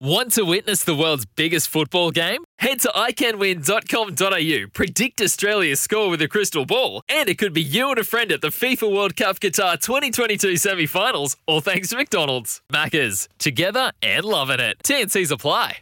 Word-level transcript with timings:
Want 0.00 0.32
to 0.32 0.42
witness 0.42 0.84
the 0.84 0.94
world's 0.94 1.24
biggest 1.24 1.68
football 1.68 2.10
game? 2.10 2.44
Head 2.58 2.80
to 2.80 2.88
iCanWin.com.au, 2.88 4.68
predict 4.74 5.22
Australia's 5.22 5.80
score 5.80 6.10
with 6.10 6.20
a 6.20 6.28
crystal 6.28 6.66
ball, 6.66 7.00
and 7.08 7.30
it 7.30 7.38
could 7.38 7.54
be 7.54 7.62
you 7.62 7.88
and 7.88 7.98
a 7.98 8.04
friend 8.04 8.30
at 8.30 8.42
the 8.42 8.48
FIFA 8.48 8.94
World 8.94 9.16
Cup 9.16 9.40
Qatar 9.40 9.80
2022 9.80 10.58
semi 10.58 10.84
finals, 10.84 11.38
all 11.46 11.62
thanks 11.62 11.88
to 11.88 11.96
McDonald's. 11.96 12.60
Maccas, 12.70 13.26
together 13.38 13.90
and 14.02 14.26
loving 14.26 14.60
it. 14.60 14.76
TNC's 14.84 15.30
apply. 15.30 15.78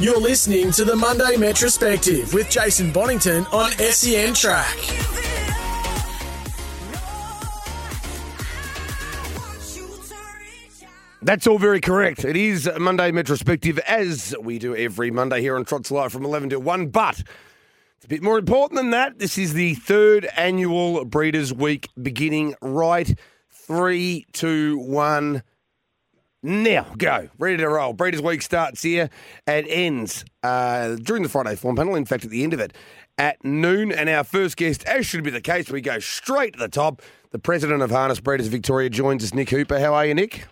You're 0.00 0.18
listening 0.18 0.72
to 0.72 0.86
the 0.86 0.96
Monday 0.96 1.36
Metrospective 1.36 2.32
with 2.32 2.48
Jason 2.48 2.90
Bonnington 2.90 3.44
on 3.52 3.72
SEN 3.72 4.32
Track. 4.32 5.19
That's 11.22 11.46
all 11.46 11.58
very 11.58 11.82
correct. 11.82 12.24
It 12.24 12.34
is 12.34 12.68
Monday 12.78 13.10
Metrospective, 13.12 13.78
as 13.80 14.34
we 14.40 14.58
do 14.58 14.74
every 14.74 15.10
Monday 15.10 15.42
here 15.42 15.54
on 15.54 15.66
Trots 15.66 15.90
Life 15.90 16.12
from 16.12 16.24
11 16.24 16.48
to 16.50 16.60
1. 16.60 16.86
But 16.86 17.18
it's 17.18 18.06
a 18.06 18.08
bit 18.08 18.22
more 18.22 18.38
important 18.38 18.78
than 18.78 18.88
that. 18.90 19.18
This 19.18 19.36
is 19.36 19.52
the 19.52 19.74
third 19.74 20.26
annual 20.34 21.04
Breeders' 21.04 21.52
Week 21.52 21.88
beginning 22.02 22.54
right. 22.62 23.18
Three, 23.50 24.24
two, 24.32 24.78
one. 24.78 25.42
Now, 26.42 26.86
go. 26.96 27.28
Ready 27.38 27.58
to 27.58 27.68
roll. 27.68 27.92
Breeders' 27.92 28.22
Week 28.22 28.40
starts 28.40 28.82
here 28.82 29.10
and 29.46 29.68
ends 29.68 30.24
uh, 30.42 30.96
during 30.96 31.22
the 31.22 31.28
Friday 31.28 31.54
form 31.54 31.76
panel. 31.76 31.96
In 31.96 32.06
fact, 32.06 32.24
at 32.24 32.30
the 32.30 32.44
end 32.44 32.54
of 32.54 32.60
it 32.60 32.72
at 33.18 33.44
noon. 33.44 33.92
And 33.92 34.08
our 34.08 34.24
first 34.24 34.56
guest, 34.56 34.84
as 34.84 35.04
should 35.04 35.22
be 35.22 35.30
the 35.30 35.42
case, 35.42 35.70
we 35.70 35.82
go 35.82 35.98
straight 35.98 36.54
to 36.54 36.58
the 36.58 36.68
top. 36.68 37.02
The 37.30 37.38
president 37.38 37.82
of 37.82 37.90
Harness 37.90 38.20
Breeders 38.20 38.46
Victoria 38.46 38.88
joins 38.88 39.22
us, 39.22 39.34
Nick 39.34 39.50
Hooper. 39.50 39.78
How 39.78 39.92
are 39.92 40.06
you, 40.06 40.14
Nick? 40.14 40.46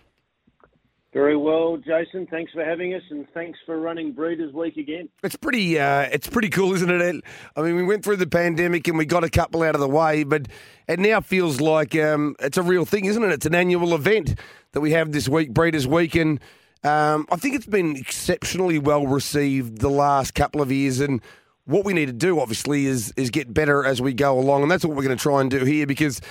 Very 1.11 1.35
well, 1.35 1.77
Jason. 1.77 2.27
Thanks 2.27 2.51
for 2.51 2.63
having 2.63 2.93
us, 2.93 3.01
and 3.09 3.27
thanks 3.33 3.57
for 3.65 3.79
running 3.79 4.11
Breeders' 4.11 4.53
Week 4.53 4.77
again. 4.77 5.09
It's 5.23 5.35
pretty, 5.35 5.79
uh, 5.79 6.01
it's 6.01 6.27
pretty 6.27 6.49
cool, 6.49 6.73
isn't 6.75 6.89
it? 6.89 7.23
I 7.55 7.61
mean, 7.63 7.75
we 7.75 7.83
went 7.83 8.03
through 8.03 8.17
the 8.17 8.27
pandemic 8.27 8.87
and 8.87 8.95
we 8.95 9.05
got 9.05 9.23
a 9.23 9.29
couple 9.29 9.63
out 9.63 9.73
of 9.73 9.81
the 9.81 9.89
way, 9.89 10.23
but 10.23 10.47
it 10.87 10.99
now 10.99 11.19
feels 11.19 11.59
like 11.59 11.95
um, 11.95 12.35
it's 12.39 12.59
a 12.59 12.61
real 12.61 12.85
thing, 12.85 13.05
isn't 13.05 13.23
it? 13.23 13.31
It's 13.31 13.47
an 13.47 13.55
annual 13.55 13.95
event 13.95 14.39
that 14.73 14.81
we 14.81 14.91
have 14.91 15.11
this 15.11 15.27
week, 15.27 15.51
Breeders' 15.51 15.87
Week, 15.87 16.13
and 16.13 16.39
um, 16.83 17.25
I 17.31 17.37
think 17.37 17.55
it's 17.55 17.65
been 17.65 17.95
exceptionally 17.95 18.77
well 18.77 19.07
received 19.07 19.79
the 19.79 19.89
last 19.89 20.35
couple 20.35 20.61
of 20.61 20.71
years. 20.71 20.99
And 20.99 21.21
what 21.65 21.85
we 21.85 21.93
need 21.93 22.05
to 22.05 22.13
do, 22.13 22.39
obviously, 22.39 22.85
is 22.85 23.13
is 23.17 23.29
get 23.29 23.53
better 23.53 23.83
as 23.83 23.99
we 23.99 24.13
go 24.13 24.39
along, 24.39 24.61
and 24.61 24.71
that's 24.71 24.85
what 24.85 24.95
we're 24.95 25.03
going 25.03 25.17
to 25.17 25.21
try 25.21 25.41
and 25.41 25.49
do 25.49 25.65
here 25.65 25.87
because 25.87 26.21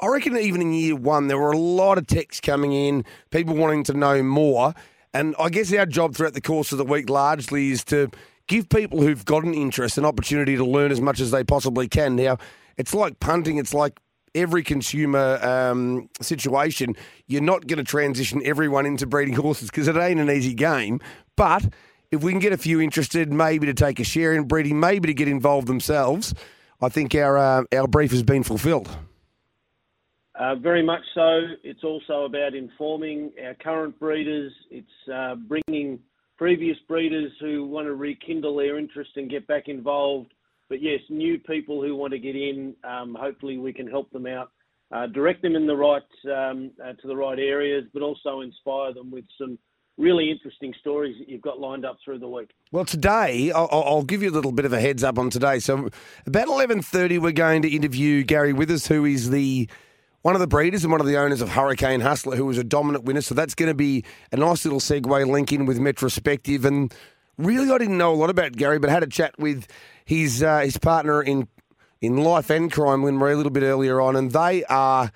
I 0.00 0.08
reckon 0.08 0.36
even 0.36 0.60
in 0.60 0.72
year 0.72 0.96
one, 0.96 1.28
there 1.28 1.38
were 1.38 1.52
a 1.52 1.58
lot 1.58 1.96
of 1.96 2.06
texts 2.06 2.40
coming 2.40 2.72
in, 2.72 3.04
people 3.30 3.54
wanting 3.54 3.84
to 3.84 3.94
know 3.94 4.22
more. 4.22 4.74
And 5.14 5.34
I 5.38 5.48
guess 5.48 5.72
our 5.72 5.86
job 5.86 6.14
throughout 6.14 6.34
the 6.34 6.42
course 6.42 6.72
of 6.72 6.78
the 6.78 6.84
week 6.84 7.08
largely 7.08 7.70
is 7.70 7.82
to 7.84 8.10
give 8.46 8.68
people 8.68 9.00
who've 9.00 9.24
got 9.24 9.44
an 9.44 9.54
interest 9.54 9.96
an 9.96 10.04
opportunity 10.04 10.56
to 10.56 10.64
learn 10.64 10.92
as 10.92 11.00
much 11.00 11.20
as 11.20 11.30
they 11.30 11.42
possibly 11.42 11.88
can. 11.88 12.16
Now, 12.16 12.36
it's 12.76 12.92
like 12.92 13.18
punting, 13.20 13.56
it's 13.56 13.72
like 13.72 13.98
every 14.34 14.62
consumer 14.62 15.38
um, 15.42 16.10
situation. 16.20 16.94
You're 17.26 17.40
not 17.40 17.66
going 17.66 17.78
to 17.78 17.84
transition 17.84 18.42
everyone 18.44 18.84
into 18.84 19.06
breeding 19.06 19.34
horses 19.42 19.70
because 19.70 19.88
it 19.88 19.96
ain't 19.96 20.20
an 20.20 20.30
easy 20.30 20.52
game. 20.54 21.00
But 21.36 21.72
if 22.10 22.22
we 22.22 22.32
can 22.32 22.40
get 22.40 22.52
a 22.52 22.58
few 22.58 22.80
interested, 22.80 23.32
maybe 23.32 23.66
to 23.66 23.74
take 23.74 23.98
a 23.98 24.04
share 24.04 24.34
in 24.34 24.44
breeding, 24.44 24.78
maybe 24.78 25.06
to 25.06 25.14
get 25.14 25.28
involved 25.28 25.66
themselves, 25.66 26.34
I 26.80 26.90
think 26.90 27.14
our, 27.14 27.38
uh, 27.38 27.64
our 27.74 27.88
brief 27.88 28.10
has 28.10 28.22
been 28.22 28.42
fulfilled. 28.42 28.94
Uh, 30.38 30.54
very 30.54 30.82
much 30.82 31.02
so. 31.14 31.40
It's 31.64 31.82
also 31.82 32.24
about 32.24 32.54
informing 32.54 33.32
our 33.42 33.54
current 33.54 33.98
breeders. 33.98 34.52
It's 34.70 35.08
uh, 35.12 35.36
bringing 35.36 35.98
previous 36.36 36.76
breeders 36.86 37.32
who 37.40 37.66
want 37.66 37.86
to 37.86 37.94
rekindle 37.94 38.56
their 38.56 38.78
interest 38.78 39.10
and 39.16 39.30
get 39.30 39.46
back 39.46 39.68
involved. 39.68 40.34
But 40.68 40.82
yes, 40.82 41.00
new 41.08 41.38
people 41.38 41.80
who 41.80 41.96
want 41.96 42.12
to 42.12 42.18
get 42.18 42.36
in. 42.36 42.74
Um, 42.84 43.16
hopefully, 43.18 43.56
we 43.56 43.72
can 43.72 43.86
help 43.86 44.10
them 44.10 44.26
out, 44.26 44.50
uh, 44.92 45.06
direct 45.06 45.40
them 45.40 45.56
in 45.56 45.66
the 45.66 45.76
right 45.76 46.02
um, 46.26 46.70
uh, 46.84 46.92
to 46.92 47.06
the 47.06 47.16
right 47.16 47.38
areas, 47.38 47.84
but 47.94 48.02
also 48.02 48.40
inspire 48.40 48.92
them 48.92 49.10
with 49.10 49.24
some 49.38 49.58
really 49.96 50.30
interesting 50.30 50.74
stories 50.80 51.16
that 51.18 51.30
you've 51.30 51.40
got 51.40 51.58
lined 51.58 51.86
up 51.86 51.96
through 52.04 52.18
the 52.18 52.28
week. 52.28 52.50
Well, 52.72 52.84
today 52.84 53.52
I'll, 53.52 53.68
I'll, 53.72 54.02
give 54.02 54.22
you 54.22 54.28
a 54.28 54.34
little 54.34 54.52
bit 54.52 54.66
of 54.66 54.74
a 54.74 54.80
heads 54.80 55.02
up 55.02 55.18
on 55.18 55.30
today. 55.30 55.60
So, 55.60 55.88
about 56.26 56.48
eleven 56.48 56.82
thirty, 56.82 57.16
we're 57.16 57.32
going 57.32 57.62
to 57.62 57.68
interview 57.68 58.22
Gary 58.22 58.52
Withers, 58.52 58.88
who 58.88 59.06
is 59.06 59.30
the 59.30 59.68
one 60.26 60.34
of 60.34 60.40
the 60.40 60.46
breeders 60.48 60.82
and 60.82 60.90
one 60.90 61.00
of 61.00 61.06
the 61.06 61.16
owners 61.16 61.40
of 61.40 61.50
Hurricane 61.50 62.00
Hustler, 62.00 62.34
who 62.34 62.46
was 62.46 62.58
a 62.58 62.64
dominant 62.64 63.04
winner. 63.04 63.20
So 63.20 63.32
that's 63.32 63.54
going 63.54 63.68
to 63.68 63.76
be 63.76 64.04
a 64.32 64.36
nice 64.36 64.64
little 64.64 64.80
segue 64.80 65.24
link 65.28 65.52
in 65.52 65.66
with 65.66 65.78
Metrospective. 65.78 66.64
And 66.64 66.92
really, 67.38 67.70
I 67.70 67.78
didn't 67.78 67.96
know 67.96 68.12
a 68.12 68.16
lot 68.16 68.28
about 68.28 68.50
Gary, 68.54 68.80
but 68.80 68.90
I 68.90 68.92
had 68.92 69.04
a 69.04 69.06
chat 69.06 69.38
with 69.38 69.68
his 70.04 70.42
uh, 70.42 70.62
his 70.62 70.78
partner 70.78 71.22
in 71.22 71.46
in 72.00 72.16
life 72.16 72.50
and 72.50 72.72
crime, 72.72 73.04
Lynn 73.04 73.18
Marie, 73.18 73.34
a 73.34 73.36
little 73.36 73.52
bit 73.52 73.62
earlier 73.62 74.00
on, 74.00 74.16
and 74.16 74.32
they 74.32 74.64
are 74.64 75.12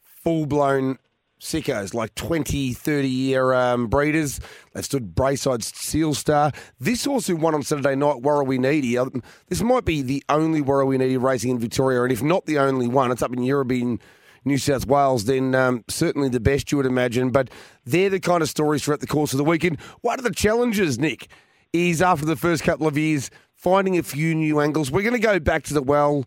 full 0.00 0.46
blown 0.46 0.98
sickos, 1.38 1.92
like 1.92 2.14
20, 2.14 2.72
30 2.72 3.06
year 3.06 3.52
um, 3.52 3.88
breeders. 3.88 4.40
They've 4.72 4.82
stood 4.82 5.14
Braeside 5.14 5.60
Sealster. 5.60 6.56
This 6.80 7.04
horse 7.04 7.26
who 7.26 7.36
won 7.36 7.54
on 7.54 7.64
Saturday 7.64 7.96
night, 7.96 8.22
Warrawee 8.22 8.58
Needy, 8.58 8.96
um, 8.96 9.22
this 9.48 9.60
might 9.60 9.84
be 9.84 10.00
the 10.00 10.24
only 10.30 10.62
Warrawee 10.62 10.96
Needy 10.96 11.18
racing 11.18 11.50
in 11.50 11.58
Victoria, 11.58 12.02
and 12.02 12.10
if 12.10 12.22
not 12.22 12.46
the 12.46 12.58
only 12.58 12.88
one, 12.88 13.12
it's 13.12 13.20
up 13.20 13.34
in 13.34 13.40
Yirribee 13.40 14.00
New 14.44 14.58
South 14.58 14.86
Wales, 14.86 15.24
then 15.24 15.54
um, 15.54 15.84
certainly 15.88 16.28
the 16.28 16.40
best 16.40 16.70
you 16.70 16.76
would 16.78 16.86
imagine. 16.86 17.30
But 17.30 17.50
they're 17.84 18.10
the 18.10 18.20
kind 18.20 18.42
of 18.42 18.48
stories 18.48 18.84
throughout 18.84 19.00
the 19.00 19.06
course 19.06 19.32
of 19.32 19.38
the 19.38 19.44
weekend. 19.44 19.80
One 20.02 20.18
of 20.18 20.24
the 20.24 20.32
challenges, 20.32 20.98
Nick, 20.98 21.28
is 21.72 22.02
after 22.02 22.26
the 22.26 22.36
first 22.36 22.62
couple 22.62 22.86
of 22.86 22.96
years, 22.96 23.30
finding 23.54 23.98
a 23.98 24.02
few 24.02 24.34
new 24.34 24.60
angles. 24.60 24.90
We're 24.90 25.02
going 25.02 25.14
to 25.14 25.18
go 25.18 25.38
back 25.38 25.64
to 25.64 25.74
the 25.74 25.82
well 25.82 26.24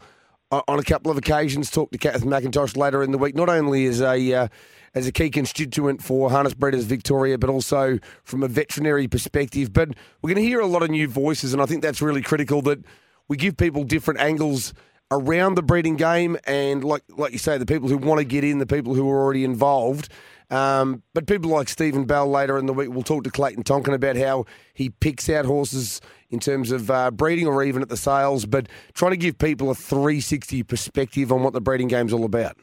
on 0.52 0.80
a 0.80 0.84
couple 0.84 1.12
of 1.12 1.18
occasions, 1.18 1.70
talk 1.70 1.92
to 1.92 1.98
Kath 1.98 2.24
McIntosh 2.24 2.78
later 2.78 3.04
in 3.04 3.12
the 3.12 3.18
week, 3.18 3.36
not 3.36 3.50
only 3.50 3.86
as 3.86 4.02
a. 4.02 4.34
Uh, 4.34 4.48
as 4.96 5.06
a 5.06 5.12
key 5.12 5.30
constituent 5.30 6.02
for 6.02 6.32
Harness 6.32 6.56
Breeders 6.56 6.86
Victoria, 6.86 7.38
but 7.38 7.52
also 7.52 8.00
from 8.24 8.42
a 8.42 8.48
veterinary 8.48 9.08
perspective. 9.08 9.72
But 9.72 9.90
we're 10.22 10.30
going 10.34 10.44
to 10.44 10.50
hear 10.50 10.60
a 10.60 10.66
lot 10.66 10.82
of 10.82 10.90
new 10.90 11.08
voices, 11.08 11.54
and 11.54 11.62
I 11.62 11.68
think 11.68 11.84
that's 11.84 12.02
really 12.02 12.24
critical 12.24 12.64
that 12.64 12.80
we 13.28 13.38
give 13.38 13.58
people 13.58 13.84
different 13.84 14.20
angles 14.20 14.74
around 15.12 15.56
the 15.56 15.64
breeding 15.64 15.96
game, 15.96 16.38
and 16.46 16.84
like 16.84 17.04
like 17.10 17.32
you 17.32 17.40
say, 17.40 17.58
the 17.58 17.66
people 17.66 17.90
who 17.90 17.98
want 17.98 18.20
to 18.20 18.26
get 18.26 18.44
in, 18.44 18.60
the 18.60 18.66
people 18.66 18.94
who 18.94 19.10
are 19.10 19.22
already 19.22 19.44
involved. 19.44 20.10
Um, 20.50 21.04
but 21.14 21.28
people 21.28 21.50
like 21.50 21.68
Stephen 21.68 22.06
Bell 22.06 22.30
later 22.30 22.58
in 22.58 22.68
the 22.68 22.74
week, 22.74 22.90
we'll 22.90 23.04
talk 23.04 23.26
to 23.26 23.30
Clayton 23.30 23.64
Tonkin 23.64 23.94
about 23.94 24.16
how 24.16 24.46
he 24.74 24.90
picks 24.90 25.30
out 25.30 25.46
horses 25.46 26.00
in 26.30 26.40
terms 26.40 26.72
of 26.72 26.90
uh, 26.90 27.12
breeding 27.12 27.48
or 27.48 27.64
even 27.64 27.82
at 27.82 27.90
the 27.90 27.98
sales, 27.98 28.46
but 28.46 28.68
trying 28.94 29.12
to 29.12 29.18
give 29.18 29.38
people 29.38 29.70
a 29.70 29.76
360 29.76 30.64
perspective 30.64 31.32
on 31.32 31.44
what 31.44 31.54
the 31.54 31.62
breeding 31.62 31.88
game's 31.88 32.14
all 32.14 32.24
about. 32.24 32.58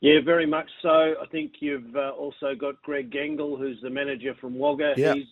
Yeah, 0.00 0.20
very 0.24 0.46
much 0.46 0.70
so. 0.80 0.88
I 0.88 1.26
think 1.30 1.54
you've 1.60 1.94
uh, 1.94 2.10
also 2.10 2.54
got 2.58 2.80
Greg 2.82 3.10
Gengel, 3.10 3.58
who's 3.58 3.78
the 3.82 3.90
manager 3.90 4.34
from 4.40 4.58
Wagga. 4.58 4.94
Yep. 4.96 5.14
He's 5.14 5.26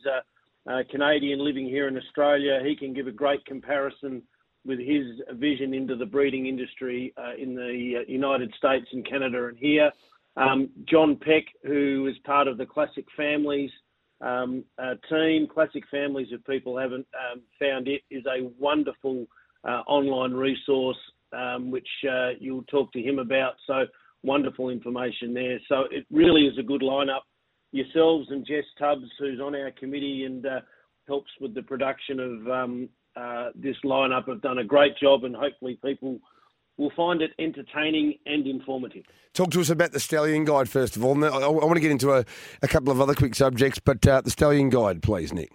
uh, 0.66 0.82
Canadian 0.90 1.42
living 1.42 1.66
here 1.66 1.88
in 1.88 1.96
Australia. 1.96 2.60
He 2.62 2.76
can 2.76 2.92
give 2.92 3.06
a 3.06 3.12
great 3.12 3.44
comparison 3.46 4.22
with 4.64 4.78
his 4.78 5.06
vision 5.32 5.74
into 5.74 5.96
the 5.96 6.06
breeding 6.06 6.46
industry 6.46 7.12
uh, 7.16 7.34
in 7.40 7.54
the 7.54 8.00
uh, 8.00 8.10
United 8.10 8.52
States 8.56 8.86
and 8.92 9.08
Canada 9.08 9.46
and 9.46 9.58
here. 9.58 9.90
Um, 10.36 10.70
John 10.88 11.16
Peck, 11.16 11.44
who 11.64 12.06
is 12.08 12.16
part 12.24 12.48
of 12.48 12.58
the 12.58 12.66
Classic 12.66 13.04
Families 13.16 13.70
um, 14.20 14.64
uh, 14.78 14.94
team. 15.08 15.46
Classic 15.52 15.82
Families, 15.90 16.28
if 16.30 16.44
people 16.44 16.78
haven't 16.78 17.06
um, 17.32 17.40
found 17.58 17.88
it, 17.88 18.02
is 18.10 18.24
a 18.26 18.48
wonderful 18.58 19.26
uh, 19.64 19.82
online 19.86 20.32
resource 20.32 20.98
um, 21.32 21.70
which 21.70 21.88
you'll 22.38 22.64
talk 22.64 22.92
to 22.92 23.02
him 23.02 23.18
about. 23.18 23.54
So 23.66 23.84
wonderful 24.22 24.70
information 24.70 25.34
there. 25.34 25.58
So 25.68 25.84
it 25.90 26.06
really 26.10 26.42
is 26.42 26.58
a 26.58 26.62
good 26.62 26.82
lineup. 26.82 27.20
Yourselves 27.72 28.28
and 28.30 28.46
Jess 28.46 28.64
Tubbs, 28.78 29.10
who's 29.18 29.40
on 29.40 29.54
our 29.54 29.70
committee 29.72 30.24
and 30.24 30.46
helps 31.06 31.30
with 31.40 31.54
the 31.54 31.62
production 31.62 32.20
of 32.20 32.48
um, 32.48 32.88
uh, 33.18 33.50
this 33.54 33.76
lineup 33.84 34.28
have 34.28 34.40
done 34.42 34.58
a 34.58 34.64
great 34.64 34.96
job, 34.98 35.24
and 35.24 35.34
hopefully 35.34 35.78
people 35.84 36.20
will 36.76 36.92
find 36.96 37.20
it 37.20 37.32
entertaining 37.38 38.14
and 38.26 38.46
informative. 38.46 39.04
Talk 39.34 39.50
to 39.50 39.60
us 39.60 39.70
about 39.70 39.92
the 39.92 40.00
Stallion 40.00 40.44
Guide 40.44 40.68
first 40.68 40.96
of 40.96 41.04
all. 41.04 41.22
I, 41.24 41.28
I 41.28 41.48
want 41.48 41.74
to 41.74 41.80
get 41.80 41.90
into 41.90 42.12
a, 42.12 42.24
a, 42.62 42.68
couple 42.68 42.92
of 42.92 43.00
other 43.00 43.14
quick 43.14 43.34
subjects, 43.34 43.80
but 43.80 44.06
uh, 44.06 44.20
the 44.20 44.30
Stallion 44.30 44.70
Guide, 44.70 45.02
please, 45.02 45.32
Nick. 45.32 45.50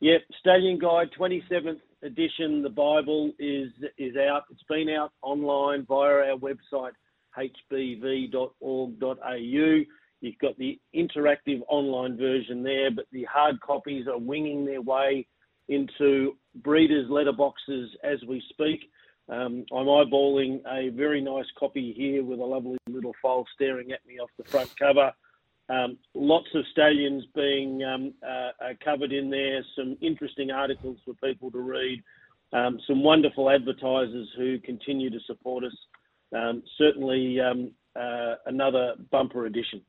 Yep, 0.00 0.22
Stallion 0.40 0.78
Guide, 0.78 1.10
27th 1.18 1.80
edition. 2.02 2.62
The 2.62 2.70
Bible 2.70 3.32
is 3.38 3.68
is 3.96 4.16
out. 4.16 4.42
It's 4.50 4.64
been 4.68 4.88
out 4.88 5.12
online 5.22 5.86
via 5.86 6.32
our 6.32 6.38
website 6.38 6.92
hbv.org.au. 7.38 8.52
You've 10.20 10.38
got 10.38 10.56
the 10.58 10.78
interactive 10.94 11.62
online 11.68 12.16
version 12.16 12.62
there, 12.62 12.90
but 12.90 13.06
the 13.10 13.24
hard 13.24 13.60
copies 13.60 14.06
are 14.06 14.18
winging 14.18 14.64
their 14.64 14.82
way 14.82 15.26
into 15.68 16.36
breeders' 16.56 17.08
letterboxes 17.10 17.88
as 18.04 18.18
we 18.26 18.42
speak. 18.50 18.90
Um, 19.28 19.64
I'm 19.72 19.86
eyeballing 19.86 20.60
a 20.66 20.90
very 20.90 21.20
nice 21.20 21.46
copy 21.58 21.92
here 21.96 22.24
with 22.24 22.40
a 22.40 22.44
lovely 22.44 22.76
little 22.88 23.14
foal 23.22 23.46
staring 23.54 23.92
at 23.92 24.04
me 24.06 24.18
off 24.18 24.30
the 24.36 24.44
front 24.44 24.70
cover. 24.78 25.12
Um, 25.68 25.96
lots 26.14 26.48
of 26.54 26.64
stallions 26.72 27.24
being 27.34 27.82
um, 27.84 28.12
uh, 28.22 28.50
uh, 28.62 28.72
covered 28.84 29.12
in 29.12 29.30
there, 29.30 29.64
some 29.76 29.96
interesting 30.00 30.50
articles 30.50 30.98
for 31.04 31.14
people 31.14 31.50
to 31.52 31.60
read, 31.60 32.02
um, 32.52 32.78
some 32.86 33.02
wonderful 33.02 33.48
advertisers 33.48 34.28
who 34.36 34.58
continue 34.58 35.08
to 35.08 35.20
support 35.26 35.64
us. 35.64 35.76
Um, 36.36 36.62
certainly 36.76 37.40
um, 37.40 37.70
uh, 37.94 38.34
another 38.46 38.94
bumper 39.10 39.46
edition. 39.46 39.82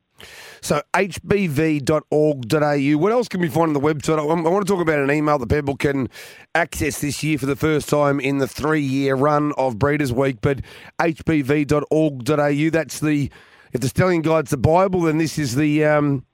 So 0.60 0.82
hbv.org.au. 0.94 2.98
What 2.98 3.12
else 3.12 3.28
can 3.28 3.40
we 3.40 3.48
find 3.48 3.68
on 3.68 3.74
the 3.74 3.80
website? 3.80 4.18
I, 4.18 4.24
want 4.24 4.66
to 4.66 4.72
talk 4.72 4.80
about 4.80 4.98
an 4.98 5.10
email 5.10 5.38
that 5.38 5.48
people 5.48 5.76
can 5.76 6.08
access 6.54 7.00
this 7.00 7.22
year 7.22 7.38
for 7.38 7.46
the 7.46 7.56
first 7.56 7.88
time 7.88 8.20
in 8.20 8.38
the 8.38 8.48
three-year 8.48 9.16
run 9.16 9.52
of 9.58 9.78
Breeders' 9.78 10.12
Week. 10.12 10.38
But 10.40 10.60
hbv.org.au. 10.98 12.70
That's 12.70 13.00
the 13.00 13.30
if 13.72 13.80
the 13.80 13.88
Stallion 13.88 14.22
Guide's 14.22 14.50
the 14.50 14.56
Bible, 14.56 15.02
then 15.02 15.18
this 15.18 15.38
is 15.38 15.56
the 15.56 15.84
um, 15.84 16.24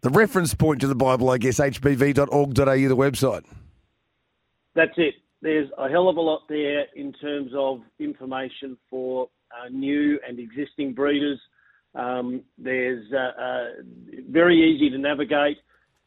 the 0.00 0.10
reference 0.10 0.54
point 0.54 0.80
to 0.80 0.86
the 0.86 0.94
Bible, 0.94 1.30
I 1.30 1.38
guess. 1.38 1.58
hbv.org.au, 1.58 2.54
the 2.54 2.96
website. 2.96 3.44
That's 4.74 4.94
it. 4.96 5.14
There's 5.42 5.68
a 5.78 5.88
hell 5.88 6.08
of 6.08 6.16
a 6.16 6.20
lot 6.20 6.42
there 6.48 6.86
in 6.96 7.12
terms 7.12 7.52
of 7.54 7.82
information 7.98 8.78
for 8.88 9.28
uh, 9.52 9.68
new 9.68 10.18
and 10.26 10.38
existing 10.38 10.94
breeders. 10.94 11.38
Um, 11.94 12.42
there's 12.58 13.04
uh, 13.12 13.40
uh, 13.40 13.64
very 14.28 14.56
easy 14.58 14.90
to 14.90 14.98
navigate 14.98 15.58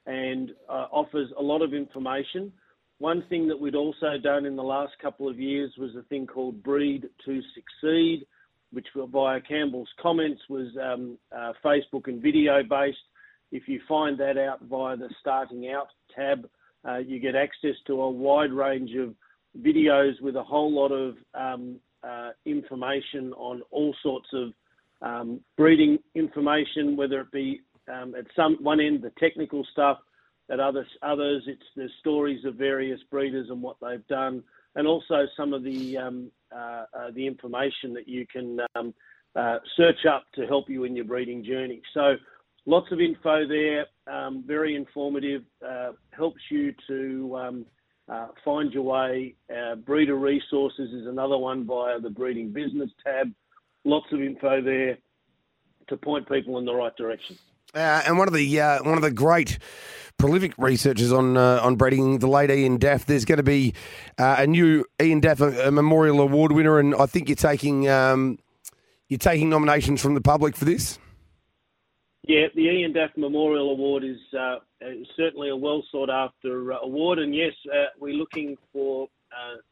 and 0.05 0.51
uh, 0.69 0.87
offers 0.91 1.29
a 1.37 1.41
lot 1.41 1.61
of 1.61 1.73
information. 1.73 2.51
One 2.99 3.23
thing 3.29 3.47
that 3.47 3.59
we'd 3.59 3.75
also 3.75 4.17
done 4.21 4.45
in 4.45 4.55
the 4.55 4.63
last 4.63 4.93
couple 5.01 5.29
of 5.29 5.39
years 5.39 5.71
was 5.77 5.95
a 5.95 6.01
thing 6.03 6.25
called 6.25 6.63
Breed 6.63 7.07
to 7.25 7.41
Succeed, 7.53 8.25
which 8.71 8.87
via 8.95 9.39
Campbell's 9.41 9.89
comments 10.01 10.41
was 10.49 10.67
um, 10.81 11.17
uh, 11.35 11.53
Facebook 11.63 12.07
and 12.07 12.21
video 12.21 12.63
based. 12.63 12.97
If 13.51 13.67
you 13.67 13.79
find 13.87 14.19
that 14.19 14.37
out 14.37 14.61
via 14.63 14.97
the 14.97 15.09
Starting 15.21 15.69
Out 15.69 15.87
tab, 16.13 16.49
uh, 16.87 16.97
you 16.97 17.19
get 17.19 17.35
access 17.35 17.75
to 17.87 18.01
a 18.01 18.09
wide 18.09 18.51
range 18.51 18.91
of 18.95 19.13
videos 19.61 20.19
with 20.21 20.35
a 20.35 20.43
whole 20.43 20.73
lot 20.73 20.91
of 20.91 21.15
um, 21.33 21.79
uh, 22.03 22.31
information 22.45 23.31
on 23.33 23.61
all 23.71 23.95
sorts 24.03 24.27
of 24.33 24.53
um, 25.01 25.39
breeding 25.57 25.99
information, 26.15 26.95
whether 26.95 27.21
it 27.21 27.31
be 27.31 27.61
um, 27.91 28.15
at 28.15 28.25
some 28.35 28.57
one 28.61 28.79
end 28.79 29.01
the 29.01 29.11
technical 29.19 29.65
stuff, 29.71 29.99
at 30.49 30.59
others 30.59 30.87
others 31.01 31.43
it's 31.47 31.61
the 31.75 31.89
stories 31.99 32.43
of 32.45 32.55
various 32.55 32.99
breeders 33.11 33.49
and 33.49 33.61
what 33.61 33.77
they've 33.81 34.05
done, 34.07 34.43
and 34.75 34.87
also 34.87 35.25
some 35.35 35.53
of 35.53 35.63
the 35.63 35.97
um, 35.97 36.31
uh, 36.55 36.85
uh, 36.97 37.11
the 37.13 37.25
information 37.25 37.93
that 37.93 38.07
you 38.07 38.25
can 38.25 38.59
um, 38.75 38.93
uh, 39.35 39.57
search 39.75 40.05
up 40.05 40.25
to 40.35 40.47
help 40.47 40.69
you 40.69 40.83
in 40.83 40.95
your 40.95 41.05
breeding 41.05 41.43
journey. 41.43 41.81
So 41.93 42.15
lots 42.65 42.91
of 42.91 42.99
info 42.99 43.47
there, 43.47 43.85
um, 44.07 44.43
very 44.45 44.75
informative, 44.75 45.43
uh, 45.65 45.91
helps 46.11 46.41
you 46.49 46.73
to 46.87 47.37
um, 47.37 47.65
uh, 48.09 48.27
find 48.43 48.71
your 48.71 48.83
way. 48.83 49.35
Uh, 49.55 49.75
breeder 49.75 50.15
resources 50.15 50.91
is 50.91 51.07
another 51.07 51.37
one 51.37 51.65
via 51.65 51.99
the 51.99 52.09
breeding 52.09 52.51
business 52.51 52.89
tab 53.05 53.31
lots 53.87 54.11
of 54.11 54.21
info 54.21 54.61
there 54.61 54.97
to 55.87 55.97
point 55.97 56.29
people 56.29 56.57
in 56.57 56.65
the 56.65 56.75
right 56.75 56.95
direction. 56.95 57.37
Uh, 57.73 58.01
and 58.05 58.17
one 58.17 58.27
of 58.27 58.33
the 58.33 58.59
uh, 58.59 58.83
one 58.83 58.95
of 58.95 59.01
the 59.01 59.11
great 59.11 59.59
prolific 60.17 60.53
researchers 60.57 61.11
on 61.11 61.37
uh, 61.37 61.59
on 61.61 61.75
breeding, 61.75 62.19
the 62.19 62.27
late 62.27 62.49
Ian 62.49 62.77
Daff. 62.77 63.05
There's 63.05 63.25
going 63.25 63.37
to 63.37 63.43
be 63.43 63.73
uh, 64.17 64.37
a 64.39 64.47
new 64.47 64.85
Ian 65.01 65.19
Daff 65.19 65.41
a, 65.41 65.67
a, 65.67 65.71
Memorial 65.71 66.21
Award 66.21 66.51
winner, 66.53 66.79
and 66.79 66.95
I 66.95 67.05
think 67.05 67.29
you're 67.29 67.35
taking 67.35 67.89
um, 67.89 68.39
you're 69.09 69.17
taking 69.17 69.49
nominations 69.49 70.01
from 70.01 70.13
the 70.13 70.21
public 70.21 70.55
for 70.55 70.65
this. 70.65 70.97
Yeah, 72.23 72.47
the 72.55 72.63
Ian 72.63 72.93
Daff 72.93 73.11
Memorial 73.15 73.71
Award 73.71 74.03
is 74.03 74.17
uh, 74.37 74.55
certainly 75.15 75.49
a 75.49 75.55
well 75.55 75.83
sought 75.91 76.09
after 76.09 76.73
uh, 76.73 76.77
award, 76.83 77.19
and 77.19 77.35
yes, 77.35 77.53
we're 77.99 78.13
looking 78.13 78.57
for 78.71 79.07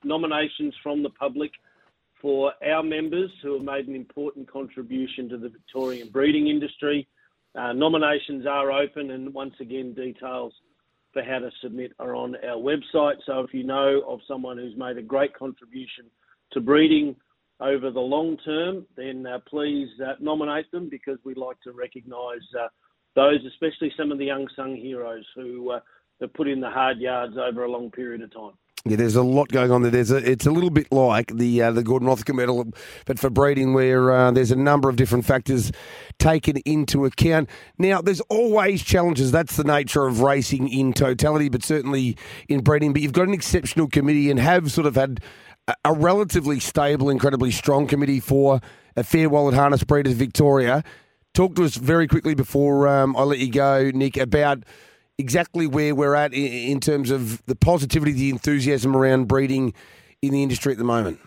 nominations 0.04 0.74
from 0.84 1.02
the 1.02 1.10
public 1.10 1.52
for 2.22 2.54
our 2.66 2.84
members 2.84 3.32
who 3.42 3.54
have 3.54 3.64
made 3.64 3.88
an 3.88 3.96
important 3.96 4.52
contribution 4.52 5.30
to 5.30 5.38
the 5.38 5.50
Victorian 5.50 6.10
breeding 6.10 6.48
industry. 6.48 7.08
Uh, 7.56 7.74
nominations 7.74 8.46
are 8.46 8.72
open, 8.72 9.12
and 9.12 9.34
once 9.34 9.54
again, 9.60 9.94
details 9.94 10.54
for 11.14 11.24
how 11.24 11.40
to 11.40 11.50
submit 11.62 11.94
are 12.00 12.16
on 12.16 12.36
our 12.44 12.58
website. 12.58 13.16
So 13.26 13.40
if 13.40 13.54
you 13.54 13.64
know 13.64 14.02
of 14.08 14.20
someone 14.28 14.58
who's 14.58 14.76
made 14.76 14.98
a 14.98 15.02
great 15.02 15.34
contribution 15.34 16.06
to 16.52 16.60
breeding 16.60 17.16
over 17.62 17.90
the 17.90 18.00
long 18.00 18.38
term, 18.44 18.86
then 18.98 19.26
uh, 19.26 19.40
please 19.48 19.88
uh, 20.06 20.14
nominate 20.20 20.70
them 20.72 20.90
because 20.90 21.18
we'd 21.24 21.38
like 21.38 21.60
to 21.62 21.72
recognise 21.72 22.44
uh, 22.60 22.68
those, 23.16 23.40
especially 23.48 23.94
some 23.98 24.12
of 24.12 24.18
the 24.18 24.30
unsung 24.30 24.76
heroes 24.76 25.26
who 25.36 25.72
uh, 25.72 25.80
have 26.20 26.34
put 26.34 26.50
in 26.50 26.60
the 26.60 26.70
hard 26.70 26.98
yards 27.00 27.36
over 27.38 27.64
a 27.64 27.72
long 27.72 27.90
period 27.92 28.22
of 28.22 28.34
time. 28.34 28.54
Yeah, 28.88 28.98
there's 28.98 29.16
a 29.16 29.24
lot 29.24 29.50
going 29.50 29.72
on 29.72 29.82
there. 29.82 29.90
There's 29.90 30.12
a, 30.12 30.18
it's 30.18 30.46
a 30.46 30.52
little 30.52 30.70
bit 30.70 30.92
like 30.92 31.36
the 31.36 31.60
uh, 31.64 31.72
the 31.72 31.82
Gordon 31.82 32.08
Rothacker 32.08 32.36
medal, 32.36 32.72
but 33.08 33.18
for 33.18 33.32
breeding, 33.32 33.74
where 33.74 34.12
uh, 34.12 34.30
there's 34.30 34.52
a 34.52 34.56
number 34.56 34.90
of 34.90 34.96
different 34.96 35.26
factors 35.26 35.72
taken 36.20 36.58
into 36.66 37.04
account. 37.06 37.50
Now, 37.80 38.00
there's 38.00 38.22
always 38.22 38.84
challenges. 38.84 39.32
That's 39.32 39.58
the 39.58 39.64
nature 39.64 40.06
of 40.06 40.22
racing 40.22 40.70
in 40.70 40.94
totality, 40.94 41.50
but 41.50 41.64
certainly 41.64 42.16
in 42.48 42.62
breeding. 42.62 42.94
But 42.94 43.02
you've 43.02 43.12
got 43.12 43.28
an 43.28 43.34
exceptional 43.34 43.88
committee 43.88 44.30
and 44.30 44.40
have 44.40 44.72
sort 44.72 44.86
of 44.86 44.94
had 44.94 45.20
a, 45.68 45.74
a 45.86 45.94
relatively 45.94 46.60
stable, 46.60 47.10
incredibly 47.10 47.50
strong 47.50 47.88
committee 47.88 48.20
for 48.20 48.62
a 48.96 49.04
fair 49.04 49.30
wallet 49.30 49.56
harness 49.56 49.84
breeders 49.84 50.14
Victoria. 50.14 50.84
Talk 51.34 51.56
to 51.56 51.64
us 51.64 51.76
very 51.76 52.08
quickly 52.08 52.36
before 52.36 52.88
um, 52.88 53.16
I 53.18 53.24
let 53.24 53.40
you 53.40 53.52
go, 53.52 53.90
Nick, 53.96 54.16
about 54.16 54.64
exactly 55.18 55.68
where 55.68 55.96
we're 55.96 56.16
at 56.16 56.34
in 56.34 56.80
terms 56.80 57.12
of 57.12 57.46
the 57.46 57.56
positivity, 57.56 58.12
the 58.12 58.30
enthusiasm 58.30 58.96
around 58.96 59.28
breeding 59.28 59.74
in 60.22 60.32
the 60.32 60.44
industry 60.44 60.72
at 60.72 60.78
the 60.78 60.84
moment? 60.84 61.20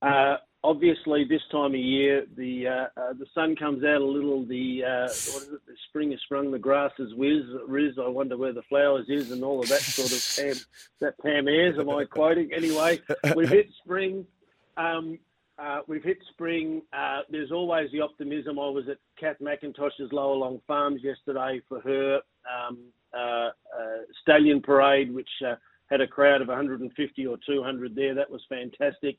Uh, 0.00 0.36
obviously, 0.62 1.24
this 1.24 1.42
time 1.50 1.74
of 1.74 1.80
year, 1.80 2.24
the 2.36 2.68
uh, 2.68 3.00
uh, 3.00 3.12
the 3.14 3.26
sun 3.34 3.56
comes 3.56 3.84
out 3.84 4.00
a 4.00 4.04
little. 4.04 4.44
The 4.44 4.84
uh, 4.84 5.02
what 5.02 5.42
is 5.42 5.48
it? 5.52 5.66
The 5.66 5.74
spring 5.88 6.12
has 6.12 6.20
sprung, 6.20 6.50
the 6.50 6.58
grass 6.58 6.92
is 6.98 7.14
whiz, 7.14 7.44
riz. 7.66 7.94
I 8.02 8.08
wonder 8.08 8.36
where 8.36 8.52
the 8.52 8.62
flowers 8.62 9.06
is, 9.08 9.30
and 9.32 9.42
all 9.42 9.60
of 9.60 9.68
that 9.68 9.80
sort 9.80 10.12
of 10.12 10.36
Pam, 10.36 10.64
that 11.00 11.18
Pam 11.22 11.48
Ayres. 11.48 11.78
Am 11.78 11.90
I 11.90 12.04
quoting? 12.04 12.50
Anyway, 12.54 13.00
we've 13.34 13.48
hit 13.48 13.70
spring. 13.82 14.26
Um, 14.76 15.18
uh, 15.58 15.80
we've 15.88 16.04
hit 16.04 16.18
spring. 16.30 16.82
Uh, 16.92 17.20
there's 17.30 17.50
always 17.50 17.90
the 17.90 18.00
optimism. 18.00 18.58
I 18.58 18.68
was 18.68 18.84
at 18.88 18.98
Kath 19.18 19.38
McIntosh's 19.42 20.12
Lower 20.12 20.36
Long 20.36 20.60
Farms 20.66 21.00
yesterday 21.02 21.60
for 21.68 21.80
her 21.80 22.20
um, 22.48 22.78
uh, 23.12 23.48
uh 23.48 23.50
stallion 24.22 24.60
parade, 24.60 25.12
which 25.12 25.28
uh, 25.44 25.54
had 25.90 26.00
a 26.00 26.06
crowd 26.06 26.42
of 26.42 26.48
150 26.48 27.26
or 27.26 27.38
200 27.44 27.94
there. 27.94 28.14
That 28.14 28.30
was 28.30 28.42
fantastic. 28.48 29.18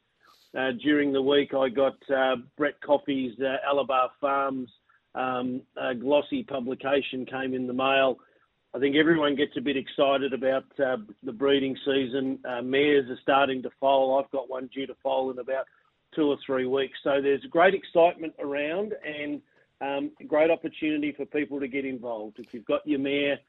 Uh, 0.57 0.71
during 0.81 1.11
the 1.11 1.21
week, 1.21 1.53
I 1.53 1.69
got 1.69 1.97
Brett 2.57 2.79
Coffey's 2.81 3.37
Alabar 3.39 4.09
Farms 4.21 4.69
um, 5.15 5.61
glossy 5.99 6.43
publication 6.43 7.25
came 7.25 7.53
in 7.53 7.67
the 7.67 7.73
mail. 7.73 8.17
I 8.73 8.79
think 8.79 8.95
everyone 8.95 9.35
gets 9.35 9.57
a 9.57 9.61
bit 9.61 9.77
excited 9.77 10.31
about 10.31 10.63
the 10.77 11.31
breeding 11.33 11.75
season. 11.85 12.39
mares 12.63 13.09
are 13.09 13.19
starting 13.21 13.61
to 13.63 13.69
foal. 13.79 14.19
I've 14.19 14.31
got 14.31 14.49
one 14.49 14.69
due 14.73 14.87
to 14.87 14.95
foal 15.03 15.31
in 15.31 15.39
about 15.39 15.65
two 16.15 16.29
or 16.29 16.37
three 16.45 16.65
weeks. 16.65 16.97
So 17.03 17.21
there's 17.21 17.43
great 17.49 17.73
excitement 17.73 18.33
around 18.39 18.93
and 19.05 19.41
um, 19.81 20.11
great 20.27 20.51
opportunity 20.51 21.13
for 21.15 21.25
people 21.25 21.59
to 21.59 21.67
get 21.67 21.85
involved. 21.85 22.39
If 22.39 22.53
you've 22.53 22.65
got 22.65 22.85
your 22.85 22.99
mare 22.99 23.39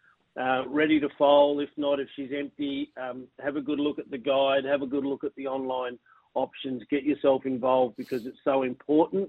uh, 0.40 0.68
ready 0.68 1.00
to 1.00 1.08
foal, 1.18 1.60
if 1.60 1.70
not, 1.76 1.98
if 2.00 2.08
she's 2.14 2.30
empty, 2.36 2.92
um, 3.00 3.26
have 3.42 3.56
a 3.56 3.60
good 3.60 3.80
look 3.80 3.98
at 3.98 4.10
the 4.10 4.18
guide, 4.18 4.64
have 4.64 4.82
a 4.82 4.86
good 4.86 5.04
look 5.04 5.24
at 5.24 5.34
the 5.34 5.46
online 5.46 5.98
options, 6.34 6.82
get 6.90 7.02
yourself 7.02 7.46
involved 7.46 7.96
because 7.96 8.26
it's 8.26 8.38
so 8.44 8.62
important 8.62 9.28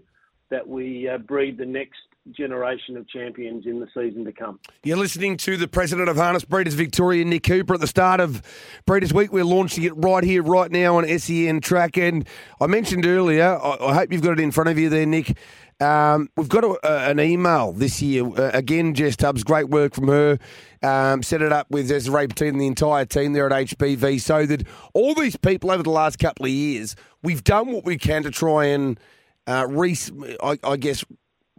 that 0.52 0.68
we 0.68 1.10
uh, 1.10 1.18
breed 1.18 1.58
the 1.58 1.66
next 1.66 1.98
generation 2.30 2.98
of 2.98 3.10
champions 3.10 3.66
in 3.66 3.80
the 3.80 3.88
season 3.96 4.24
to 4.26 4.32
come. 4.32 4.60
You're 4.84 4.98
listening 4.98 5.38
to 5.38 5.58
the 5.58 5.68
president 5.68 6.08
of 6.08 6.18
Harness 6.18 6.46
Breeders 6.46 6.76
Victoria, 6.76 7.26
Nick 7.26 7.44
Cooper. 7.44 7.74
At 7.74 7.80
the 7.80 7.88
start 7.88 8.20
of 8.20 8.44
Breeders 8.86 9.12
Week, 9.12 9.34
we're 9.34 9.44
launching 9.44 9.84
it 9.84 9.94
right 9.96 10.24
here, 10.24 10.44
right 10.44 10.72
now 10.72 10.98
on 10.98 11.20
SEN 11.20 11.62
Track. 11.62 11.98
And 11.98 12.28
I 12.60 12.68
mentioned 12.68 13.08
earlier, 13.08 13.60
I, 13.60 13.78
I 13.82 13.94
hope 13.96 14.12
you've 14.12 14.22
got 14.22 14.34
it 14.34 14.40
in 14.40 14.52
front 14.52 14.70
of 14.70 14.78
you 14.78 14.90
there, 14.90 15.06
Nick. 15.06 15.36
Um, 15.80 16.30
we've 16.38 16.48
got 16.48 16.64
a, 16.64 17.10
an 17.10 17.20
email 17.20 17.72
this 17.72 18.04
year. 18.04 18.24
Uh, 18.24 18.52
again, 18.54 18.94
Jess 18.94 19.16
Tubbs, 19.16 19.44
great 19.44 19.70
work 19.70 19.96
from 19.96 20.10
her. 20.10 20.38
Um, 20.84 21.24
set 21.24 21.42
it 21.42 21.52
up 21.52 21.72
with 21.72 21.88
Desiree 21.88 22.28
Petit 22.28 22.50
and 22.50 22.62
the 22.62 22.68
entire 22.68 23.06
team 23.06 23.34
there 23.34 23.52
at 23.52 23.68
HBV 23.68 24.22
so 24.22 24.46
that 24.46 24.68
all 24.94 25.16
these 25.16 25.36
people 25.38 25.72
over 25.72 25.82
the 25.82 25.90
last 25.90 26.20
couple 26.20 26.46
of 26.46 26.52
years, 26.52 26.96
we've 27.24 27.44
done 27.44 27.72
what 27.72 27.84
we 27.84 27.98
can 27.98 28.22
to 28.24 28.30
try 28.30 28.66
and 28.66 29.00
uh, 29.48 29.66
re- 29.70 29.98
I, 30.42 30.58
I 30.64 30.78
guess 30.78 31.04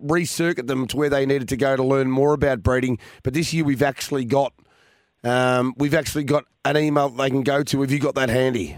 recircuit 0.03 0.67
them 0.67 0.87
to 0.89 0.97
where 0.97 1.11
they 1.11 1.27
needed 1.27 1.49
to 1.49 1.57
go 1.57 1.77
to 1.77 1.83
learn 1.83 2.11
more 2.11 2.35
about 2.35 2.63
breeding. 2.63 2.99
But 3.23 3.35
this 3.35 3.53
year 3.53 3.65
we've 3.65 3.83
actually 3.83 4.25
got 4.25 4.53
um, 5.25 5.75
we've 5.77 5.95
actually 5.95 6.25
got 6.25 6.45
an 6.65 6.77
email 6.77 7.09
they 7.09 7.31
can 7.31 7.43
go 7.43 7.63
to. 7.63 7.81
Have 7.81 7.91
you 7.91 8.01
got 8.01 8.15
that 8.17 8.29
handy? 8.29 8.77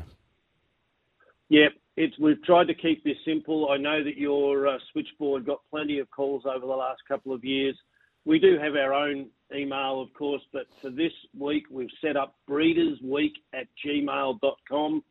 Yep, 1.49 1.73
it's 1.97 2.19
we've 2.19 2.43
tried 2.45 2.67
to 2.67 2.75
keep 2.75 3.05
this 3.05 3.17
simple. 3.25 3.71
I 3.71 3.77
know 3.77 4.03
that 4.05 4.17
your 4.17 4.69
uh, 4.69 4.79
switchboard 4.93 5.47
got 5.47 5.61
plenty 5.71 5.99
of 5.99 6.11
calls 6.11 6.45
over 6.47 6.67
the 6.67 6.73
last 6.73 7.01
couple 7.09 7.33
of 7.33 7.45
years. 7.45 7.77
We 8.25 8.39
do 8.39 8.59
have 8.59 8.75
our 8.75 8.95
own 8.95 9.29
email, 9.55 10.01
of 10.01 10.13
course, 10.15 10.43
but 10.53 10.67
for 10.81 10.91
this 10.91 11.13
week 11.39 11.65
we've 11.71 11.89
set 12.03 12.17
up 12.17 12.37
breedersweek 12.49 13.33
at 13.53 13.67
gmail.com. 13.85 15.05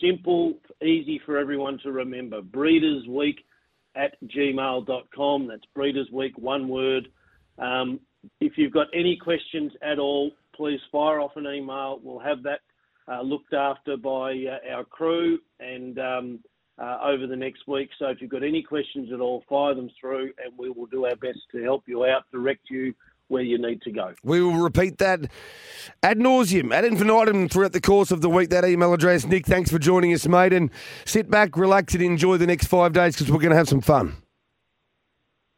Simple, 0.00 0.54
easy 0.82 1.20
for 1.26 1.38
everyone 1.38 1.78
to 1.82 1.92
remember. 1.92 2.40
Breedersweek 2.40 3.36
at 3.96 4.16
gmail.com. 4.24 5.48
That's 5.48 5.64
breedersweek, 5.76 6.38
one 6.38 6.68
word. 6.68 7.08
Um, 7.58 8.00
if 8.40 8.52
you've 8.56 8.72
got 8.72 8.86
any 8.94 9.16
questions 9.16 9.72
at 9.82 9.98
all, 9.98 10.32
please 10.54 10.80
fire 10.92 11.20
off 11.20 11.32
an 11.36 11.46
email. 11.46 12.00
We'll 12.02 12.18
have 12.18 12.42
that 12.44 12.60
uh, 13.10 13.22
looked 13.22 13.54
after 13.54 13.96
by 13.96 14.32
uh, 14.32 14.74
our 14.74 14.84
crew 14.84 15.38
and 15.58 15.98
um, 15.98 16.40
uh, 16.78 16.98
over 17.02 17.26
the 17.26 17.36
next 17.36 17.66
week. 17.66 17.90
So 17.98 18.06
if 18.06 18.20
you've 18.20 18.30
got 18.30 18.42
any 18.42 18.62
questions 18.62 19.10
at 19.12 19.20
all, 19.20 19.44
fire 19.48 19.74
them 19.74 19.90
through 20.00 20.32
and 20.42 20.56
we 20.56 20.70
will 20.70 20.86
do 20.86 21.06
our 21.06 21.16
best 21.16 21.40
to 21.52 21.62
help 21.62 21.84
you 21.86 22.04
out, 22.04 22.24
direct 22.32 22.70
you 22.70 22.94
where 23.30 23.42
you 23.42 23.58
need 23.58 23.80
to 23.82 23.90
go. 23.90 24.14
We 24.22 24.42
will 24.42 24.58
repeat 24.58 24.98
that 24.98 25.30
ad 26.02 26.18
nauseum, 26.18 26.74
ad 26.74 26.84
infinitum 26.84 27.48
throughout 27.48 27.72
the 27.72 27.80
course 27.80 28.10
of 28.10 28.20
the 28.20 28.28
week. 28.28 28.50
That 28.50 28.64
email 28.64 28.92
address. 28.92 29.24
Nick, 29.24 29.46
thanks 29.46 29.70
for 29.70 29.78
joining 29.78 30.12
us, 30.12 30.26
mate. 30.26 30.52
And 30.52 30.70
sit 31.04 31.30
back, 31.30 31.56
relax, 31.56 31.94
and 31.94 32.02
enjoy 32.02 32.36
the 32.36 32.46
next 32.46 32.66
five 32.66 32.92
days 32.92 33.14
because 33.14 33.30
we're 33.30 33.38
going 33.38 33.50
to 33.50 33.56
have 33.56 33.68
some 33.68 33.80
fun. 33.80 34.16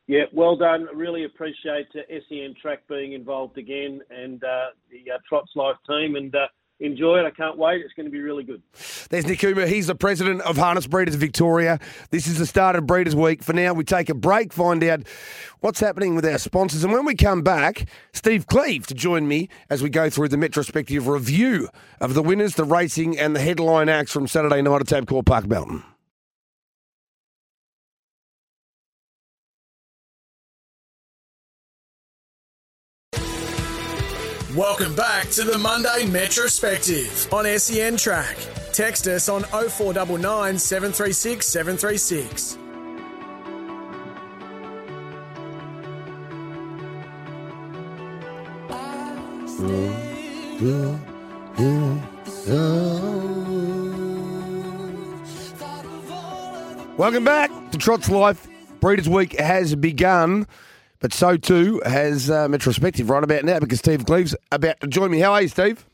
Yeah, 0.07 0.25
well 0.33 0.57
done. 0.57 0.89
Really 0.95 1.25
appreciate 1.25 1.87
uh, 1.95 2.01
SEN 2.29 2.55
Track 2.61 2.81
being 2.89 3.13
involved 3.13 3.57
again 3.57 4.01
and 4.11 4.43
uh, 4.45 4.67
the 4.91 5.11
uh, 5.13 5.19
Trots 5.29 5.53
Life 5.55 5.77
team. 5.89 6.17
And 6.17 6.35
uh, 6.35 6.49
enjoy 6.83 7.19
it. 7.19 7.25
I 7.25 7.31
can't 7.31 7.57
wait. 7.57 7.81
It's 7.83 7.95
going 7.95 8.07
to 8.07 8.11
be 8.11 8.21
really 8.21 8.45
good. 8.45 8.63
There's 9.11 9.25
Coomer. 9.25 9.67
He's 9.67 9.87
the 9.87 9.95
president 9.95 10.43
of 10.43 10.57
Harness 10.57 10.87
Breeders 10.87 11.15
Victoria. 11.15 11.79
This 12.11 12.27
is 12.27 12.39
the 12.39 12.47
start 12.47 12.77
of 12.77 12.87
Breeders 12.87 13.17
Week. 13.17 13.43
For 13.43 13.53
now, 13.53 13.73
we 13.73 13.85
take 13.85 14.09
a 14.09 14.15
break, 14.15 14.53
find 14.53 14.83
out 14.85 15.03
what's 15.61 15.81
happening 15.81 16.15
with 16.15 16.27
our 16.27 16.39
sponsors. 16.39 16.85
And 16.85 16.93
when 16.93 17.05
we 17.05 17.15
come 17.15 17.43
back, 17.43 17.89
Steve 18.13 18.47
Cleve 18.47 18.87
to 18.89 18.95
join 18.95 19.29
me 19.29 19.49
as 19.71 19.83
we 19.83 19.89
go 19.89 20.11
through 20.11 20.29
the 20.29 20.39
retrospective 20.39 21.07
review 21.07 21.69
of 22.01 22.15
the 22.15 22.23
winners, 22.23 22.57
the 22.57 22.65
racing, 22.65 23.19
and 23.19 23.35
the 23.37 23.41
headline 23.41 23.89
acts 23.89 24.13
from 24.13 24.27
Saturday 24.27 24.63
night 24.63 24.81
at 24.81 24.87
Tabcorp 24.87 25.27
Park 25.27 25.47
Melton. 25.47 25.85
Welcome 34.57 34.95
back 34.95 35.31
to 35.31 35.45
the 35.45 35.57
Monday 35.57 36.05
Metrospective 36.05 37.33
on 37.33 37.59
SEN 37.59 37.97
Track. 37.97 38.37
Text 38.75 39.07
us 39.07 39.31
on 39.31 39.45
0499 39.45 40.59
736 40.59 41.47
736. 41.47 42.59
Welcome 56.99 57.25
back 57.25 57.51
to 57.71 57.79
Trots 57.79 58.11
Life. 58.11 58.47
Breeders' 58.81 59.09
Week 59.09 59.33
has 59.39 59.75
begun, 59.75 60.47
but 61.03 61.13
so 61.13 61.37
too 61.37 61.83
has 61.85 62.31
uh, 62.31 62.47
Metrospective 62.49 63.11
right 63.11 63.25
about 63.25 63.45
now 63.45 63.59
because 63.59 63.81
Steve 63.81 64.07
Cleve's 64.07 64.35
about 64.53 64.81
to 64.81 64.87
join 64.87 65.11
me. 65.11 65.19
How 65.19 65.33
are 65.33 65.43
you, 65.43 65.49
Steve? 65.49 65.85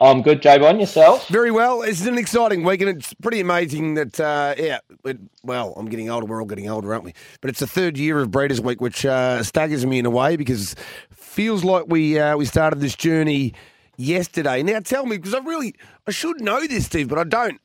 I'm 0.00 0.20
good, 0.22 0.42
Joe 0.42 0.58
Bon. 0.58 0.78
Yourself? 0.78 1.28
Very 1.28 1.50
well. 1.50 1.82
It's 1.82 2.06
an 2.06 2.18
exciting 2.18 2.64
week, 2.64 2.80
and 2.80 2.90
it's 2.90 3.14
pretty 3.14 3.40
amazing 3.40 3.94
that, 3.94 4.20
uh, 4.20 4.54
yeah, 4.56 4.78
it, 5.04 5.18
well, 5.42 5.74
I'm 5.76 5.86
getting 5.86 6.10
older. 6.10 6.26
We're 6.26 6.40
all 6.40 6.46
getting 6.46 6.68
older, 6.68 6.92
aren't 6.92 7.04
we? 7.04 7.14
But 7.40 7.50
it's 7.50 7.60
the 7.60 7.66
third 7.66 7.96
year 7.98 8.18
of 8.20 8.30
Breeders' 8.30 8.60
Week, 8.60 8.80
which 8.80 9.06
uh, 9.06 9.42
staggers 9.42 9.86
me 9.86 9.98
in 9.98 10.06
a 10.06 10.10
way 10.10 10.36
because 10.36 10.76
feels 11.10 11.64
like 11.64 11.86
we 11.88 12.18
uh, 12.18 12.36
we 12.36 12.44
started 12.44 12.80
this 12.80 12.94
journey 12.94 13.54
yesterday. 13.96 14.62
Now, 14.62 14.80
tell 14.80 15.06
me, 15.06 15.16
because 15.16 15.34
I 15.34 15.38
really, 15.38 15.74
I 16.06 16.10
should 16.10 16.40
know 16.40 16.66
this, 16.66 16.86
Steve, 16.86 17.08
but 17.08 17.18
I 17.18 17.24
don't. 17.24 17.60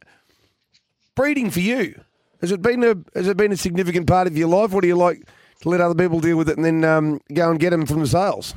Breeding 1.15 1.51
for 1.51 1.59
you 1.59 2.01
has 2.41 2.51
it 2.51 2.61
been 2.61 2.83
a 2.83 2.95
has 3.15 3.27
it 3.27 3.37
been 3.37 3.51
a 3.51 3.57
significant 3.57 4.05
part 4.05 4.27
of 4.27 4.37
your 4.37 4.47
life? 4.47 4.71
What 4.71 4.81
do 4.81 4.87
you 4.87 4.97
like 4.97 5.23
to 5.63 5.69
let 5.69 5.81
other 5.81 5.95
people 5.95 6.19
deal 6.19 6.37
with 6.37 6.49
it 6.49 6.57
and 6.57 6.65
then 6.65 6.83
um, 6.83 7.19
go 7.33 7.49
and 7.49 7.59
get 7.59 7.71
them 7.71 7.85
from 7.85 8.01
the 8.01 8.07
sales? 8.07 8.53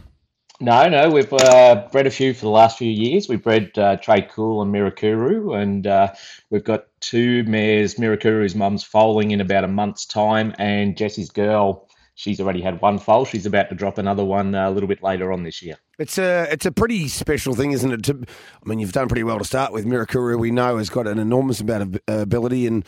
No, 0.59 0.89
no, 0.89 1.11
we've 1.11 1.33
uh, 1.33 1.87
bred 1.93 2.07
a 2.07 2.11
few 2.11 2.35
for 2.35 2.47
the 2.47 2.51
last 2.51 2.79
few 2.79 2.91
years. 2.91 3.29
We 3.29 3.37
bred 3.37 3.79
uh, 3.79 3.97
Trade 3.97 4.29
Cool 4.31 4.63
and 4.63 4.75
Mirakuru, 4.75 5.61
and 5.61 5.87
uh, 5.87 6.15
we've 6.51 6.65
got 6.65 6.87
two 7.01 7.45
mares. 7.45 7.97
Mirakuru's 7.97 8.55
mum's 8.55 8.83
foaling 8.83 9.33
in 9.33 9.41
about 9.41 9.65
a 9.65 9.69
month's 9.69 10.07
time, 10.07 10.55
and 10.59 10.97
Jesse's 10.97 11.31
girl, 11.31 11.89
she's 12.15 12.41
already 12.41 12.63
had 12.63 12.81
one 12.81 12.99
foal. 12.99 13.27
She's 13.27 13.45
about 13.45 13.69
to 13.69 13.75
drop 13.75 13.99
another 13.99 14.25
one 14.25 14.55
uh, 14.55 14.69
a 14.69 14.73
little 14.73 14.89
bit 14.89 15.03
later 15.03 15.31
on 15.31 15.43
this 15.43 15.63
year. 15.63 15.77
It's 15.99 16.17
a 16.17 16.49
it's 16.51 16.67
a 16.67 16.73
pretty 16.73 17.07
special 17.09 17.55
thing, 17.55 17.73
isn't 17.73 17.93
it? 17.93 18.03
To, 18.05 18.19
I 18.19 18.69
mean, 18.69 18.79
you've 18.79 18.93
done 18.93 19.09
pretty 19.09 19.25
well 19.25 19.39
to 19.39 19.45
start 19.45 19.73
with. 19.73 19.85
Mirakuru, 19.85 20.39
we 20.39 20.51
know, 20.51 20.79
has 20.79 20.89
got 20.89 21.07
an 21.07 21.19
enormous 21.19 21.61
amount 21.61 21.83
of 21.83 21.95
uh, 22.09 22.23
ability 22.23 22.67
and 22.67 22.83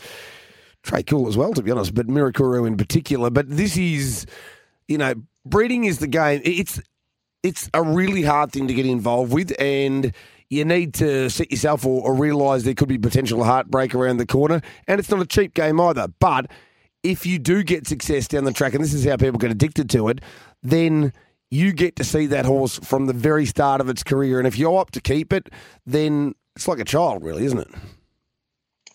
Trey 0.88 1.02
Cool 1.02 1.28
as 1.28 1.36
well, 1.36 1.52
to 1.52 1.62
be 1.62 1.70
honest, 1.70 1.94
but 1.94 2.06
Mirakuru 2.06 2.66
in 2.66 2.76
particular. 2.76 3.28
But 3.28 3.48
this 3.48 3.76
is, 3.76 4.24
you 4.88 4.96
know, 4.96 5.14
breeding 5.44 5.84
is 5.84 5.98
the 5.98 6.06
game. 6.06 6.40
It's 6.44 6.80
it's 7.42 7.68
a 7.74 7.82
really 7.82 8.22
hard 8.22 8.52
thing 8.52 8.66
to 8.68 8.74
get 8.74 8.86
involved 8.86 9.32
with, 9.32 9.52
and 9.60 10.12
you 10.48 10.64
need 10.64 10.94
to 10.94 11.28
set 11.28 11.50
yourself 11.50 11.84
or, 11.84 12.02
or 12.02 12.14
realise 12.14 12.62
there 12.62 12.74
could 12.74 12.88
be 12.88 12.96
potential 12.96 13.44
heartbreak 13.44 13.94
around 13.94 14.16
the 14.16 14.26
corner. 14.26 14.62
And 14.86 14.98
it's 14.98 15.10
not 15.10 15.20
a 15.20 15.26
cheap 15.26 15.52
game 15.52 15.78
either. 15.78 16.08
But 16.20 16.50
if 17.02 17.26
you 17.26 17.38
do 17.38 17.62
get 17.62 17.86
success 17.86 18.26
down 18.26 18.44
the 18.44 18.52
track, 18.52 18.72
and 18.72 18.82
this 18.82 18.94
is 18.94 19.04
how 19.04 19.18
people 19.18 19.38
get 19.38 19.50
addicted 19.50 19.90
to 19.90 20.08
it, 20.08 20.20
then 20.62 21.12
you 21.50 21.72
get 21.72 21.96
to 21.96 22.04
see 22.04 22.26
that 22.26 22.46
horse 22.46 22.78
from 22.78 23.06
the 23.06 23.12
very 23.12 23.44
start 23.44 23.82
of 23.82 23.90
its 23.90 24.02
career. 24.02 24.38
And 24.38 24.48
if 24.48 24.58
you 24.58 24.74
opt 24.74 24.94
to 24.94 25.02
keep 25.02 25.34
it, 25.34 25.50
then 25.84 26.34
it's 26.56 26.66
like 26.66 26.80
a 26.80 26.84
child, 26.84 27.22
really, 27.22 27.44
isn't 27.44 27.58
it? 27.58 27.68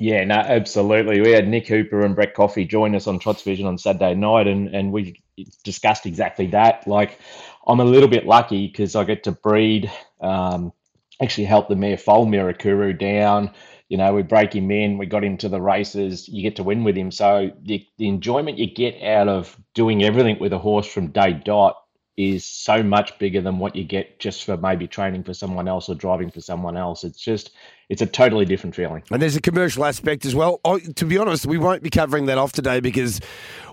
Yeah, 0.03 0.25
no, 0.25 0.35
absolutely. 0.35 1.21
We 1.21 1.31
had 1.31 1.47
Nick 1.47 1.65
Hooper 1.65 2.01
and 2.03 2.13
Brett 2.13 2.33
Coffey 2.33 2.65
join 2.65 2.93
us 2.93 3.07
on 3.07 3.19
Trots 3.19 3.41
Vision 3.41 3.65
on 3.65 3.77
Saturday 3.77 4.13
night, 4.15 4.47
and, 4.47 4.67
and 4.75 4.91
we 4.91 5.21
discussed 5.63 6.05
exactly 6.05 6.47
that. 6.47 6.85
Like, 6.85 7.19
I'm 7.65 7.79
a 7.79 7.85
little 7.85 8.09
bit 8.09 8.25
lucky 8.25 8.67
because 8.67 8.97
I 8.97 9.05
get 9.05 9.23
to 9.23 9.31
breed, 9.31 9.89
um, 10.19 10.73
actually 11.21 11.45
help 11.45 11.69
the 11.69 11.77
mare 11.77 11.97
foal 11.97 12.25
Mirakuru 12.25 12.99
down. 12.99 13.51
You 13.87 13.95
know, 13.95 14.13
we 14.13 14.23
break 14.23 14.53
him 14.53 14.71
in, 14.71 14.97
we 14.97 15.05
got 15.05 15.23
him 15.23 15.37
to 15.37 15.47
the 15.47 15.61
races, 15.61 16.27
you 16.27 16.41
get 16.41 16.57
to 16.57 16.63
win 16.63 16.83
with 16.83 16.97
him. 16.97 17.09
So 17.09 17.51
the, 17.61 17.87
the 17.97 18.09
enjoyment 18.09 18.57
you 18.57 18.73
get 18.73 19.01
out 19.03 19.29
of 19.29 19.55
doing 19.73 20.03
everything 20.03 20.37
with 20.37 20.51
a 20.51 20.59
horse 20.59 20.87
from 20.87 21.11
day 21.11 21.31
dot 21.31 21.77
is 22.15 22.45
so 22.45 22.83
much 22.83 23.17
bigger 23.17 23.41
than 23.41 23.57
what 23.57 23.75
you 23.75 23.83
get 23.83 24.19
just 24.19 24.43
for 24.43 24.55
maybe 24.57 24.87
training 24.87 25.23
for 25.23 25.33
someone 25.33 25.67
else 25.67 25.89
or 25.89 25.95
driving 25.95 26.29
for 26.29 26.41
someone 26.41 26.77
else. 26.77 27.03
It's 27.03 27.19
just, 27.19 27.51
it's 27.89 28.03
a 28.03 28.05
totally 28.05 28.45
different 28.45 28.75
feeling. 28.75 29.01
And 29.09 29.19
there's 29.19 29.35
a 29.35 29.41
commercial 29.41 29.83
aspect 29.83 30.23
as 30.25 30.35
well. 30.35 30.61
Oh, 30.63 30.77
to 30.77 31.05
be 31.05 31.17
honest, 31.17 31.47
we 31.47 31.57
won't 31.57 31.81
be 31.81 31.89
covering 31.89 32.27
that 32.27 32.37
off 32.37 32.51
today 32.51 32.79
because 32.81 33.19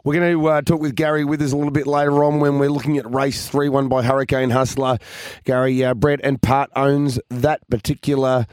we're 0.05 0.15
going 0.15 0.33
to 0.33 0.47
uh, 0.49 0.63
talk 0.63 0.81
with 0.81 0.95
Gary 0.95 1.25
Withers 1.25 1.53
a 1.53 1.57
little 1.57 1.71
bit 1.71 1.87
later 1.87 2.25
on 2.25 2.41
when 2.41 2.59
we're 2.59 2.71
looking 2.71 2.97
at 2.97 3.13
race 3.13 3.47
three, 3.47 3.69
won 3.69 3.89
by 3.89 4.03
Hurricane 4.03 4.51
Hustler. 4.51 4.97
Gary 5.45 5.85
uh, 5.85 5.93
Brett 5.93 6.21
and 6.25 6.41
Part 6.41 6.71
owns 6.75 7.21
that 7.29 7.61
particular 7.69 8.47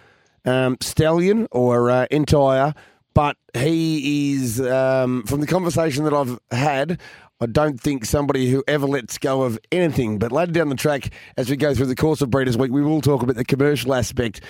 um, 0.44 0.78
stallion 0.82 1.48
or 1.52 1.90
uh, 1.90 2.08
entire. 2.12 2.74
But 3.14 3.38
he 3.56 4.36
is, 4.36 4.62
um, 4.62 5.24
from 5.24 5.40
the 5.42 5.48
conversation 5.48 6.04
that 6.04 6.14
I've 6.14 6.40
had, 6.52 7.00
I 7.40 7.46
don't 7.46 7.80
think 7.80 8.04
somebody 8.04 8.50
who 8.50 8.64
ever 8.68 8.88
lets 8.88 9.20
go 9.20 9.44
of 9.44 9.60
anything. 9.72 10.18
But 10.18 10.32
later 10.32 10.54
down 10.54 10.70
the 10.70 10.76
track, 10.76 11.12
as 11.38 11.50
we 11.50 11.56
go 11.56 11.76
through 11.76 11.86
the 11.86 11.96
course 11.96 12.22
of 12.22 12.32
Breeders' 12.32 12.58
Week, 12.58 12.72
we 12.72 12.82
will 12.82 13.02
talk 13.02 13.22
about 13.22 13.36
the 13.36 13.46
commercial 13.46 13.94
aspect 13.94 14.42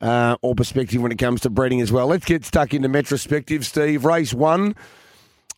uh, 0.00 0.36
or 0.42 0.54
perspective 0.54 1.02
when 1.02 1.10
it 1.10 1.18
comes 1.18 1.40
to 1.40 1.50
breeding 1.50 1.80
as 1.80 1.90
well. 1.90 2.06
Let's 2.06 2.24
get 2.24 2.44
stuck 2.44 2.72
into 2.72 2.88
retrospective, 2.88 3.66
Steve. 3.66 4.04
Race 4.04 4.32
one. 4.32 4.76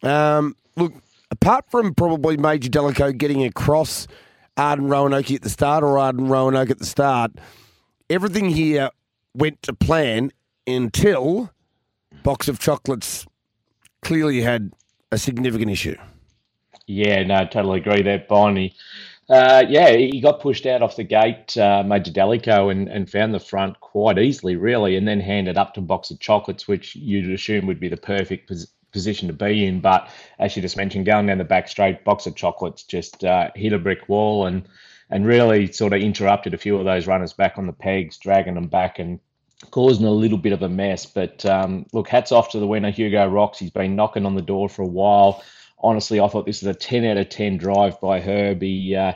Um, 0.03 0.57
look, 0.77 0.95
apart 1.31 1.67
from 1.71 1.95
probably 1.95 2.39
Major 2.39 2.71
Delico 2.71 3.17
getting 3.17 3.45
across 3.45 4.07
Arden 4.57 4.89
Roanoke 4.89 5.31
at 5.31 5.43
the 5.43 5.51
start 5.51 5.85
or 5.85 5.99
Arden 5.99 6.29
Roanoke 6.29 6.71
at 6.71 6.79
the 6.79 6.87
start, 6.87 7.33
everything 8.09 8.49
here 8.49 8.89
went 9.35 9.61
to 9.63 9.75
plan 9.75 10.33
until 10.67 11.51
Box 12.23 12.49
of 12.49 12.59
Chocolates 12.59 13.27
clearly 14.01 14.41
had 14.41 14.73
a 15.13 15.19
significant 15.19 15.71
issue. 15.71 15.97
Yeah, 16.89 17.23
no, 17.23 17.45
totally 17.45 17.81
agree 17.81 18.03
there, 18.03 18.25
Bonnie. 18.27 18.75
Uh, 19.29 19.63
yeah, 19.69 19.91
he 19.91 20.21
got 20.23 20.41
pushed 20.41 20.65
out 20.65 20.81
off 20.81 20.97
the 20.97 21.05
gate, 21.05 21.55
uh, 21.59 21.83
Major 21.87 22.11
Delico, 22.11 22.71
and, 22.71 22.89
and 22.89 23.11
found 23.11 23.35
the 23.35 23.39
front 23.39 23.79
quite 23.81 24.19
easily, 24.19 24.57
really, 24.57 24.97
and 24.97 25.07
then 25.07 25.21
handed 25.21 25.59
up 25.59 25.75
to 25.75 25.83
Box 25.83 26.11
of 26.11 26.19
Chocolates, 26.19 26.67
which 26.67 26.97
you'd 26.97 27.31
assume 27.31 27.67
would 27.67 27.79
be 27.79 27.91
the 27.91 27.99
perfect 27.99 28.49
pos- 28.49 28.69
position 28.91 29.29
to 29.29 29.35
be 29.35 29.67
in. 29.67 29.81
But 29.81 30.09
as 30.39 30.57
you 30.57 30.63
just 30.63 30.79
mentioned, 30.79 31.05
going 31.05 31.27
down 31.27 31.37
the 31.37 31.45
back 31.45 31.69
straight, 31.69 32.05
Box 32.05 32.27
of 32.27 32.35
Chocolates 32.35 32.85
just 32.85 33.23
uh, 33.23 33.51
hit 33.55 33.75
a 33.75 33.79
brick 33.79 34.09
wall 34.09 34.47
and 34.47 34.67
and 35.11 35.27
really 35.27 35.73
sort 35.73 35.93
of 35.95 36.01
interrupted 36.01 36.53
a 36.53 36.59
few 36.59 36.77
of 36.77 36.85
those 36.85 37.07
runners 37.07 37.33
back 37.33 37.57
on 37.57 37.67
the 37.67 37.73
pegs, 37.73 38.19
dragging 38.19 38.55
them 38.55 38.69
back 38.69 38.99
and 38.99 39.21
causing 39.71 40.07
a 40.07 40.11
little 40.11 40.37
bit 40.37 40.53
of 40.53 40.63
a 40.63 40.69
mess. 40.69 41.07
But 41.07 41.45
um, 41.45 41.87
look, 41.93 42.09
hats 42.09 42.33
off 42.33 42.51
to 42.51 42.59
the 42.59 42.67
winner, 42.67 42.91
Hugo 42.91 43.27
Rocks. 43.27 43.59
He's 43.59 43.71
been 43.71 43.97
knocking 43.97 44.27
on 44.27 44.35
the 44.35 44.43
door 44.43 44.69
for 44.69 44.83
a 44.83 44.87
while. 44.87 45.43
Honestly, 45.81 46.21
I 46.21 46.29
thought 46.29 46.47
this 46.47 46.63
was 46.63 46.75
a 46.75 46.79
10 46.79 47.05
out 47.05 47.17
of 47.17 47.29
10 47.29 47.59
drive 47.59 48.01
by 48.01 48.21
Herb. 48.21 48.63
He, 48.63 48.95
uh, 48.97 49.13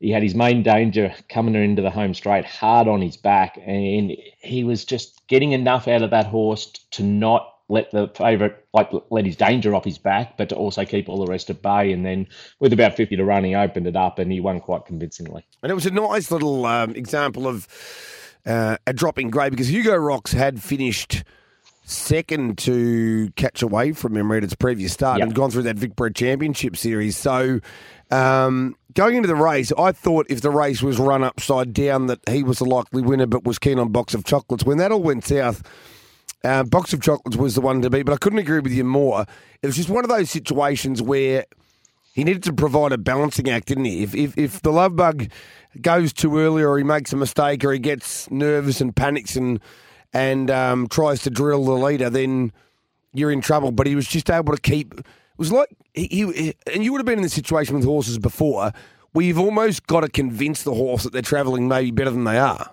he 0.00 0.10
had 0.10 0.22
his 0.22 0.34
main 0.34 0.62
danger 0.62 1.14
coming 1.28 1.54
into 1.54 1.80
the 1.80 1.90
home 1.90 2.12
straight 2.12 2.44
hard 2.44 2.88
on 2.88 3.00
his 3.00 3.16
back, 3.16 3.58
and 3.64 4.12
he 4.38 4.64
was 4.64 4.84
just 4.84 5.26
getting 5.28 5.52
enough 5.52 5.86
out 5.88 6.02
of 6.02 6.10
that 6.10 6.26
horse 6.26 6.66
to 6.92 7.02
not 7.02 7.48
let 7.68 7.90
the 7.90 8.08
favourite 8.08 8.54
like 8.74 8.90
let 9.10 9.24
his 9.24 9.36
danger 9.36 9.74
off 9.74 9.84
his 9.84 9.98
back, 9.98 10.36
but 10.36 10.48
to 10.50 10.56
also 10.56 10.84
keep 10.84 11.08
all 11.08 11.24
the 11.24 11.30
rest 11.30 11.48
at 11.50 11.62
bay. 11.62 11.92
And 11.92 12.04
then 12.04 12.26
with 12.60 12.72
about 12.72 12.96
fifty 12.96 13.16
to 13.16 13.24
run, 13.24 13.44
he 13.44 13.54
opened 13.54 13.86
it 13.86 13.96
up 13.96 14.18
and 14.18 14.30
he 14.30 14.40
won 14.40 14.60
quite 14.60 14.84
convincingly. 14.84 15.46
And 15.62 15.70
it 15.70 15.74
was 15.74 15.86
a 15.86 15.90
nice 15.90 16.30
little 16.30 16.66
um, 16.66 16.94
example 16.94 17.46
of 17.46 17.66
uh, 18.44 18.76
a 18.86 18.92
dropping 18.92 19.30
grade 19.30 19.52
because 19.52 19.70
Hugo 19.70 19.96
Rocks 19.96 20.32
had 20.32 20.62
finished 20.62 21.24
second 21.92 22.58
to 22.58 23.30
catch 23.36 23.62
away 23.62 23.92
from 23.92 24.14
memory 24.14 24.38
at 24.38 24.44
its 24.44 24.54
previous 24.54 24.92
start 24.92 25.18
yep. 25.18 25.26
and 25.26 25.34
gone 25.34 25.50
through 25.50 25.62
that 25.62 25.76
Vicbred 25.76 26.14
Championship 26.14 26.76
series. 26.76 27.16
So 27.16 27.60
um, 28.10 28.76
going 28.94 29.16
into 29.16 29.28
the 29.28 29.36
race, 29.36 29.72
I 29.78 29.92
thought 29.92 30.26
if 30.28 30.40
the 30.40 30.50
race 30.50 30.82
was 30.82 30.98
run 30.98 31.24
upside 31.24 31.72
down 31.72 32.06
that 32.06 32.20
he 32.28 32.42
was 32.42 32.58
the 32.58 32.64
likely 32.64 33.02
winner, 33.02 33.26
but 33.26 33.44
was 33.44 33.58
keen 33.58 33.78
on 33.78 33.90
Box 33.90 34.14
of 34.14 34.24
Chocolates. 34.24 34.64
When 34.64 34.78
that 34.78 34.92
all 34.92 35.02
went 35.02 35.24
south, 35.24 35.62
uh, 36.44 36.64
Box 36.64 36.92
of 36.92 37.00
Chocolates 37.00 37.36
was 37.36 37.54
the 37.54 37.60
one 37.60 37.82
to 37.82 37.90
beat, 37.90 38.04
but 38.04 38.12
I 38.12 38.16
couldn't 38.16 38.40
agree 38.40 38.60
with 38.60 38.72
you 38.72 38.84
more. 38.84 39.24
It 39.62 39.66
was 39.66 39.76
just 39.76 39.88
one 39.88 40.04
of 40.04 40.10
those 40.10 40.30
situations 40.30 41.00
where 41.00 41.46
he 42.12 42.24
needed 42.24 42.42
to 42.44 42.52
provide 42.52 42.92
a 42.92 42.98
balancing 42.98 43.48
act, 43.48 43.68
didn't 43.68 43.86
he? 43.86 44.02
If 44.02 44.14
if, 44.14 44.36
if 44.36 44.62
the 44.62 44.72
love 44.72 44.96
bug 44.96 45.28
goes 45.80 46.12
too 46.12 46.38
early, 46.38 46.62
or 46.62 46.76
he 46.76 46.84
makes 46.84 47.12
a 47.12 47.16
mistake, 47.16 47.64
or 47.64 47.72
he 47.72 47.78
gets 47.78 48.30
nervous 48.30 48.80
and 48.80 48.94
panics 48.94 49.36
and 49.36 49.60
and 50.12 50.50
um, 50.50 50.88
tries 50.88 51.22
to 51.22 51.30
drill 51.30 51.64
the 51.64 51.72
leader, 51.72 52.10
then 52.10 52.52
you're 53.12 53.30
in 53.30 53.40
trouble. 53.40 53.72
But 53.72 53.86
he 53.86 53.94
was 53.94 54.06
just 54.06 54.30
able 54.30 54.54
to 54.54 54.60
keep. 54.60 54.94
It 54.94 55.04
was 55.38 55.52
like 55.52 55.68
he, 55.94 56.06
he 56.06 56.54
and 56.72 56.84
you 56.84 56.92
would 56.92 56.98
have 56.98 57.06
been 57.06 57.18
in 57.18 57.22
this 57.22 57.32
situation 57.32 57.74
with 57.74 57.84
horses 57.84 58.18
before, 58.18 58.72
where 59.12 59.24
you've 59.24 59.38
almost 59.38 59.86
got 59.86 60.00
to 60.00 60.08
convince 60.08 60.62
the 60.62 60.74
horse 60.74 61.04
that 61.04 61.12
they're 61.12 61.22
travelling 61.22 61.68
maybe 61.68 61.90
better 61.90 62.10
than 62.10 62.24
they 62.24 62.38
are. 62.38 62.70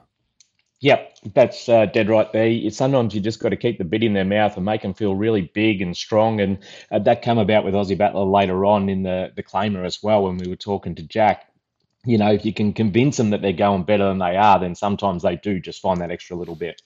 Yep, 0.82 1.18
that's 1.34 1.68
uh, 1.68 1.88
dead 1.88 2.08
right 2.08 2.32
there. 2.32 2.70
Sometimes 2.72 3.14
you 3.14 3.20
just 3.20 3.42
got 3.42 3.50
to 3.50 3.58
keep 3.58 3.78
the 3.80 3.84
bit 3.84 4.02
in 4.02 4.14
their 4.14 4.24
mouth 4.24 4.56
and 4.56 4.64
make 4.64 4.82
them 4.82 4.94
feel 4.94 5.14
really 5.14 5.52
big 5.54 5.82
and 5.82 5.96
strong, 5.96 6.40
and 6.40 6.58
uh, 6.92 7.00
that 7.00 7.22
came 7.22 7.38
about 7.38 7.66
with 7.66 7.74
Aussie 7.74 7.98
Battler 7.98 8.24
later 8.24 8.64
on 8.66 8.88
in 8.88 9.04
the 9.04 9.32
the 9.36 9.44
claimer 9.44 9.86
as 9.86 10.02
well 10.02 10.24
when 10.24 10.38
we 10.38 10.48
were 10.48 10.56
talking 10.56 10.96
to 10.96 11.04
Jack 11.04 11.50
you 12.06 12.18
know, 12.18 12.32
if 12.32 12.46
you 12.46 12.54
can 12.54 12.74
convince 12.74 13.18
them 13.18 13.30
that 13.32 13.42
they're 13.42 13.54
going 13.54 13.84
better 13.84 14.08
than 14.08 14.20
they 14.20 14.38
are, 14.38 14.60
then 14.60 14.76
sometimes 14.76 15.24
they 15.24 15.36
do 15.36 15.60
just 15.60 15.82
find 15.82 16.00
that 16.02 16.12
extra 16.12 16.36
little 16.36 16.56
bit. 16.56 16.82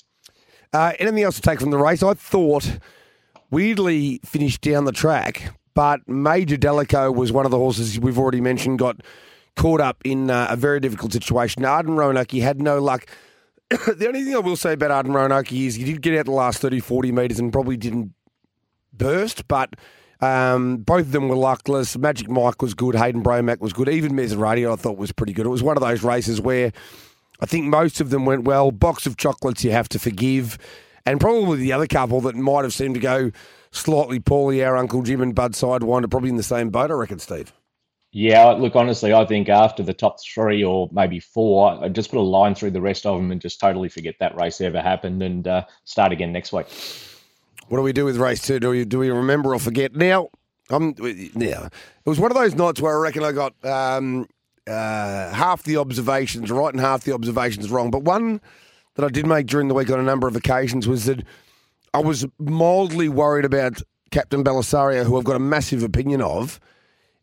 Uh, 0.73 0.93
anything 0.99 1.23
else 1.23 1.35
to 1.35 1.41
take 1.41 1.59
from 1.59 1.69
the 1.69 1.77
race? 1.77 2.01
I 2.01 2.13
thought 2.15 2.79
weirdly 3.51 4.19
finished 4.25 4.61
down 4.61 4.85
the 4.85 4.91
track, 4.91 5.53
but 5.75 6.07
Major 6.09 6.57
Delico 6.57 7.13
was 7.15 7.31
one 7.31 7.45
of 7.45 7.51
the 7.51 7.57
horses 7.57 7.99
we've 7.99 8.17
already 8.17 8.41
mentioned 8.41 8.79
got 8.79 9.01
caught 9.55 9.79
up 9.79 10.01
in 10.03 10.31
uh, 10.31 10.47
a 10.49 10.55
very 10.55 10.79
difficult 10.79 11.13
situation. 11.13 11.63
Arden 11.63 11.95
Roanoke 11.95 12.31
had 12.31 12.59
no 12.59 12.79
luck. 12.79 13.05
the 13.69 14.07
only 14.07 14.23
thing 14.23 14.35
I 14.35 14.39
will 14.39 14.55
say 14.55 14.73
about 14.73 14.89
Arden 14.89 15.13
Roanoke 15.13 15.53
is 15.53 15.75
he 15.75 15.83
did 15.83 16.01
get 16.01 16.17
out 16.17 16.25
the 16.25 16.31
last 16.31 16.59
30, 16.59 16.79
40 16.79 17.11
metres 17.11 17.39
and 17.39 17.53
probably 17.53 17.77
didn't 17.77 18.13
burst, 18.91 19.47
but 19.47 19.75
um, 20.21 20.77
both 20.77 21.01
of 21.01 21.11
them 21.11 21.27
were 21.27 21.35
luckless. 21.35 21.97
Magic 21.97 22.29
Mike 22.29 22.61
was 22.61 22.73
good. 22.73 22.95
Hayden 22.95 23.21
Bromack 23.23 23.59
was 23.59 23.73
good. 23.73 23.89
Even 23.89 24.13
Mezzarati 24.13 24.71
I 24.71 24.75
thought 24.75 24.97
was 24.97 25.11
pretty 25.11 25.33
good. 25.33 25.45
It 25.45 25.49
was 25.49 25.63
one 25.63 25.77
of 25.77 25.81
those 25.81 26.01
races 26.03 26.39
where 26.39 26.71
I 27.39 27.45
think 27.45 27.65
most 27.65 27.99
of 27.99 28.09
them 28.09 28.25
went 28.25 28.43
well. 28.43 28.71
Box 28.71 29.05
of 29.05 29.17
chocolates 29.17 29.63
you 29.63 29.71
have 29.71 29.89
to 29.89 29.99
forgive. 29.99 30.57
And 31.05 31.19
probably 31.19 31.57
the 31.57 31.73
other 31.73 31.87
couple 31.87 32.21
that 32.21 32.35
might 32.35 32.63
have 32.63 32.73
seemed 32.73 32.95
to 32.95 33.01
go 33.01 33.31
slightly 33.71 34.19
poorly, 34.19 34.63
our 34.63 34.77
Uncle 34.77 35.01
Jim 35.01 35.21
and 35.21 35.35
Bud 35.35 35.53
Sidewinder, 35.53 36.09
probably 36.09 36.29
in 36.29 36.37
the 36.37 36.43
same 36.43 36.69
boat, 36.69 36.91
I 36.91 36.93
reckon, 36.93 37.19
Steve. 37.19 37.51
Yeah, 38.15 38.51
look, 38.51 38.75
honestly, 38.75 39.11
I 39.11 39.25
think 39.25 39.49
after 39.49 39.81
the 39.81 39.93
top 39.93 40.17
three 40.23 40.63
or 40.63 40.87
maybe 40.91 41.19
four, 41.19 41.83
I 41.83 41.89
just 41.89 42.11
put 42.11 42.19
a 42.19 42.21
line 42.21 42.53
through 42.53 42.71
the 42.71 42.81
rest 42.81 43.07
of 43.07 43.17
them 43.17 43.31
and 43.31 43.41
just 43.41 43.59
totally 43.59 43.89
forget 43.89 44.15
that 44.19 44.35
race 44.35 44.61
ever 44.61 44.81
happened 44.81 45.23
and 45.23 45.47
uh, 45.47 45.65
start 45.83 46.11
again 46.11 46.31
next 46.31 46.53
week. 46.53 46.67
What 47.69 47.79
do 47.79 47.81
we 47.81 47.91
do 47.91 48.05
with 48.05 48.17
race 48.17 48.45
two? 48.45 48.59
Do 48.59 48.69
we 48.69 48.85
do 48.85 48.99
we 48.99 49.09
remember 49.09 49.55
or 49.55 49.59
forget? 49.59 49.95
Now, 49.95 50.29
I'm 50.69 50.93
yeah. 50.99 51.65
It 51.65 52.09
was 52.09 52.19
one 52.19 52.29
of 52.29 52.37
those 52.37 52.53
nights 52.53 52.79
where 52.79 52.95
I 52.95 53.01
reckon 53.01 53.23
I 53.23 53.31
got 53.31 53.53
um, 53.65 54.27
uh, 54.67 55.31
half 55.31 55.63
the 55.63 55.77
observations 55.77 56.51
right 56.51 56.73
and 56.73 56.81
half 56.81 57.03
the 57.03 57.13
observations 57.13 57.69
wrong. 57.69 57.91
But 57.91 58.03
one 58.03 58.41
that 58.95 59.05
I 59.05 59.09
did 59.09 59.25
make 59.25 59.47
during 59.47 59.67
the 59.67 59.73
week 59.73 59.89
on 59.91 59.99
a 59.99 60.03
number 60.03 60.27
of 60.27 60.35
occasions 60.35 60.87
was 60.87 61.05
that 61.05 61.23
I 61.93 61.99
was 61.99 62.25
mildly 62.39 63.09
worried 63.09 63.45
about 63.45 63.81
Captain 64.11 64.43
Belisario, 64.43 65.03
who 65.03 65.17
I've 65.17 65.23
got 65.23 65.35
a 65.35 65.39
massive 65.39 65.83
opinion 65.83 66.21
of, 66.21 66.59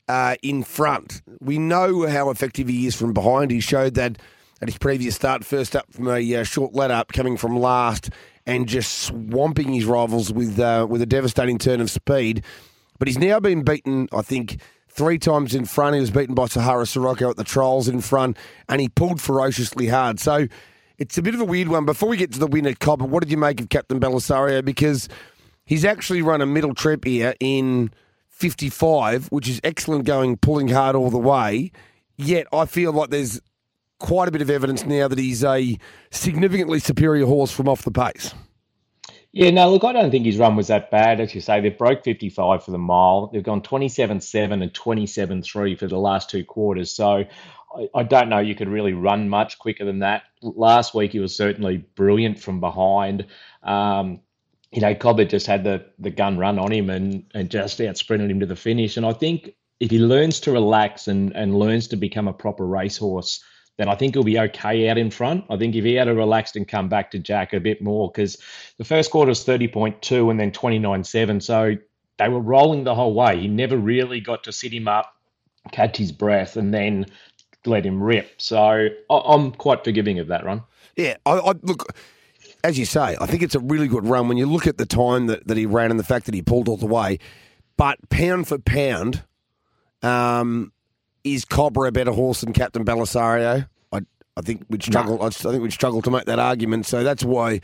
uh, 0.09 0.37
in 0.43 0.65
front. 0.65 1.23
We 1.41 1.59
know 1.59 2.07
how 2.07 2.31
effective 2.31 2.69
he 2.69 2.87
is 2.87 2.95
from 2.95 3.13
behind. 3.13 3.51
He 3.51 3.61
showed 3.61 3.95
that 3.95 4.19
at 4.61 4.69
his 4.69 4.77
previous 4.77 5.15
start, 5.15 5.45
first 5.45 5.75
up 5.75 5.93
from 5.93 6.09
a 6.09 6.35
uh, 6.35 6.43
short 6.43 6.75
let 6.75 6.91
up, 6.91 7.13
coming 7.13 7.37
from 7.37 7.57
last 7.57 8.11
and 8.47 8.69
just 8.69 8.99
swamping 8.99 9.73
his 9.73 9.85
rivals 9.85 10.33
with 10.33 10.59
uh, 10.59 10.87
with 10.89 11.01
a 11.03 11.07
devastating 11.07 11.59
turn 11.59 11.81
of 11.81 11.91
speed. 11.91 12.45
But 12.99 13.09
he's 13.09 13.19
now 13.19 13.41
been 13.41 13.63
beaten, 13.63 14.09
I 14.13 14.23
think, 14.23 14.61
three 15.01 15.19
times 15.19 15.55
in 15.55 15.65
front. 15.65 15.95
He 15.95 16.01
was 16.03 16.11
beaten 16.11 16.35
by 16.35 16.45
Sahara 16.45 16.85
Sirocco 16.85 17.31
at 17.31 17.39
the 17.39 17.43
trials 17.43 17.89
in 17.89 18.03
front, 18.03 18.37
and 18.69 18.83
he 18.83 18.91
pulled 18.91 19.19
ferociously 19.19 19.87
hard. 19.87 20.21
So 20.21 20.47
it's 20.99 21.17
a 21.17 21.23
bit 21.23 21.33
of 21.33 21.41
a 21.41 21.45
weird 21.47 21.69
one. 21.69 21.87
Before 21.87 22.07
we 22.07 22.19
get 22.19 22.35
to 22.35 22.39
the 22.39 22.47
win 22.47 22.67
at 22.67 22.87
what 22.87 23.23
did 23.23 23.31
you 23.31 23.39
make 23.39 23.63
of 23.63 23.71
Captain 23.71 23.99
Belisario? 23.99 24.63
Because 24.63 25.09
he's 25.65 25.87
actually 25.87 26.21
run 26.21 26.43
a 26.43 26.47
middle 26.47 26.75
trip 26.75 27.07
here 27.07 27.33
in 27.41 27.91
55, 28.29 29.29
which 29.29 29.49
is 29.49 29.59
excellent 29.65 30.05
going, 30.05 30.37
pulling 30.37 30.69
hard 30.69 30.95
all 30.95 31.09
the 31.09 31.17
way. 31.17 31.73
Yet 32.19 32.47
I 32.53 32.67
feel 32.67 32.93
like 32.93 33.09
there's 33.09 33.41
quite 34.01 34.29
a 34.29 34.31
bit 34.31 34.43
of 34.43 34.51
evidence 34.51 34.85
now 34.85 35.09
that 35.09 35.19
he's 35.19 35.43
a 35.43 35.79
significantly 36.11 36.79
superior 36.79 37.25
horse 37.25 37.51
from 37.51 37.71
off 37.71 37.85
the 37.85 37.91
pace. 37.91 38.35
Yeah, 39.33 39.51
no, 39.51 39.71
look, 39.71 39.85
I 39.85 39.93
don't 39.93 40.11
think 40.11 40.27
his 40.27 40.39
run 40.39 40.57
was 40.57 40.69
that 40.69 40.91
bad. 40.91 41.21
As 41.21 41.35
you 41.35 41.41
say, 41.41 41.61
they've 41.61 41.77
broke 41.77 42.03
55 42.03 42.65
for 42.65 42.71
the 42.73 42.79
mile. 42.79 43.29
They've 43.33 43.43
gone 43.43 43.63
27 43.63 44.21
7 44.21 44.63
and 44.63 44.75
27 44.75 45.43
3 45.43 45.77
for 45.77 45.87
the 45.87 45.99
last 45.99 46.31
two 46.31 46.45
quarters. 46.45 46.91
So 46.91 47.25
I, 47.77 47.89
I, 47.95 48.03
don't 48.03 48.29
know 48.29 48.41
you 48.41 48.57
could 48.57 48.69
really 48.69 48.93
run 48.93 49.29
much 49.29 49.59
quicker 49.61 49.85
than 49.85 50.01
that. 50.01 50.25
Last 50.43 50.95
week, 50.95 51.13
he 51.13 51.21
was 51.21 51.37
certainly 51.37 51.77
brilliant 51.77 52.41
from 52.41 52.59
behind. 52.59 53.27
Um, 53.63 54.21
you 54.73 54.81
know, 54.81 54.97
Cobber 54.97 55.25
just 55.25 55.47
had 55.47 55.63
the, 55.63 55.87
the 56.01 56.11
gun 56.11 56.37
run 56.37 56.59
on 56.59 56.73
him 56.73 56.91
and, 56.91 57.25
and 57.33 57.51
just 57.51 57.81
out 57.81 57.97
sprinted 57.97 58.31
him 58.31 58.41
to 58.41 58.47
the 58.47 58.57
finish. 58.57 58.97
And 58.97 59.07
I 59.07 59.13
think 59.13 59.55
if 59.79 59.93
he 59.93 60.01
learns 60.01 60.41
to 60.41 60.53
relax 60.53 61.07
and, 61.07 61.37
and 61.37 61.57
learns 61.57 61.89
to 61.89 61.97
become 61.97 62.27
a 62.27 62.33
proper 62.33 62.67
racehorse, 62.67 63.45
then 63.81 63.89
I 63.89 63.95
think 63.95 64.15
he'll 64.15 64.25
be 64.25 64.39
okay 64.39 64.91
out 64.91 64.99
in 64.99 65.11
front. 65.11 65.47
I 65.49 65.57
think 65.57 65.75
if 65.75 65.85
he 65.85 65.95
had 65.95 66.07
a 66.07 66.15
relaxed 66.15 66.55
and 66.55 66.69
come 66.69 66.91
back 66.91 67.11
to 67.13 67.19
Jack 67.19 67.55
a 67.55 67.61
bit 67.61 67.81
more, 67.81 68.11
because 68.11 68.37
the 68.77 68.85
first 68.85 69.11
quarter 69.11 69.31
was 69.31 69.43
30.2 69.43 70.31
and 70.31 70.39
then 70.39 70.51
29.7. 70.51 71.43
So 71.43 71.77
they 72.19 72.29
were 72.29 72.41
rolling 72.41 72.85
the 72.85 72.95
whole 72.95 73.15
way. 73.15 73.41
He 73.41 73.49
never 73.49 73.79
really 73.79 74.21
got 74.21 74.45
to 74.45 74.53
sit 74.53 74.71
him 74.71 74.87
up, 74.87 75.17
catch 75.73 75.97
his 75.97 76.13
breath, 76.13 76.59
and 76.59 76.75
then 76.75 77.07
let 77.65 77.87
him 77.87 78.03
rip. 78.03 78.31
So 78.37 78.89
I'm 79.09 79.53
quite 79.53 79.83
forgiving 79.83 80.19
of 80.19 80.27
that 80.27 80.45
run. 80.45 80.63
Yeah, 80.95 81.17
I, 81.25 81.39
I 81.39 81.53
look. 81.63 81.97
As 82.63 82.79
you 82.79 82.85
say, 82.85 83.17
I 83.19 83.25
think 83.25 83.43
it's 83.43 83.55
a 83.55 83.61
really 83.61 83.89
good 83.89 84.05
run 84.05 84.29
when 84.29 84.37
you 84.37 84.45
look 84.45 84.67
at 84.67 84.77
the 84.77 84.85
time 84.85 85.29
that, 85.29 85.47
that 85.47 85.57
he 85.57 85.65
ran 85.65 85.91
and 85.91 85.99
the 85.99 86.05
fact 86.05 86.27
that 86.27 86.35
he 86.35 86.43
pulled 86.43 86.69
all 86.69 86.77
the 86.77 86.85
way. 86.85 87.19
But 87.79 88.11
pound 88.11 88.47
for 88.47 88.59
pound, 88.59 89.25
um, 90.03 90.71
is 91.25 91.47
Cobber 91.47 91.87
a 91.87 91.93
better 91.93 92.13
horse 92.13 92.43
than 92.43 92.53
Captain 92.53 92.85
Belisario? 92.85 93.70
I 94.37 94.43
think 94.43 94.65
we'd 94.69 94.83
struggle. 94.83 95.19
No. 95.19 95.27
I 95.27 95.31
think 95.31 95.63
we'd 95.63 95.73
struggle 95.73 96.03
to 96.03 96.11
make 96.11 96.25
that 96.25 96.39
argument. 96.39 96.87
So 96.87 97.03
that's 97.03 97.25
why 97.25 97.61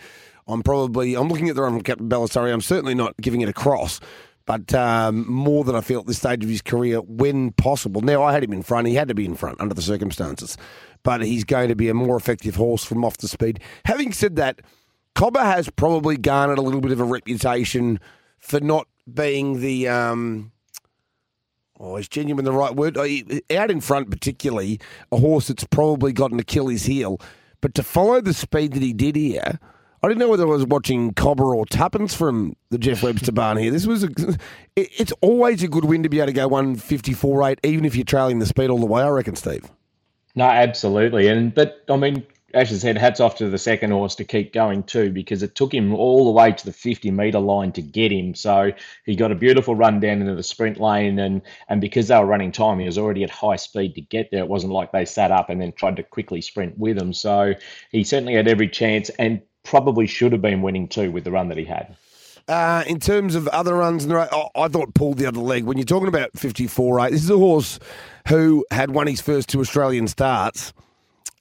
I'm 0.47 0.63
probably 0.63 1.15
I'm 1.15 1.29
looking 1.29 1.49
at 1.49 1.57
the 1.57 1.63
run 1.63 1.73
from 1.73 1.83
Captain 1.83 2.09
Belisario. 2.09 2.53
I'm 2.53 2.61
certainly 2.61 2.95
not 2.95 3.17
giving 3.19 3.41
it 3.41 3.49
a 3.49 3.53
cross, 3.53 4.01
but 4.47 4.73
um, 4.75 5.31
more 5.31 5.65
than 5.65 5.75
I 5.75 5.81
feel 5.81 6.01
at 6.01 6.07
this 6.07 6.19
stage 6.19 6.43
of 6.43 6.51
his 6.51 6.63
career, 6.63 7.01
when 7.01 7.53
possible. 7.53 8.01
Now 8.01 8.23
I 8.23 8.33
had 8.33 8.45
him 8.45 8.53
in 8.53 8.63
front. 8.63 8.89
He 8.89 8.95
had 8.95 9.09
to 9.09 9.15
be 9.15 9.25
in 9.25 9.35
front 9.35 9.61
under 9.61 9.75
the 9.75 9.83
circumstances, 9.83 10.57
but 11.03 11.23
he's 11.23 11.45
going 11.45 11.69
to 11.69 11.77
be 11.77 11.89
a 11.89 11.95
more 11.95 12.17
effective 12.17 12.57
horse 12.57 12.85
from 12.85 13.05
off 13.05 13.17
the 13.19 13.29
speed. 13.29 13.61
Having 13.85 14.13
said 14.13 14.37
that, 14.37 14.61
Cobber 15.15 15.43
has 15.43 15.71
probably 15.71 16.17
garnered 16.17 16.59
a 16.59 16.63
little 16.63 16.81
bit 16.81 16.93
of 16.93 17.01
a 17.01 17.05
reputation 17.05 17.99
for 18.39 18.61
not 18.61 18.87
being 19.13 19.61
the 19.61 19.89
um, 19.89 20.53
Oh, 21.79 21.97
is 21.97 22.09
genuine 22.09 22.45
the 22.45 22.53
right 22.53 22.75
word? 22.75 22.97
Out 22.97 23.71
in 23.71 23.81
front, 23.81 24.11
particularly, 24.11 24.81
a 25.13 25.19
horse 25.19 25.49
that's 25.49 25.65
probably 25.65 26.13
got 26.13 26.33
an 26.33 26.41
Achilles 26.41 26.85
heel. 26.85 27.21
But 27.61 27.75
to 27.75 27.83
follow 27.83 28.21
the 28.21 28.33
speed 28.33 28.73
that 28.73 28.83
he 28.83 28.93
did 28.93 29.17
here, 29.17 29.59
I 30.03 30.09
didn't 30.09 30.21
know 30.21 30.29
whether 30.29 30.45
I 30.45 30.51
was 30.51 30.65
watching 30.65 31.13
Cobber 31.15 31.55
or 31.55 31.67
Tuppence 31.67 32.15
from 32.15 32.55
the 32.71 32.79
Jeff 32.79 33.03
Webster 33.03 33.33
barn 33.33 33.59
here. 33.59 33.71
This 33.71 33.87
was 33.87 34.05
a, 34.05 34.09
it's 34.77 35.13
always 35.21 35.63
a 35.63 35.69
good 35.69 35.85
win 35.85 36.03
to 36.03 36.09
be 36.09 36.19
able 36.19 36.29
to 36.29 36.33
go 36.33 36.49
154.8, 36.49 37.59
even 37.65 37.85
if 37.85 37.97
you're 37.97 38.05
trailing 38.05 38.39
the 38.39 38.47
speed 38.47 38.71
all 38.71 38.79
the 38.79 38.87
way, 38.87 39.03
I 39.03 39.09
reckon, 39.09 39.37
Steve. 39.37 39.71
No, 40.35 40.45
absolutely. 40.45 41.29
And 41.29 41.55
but 41.55 41.83
I 41.89 41.97
mean, 41.97 42.27
Ash 42.57 42.71
has 42.71 42.81
said, 42.81 42.97
hats 42.97 43.21
off 43.21 43.37
to 43.37 43.51
the 43.51 43.59
second 43.59 43.91
horse 43.91 44.15
to 44.15 44.25
keep 44.25 44.55
going 44.55 44.83
too, 44.83 45.11
because 45.11 45.43
it 45.43 45.55
took 45.55 45.75
him 45.75 45.95
all 45.95 46.25
the 46.25 46.31
way 46.31 46.53
to 46.53 46.65
the 46.65 46.73
50 46.73 47.11
metre 47.11 47.39
line 47.39 47.71
to 47.73 47.83
get 47.83 48.11
him. 48.11 48.35
So 48.35 48.73
he 49.05 49.15
got 49.15 49.31
a 49.31 49.35
beautiful 49.35 49.75
run 49.75 50.01
down 50.01 50.23
into 50.23 50.35
the 50.35 50.43
sprint 50.43 50.81
lane, 50.81 51.19
and 51.19 51.43
and 51.69 51.83
because 51.83 52.09
they 52.09 52.19
were 52.19 52.25
running 52.25 52.53
time, 52.53 52.79
he 52.79 52.87
was 52.87 52.97
already 52.97 53.25
at 53.25 53.31
high 53.31 53.57
speed 53.57 53.95
to 53.97 54.01
get 54.01 54.31
there. 54.31 54.41
It 54.41 54.49
wasn't 54.49 54.73
like 54.73 54.91
they 54.91 55.05
sat 55.05 55.31
up 55.31 55.51
and 55.51 55.61
then 55.61 55.73
tried 55.73 55.97
to 55.97 56.03
quickly 56.03 56.41
sprint 56.41 56.79
with 56.79 56.97
him. 56.97 57.13
So 57.13 57.53
he 57.93 58.05
certainly 58.05 58.35
had 58.35 58.49
every 58.49 58.69
chance, 58.69 59.11
and 59.11 59.43
probably 59.63 60.07
should 60.07 60.33
have 60.33 60.43
been 60.43 60.63
winning 60.63 60.89
too 60.89 61.11
with 61.11 61.25
the 61.25 61.31
run 61.31 61.49
that 61.49 61.59
he 61.59 61.65
had. 61.65 61.95
Uh, 62.49 62.85
in 62.87 63.01
terms 63.01 63.35
of 63.35 63.49
other 63.49 63.75
runs, 63.75 64.05
in 64.05 64.09
the 64.09 64.17
race, 64.17 64.29
I 64.55 64.69
thought 64.69 64.95
pulled 64.95 65.19
the 65.19 65.27
other 65.27 65.41
leg. 65.41 65.65
When 65.65 65.77
you're 65.77 65.85
talking 65.85 66.09
about 66.09 66.31
54 66.39 67.01
8, 67.01 67.11
this 67.11 67.25
is 67.25 67.31
a 67.31 67.37
horse 67.37 67.79
who 68.29 68.65
had 68.71 68.93
won 68.93 69.09
his 69.09 69.21
first 69.21 69.51
two 69.51 69.61
Australian 69.61 70.09
starts. 70.09 70.73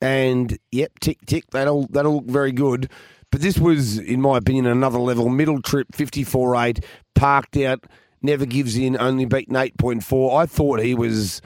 And 0.01 0.57
yep, 0.71 0.99
tick 0.99 1.19
tick, 1.25 1.45
that'll 1.51 1.87
that'll 1.87 2.15
look 2.15 2.25
very 2.25 2.51
good. 2.51 2.89
But 3.31 3.41
this 3.41 3.57
was, 3.57 3.97
in 3.97 4.21
my 4.21 4.37
opinion, 4.37 4.65
another 4.65 4.99
level. 4.99 5.29
Middle 5.29 5.61
trip, 5.61 5.87
54 5.93 6.55
8, 6.55 6.85
parked 7.15 7.57
out, 7.57 7.85
never 8.21 8.45
gives 8.45 8.77
in, 8.77 8.97
only 8.99 9.25
beaten 9.25 9.55
8.4. 9.55 10.37
I 10.37 10.45
thought 10.45 10.79
he 10.79 10.95
was 10.95 11.41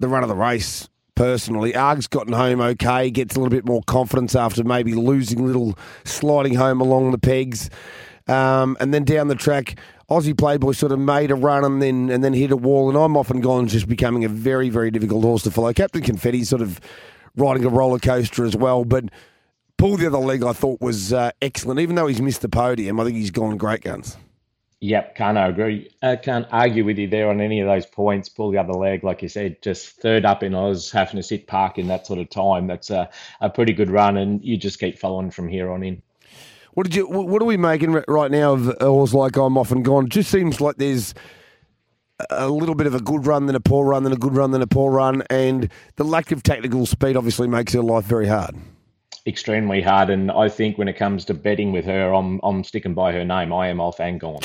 the 0.00 0.08
run 0.08 0.22
of 0.22 0.28
the 0.28 0.34
race 0.34 0.88
personally. 1.14 1.74
Arg's 1.74 2.06
gotten 2.06 2.32
home 2.32 2.60
okay, 2.60 3.10
gets 3.10 3.36
a 3.36 3.38
little 3.38 3.50
bit 3.50 3.64
more 3.64 3.82
confidence 3.86 4.34
after 4.34 4.64
maybe 4.64 4.94
losing 4.94 5.46
little, 5.46 5.78
sliding 6.04 6.54
home 6.54 6.80
along 6.80 7.12
the 7.12 7.18
pegs. 7.18 7.70
Um, 8.26 8.76
and 8.80 8.92
then 8.92 9.04
down 9.04 9.28
the 9.28 9.34
track, 9.34 9.76
Aussie 10.10 10.36
Playboy 10.36 10.72
sort 10.72 10.92
of 10.92 10.98
made 10.98 11.30
a 11.30 11.34
run 11.34 11.64
and 11.64 11.80
then 11.80 12.10
and 12.10 12.24
then 12.24 12.32
hit 12.32 12.50
a 12.50 12.56
wall. 12.56 12.88
And 12.88 12.98
I'm 12.98 13.16
often 13.16 13.40
gone 13.40 13.68
just 13.68 13.86
becoming 13.86 14.24
a 14.24 14.28
very 14.28 14.70
very 14.70 14.90
difficult 14.90 15.24
horse 15.24 15.42
to 15.42 15.50
follow. 15.50 15.72
Captain 15.72 16.02
Confetti 16.02 16.42
sort 16.44 16.62
of 16.62 16.80
riding 17.36 17.64
a 17.64 17.68
roller 17.68 17.98
coaster 17.98 18.44
as 18.44 18.56
well, 18.56 18.84
but. 18.84 19.04
Pull 19.76 19.96
the 19.96 20.06
other 20.06 20.18
leg, 20.18 20.44
I 20.44 20.52
thought 20.52 20.80
was 20.80 21.12
uh, 21.12 21.32
excellent. 21.42 21.80
Even 21.80 21.96
though 21.96 22.06
he's 22.06 22.22
missed 22.22 22.42
the 22.42 22.48
podium, 22.48 23.00
I 23.00 23.04
think 23.04 23.16
he's 23.16 23.32
gone 23.32 23.56
great 23.56 23.82
guns. 23.82 24.16
Yep, 24.80 25.16
can't 25.16 25.36
agree. 25.36 25.90
I 26.02 26.16
can't 26.16 26.46
argue 26.52 26.84
with 26.84 26.96
you 26.96 27.08
there 27.08 27.28
on 27.28 27.40
any 27.40 27.60
of 27.60 27.66
those 27.66 27.84
points. 27.84 28.28
Pull 28.28 28.52
the 28.52 28.58
other 28.58 28.72
leg, 28.72 29.02
like 29.02 29.20
you 29.20 29.28
said, 29.28 29.60
just 29.62 30.00
third 30.00 30.24
up 30.24 30.42
in 30.42 30.54
Oz, 30.54 30.90
having 30.90 31.16
to 31.16 31.22
sit 31.22 31.46
park 31.46 31.76
in 31.78 31.88
that 31.88 32.06
sort 32.06 32.18
of 32.18 32.30
time. 32.30 32.66
That's 32.66 32.90
a, 32.90 33.10
a 33.40 33.50
pretty 33.50 33.72
good 33.72 33.90
run, 33.90 34.16
and 34.16 34.44
you 34.44 34.56
just 34.56 34.78
keep 34.78 34.98
following 34.98 35.30
from 35.30 35.48
here 35.48 35.70
on 35.70 35.82
in. 35.82 36.02
What 36.74 36.84
did 36.84 36.94
you? 36.94 37.08
What 37.08 37.42
are 37.42 37.46
we 37.46 37.56
making 37.56 37.92
right 38.06 38.30
now 38.30 38.52
of 38.52 38.76
horse 38.80 39.12
like 39.12 39.36
I'm 39.36 39.58
off 39.58 39.72
and 39.72 39.84
gone? 39.84 40.04
It 40.04 40.10
just 40.10 40.30
seems 40.30 40.60
like 40.60 40.76
there's 40.76 41.14
a 42.30 42.48
little 42.48 42.74
bit 42.74 42.86
of 42.86 42.94
a 42.94 43.00
good 43.00 43.26
run, 43.26 43.46
then 43.46 43.54
a 43.54 43.60
poor 43.60 43.86
run, 43.86 44.04
then 44.04 44.12
a 44.12 44.16
good 44.16 44.34
run, 44.34 44.50
then 44.50 44.62
a 44.62 44.66
poor 44.66 44.90
run, 44.90 45.22
and 45.30 45.70
the 45.96 46.04
lack 46.04 46.32
of 46.32 46.42
technical 46.42 46.86
speed 46.86 47.16
obviously 47.16 47.48
makes 47.48 47.72
her 47.72 47.82
life 47.82 48.04
very 48.04 48.26
hard. 48.26 48.56
Extremely 49.26 49.80
hard, 49.80 50.10
and 50.10 50.30
I 50.30 50.48
think 50.48 50.76
when 50.76 50.88
it 50.88 50.94
comes 50.94 51.24
to 51.26 51.34
betting 51.34 51.72
with 51.72 51.86
her, 51.86 52.12
I'm 52.12 52.40
I'm 52.42 52.62
sticking 52.62 52.94
by 52.94 53.12
her 53.12 53.24
name. 53.24 53.52
I 53.52 53.68
am 53.68 53.80
off 53.80 53.98
and 54.00 54.20
gone. 54.20 54.40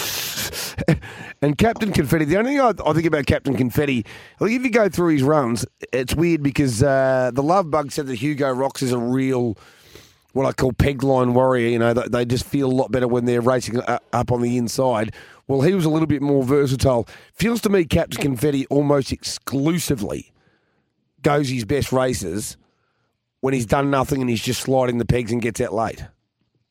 and 1.42 1.58
Captain 1.58 1.92
Confetti, 1.92 2.26
the 2.26 2.38
only 2.38 2.52
thing 2.52 2.62
I, 2.62 2.74
I, 2.86 2.94
think 2.94 3.06
about 3.06 3.26
Captain 3.26 3.56
Confetti, 3.56 4.06
I 4.40 4.46
think 4.46 4.60
if 4.60 4.64
you 4.64 4.72
go 4.72 4.88
through 4.88 5.14
his 5.14 5.24
runs, 5.24 5.66
it's 5.92 6.16
weird 6.16 6.42
because 6.42 6.82
uh, 6.82 7.32
the 7.34 7.44
Love 7.44 7.70
Bug 7.70 7.92
said 7.92 8.08
that 8.08 8.16
Hugo 8.16 8.50
Rocks 8.52 8.82
is 8.82 8.94
a 8.94 8.98
real 8.98 9.58
what 10.34 10.46
I 10.46 10.52
call 10.54 10.74
peg 10.74 11.04
line 11.04 11.34
warrior. 11.34 11.68
You 11.68 11.80
know, 11.80 11.94
they 11.94 12.26
just 12.26 12.46
feel 12.46 12.72
a 12.72 12.74
lot 12.74 12.92
better 12.92 13.08
when 13.08 13.26
they're 13.26 13.42
racing 13.42 13.82
up 13.82 14.32
on 14.32 14.42
the 14.42 14.58
inside. 14.58 15.14
Well, 15.50 15.62
he 15.62 15.74
was 15.74 15.86
a 15.86 15.90
little 15.90 16.08
bit 16.08 16.22
more 16.22 16.44
versatile. 16.44 17.08
Feels 17.34 17.60
to 17.62 17.70
me 17.70 17.84
Captain 17.84 18.22
Confetti 18.22 18.68
almost 18.68 19.12
exclusively 19.12 20.32
goes 21.24 21.50
his 21.50 21.66
best 21.66 21.92
races 21.92 22.56
when 23.42 23.56
he's 23.56 23.66
done 23.66 23.90
nothing 23.90 24.22
and 24.22 24.30
he's 24.30 24.44
just 24.44 24.62
sliding 24.62 25.00
the 25.00 25.06
pegs 25.06 25.32
and 25.32 25.42
gets 25.42 25.60
out 25.60 25.74
late. 25.74 26.06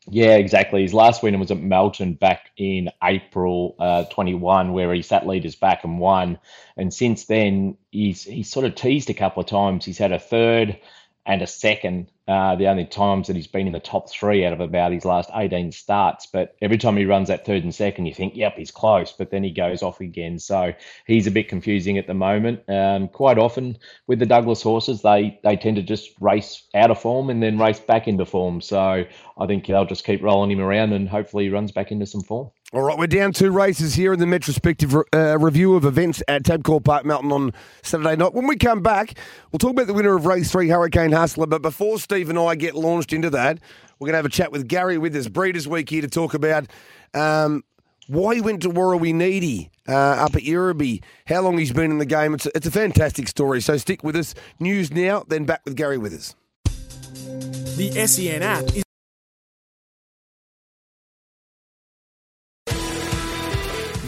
Yeah, 0.09 0.37
exactly. 0.37 0.83
His 0.83 0.95
last 0.95 1.25
win 1.25 1.39
was 1.41 1.51
at 1.51 1.59
Melton 1.59 2.15
back 2.15 2.51
in 2.57 2.89
April 3.03 3.75
uh, 3.81 4.05
21, 4.05 4.73
where 4.73 4.95
he 4.95 5.03
sat 5.03 5.27
leaders 5.27 5.57
back 5.57 5.83
and 5.83 5.99
won. 5.99 6.39
And 6.77 6.95
since 6.95 7.25
then, 7.25 7.77
he's 7.91 8.23
he's 8.23 8.49
sort 8.49 8.65
of 8.65 8.77
teased 8.77 9.11
a 9.11 9.15
couple 9.15 9.43
of 9.43 9.49
times. 9.49 9.85
He's 9.85 9.99
had 9.99 10.13
a 10.13 10.21
third 10.21 10.79
and 11.27 11.43
a 11.43 11.49
second 11.49 12.13
uh, 12.29 12.55
the 12.57 12.69
only 12.69 12.85
times 12.85 13.27
that 13.27 13.37
he's 13.37 13.47
been 13.47 13.67
in 13.67 13.73
the 13.73 13.81
top 13.81 14.11
three 14.11 14.45
out 14.45 14.53
of 14.53 14.61
about 14.61 14.93
his 14.93 15.07
last 15.07 15.31
18 15.35 15.73
starts. 15.73 16.27
But 16.27 16.55
every 16.61 16.77
time 16.77 16.99
he 16.99 17.07
runs 17.07 17.29
that 17.29 17.47
third 17.47 17.63
and 17.63 17.75
second, 17.75 18.05
you 18.05 18.15
think, 18.15 18.37
yep, 18.37 18.55
he's 18.57 18.71
close, 18.71 19.13
but 19.13 19.31
then 19.31 19.43
he 19.43 19.51
goes 19.51 19.83
off 19.83 20.01
again. 20.01 20.39
So 20.39 20.75
he's 21.07 21.27
a 21.27 21.31
bit 21.31 21.49
confusing 21.49 21.97
at 21.97 22.07
the 22.07 22.13
moment. 22.13 22.69
Um, 22.69 23.09
quite 23.09 23.39
often 23.39 23.79
with 24.07 24.19
the 24.19 24.27
Douglas 24.27 24.61
horses, 24.61 25.01
they, 25.01 25.41
they 25.43 25.57
tend 25.57 25.77
to 25.77 25.83
just 25.83 26.11
race 26.21 26.65
out 26.75 26.91
of 26.91 27.01
form 27.01 27.31
and 27.31 27.43
then 27.43 27.59
race 27.59 27.81
back 27.81 28.07
into 28.07 28.27
form. 28.27 28.61
So 28.61 29.05
I 29.39 29.47
think 29.47 29.67
they'll 29.67 29.87
just 29.87 30.05
keep 30.05 30.23
rolling 30.23 30.51
him 30.51 30.61
around 30.61 30.93
and 30.93 31.09
hopefully 31.09 31.45
he 31.45 31.51
runs 31.51 31.73
back 31.73 31.91
into 31.93 32.05
some 32.05 32.23
form. 32.23 32.51
All 32.71 32.83
right, 32.83 32.99
we're 32.99 33.07
down 33.07 33.33
two 33.33 33.51
races 33.51 33.95
here 33.95 34.13
in 34.13 34.21
the 34.21 34.27
retrospective 34.27 34.95
uh, 35.15 35.39
review 35.39 35.75
of 35.75 35.87
events 35.87 36.23
at 36.29 36.43
Tabcorp 36.43 36.85
Park 36.85 37.07
Melton 37.07 37.33
on 37.33 37.55
Saturday 37.83 38.15
night. 38.15 38.35
When 38.35 38.47
we 38.47 38.57
come 38.57 38.83
back, 38.83 39.17
we'll 39.51 39.59
talk 39.59 39.71
about 39.71 39.87
the 39.87 39.95
winner 39.95 40.15
of 40.15 40.27
race 40.27 40.53
three, 40.53 40.69
Hurricane 40.69 41.13
Hustler. 41.13 41.47
But 41.47 41.63
before 41.63 41.99
Steve 41.99 42.29
and 42.29 42.39
I 42.39 42.57
get 42.57 42.75
launched 42.75 43.15
into 43.15 43.31
that, 43.31 43.59
we're 43.99 44.05
going 44.05 44.13
to 44.13 44.19
have 44.19 44.27
a 44.27 44.29
chat 44.29 44.53
with 44.53 44.69
Gary 44.69 44.99
with 44.99 45.15
Withers, 45.15 45.29
Breeders' 45.29 45.67
Week 45.67 45.89
here 45.89 46.03
to 46.03 46.09
talk 46.09 46.35
about 46.35 46.67
um, 47.15 47.65
why 48.07 48.35
he 48.35 48.43
went 48.43 48.61
to 48.65 48.69
Warrawee 48.69 49.71
uh, 49.89 49.93
up 49.93 50.37
at 50.37 50.43
Yirribee, 50.43 51.03
how 51.27 51.41
long 51.41 51.57
he's 51.57 51.73
been 51.73 51.91
in 51.91 51.97
the 51.97 52.05
game. 52.05 52.35
It's 52.35 52.45
a, 52.45 52.51
it's 52.55 52.67
a 52.67 52.71
fantastic 52.71 53.29
story. 53.29 53.63
So 53.63 53.79
stick 53.79 54.05
with 54.05 54.15
us. 54.15 54.35
News 54.61 54.93
now, 54.93 55.25
then 55.27 55.47
back 55.47 55.63
with 55.65 55.75
Gary 55.75 55.97
Withers. 55.97 56.37
The 56.65 58.07
SEN 58.07 58.43
app 58.43 58.65
is 58.77 58.85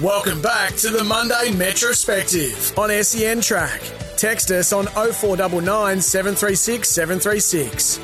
Welcome 0.02 0.40
back 0.40 0.76
to 0.76 0.88
the 0.88 1.04
Monday 1.04 1.50
Metrospective 1.50 2.78
on 2.78 3.04
SEN 3.04 3.42
Track. 3.42 3.82
Text 4.16 4.50
us 4.50 4.72
on 4.72 4.86
0499 4.86 6.00
736 6.00 6.88
736. 6.88 8.00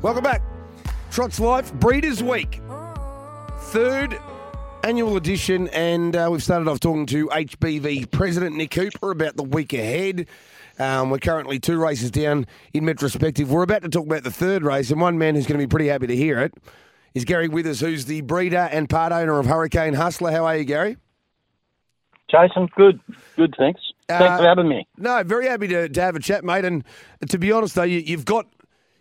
Welcome 0.00 0.24
back. 0.24 0.40
Trots 1.10 1.38
Life 1.38 1.70
Breeders' 1.74 2.22
Week. 2.22 2.62
Third 3.58 4.18
annual 4.84 5.18
edition, 5.18 5.68
and 5.68 6.16
uh, 6.16 6.28
we've 6.32 6.42
started 6.42 6.66
off 6.66 6.80
talking 6.80 7.04
to 7.06 7.28
HBV 7.28 8.10
President 8.10 8.56
Nick 8.56 8.70
Cooper 8.70 9.10
about 9.10 9.36
the 9.36 9.44
week 9.44 9.74
ahead. 9.74 10.26
Um, 10.78 11.10
we're 11.10 11.18
currently 11.18 11.58
two 11.58 11.78
races 11.78 12.10
down 12.10 12.46
in 12.72 12.84
retrospective. 12.84 13.50
We're 13.50 13.62
about 13.62 13.82
to 13.82 13.88
talk 13.88 14.06
about 14.06 14.24
the 14.24 14.30
third 14.30 14.62
race, 14.62 14.90
and 14.90 15.00
one 15.00 15.18
man 15.18 15.34
who's 15.34 15.46
going 15.46 15.58
to 15.58 15.66
be 15.66 15.70
pretty 15.70 15.88
happy 15.88 16.06
to 16.06 16.16
hear 16.16 16.38
it 16.40 16.54
is 17.14 17.24
Gary 17.24 17.48
Withers, 17.48 17.80
who's 17.80 18.06
the 18.06 18.22
breeder 18.22 18.68
and 18.72 18.88
part 18.88 19.12
owner 19.12 19.38
of 19.38 19.46
Hurricane 19.46 19.94
Hustler. 19.94 20.30
How 20.30 20.46
are 20.46 20.56
you, 20.56 20.64
Gary? 20.64 20.96
Jason, 22.30 22.68
good. 22.76 22.98
Good, 23.36 23.54
thanks. 23.58 23.80
Thanks 24.08 24.24
uh, 24.24 24.38
for 24.38 24.44
having 24.44 24.68
me. 24.68 24.86
No, 24.96 25.22
very 25.22 25.46
happy 25.46 25.68
to, 25.68 25.88
to 25.88 26.00
have 26.00 26.16
a 26.16 26.20
chat, 26.20 26.44
mate. 26.44 26.64
And 26.64 26.84
to 27.28 27.38
be 27.38 27.52
honest, 27.52 27.74
though, 27.74 27.82
you, 27.82 28.16
have 28.16 28.24
got 28.24 28.46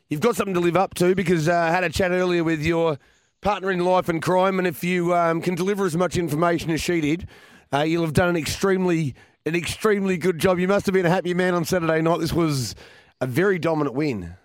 you've 0.09 0.19
got 0.19 0.35
something 0.35 0.53
to 0.53 0.59
live 0.59 0.75
up 0.75 0.93
to 0.95 1.15
because 1.15 1.47
uh, 1.47 1.55
I 1.55 1.71
had 1.71 1.83
a 1.83 1.89
chat 1.89 2.11
earlier 2.11 2.43
with 2.43 2.61
your 2.61 2.97
partner 3.39 3.71
in 3.71 3.79
life 3.79 4.09
and 4.09 4.21
crime, 4.21 4.59
and 4.59 4.67
if 4.67 4.83
you 4.83 5.15
um, 5.15 5.41
can 5.41 5.55
deliver 5.55 5.85
as 5.85 5.95
much 5.95 6.17
information 6.17 6.69
as 6.71 6.81
she 6.81 7.01
did, 7.01 7.27
uh, 7.73 7.79
you'll 7.79 8.03
have 8.03 8.13
done 8.13 8.29
an 8.29 8.35
extremely 8.35 9.15
an 9.45 9.55
extremely 9.55 10.17
good 10.17 10.39
job. 10.39 10.59
You 10.59 10.67
must 10.67 10.85
have 10.85 10.93
been 10.93 11.05
a 11.05 11.09
happy 11.09 11.33
man 11.33 11.53
on 11.53 11.65
Saturday 11.65 12.01
night. 12.01 12.19
This 12.19 12.33
was 12.33 12.75
a 13.19 13.27
very 13.27 13.59
dominant 13.59 13.95
win. 13.95 14.35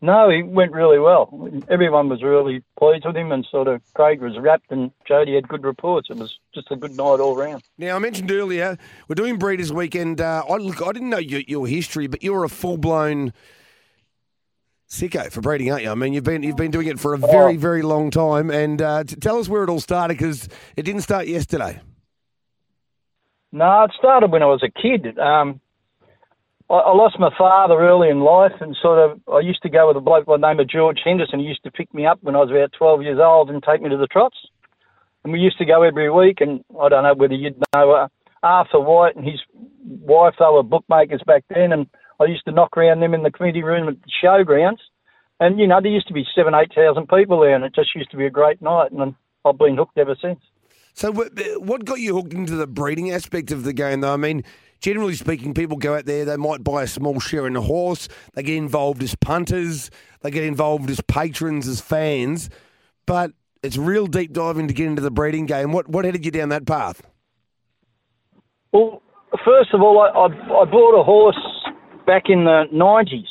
No, 0.00 0.28
he 0.28 0.42
went 0.42 0.72
really 0.72 0.98
well. 0.98 1.50
Everyone 1.70 2.10
was 2.10 2.22
really 2.22 2.62
pleased 2.78 3.06
with 3.06 3.16
him, 3.16 3.32
and 3.32 3.46
sort 3.50 3.68
of 3.68 3.80
Craig 3.94 4.20
was 4.20 4.38
wrapped, 4.38 4.70
and 4.70 4.90
Jody 5.08 5.34
had 5.34 5.48
good 5.48 5.64
reports. 5.64 6.08
It 6.10 6.18
was 6.18 6.38
just 6.54 6.70
a 6.70 6.76
good 6.76 6.90
night 6.90 7.20
all 7.20 7.34
round. 7.34 7.62
Now 7.78 7.96
I 7.96 7.98
mentioned 7.98 8.30
earlier 8.30 8.76
we're 9.08 9.14
doing 9.14 9.38
Breeders' 9.38 9.72
Weekend. 9.72 10.20
Uh, 10.20 10.44
I 10.46 10.56
look, 10.56 10.82
I 10.82 10.92
didn't 10.92 11.08
know 11.08 11.18
your, 11.18 11.40
your 11.46 11.66
history, 11.66 12.06
but 12.06 12.22
you're 12.22 12.44
a 12.44 12.50
full 12.50 12.76
blown 12.76 13.32
sicko 14.90 15.32
for 15.32 15.40
breeding, 15.40 15.72
aren't 15.72 15.84
you? 15.84 15.90
I 15.90 15.94
mean, 15.94 16.12
you've 16.12 16.24
been 16.24 16.42
you've 16.42 16.56
been 16.56 16.70
doing 16.70 16.88
it 16.88 17.00
for 17.00 17.14
a 17.14 17.18
very 17.18 17.56
very 17.56 17.80
long 17.80 18.10
time, 18.10 18.50
and 18.50 18.82
uh, 18.82 19.04
tell 19.04 19.38
us 19.38 19.48
where 19.48 19.64
it 19.64 19.70
all 19.70 19.80
started 19.80 20.18
because 20.18 20.50
it 20.76 20.82
didn't 20.82 21.00
start 21.00 21.28
yesterday. 21.28 21.80
No, 23.54 23.84
it 23.84 23.92
started 23.96 24.32
when 24.32 24.42
I 24.42 24.46
was 24.46 24.64
a 24.64 24.82
kid. 24.82 25.16
Um, 25.16 25.60
I, 26.68 26.74
I, 26.74 26.92
lost 26.92 27.20
my 27.20 27.30
father 27.38 27.78
early 27.78 28.08
in 28.08 28.18
life, 28.18 28.50
and 28.60 28.76
sort 28.82 28.98
of 28.98 29.20
I 29.32 29.38
used 29.38 29.62
to 29.62 29.68
go 29.70 29.86
with 29.86 29.96
a 29.96 30.00
bloke 30.00 30.26
by 30.26 30.36
the 30.36 30.44
name 30.44 30.58
of 30.58 30.68
George 30.68 30.98
Henderson. 31.04 31.38
He 31.38 31.46
used 31.46 31.62
to 31.62 31.70
pick 31.70 31.94
me 31.94 32.04
up 32.04 32.18
when 32.20 32.34
I 32.34 32.40
was 32.40 32.50
about 32.50 32.72
12 32.76 33.02
years 33.02 33.20
old 33.22 33.50
and 33.50 33.62
take 33.62 33.80
me 33.80 33.90
to 33.90 33.96
the 33.96 34.08
trots. 34.08 34.36
And 35.22 35.32
we 35.32 35.38
used 35.38 35.56
to 35.58 35.64
go 35.64 35.84
every 35.84 36.10
week. 36.10 36.40
And 36.40 36.64
I 36.82 36.88
don't 36.88 37.04
know 37.04 37.14
whether 37.14 37.34
you'd 37.34 37.62
know 37.72 37.92
uh, 37.92 38.08
Arthur 38.42 38.80
White 38.80 39.14
and 39.14 39.24
his 39.24 39.38
wife. 39.84 40.34
They 40.40 40.46
were 40.50 40.64
bookmakers 40.64 41.22
back 41.24 41.44
then, 41.48 41.70
and 41.70 41.86
I 42.18 42.24
used 42.24 42.46
to 42.46 42.52
knock 42.52 42.76
around 42.76 42.98
them 42.98 43.14
in 43.14 43.22
the 43.22 43.30
committee 43.30 43.62
room 43.62 43.86
at 43.86 43.94
the 44.02 44.10
showgrounds. 44.20 44.82
And 45.38 45.60
you 45.60 45.68
know, 45.68 45.80
there 45.80 45.92
used 45.92 46.08
to 46.08 46.14
be 46.14 46.26
seven, 46.34 46.54
eight 46.56 46.72
thousand 46.74 47.08
people 47.08 47.40
there, 47.40 47.54
and 47.54 47.64
it 47.64 47.72
just 47.72 47.94
used 47.94 48.10
to 48.10 48.16
be 48.16 48.26
a 48.26 48.30
great 48.30 48.60
night. 48.60 48.90
And 48.90 49.14
I've 49.44 49.58
been 49.58 49.76
hooked 49.76 49.96
ever 49.96 50.16
since. 50.20 50.40
So, 50.94 51.10
what, 51.10 51.84
got 51.84 51.98
you 51.98 52.14
hooked 52.14 52.32
into 52.32 52.54
the 52.54 52.68
breeding 52.68 53.10
aspect 53.10 53.50
of 53.50 53.64
the 53.64 53.72
game, 53.72 54.00
though? 54.00 54.14
I 54.14 54.16
mean, 54.16 54.44
generally 54.80 55.16
speaking, 55.16 55.52
people 55.52 55.76
go 55.76 55.96
out 55.96 56.06
there, 56.06 56.24
they 56.24 56.36
might 56.36 56.62
buy 56.62 56.84
a 56.84 56.86
small 56.86 57.18
share 57.18 57.48
in 57.48 57.56
a 57.56 57.60
horse, 57.60 58.08
they 58.34 58.44
get 58.44 58.56
involved 58.56 59.02
as 59.02 59.16
punters, 59.16 59.90
they 60.22 60.30
get 60.30 60.44
involved 60.44 60.88
as 60.88 61.00
patrons, 61.00 61.66
as 61.66 61.80
fans, 61.80 62.48
but 63.06 63.32
it's 63.64 63.76
real 63.76 64.06
deep 64.06 64.32
diving 64.32 64.68
to 64.68 64.74
get 64.74 64.86
into 64.86 65.02
the 65.02 65.10
breeding 65.10 65.46
game. 65.46 65.72
What 65.72 65.88
what 65.88 66.04
headed 66.04 66.24
you 66.24 66.30
down 66.30 66.50
that 66.50 66.64
path? 66.64 67.02
Well, 68.72 69.02
first 69.44 69.74
of 69.74 69.82
all, 69.82 69.98
I, 70.00 70.10
I, 70.10 70.26
I 70.26 70.64
bought 70.64 71.00
a 71.00 71.02
horse 71.02 71.68
back 72.06 72.24
in 72.28 72.44
the 72.44 72.64
90s 72.72 73.26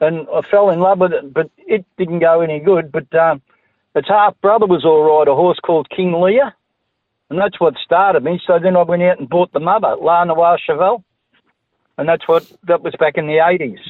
and 0.00 0.26
I 0.34 0.40
fell 0.50 0.70
in 0.70 0.80
love 0.80 0.98
with 0.98 1.12
it, 1.12 1.32
but 1.32 1.48
it 1.58 1.84
didn't 1.96 2.20
go 2.20 2.40
any 2.40 2.58
good. 2.58 2.90
But 2.90 3.12
um, 3.14 3.40
its 3.94 4.08
half 4.08 4.34
brother 4.40 4.66
was 4.66 4.84
all 4.84 5.18
right, 5.18 5.28
a 5.28 5.34
horse 5.34 5.58
called 5.64 5.88
King 5.90 6.12
Lear 6.20 6.54
and 7.30 7.38
that's 7.38 7.60
what 7.60 7.74
started 7.84 8.24
me. 8.24 8.40
So 8.46 8.58
then 8.62 8.76
I 8.76 8.82
went 8.82 9.02
out 9.02 9.18
and 9.18 9.28
bought 9.28 9.52
the 9.52 9.60
mother, 9.60 9.96
La 10.00 10.24
Noire 10.24 10.58
Cheval, 10.58 11.04
and 11.96 12.08
that's 12.08 12.26
what 12.26 12.50
that 12.66 12.82
was 12.82 12.94
back 12.98 13.14
in 13.16 13.26
the 13.26 13.38
eighties. 13.46 13.80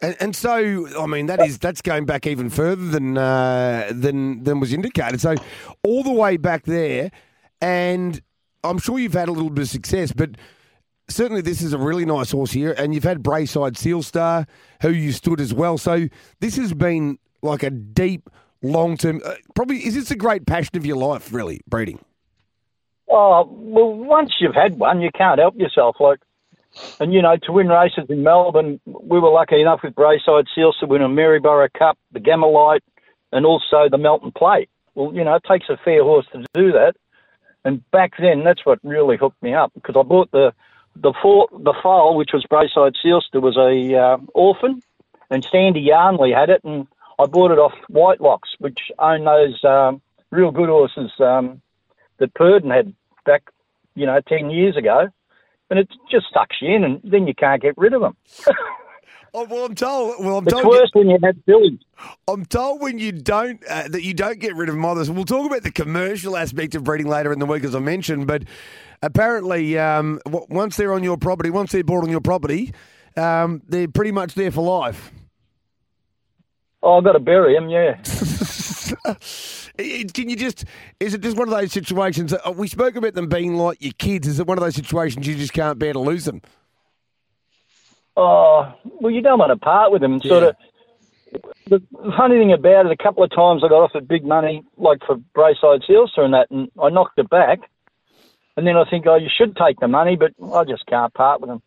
And, 0.00 0.16
and, 0.18 0.36
so, 0.36 0.88
I 1.00 1.06
mean, 1.06 1.26
that 1.26 1.40
is 1.40 1.58
that's 1.58 1.80
going 1.80 2.06
back 2.06 2.26
even 2.26 2.50
further 2.50 2.88
than 2.88 3.16
uh, 3.16 3.88
than 3.92 4.42
than 4.42 4.58
was 4.58 4.72
indicated. 4.72 5.20
So, 5.20 5.36
all 5.84 6.02
the 6.02 6.12
way 6.12 6.36
back 6.36 6.64
there, 6.64 7.12
and 7.60 8.20
I'm 8.64 8.78
sure 8.78 8.98
you've 8.98 9.12
had 9.12 9.28
a 9.28 9.32
little 9.32 9.50
bit 9.50 9.62
of 9.62 9.68
success, 9.68 10.10
but 10.10 10.30
certainly 11.08 11.40
this 11.40 11.62
is 11.62 11.72
a 11.72 11.78
really 11.78 12.04
nice 12.04 12.32
horse 12.32 12.50
here, 12.50 12.74
and 12.76 12.94
you've 12.94 13.04
had 13.04 13.22
Braeside 13.22 13.76
Seal 13.76 14.02
Star, 14.02 14.46
who 14.80 14.90
you 14.90 15.12
stood 15.12 15.40
as 15.40 15.54
well. 15.54 15.78
So, 15.78 16.08
this 16.40 16.56
has 16.56 16.74
been 16.74 17.18
like 17.40 17.62
a 17.62 17.70
deep, 17.70 18.28
long 18.60 18.96
term. 18.96 19.20
Uh, 19.24 19.34
probably 19.54 19.86
is 19.86 19.94
this 19.94 20.10
a 20.10 20.16
great 20.16 20.46
passion 20.46 20.76
of 20.76 20.84
your 20.84 20.96
life, 20.96 21.32
really, 21.32 21.60
breeding? 21.68 22.00
Oh 23.14 23.46
well, 23.50 23.92
once 23.92 24.32
you've 24.40 24.54
had 24.54 24.78
one, 24.78 25.02
you 25.02 25.10
can't 25.14 25.38
help 25.38 25.54
yourself. 25.56 25.96
Like, 26.00 26.20
and 26.98 27.12
you 27.12 27.20
know, 27.20 27.36
to 27.42 27.52
win 27.52 27.68
races 27.68 28.06
in 28.08 28.22
Melbourne, 28.22 28.80
we 28.86 29.20
were 29.20 29.30
lucky 29.30 29.60
enough 29.60 29.80
with 29.84 29.94
Braeside 29.94 30.46
Sealster 30.56 30.88
win 30.88 31.02
a 31.02 31.08
Maryborough 31.08 31.68
Cup, 31.78 31.98
the 32.12 32.20
Gamma 32.20 32.46
Light, 32.46 32.82
and 33.30 33.44
also 33.44 33.88
the 33.90 33.98
Melton 33.98 34.32
Plate. 34.32 34.70
Well, 34.94 35.14
you 35.14 35.24
know, 35.24 35.34
it 35.34 35.44
takes 35.46 35.68
a 35.68 35.76
fair 35.84 36.02
horse 36.02 36.26
to 36.32 36.44
do 36.54 36.72
that. 36.72 36.94
And 37.66 37.88
back 37.90 38.12
then, 38.18 38.44
that's 38.44 38.64
what 38.64 38.78
really 38.82 39.18
hooked 39.18 39.42
me 39.42 39.52
up 39.52 39.72
because 39.74 39.94
I 39.98 40.02
bought 40.02 40.30
the 40.30 40.54
the 40.96 41.12
four, 41.20 41.48
the 41.52 41.74
foal, 41.82 42.16
which 42.16 42.30
was 42.32 42.44
Braeside 42.48 42.94
Sealster, 43.04 43.42
was 43.42 43.58
a 43.58 43.94
uh, 43.94 44.16
orphan, 44.32 44.82
and 45.30 45.44
Sandy 45.44 45.86
Yarnley 45.86 46.34
had 46.34 46.48
it, 46.48 46.64
and 46.64 46.86
I 47.18 47.26
bought 47.26 47.50
it 47.50 47.58
off 47.58 47.74
Whitelocks, 47.90 48.56
which 48.58 48.90
own 48.98 49.24
those 49.24 49.62
um, 49.64 50.00
real 50.30 50.50
good 50.50 50.70
horses 50.70 51.10
um, 51.20 51.60
that 52.18 52.34
Purdon 52.34 52.70
had 52.70 52.94
back, 53.24 53.42
you 53.94 54.06
know, 54.06 54.20
10 54.28 54.50
years 54.50 54.76
ago, 54.76 55.08
and 55.70 55.78
it 55.78 55.88
just 56.10 56.26
sucks 56.32 56.56
you 56.60 56.74
in, 56.74 56.84
and 56.84 57.00
then 57.04 57.26
you 57.26 57.34
can't 57.34 57.62
get 57.62 57.76
rid 57.76 57.92
of 57.92 58.02
them. 58.02 58.16
Oh, 59.34 59.46
well, 59.48 59.64
I'm 59.64 59.74
told. 59.74 60.22
Well, 60.22 60.36
I'm 60.38 60.44
it's 60.44 60.52
told. 60.52 60.66
worse 60.66 60.90
when 60.92 61.08
you 61.08 61.16
have 61.22 61.36
fillies. 61.46 61.78
I'm 62.28 62.44
told 62.44 62.82
when 62.82 62.98
you 62.98 63.12
don't 63.12 63.64
uh, 63.66 63.88
that 63.88 64.02
you 64.02 64.12
don't 64.12 64.38
get 64.38 64.54
rid 64.54 64.68
of 64.68 64.76
mothers. 64.76 65.10
We'll 65.10 65.24
talk 65.24 65.46
about 65.46 65.62
the 65.62 65.70
commercial 65.72 66.36
aspect 66.36 66.74
of 66.74 66.84
breeding 66.84 67.08
later 67.08 67.32
in 67.32 67.38
the 67.38 67.46
week, 67.46 67.64
as 67.64 67.74
I 67.74 67.78
mentioned. 67.78 68.26
But 68.26 68.42
apparently, 69.02 69.78
um, 69.78 70.20
once 70.26 70.76
they're 70.76 70.92
on 70.92 71.02
your 71.02 71.16
property, 71.16 71.48
once 71.48 71.72
they're 71.72 71.82
bought 71.82 72.04
on 72.04 72.10
your 72.10 72.20
property, 72.20 72.74
um, 73.16 73.62
they're 73.66 73.88
pretty 73.88 74.12
much 74.12 74.34
there 74.34 74.50
for 74.50 74.62
life. 74.62 75.10
Oh, 76.82 76.98
I've 76.98 77.04
got 77.04 77.12
to 77.12 77.20
bury 77.20 77.54
them. 77.54 77.70
Yeah. 77.70 77.96
Can 79.76 80.28
you 80.28 80.36
just? 80.36 80.64
Is 81.00 81.14
it 81.14 81.20
just 81.20 81.36
one 81.36 81.48
of 81.48 81.54
those 81.54 81.72
situations? 81.72 82.30
That, 82.30 82.46
uh, 82.46 82.52
we 82.52 82.68
spoke 82.68 82.96
about 82.96 83.14
them 83.14 83.28
being 83.28 83.56
like 83.56 83.82
your 83.82 83.94
kids. 83.98 84.28
Is 84.28 84.38
it 84.38 84.46
one 84.46 84.58
of 84.58 84.64
those 84.64 84.74
situations 84.74 85.26
you 85.26 85.34
just 85.34 85.52
can't 85.52 85.78
bear 85.78 85.92
to 85.92 85.98
lose 85.98 86.24
them? 86.24 86.42
Oh 88.16 88.74
well, 89.00 89.10
you 89.10 89.22
don't 89.22 89.38
want 89.38 89.50
to 89.50 89.56
part 89.56 89.92
with 89.92 90.02
them. 90.02 90.20
Yeah. 90.22 90.28
Sort 90.28 90.42
of. 90.44 90.56
The 91.68 91.80
funny 92.14 92.36
thing 92.38 92.52
about 92.52 92.84
it, 92.84 92.92
a 92.92 93.02
couple 93.02 93.24
of 93.24 93.30
times 93.30 93.62
I 93.64 93.68
got 93.68 93.82
offered 93.82 94.06
big 94.06 94.24
money, 94.24 94.62
like 94.76 94.98
for 95.06 95.16
Braeside 95.34 95.82
Sealster 95.88 96.20
and 96.20 96.34
that, 96.34 96.50
and 96.50 96.70
I 96.82 96.90
knocked 96.90 97.18
it 97.18 97.30
back. 97.30 97.60
And 98.56 98.66
then 98.66 98.76
I 98.76 98.84
think, 98.84 99.06
oh, 99.06 99.16
you 99.16 99.30
should 99.34 99.56
take 99.56 99.80
the 99.80 99.88
money, 99.88 100.16
but 100.16 100.32
I 100.52 100.64
just 100.64 100.84
can't 100.84 101.14
part 101.14 101.40
with 101.40 101.48
them. 101.48 101.62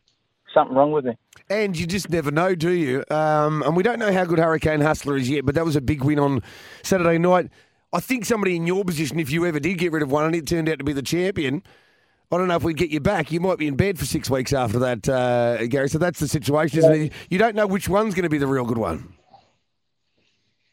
Something 0.53 0.77
wrong 0.77 0.91
with 0.91 1.05
me. 1.05 1.17
And 1.49 1.77
you 1.77 1.87
just 1.87 2.11
never 2.11 2.29
know, 2.29 2.53
do 2.53 2.69
you? 2.69 3.03
Um, 3.09 3.63
and 3.63 3.75
we 3.75 3.81
don't 3.81 3.97
know 3.97 4.13
how 4.13 4.23
good 4.25 4.37
Hurricane 4.37 4.81
Hustler 4.81 5.17
is 5.17 5.29
yet, 5.29 5.45
but 5.45 5.55
that 5.55 5.65
was 5.65 5.75
a 5.75 5.81
big 5.81 6.03
win 6.03 6.19
on 6.19 6.43
Saturday 6.83 7.17
night. 7.17 7.49
I 7.95 8.01
think 8.01 8.25
somebody 8.25 8.57
in 8.57 8.67
your 8.67 8.83
position, 8.83 9.19
if 9.19 9.31
you 9.31 9.45
ever 9.45 9.57
did 9.57 9.77
get 9.77 9.93
rid 9.93 10.03
of 10.03 10.11
one 10.11 10.25
and 10.25 10.35
it 10.35 10.45
turned 10.45 10.67
out 10.67 10.79
to 10.79 10.83
be 10.83 10.91
the 10.91 11.01
champion, 11.01 11.63
I 12.29 12.37
don't 12.37 12.49
know 12.49 12.57
if 12.57 12.63
we'd 12.63 12.75
get 12.75 12.89
you 12.89 12.99
back. 12.99 13.31
You 13.31 13.39
might 13.39 13.57
be 13.57 13.67
in 13.67 13.77
bed 13.77 13.97
for 13.97 14.03
six 14.03 14.29
weeks 14.29 14.51
after 14.51 14.79
that, 14.79 15.07
uh, 15.07 15.65
Gary. 15.67 15.87
So 15.87 15.97
that's 15.97 16.19
the 16.19 16.27
situation, 16.27 16.79
isn't 16.79 16.93
it? 16.93 17.13
You 17.29 17.37
don't 17.37 17.55
know 17.55 17.65
which 17.65 17.87
one's 17.87 18.13
going 18.13 18.23
to 18.23 18.29
be 18.29 18.37
the 18.37 18.47
real 18.47 18.65
good 18.65 18.77
one. 18.77 19.13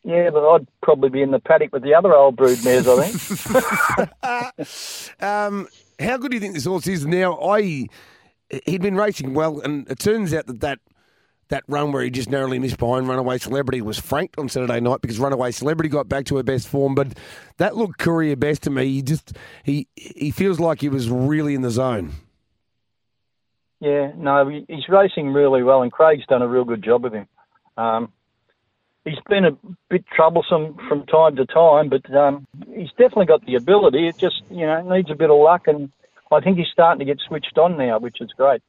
Yeah, 0.03 0.31
but 0.31 0.45
I'd 0.45 0.67
probably 0.83 1.11
be 1.11 1.23
in 1.23 1.31
the 1.31 1.39
paddock 1.39 1.73
with 1.73 1.85
the 1.85 1.95
other 1.95 2.13
old 2.13 2.35
brood 2.35 2.59
mares, 2.65 2.89
I 2.89 3.07
think. 3.07 5.21
um, 5.23 5.69
how 6.01 6.17
good 6.17 6.33
do 6.33 6.37
you 6.37 6.41
think 6.41 6.55
this 6.55 6.65
horse 6.65 6.89
is 6.89 7.07
now? 7.07 7.39
I 7.41 7.87
he'd 8.67 8.83
been 8.83 8.97
racing 8.97 9.33
well, 9.33 9.61
and 9.61 9.89
it 9.89 10.01
turns 10.01 10.35
out 10.35 10.49
that 10.49 10.61
that 10.61 10.81
that 11.53 11.65
run 11.69 11.93
where 11.93 12.03
he 12.03 12.11
just 12.11 12.31
narrowly 12.31 12.59
missed 12.59 12.79
behind 12.79 13.07
Runaway 13.07 13.37
Celebrity 13.37 13.83
was 13.83 13.99
franked 13.99 14.39
on 14.39 14.49
Saturday 14.49 14.81
night 14.81 15.03
because 15.03 15.19
Runaway 15.19 15.51
Celebrity 15.53 15.91
got 15.91 16.09
back 16.09 16.25
to 16.27 16.37
her 16.37 16.43
best 16.43 16.67
form. 16.67 16.95
But 16.95 17.09
that 17.59 17.77
looked 17.77 17.99
career 17.99 18.37
best 18.37 18.63
to 18.63 18.71
me. 18.71 18.87
He 18.87 19.03
just 19.03 19.37
he 19.63 19.87
he 19.95 20.31
feels 20.31 20.59
like 20.59 20.81
he 20.81 20.89
was 20.89 21.11
really 21.11 21.55
in 21.55 21.61
the 21.61 21.71
zone. 21.71 22.13
Yeah, 23.81 24.13
no, 24.17 24.49
he's 24.49 24.89
racing 24.89 25.33
really 25.33 25.63
well, 25.63 25.83
and 25.83 25.93
Craig's 25.93 26.25
done 26.27 26.41
a 26.41 26.49
real 26.49 26.65
good 26.65 26.83
job 26.83 27.05
of 27.05 27.13
him. 27.13 27.27
Um, 27.77 28.13
he's 29.05 29.19
been 29.29 29.45
a 29.45 29.59
bit 29.91 30.05
troublesome 30.07 30.79
from 30.89 31.05
time 31.05 31.37
to 31.37 31.45
time, 31.45 31.91
but 31.91 32.15
um, 32.15 32.47
he's 32.75 32.91
definitely 32.91 33.27
got 33.27 33.45
the 33.45 33.57
ability. 33.57 34.09
It 34.09 34.17
just 34.17 34.43
you 34.51 34.67
know 34.67 34.81
needs 34.89 35.11
a 35.11 35.15
bit 35.15 35.31
of 35.31 35.39
luck, 35.39 35.67
and 35.67 35.93
I 36.31 36.41
think 36.41 36.57
he's 36.57 36.69
starting 36.73 37.01
to 37.01 37.13
get 37.13 37.21
switched 37.29 37.59
on 37.59 37.77
now, 37.77 37.99
which 37.99 38.23
is 38.23 38.31
great. 38.35 38.63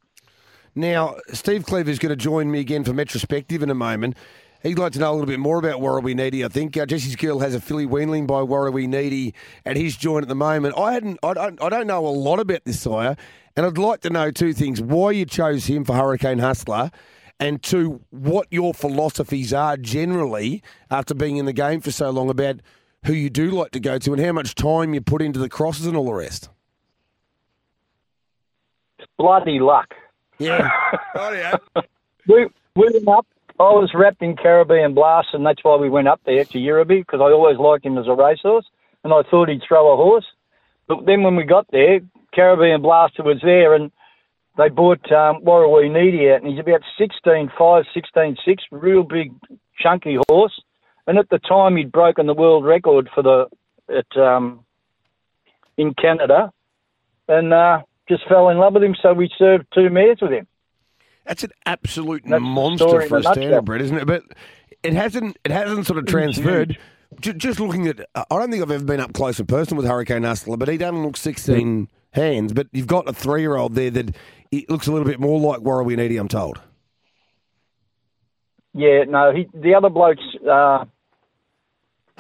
Now, 0.76 1.18
Steve 1.32 1.66
Cleaver 1.66 1.92
is 1.92 2.00
going 2.00 2.10
to 2.10 2.16
join 2.16 2.50
me 2.50 2.60
again 2.60 2.84
for 2.84 2.94
Metrospective 2.94 3.62
in 3.62 3.70
a 3.70 3.76
moment. 3.76 4.18
He'd 4.64 4.80
like 4.80 4.94
to 4.94 5.00
know 5.00 5.12
a 5.12 5.14
little 5.14 5.28
bit 5.28 5.40
more 5.40 5.60
about 5.60 5.82
Warrawee 5.82 6.16
Needy. 6.16 6.44
I 6.44 6.48
think 6.48 6.78
uh, 6.78 6.86
Jesse's 6.86 7.18
Girl 7.18 7.40
has 7.40 7.54
a 7.54 7.60
filly 7.60 7.86
weanling 7.86 8.26
by 8.26 8.40
Warrawee 8.40 8.88
Needy 8.88 9.34
at 9.66 9.76
his 9.76 9.98
joint 9.98 10.24
at 10.24 10.30
the 10.30 10.36
moment. 10.36 10.78
I 10.78 10.94
hadn't, 10.94 11.20
I 11.22 11.34
don't, 11.34 11.62
I 11.62 11.70
don't 11.70 11.86
know 11.86 12.08
a 12.08 12.10
lot 12.10 12.40
about 12.40 12.64
this 12.64 12.80
sire, 12.80 13.18
and 13.56 13.66
I'd 13.66 13.78
like 13.78 14.00
to 14.02 14.10
know 14.10 14.32
two 14.32 14.54
things: 14.54 14.82
why 14.82 15.12
you 15.12 15.26
chose 15.26 15.66
him 15.66 15.84
for 15.84 15.94
Hurricane 15.94 16.40
Hustler, 16.40 16.92
and 17.42 17.62
two, 17.62 18.02
what 18.10 18.48
your 18.52 18.74
philosophies 18.74 19.54
are 19.54 19.76
generally 19.76 20.64
after 20.90 21.14
being 21.14 21.36
in 21.36 21.46
the 21.46 21.54
game 21.54 21.82
for 21.82 21.92
so 21.92 22.10
long 22.10 22.30
about 22.30 22.62
who 23.06 23.12
you 23.12 23.30
do 23.30 23.52
like 23.52 23.72
to 23.72 23.82
go 23.82 23.98
to 24.00 24.14
and 24.14 24.24
how 24.24 24.32
much 24.32 24.56
time 24.56 24.94
you 24.94 25.02
put 25.02 25.22
into 25.22 25.40
the 25.40 25.50
crosses 25.50 25.86
and 25.86 25.98
all 25.98 26.06
the 26.06 26.14
rest. 26.14 26.50
Bloody 29.18 29.60
luck. 29.60 29.94
Yeah. 30.44 30.70
oh, 31.16 31.32
yeah. 31.32 31.56
we, 32.28 32.48
we 32.76 32.90
went 32.94 33.08
up. 33.08 33.28
I 33.60 33.64
was 33.64 33.92
wrapped 33.94 34.22
in 34.22 34.36
Caribbean 34.36 34.94
Blast, 34.94 35.30
and 35.34 35.46
that's 35.46 35.64
why 35.64 35.76
we 35.76 35.90
went 35.90 36.08
up 36.08 36.22
there 36.26 36.44
to 36.44 36.58
Yirribee 36.58 37.02
because 37.02 37.22
I 37.22 37.32
always 37.32 37.58
liked 37.58 37.86
him 37.86 37.98
as 37.98 38.08
a 38.08 38.16
racehorse, 38.16 38.66
and 39.04 39.14
I 39.14 39.22
thought 39.30 39.50
he'd 39.50 39.62
throw 39.68 39.94
a 39.94 39.96
horse. 39.96 40.26
But 40.88 41.06
then 41.06 41.24
when 41.24 41.36
we 41.36 41.44
got 41.44 41.68
there, 41.72 42.00
Caribbean 42.34 42.82
Blaster 42.82 43.24
was 43.24 43.40
there, 43.44 43.76
and 43.76 43.92
they 44.58 44.70
bought 44.70 45.12
um, 45.12 45.42
Warrawee 45.44 45.92
Needy 45.92 46.30
out, 46.32 46.42
and 46.42 46.52
he's 46.52 46.60
about 46.60 46.82
16 46.98 47.52
5, 47.58 47.84
16 47.94 48.38
6, 48.44 48.64
real 48.72 49.04
big, 49.04 49.34
chunky 49.80 50.18
horse. 50.28 50.60
And 51.06 51.18
at 51.18 51.30
the 51.30 51.40
time, 51.40 51.76
he'd 51.76 51.92
broken 51.92 52.28
the 52.28 52.34
world 52.34 52.66
record 52.66 53.10
for 53.14 53.24
the 53.24 53.48
at 53.90 54.18
um, 54.18 54.66
in 55.78 55.94
Canada, 55.94 56.52
and 57.28 57.54
uh, 57.54 57.82
just 58.08 58.28
fell 58.28 58.50
in 58.50 58.58
love 58.58 58.74
with 58.74 58.84
him. 58.84 58.96
So 59.02 59.14
we 59.14 59.30
served 59.38 59.66
two 59.74 59.90
mares 59.90 60.20
with 60.22 60.32
him. 60.32 60.48
That's 61.26 61.44
an 61.44 61.52
absolute 61.66 62.24
That's 62.26 62.42
monster 62.42 63.08
for 63.08 63.18
a 63.18 63.22
standardbred, 63.22 63.82
isn't 63.82 63.98
it? 63.98 64.06
But 64.06 64.24
it 64.84 64.94
hasn't 64.94 65.38
it 65.44 65.52
hasn't 65.52 65.88
sort 65.88 66.00
of 66.00 66.06
transferred. 66.06 66.78
Just 67.22 67.60
looking 67.60 67.88
at, 67.88 68.02
I 68.16 68.26
don't 68.32 68.50
think 68.50 68.64
I've 68.64 68.72
ever 68.72 68.84
been 68.84 69.00
up 69.00 69.14
close 69.14 69.40
in 69.40 69.46
person 69.46 69.78
with 69.78 69.86
Hurricane 69.86 70.24
Hustler, 70.24 70.58
but 70.58 70.68
he 70.68 70.78
doesn't 70.78 71.04
look 71.04 71.16
16 71.16 71.88
hands. 72.12 72.54
But 72.54 72.68
you've 72.72 72.88
got 72.88 73.08
a 73.08 73.14
three 73.14 73.42
year 73.42 73.56
old 73.56 73.76
there 73.76 73.92
that 73.92 74.16
it 74.52 74.70
looks 74.70 74.88
a 74.88 74.92
little 74.92 75.08
bit 75.08 75.20
more 75.20 75.40
like 75.40 75.62
Warrawee 75.62 75.96
Needy, 75.96 76.18
I'm 76.18 76.28
told. 76.28 76.60
Yeah, 78.74 79.04
no, 79.08 79.32
he, 79.32 79.48
the 79.54 79.76
other 79.76 79.90
bloke's, 79.90 80.24
uh, 80.50 80.86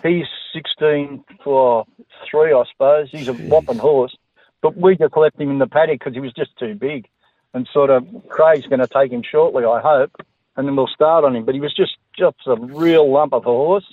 he's 0.03 0.25
16 0.53 1.23
for 1.43 1.85
three, 2.29 2.53
I 2.53 2.63
suppose. 2.71 3.09
He's 3.11 3.27
a 3.27 3.33
whopping 3.33 3.79
horse. 3.79 4.15
But 4.63 4.75
we 4.77 4.95
just 4.95 5.15
left 5.15 5.39
him 5.39 5.51
in 5.51 5.59
the 5.59 5.67
paddock 5.67 5.99
because 5.99 6.15
he 6.15 6.19
was 6.19 6.33
just 6.33 6.57
too 6.57 6.73
big. 6.73 7.07
And 7.53 7.69
sort 7.71 7.91
of 7.91 8.07
Craig's 8.29 8.65
going 8.65 8.79
to 8.79 8.87
take 8.87 9.11
him 9.11 9.21
shortly, 9.29 9.63
I 9.63 9.79
hope, 9.79 10.11
and 10.55 10.67
then 10.67 10.75
we'll 10.75 10.87
start 10.87 11.23
on 11.23 11.35
him. 11.35 11.45
But 11.45 11.53
he 11.53 11.61
was 11.61 11.75
just 11.75 11.97
just 12.17 12.37
a 12.47 12.55
real 12.55 13.11
lump 13.11 13.33
of 13.33 13.43
a 13.43 13.49
horse. 13.49 13.85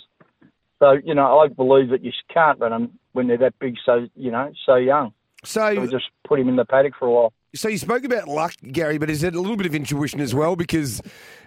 So 0.78 0.92
you 1.04 1.14
know, 1.14 1.40
I 1.40 1.48
believe 1.48 1.90
that 1.90 2.02
you 2.02 2.12
can't 2.32 2.58
run 2.58 2.70
them 2.70 2.98
when 3.12 3.26
they're 3.26 3.36
that 3.36 3.58
big, 3.58 3.76
so 3.84 4.08
you 4.16 4.30
know, 4.30 4.50
so 4.64 4.76
young. 4.76 5.12
So, 5.44 5.74
So 5.74 5.80
we 5.80 5.88
just 5.88 6.10
put 6.24 6.38
him 6.38 6.48
in 6.48 6.56
the 6.56 6.64
paddock 6.64 6.94
for 6.98 7.06
a 7.06 7.10
while. 7.10 7.32
so 7.54 7.68
you 7.68 7.78
spoke 7.78 8.04
about 8.04 8.28
luck, 8.28 8.54
Gary, 8.72 8.98
but 8.98 9.10
is 9.10 9.22
it 9.22 9.34
a 9.34 9.40
little 9.40 9.56
bit 9.56 9.66
of 9.66 9.74
intuition 9.74 10.20
as 10.20 10.34
well? 10.34 10.54
Because 10.54 11.00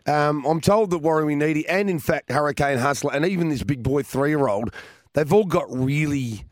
um, 0.06 0.46
I'm 0.46 0.62
told 0.62 0.92
that 0.92 1.02
Warrawee 1.02 1.38
Needy 1.38 1.68
and, 1.68 1.90
in 1.90 2.00
fact, 2.00 2.32
Hurricane 2.32 2.80
Hustler 2.80 3.14
and 3.14 3.26
even 3.26 3.50
this 3.50 3.64
big 3.64 3.84
boy 3.84 4.04
three 4.04 4.30
year 4.30 4.48
old, 4.48 4.74
they've 5.14 5.32
all 5.32 5.46
got 5.46 5.66
really 5.70 6.44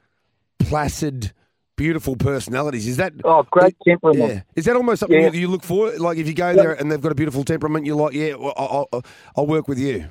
placid, 0.60 1.34
beautiful 1.82 2.16
personalities. 2.16 2.88
Is 2.88 2.98
that. 2.98 3.14
Oh, 3.24 3.44
great 3.50 3.76
temperament. 3.84 4.30
Yeah. 4.34 4.42
Is 4.56 4.66
that 4.66 4.76
almost 4.76 5.00
something 5.00 5.20
Yeah. 5.20 5.32
you, 5.32 5.42
you 5.42 5.48
look 5.48 5.64
for? 5.64 5.90
Like 5.98 6.20
if 6.20 6.28
you 6.28 6.36
go 6.36 6.54
there 6.54 6.74
and 6.74 6.92
they've 6.92 7.02
got 7.02 7.12
a 7.12 7.16
beautiful 7.16 7.44
temperament, 7.44 7.88
you're 7.88 7.96
like, 7.96 8.14
yeah, 8.14 8.34
I'll, 8.36 8.88
I'll, 8.94 9.04
I'll 9.36 9.48
work 9.48 9.68
with 9.68 9.80
you. 9.80 10.08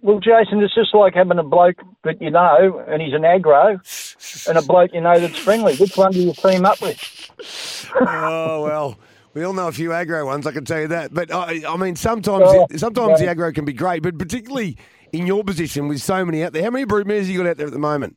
Well, 0.00 0.20
Jason, 0.20 0.60
it's 0.62 0.74
just 0.74 0.94
like 0.94 1.14
having 1.14 1.38
a 1.38 1.42
bloke 1.42 1.76
that 2.04 2.22
you 2.22 2.30
know, 2.30 2.82
and 2.88 3.02
he's 3.02 3.12
an 3.12 3.22
aggro, 3.22 3.80
and 4.48 4.56
a 4.56 4.62
bloke 4.62 4.92
you 4.94 5.00
know 5.00 5.18
that's 5.18 5.36
friendly. 5.38 5.74
Which 5.76 5.96
one 5.96 6.12
do 6.12 6.20
you 6.20 6.32
team 6.32 6.64
up 6.64 6.80
with? 6.80 7.30
oh 8.00 8.62
well, 8.64 8.98
we 9.34 9.42
all 9.44 9.52
know 9.52 9.68
a 9.68 9.72
few 9.72 9.90
aggro 9.90 10.24
ones. 10.24 10.46
I 10.46 10.52
can 10.52 10.64
tell 10.64 10.80
you 10.80 10.88
that. 10.88 11.12
But 11.12 11.32
I, 11.32 11.62
I 11.68 11.76
mean, 11.76 11.96
sometimes 11.96 12.44
Oh, 12.46 12.66
sometimes 12.76 13.20
yeah. 13.20 13.34
the 13.34 13.40
aggro 13.40 13.54
can 13.54 13.64
be 13.64 13.72
great, 13.72 14.02
but 14.02 14.16
particularly 14.18 14.76
in 15.12 15.26
your 15.26 15.42
position 15.44 15.88
with 15.88 16.00
so 16.00 16.24
many 16.24 16.44
out 16.44 16.52
there. 16.52 16.62
How 16.62 16.70
many 16.70 16.86
broodmares 16.86 17.26
you 17.26 17.38
got 17.38 17.48
out 17.50 17.56
there 17.56 17.66
at 17.66 17.72
the 17.72 17.78
moment? 17.78 18.16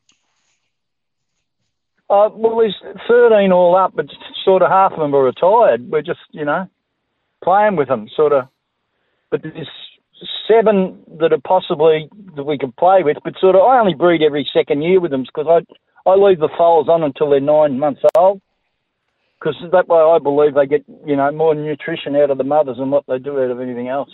Uh, 2.10 2.28
well, 2.34 2.58
there's 2.58 2.74
13 3.06 3.52
all 3.52 3.76
up, 3.76 3.92
but 3.94 4.06
sort 4.44 4.62
of 4.62 4.68
half 4.68 4.92
of 4.92 4.98
them 4.98 5.14
are 5.14 5.22
retired. 5.22 5.88
We're 5.88 6.02
just, 6.02 6.18
you 6.32 6.44
know, 6.44 6.68
playing 7.44 7.76
with 7.76 7.86
them, 7.86 8.08
sort 8.16 8.32
of. 8.32 8.48
But 9.30 9.42
there's 9.42 9.68
seven 10.48 10.98
that 11.20 11.32
are 11.32 11.40
possibly 11.46 12.10
that 12.34 12.42
we 12.42 12.58
can 12.58 12.72
play 12.72 13.02
with, 13.04 13.18
but 13.22 13.34
sort 13.40 13.54
of 13.54 13.62
I 13.62 13.78
only 13.78 13.94
breed 13.94 14.22
every 14.22 14.48
second 14.52 14.82
year 14.82 15.00
with 15.00 15.12
them 15.12 15.22
because 15.22 15.46
I 15.48 16.10
I 16.10 16.16
leave 16.16 16.40
the 16.40 16.48
foals 16.58 16.88
on 16.88 17.04
until 17.04 17.30
they're 17.30 17.40
nine 17.40 17.78
months 17.78 18.02
old. 18.16 18.40
Because 19.38 19.56
that 19.72 19.88
way 19.88 20.00
I 20.00 20.18
believe 20.18 20.54
they 20.54 20.66
get, 20.66 20.84
you 21.06 21.16
know, 21.16 21.30
more 21.30 21.54
nutrition 21.54 22.16
out 22.16 22.30
of 22.30 22.38
the 22.38 22.44
mothers 22.44 22.76
than 22.78 22.90
what 22.90 23.04
they 23.06 23.18
do 23.18 23.42
out 23.42 23.50
of 23.50 23.60
anything 23.60 23.88
else. 23.88 24.10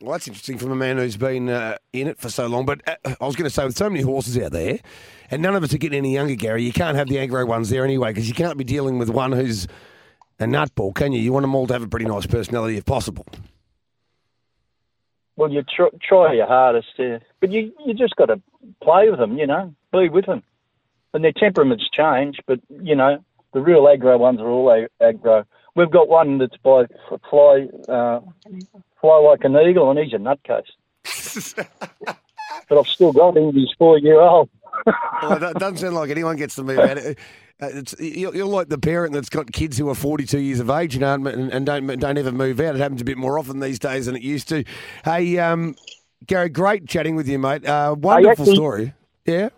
Well, 0.00 0.12
that's 0.12 0.26
interesting 0.26 0.58
from 0.58 0.72
a 0.72 0.76
man 0.76 0.98
who's 0.98 1.16
been 1.16 1.48
uh, 1.48 1.76
in 1.92 2.08
it 2.08 2.18
for 2.18 2.28
so 2.28 2.46
long. 2.46 2.66
But 2.66 2.80
uh, 2.86 3.14
I 3.20 3.24
was 3.24 3.36
going 3.36 3.48
to 3.48 3.54
say, 3.54 3.64
with 3.64 3.76
so 3.76 3.88
many 3.88 4.02
horses 4.02 4.36
out 4.38 4.50
there, 4.52 4.80
and 5.30 5.40
none 5.40 5.54
of 5.54 5.62
us 5.62 5.72
are 5.72 5.78
getting 5.78 5.98
any 5.98 6.14
younger, 6.14 6.34
Gary, 6.34 6.64
you 6.64 6.72
can't 6.72 6.96
have 6.96 7.08
the 7.08 7.16
aggro 7.16 7.46
ones 7.46 7.70
there 7.70 7.84
anyway 7.84 8.10
because 8.10 8.28
you 8.28 8.34
can't 8.34 8.58
be 8.58 8.64
dealing 8.64 8.98
with 8.98 9.08
one 9.08 9.32
who's 9.32 9.68
a 10.40 10.44
nutball, 10.44 10.94
can 10.94 11.12
you? 11.12 11.20
You 11.20 11.32
want 11.32 11.44
them 11.44 11.54
all 11.54 11.66
to 11.68 11.72
have 11.72 11.82
a 11.82 11.88
pretty 11.88 12.06
nice 12.06 12.26
personality 12.26 12.76
if 12.76 12.84
possible. 12.84 13.24
Well, 15.36 15.50
you 15.50 15.62
tr- 15.62 15.96
try 16.02 16.34
your 16.34 16.46
hardest, 16.46 16.88
but 17.40 17.50
you 17.50 17.72
you 17.84 17.94
just 17.94 18.14
got 18.16 18.26
to 18.26 18.40
play 18.82 19.10
with 19.10 19.18
them, 19.18 19.36
you 19.36 19.46
know, 19.46 19.74
be 19.92 20.08
with 20.08 20.26
them, 20.26 20.42
and 21.12 21.24
their 21.24 21.32
temperaments 21.32 21.88
change. 21.92 22.38
But 22.46 22.60
you 22.68 22.94
know, 22.94 23.24
the 23.52 23.60
real 23.60 23.82
aggro 23.82 24.18
ones 24.18 24.40
are 24.40 24.48
all 24.48 24.86
aggro. 25.00 25.44
We've 25.74 25.90
got 25.90 26.08
one 26.08 26.38
that's 26.38 26.56
by 26.58 26.84
fly 27.30 27.66
uh, 27.88 28.20
fly 29.04 29.18
like 29.18 29.44
an 29.44 29.54
eagle, 29.56 29.90
and 29.90 29.98
he's 29.98 30.14
a 30.14 30.16
nutcase. 30.16 30.64
but 32.68 32.78
I've 32.78 32.86
still 32.86 33.12
got 33.12 33.36
him. 33.36 33.52
He's 33.52 33.68
four 33.78 33.98
year 33.98 34.18
old. 34.18 34.48
well, 34.86 35.38
that 35.38 35.54
doesn't 35.58 35.76
sound 35.78 35.94
like 35.94 36.08
anyone 36.10 36.36
gets 36.36 36.54
to 36.54 36.62
move 36.62 36.78
out. 36.78 36.96
Uh, 36.96 37.12
It's, 37.60 37.94
you're 38.00 38.46
like 38.46 38.68
the 38.68 38.78
parent 38.78 39.12
that's 39.12 39.28
got 39.28 39.52
kids 39.52 39.76
who 39.78 39.88
are 39.90 39.94
42 39.94 40.38
years 40.38 40.58
of 40.58 40.70
age, 40.70 40.94
you 40.94 41.00
know, 41.00 41.12
and, 41.14 41.52
and 41.52 41.66
don't 41.66 41.86
don't 41.86 42.16
ever 42.18 42.32
move 42.32 42.58
out. 42.60 42.74
It 42.76 42.78
happens 42.78 43.02
a 43.02 43.04
bit 43.04 43.18
more 43.18 43.38
often 43.38 43.60
these 43.60 43.78
days 43.78 44.06
than 44.06 44.16
it 44.16 44.22
used 44.22 44.48
to. 44.48 44.64
Hey, 45.04 45.38
um, 45.38 45.76
Gary, 46.26 46.48
great 46.48 46.88
chatting 46.88 47.14
with 47.14 47.28
you, 47.28 47.38
mate. 47.38 47.66
Uh, 47.66 47.94
wonderful 47.98 48.30
actually- 48.42 48.56
story. 48.56 48.94
Yeah. 49.26 49.50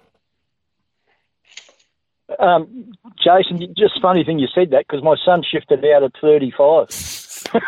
Um, 2.41 2.93
Jason, 3.23 3.73
just 3.79 4.03
funny 4.03 4.25
thing 4.25 4.41
you 4.41 4.49
said 4.53 4.71
that 4.73 4.85
because 4.89 5.03
my 5.05 5.15
son 5.25 5.43
shifted 5.49 5.85
out 5.85 6.03
at 6.03 6.11
thirty 6.21 6.53
five. 6.59 6.89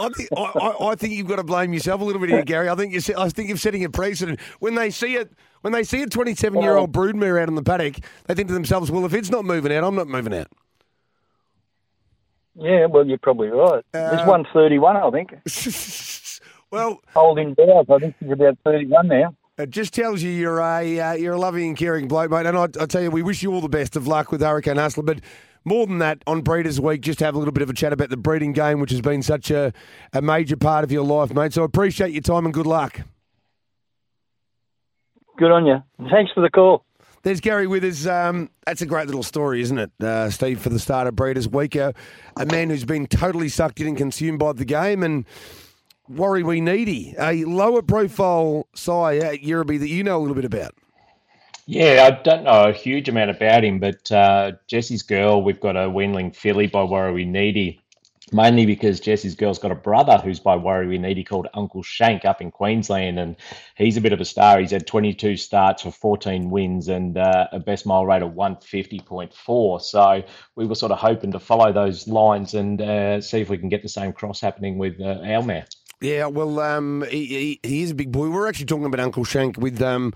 I 0.00 0.08
think 0.10 0.28
I, 0.36 0.42
I, 0.42 0.88
I 0.90 0.94
think 0.94 1.14
you've 1.14 1.28
got 1.28 1.36
to 1.36 1.44
blame 1.44 1.72
yourself 1.72 2.00
a 2.00 2.04
little 2.04 2.20
bit 2.20 2.30
here, 2.30 2.42
Gary. 2.42 2.68
I 2.68 2.74
think 2.74 2.92
you 2.92 3.00
I 3.16 3.28
think 3.28 3.48
you're 3.48 3.56
setting 3.58 3.84
a 3.84 3.90
precedent 3.90 4.40
when 4.60 4.74
they 4.74 4.90
see 4.90 5.16
it 5.16 5.32
when 5.62 5.72
they 5.72 5.84
see 5.84 6.02
a 6.02 6.06
27 6.06 6.60
year 6.60 6.76
old 6.76 6.92
broodmare 6.92 7.40
out 7.40 7.48
in 7.48 7.54
the 7.54 7.62
paddock. 7.62 7.96
They 8.26 8.34
think 8.34 8.48
to 8.48 8.54
themselves, 8.54 8.90
"Well, 8.90 9.04
if 9.04 9.14
it's 9.14 9.30
not 9.30 9.44
moving 9.44 9.72
out, 9.72 9.84
I'm 9.84 9.94
not 9.94 10.08
moving 10.08 10.34
out." 10.34 10.48
Yeah, 12.58 12.86
well, 12.86 13.06
you're 13.06 13.18
probably 13.18 13.48
right. 13.48 13.84
Uh, 13.92 14.16
There's 14.16 14.26
one 14.26 14.46
thirty 14.52 14.78
one, 14.78 14.96
I 14.96 15.10
think. 15.10 15.34
well, 16.70 17.00
Holding 17.14 17.54
Bowers, 17.54 17.86
I 17.90 17.98
think 17.98 18.16
he's 18.20 18.30
about 18.30 18.58
thirty 18.64 18.86
one 18.86 19.08
now. 19.08 19.34
It 19.58 19.70
just 19.70 19.94
tells 19.94 20.22
you 20.22 20.30
you're 20.30 20.60
a 20.60 21.00
uh, 21.00 21.12
you're 21.14 21.34
a 21.34 21.38
loving 21.38 21.68
and 21.68 21.76
caring 21.76 22.08
bloke, 22.08 22.30
mate. 22.30 22.46
And 22.46 22.56
I, 22.56 22.64
I 22.80 22.86
tell 22.86 23.02
you, 23.02 23.10
we 23.10 23.22
wish 23.22 23.42
you 23.42 23.52
all 23.52 23.60
the 23.60 23.68
best 23.68 23.96
of 23.96 24.06
luck 24.06 24.30
with 24.30 24.42
Hurricane 24.42 24.76
Hustler. 24.76 25.02
But 25.02 25.20
more 25.66 25.86
than 25.86 25.98
that, 25.98 26.22
on 26.26 26.42
Breeders' 26.42 26.80
Week, 26.80 27.00
just 27.00 27.20
have 27.20 27.34
a 27.34 27.38
little 27.38 27.52
bit 27.52 27.62
of 27.62 27.68
a 27.68 27.74
chat 27.74 27.92
about 27.92 28.08
the 28.08 28.16
breeding 28.16 28.52
game, 28.52 28.80
which 28.80 28.92
has 28.92 29.00
been 29.00 29.22
such 29.22 29.50
a, 29.50 29.72
a 30.12 30.22
major 30.22 30.56
part 30.56 30.84
of 30.84 30.92
your 30.92 31.04
life, 31.04 31.34
mate. 31.34 31.52
So 31.52 31.62
I 31.62 31.64
appreciate 31.64 32.12
your 32.12 32.22
time 32.22 32.44
and 32.44 32.54
good 32.54 32.66
luck. 32.66 33.00
Good 35.36 35.50
on 35.50 35.66
you. 35.66 35.82
Thanks 36.10 36.32
for 36.32 36.40
the 36.40 36.50
call. 36.50 36.84
There's 37.22 37.40
Gary 37.40 37.66
Withers. 37.66 38.06
Um, 38.06 38.50
that's 38.64 38.82
a 38.82 38.86
great 38.86 39.06
little 39.06 39.24
story, 39.24 39.60
isn't 39.60 39.78
it, 39.78 39.90
uh, 40.00 40.30
Steve, 40.30 40.60
for 40.60 40.68
the 40.68 40.78
start 40.78 41.08
of 41.08 41.16
Breeders' 41.16 41.48
Week? 41.48 41.74
Uh, 41.74 41.92
a 42.36 42.46
man 42.46 42.70
who's 42.70 42.84
been 42.84 43.08
totally 43.08 43.48
sucked 43.48 43.80
in 43.80 43.88
and 43.88 43.96
consumed 43.96 44.38
by 44.38 44.52
the 44.52 44.64
game. 44.64 45.02
And 45.02 45.26
Warrawee 46.08 46.62
Needy, 46.62 47.16
a 47.18 47.44
lower 47.44 47.82
profile 47.82 48.68
sire 48.76 49.24
at 49.24 49.40
Yirribee 49.40 49.80
that 49.80 49.88
you 49.88 50.04
know 50.04 50.18
a 50.18 50.20
little 50.20 50.36
bit 50.36 50.44
about. 50.44 50.74
Yeah, 51.68 52.04
I 52.06 52.22
don't 52.22 52.44
know 52.44 52.68
a 52.68 52.72
huge 52.72 53.08
amount 53.08 53.30
about 53.30 53.64
him, 53.64 53.80
but 53.80 54.10
uh, 54.12 54.52
Jesse's 54.68 55.02
girl, 55.02 55.42
we've 55.42 55.60
got 55.60 55.76
a 55.76 55.90
Weenling 55.90 56.34
filly 56.34 56.68
by 56.68 56.82
Warrawee 56.82 57.26
Needy, 57.26 57.82
mainly 58.30 58.66
because 58.66 59.00
Jesse's 59.00 59.34
girl's 59.34 59.58
got 59.58 59.72
a 59.72 59.76
brother 59.76 60.18
who's 60.18 60.38
by 60.38 60.56
Warrawee 60.56 61.00
Needy 61.00 61.24
called 61.24 61.48
Uncle 61.54 61.82
Shank 61.82 62.24
up 62.24 62.40
in 62.40 62.52
Queensland, 62.52 63.18
and 63.18 63.34
he's 63.76 63.96
a 63.96 64.00
bit 64.00 64.12
of 64.12 64.20
a 64.20 64.24
star. 64.24 64.60
He's 64.60 64.70
had 64.70 64.86
22 64.86 65.36
starts 65.36 65.82
for 65.82 65.90
14 65.90 66.50
wins 66.50 66.86
and 66.86 67.18
uh, 67.18 67.48
a 67.50 67.58
best 67.58 67.84
mile 67.84 68.06
rate 68.06 68.22
of 68.22 68.30
150.4. 68.30 69.82
So 69.82 70.22
we 70.54 70.66
were 70.66 70.76
sort 70.76 70.92
of 70.92 70.98
hoping 70.98 71.32
to 71.32 71.40
follow 71.40 71.72
those 71.72 72.06
lines 72.06 72.54
and 72.54 72.80
uh, 72.80 73.20
see 73.20 73.40
if 73.40 73.50
we 73.50 73.58
can 73.58 73.70
get 73.70 73.82
the 73.82 73.88
same 73.88 74.12
cross 74.12 74.40
happening 74.40 74.78
with 74.78 75.00
uh, 75.00 75.18
our 75.24 75.42
mare. 75.42 75.66
Yeah, 76.00 76.26
well, 76.26 76.60
um, 76.60 77.04
he, 77.10 77.26
he, 77.26 77.60
he 77.64 77.82
is 77.82 77.90
a 77.90 77.94
big 77.96 78.12
boy. 78.12 78.28
We're 78.28 78.46
actually 78.46 78.66
talking 78.66 78.84
about 78.84 79.00
Uncle 79.00 79.24
Shank 79.24 79.56
with 79.56 79.82
um, 79.82 80.12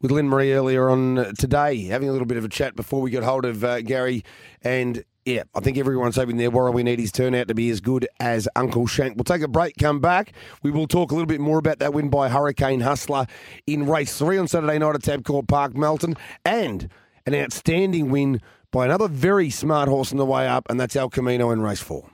with 0.00 0.10
Lynn 0.10 0.28
Marie 0.28 0.52
earlier 0.52 0.88
on 0.88 1.18
uh, 1.18 1.32
today, 1.38 1.84
having 1.84 2.08
a 2.08 2.12
little 2.12 2.26
bit 2.26 2.38
of 2.38 2.44
a 2.44 2.48
chat 2.48 2.74
before 2.76 3.00
we 3.02 3.10
got 3.10 3.22
hold 3.22 3.44
of 3.44 3.62
uh, 3.62 3.80
Gary. 3.82 4.24
And 4.62 5.04
yeah, 5.24 5.42
I 5.54 5.60
think 5.60 5.76
everyone's 5.76 6.16
hoping 6.16 6.38
their 6.38 6.50
Warrawee 6.50 6.82
Needy's 6.82 7.12
turnout 7.12 7.48
to 7.48 7.54
be 7.54 7.68
as 7.70 7.80
good 7.80 8.08
as 8.18 8.48
Uncle 8.56 8.86
Shank. 8.86 9.16
We'll 9.16 9.24
take 9.24 9.42
a 9.42 9.48
break, 9.48 9.76
come 9.76 10.00
back. 10.00 10.32
We 10.62 10.70
will 10.70 10.86
talk 10.86 11.10
a 11.10 11.14
little 11.14 11.26
bit 11.26 11.40
more 11.40 11.58
about 11.58 11.78
that 11.80 11.92
win 11.92 12.08
by 12.08 12.28
Hurricane 12.28 12.80
Hustler 12.80 13.26
in 13.66 13.86
race 13.86 14.16
three 14.16 14.38
on 14.38 14.48
Saturday 14.48 14.78
night 14.78 14.94
at 14.94 15.02
Tabcorp 15.02 15.48
Park, 15.48 15.76
Melton, 15.76 16.16
and 16.44 16.88
an 17.26 17.34
outstanding 17.34 18.10
win 18.10 18.40
by 18.70 18.86
another 18.86 19.08
very 19.08 19.50
smart 19.50 19.88
horse 19.88 20.12
on 20.12 20.18
the 20.18 20.24
way 20.24 20.46
up, 20.48 20.66
and 20.70 20.80
that's 20.80 20.96
El 20.96 21.10
Camino 21.10 21.50
in 21.50 21.60
race 21.60 21.80
four. 21.80 22.08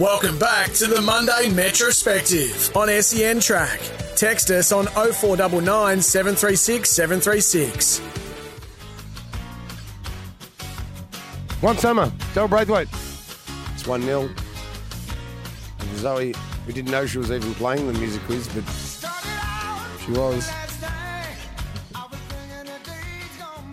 Welcome 0.00 0.38
back 0.38 0.72
to 0.76 0.86
the 0.86 1.02
Monday 1.02 1.50
Metrospective 1.50 2.74
on 2.74 2.88
SEN 3.02 3.38
Track. 3.38 3.82
Text 4.16 4.50
us 4.50 4.72
on 4.72 4.86
0499 4.86 6.00
736 6.00 6.88
736. 6.88 7.98
One 11.60 11.76
summer, 11.76 12.10
Del 12.32 12.48
Braithwaite. 12.48 12.88
It's 13.74 13.86
1 13.86 14.00
0. 14.00 14.30
Zoe, 15.96 16.34
we 16.66 16.72
didn't 16.72 16.90
know 16.90 17.04
she 17.04 17.18
was 17.18 17.30
even 17.30 17.52
playing 17.56 17.86
the 17.86 17.98
music 17.98 18.22
quiz, 18.22 18.48
but 18.48 18.64
she 20.02 20.12
was. 20.12 20.50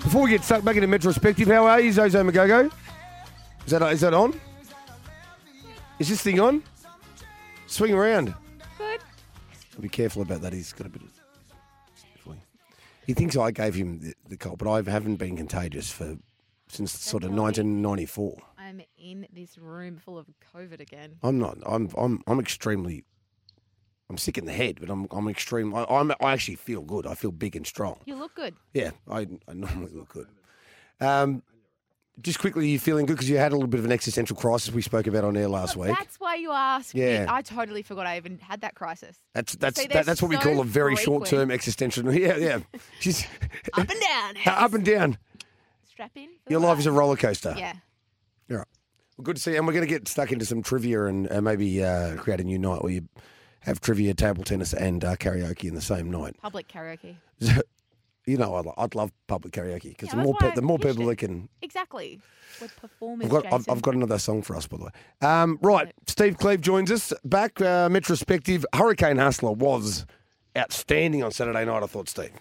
Before 0.04 0.24
we 0.24 0.32
get 0.32 0.44
stuck 0.44 0.66
back 0.66 0.76
into 0.76 0.90
Metrospective, 0.90 1.48
how 1.48 1.66
are 1.68 1.80
you, 1.80 1.94
Zozo 1.94 2.22
Magogo? 2.22 2.70
Is 3.66 3.72
that, 3.72 3.82
is 3.94 4.02
that 4.02 4.14
on? 4.14 4.38
Is 6.00 6.10
this 6.10 6.22
thing 6.22 6.40
on? 6.40 6.64
Swing 7.66 7.94
around. 7.94 8.34
Good. 8.78 9.02
Be 9.80 9.90
careful 9.90 10.22
about 10.22 10.42
that. 10.42 10.54
He's 10.54 10.74
got 10.74 10.88
a 10.88 10.90
bit 10.90 11.02
of. 11.02 11.18
He 13.08 13.14
thinks 13.14 13.38
I 13.38 13.52
gave 13.52 13.74
him 13.74 14.02
the, 14.02 14.14
the 14.28 14.36
cold, 14.36 14.60
but 14.60 14.70
I 14.70 14.92
haven't 14.92 15.16
been 15.16 15.38
contagious 15.38 15.90
for 15.90 16.18
since 16.68 16.92
sort 16.92 17.24
of 17.24 17.32
1994. 17.32 18.38
I'm 18.58 18.82
in 18.98 19.26
this 19.32 19.58
room 19.58 19.96
full 19.96 20.18
of 20.18 20.28
COVID 20.54 20.82
again. 20.82 21.16
I'm 21.24 21.40
not. 21.40 21.58
I'm. 21.66 21.90
I'm. 21.98 22.22
I'm 22.28 22.40
extremely. 22.40 23.06
I'm 24.10 24.18
sick 24.18 24.38
in 24.38 24.44
the 24.46 24.52
head, 24.52 24.80
but 24.82 24.90
I'm. 24.90 25.08
I'm 25.12 25.30
extreme. 25.30 25.74
I, 25.74 25.86
I'm. 25.90 26.12
I 26.20 26.34
actually 26.34 26.56
feel 26.56 26.82
good. 26.82 27.08
I 27.08 27.16
feel 27.16 27.32
big 27.32 27.56
and 27.56 27.66
strong. 27.66 28.02
You 28.06 28.16
look 28.16 28.36
good. 28.36 28.56
Yeah, 28.74 28.92
I. 29.10 29.22
I 29.48 29.54
normally 29.54 29.94
look 29.94 30.10
good. 30.10 30.28
Um, 31.00 31.44
just 32.22 32.40
quickly, 32.40 32.68
you 32.70 32.80
feeling 32.80 33.06
good 33.06 33.14
because 33.14 33.30
you 33.30 33.38
had 33.38 33.52
a 33.52 33.56
little 33.56 33.68
bit 33.68 33.80
of 33.80 33.86
an 33.86 33.92
existential 33.92 34.36
crisis 34.36 34.74
we 34.74 34.82
spoke 34.82 35.06
about 35.08 35.24
on 35.24 35.38
air 35.38 35.48
last 35.48 35.76
week. 35.76 35.96
That's 35.96 36.20
why 36.20 36.36
you 36.36 36.52
asked 36.52 36.96
Yeah. 36.96 37.22
me. 37.22 37.26
I 37.30 37.42
totally 37.42 37.84
forgot 37.84 38.08
I 38.08 38.18
even 38.18 38.40
had 38.40 38.62
that 38.62 38.76
crisis. 38.76 39.18
That's 39.34 39.56
that's 39.56 39.80
See, 39.80 39.88
that, 39.88 40.06
that's 40.06 40.22
what 40.22 40.30
we 40.30 40.38
call 40.38 40.60
a 40.60 40.64
very 40.64 40.96
short 40.96 41.28
term 41.28 41.52
existential. 41.52 42.12
Yeah, 42.18 42.38
yeah. 42.38 42.60
She's 43.00 43.26
Up 43.74 43.90
and 43.90 44.02
down. 44.02 44.36
up 44.48 44.74
and 44.74 44.84
down. 44.86 45.18
Strap 45.90 46.12
in. 46.16 46.30
Your 46.50 46.60
life 46.60 46.80
is 46.80 46.86
a 46.86 46.92
roller 46.92 47.16
coaster. 47.16 47.54
Yeah. 47.58 47.74
All 48.50 48.58
right. 48.58 48.68
Well, 49.18 49.24
good 49.24 49.36
to 49.36 49.42
see 49.42 49.52
you. 49.52 49.58
And 49.58 49.68
we're 49.68 49.74
going 49.74 49.86
to 49.86 49.90
get 49.90 50.08
stuck 50.08 50.32
into 50.32 50.46
some 50.46 50.62
trivia 50.64 51.06
and 51.06 51.32
uh, 51.32 51.42
maybe 51.42 51.84
uh, 51.84 52.16
create 52.18 52.40
a 52.40 52.44
new 52.44 52.58
night 52.60 52.82
where 52.84 52.94
you 52.94 53.08
have 53.62 53.82
trivia, 53.82 54.14
table 54.14 54.44
tennis, 54.44 54.74
and 54.74 55.04
uh, 55.04 55.16
karaoke 55.16 55.66
in 55.66 55.76
the 55.76 55.82
same 55.82 56.10
night. 56.10 56.36
Public 56.42 56.68
karaoke. 56.68 57.18
You 58.28 58.38
know, 58.38 58.56
I'd, 58.56 58.66
I'd 58.78 58.94
love 58.96 59.12
public 59.28 59.54
karaoke 59.54 59.90
because 59.90 60.10
Yeah, 60.10 60.18
the 60.18 60.24
more 60.24 60.34
why 60.34 60.50
pe- 60.50 60.56
the 60.56 60.62
I 60.62 60.66
more 60.66 60.78
pitched 60.78 60.98
people 60.98 61.10
it. 61.10 61.14
that 61.14 61.26
can. 61.26 61.50
Exactly. 61.62 62.20
We're 62.62 62.68
performers, 62.68 63.26
I've 63.26 63.32
got, 63.32 63.54
I've, 63.54 63.70
I've 63.70 63.82
got 63.82 63.94
another 63.96 64.20
song 64.20 64.42
for 64.42 64.56
us, 64.56 64.68
by 64.68 64.78
the 64.78 64.84
way. 64.86 64.92
Um, 65.22 65.60
right, 65.62 65.92
Steve 66.08 66.38
Cleve 66.38 66.60
joins 66.62 66.92
us 66.92 67.14
back. 67.24 67.60
Uh, 67.62 67.88
Metrospective, 67.90 68.66
Hurricane 68.74 69.18
Hustler 69.18 69.52
was 69.54 70.06
outstanding 70.58 71.24
on 71.24 71.32
Saturday 71.32 71.66
night. 71.66 71.84
I 71.84 71.88
thought, 71.88 72.10
Steve. 72.10 72.32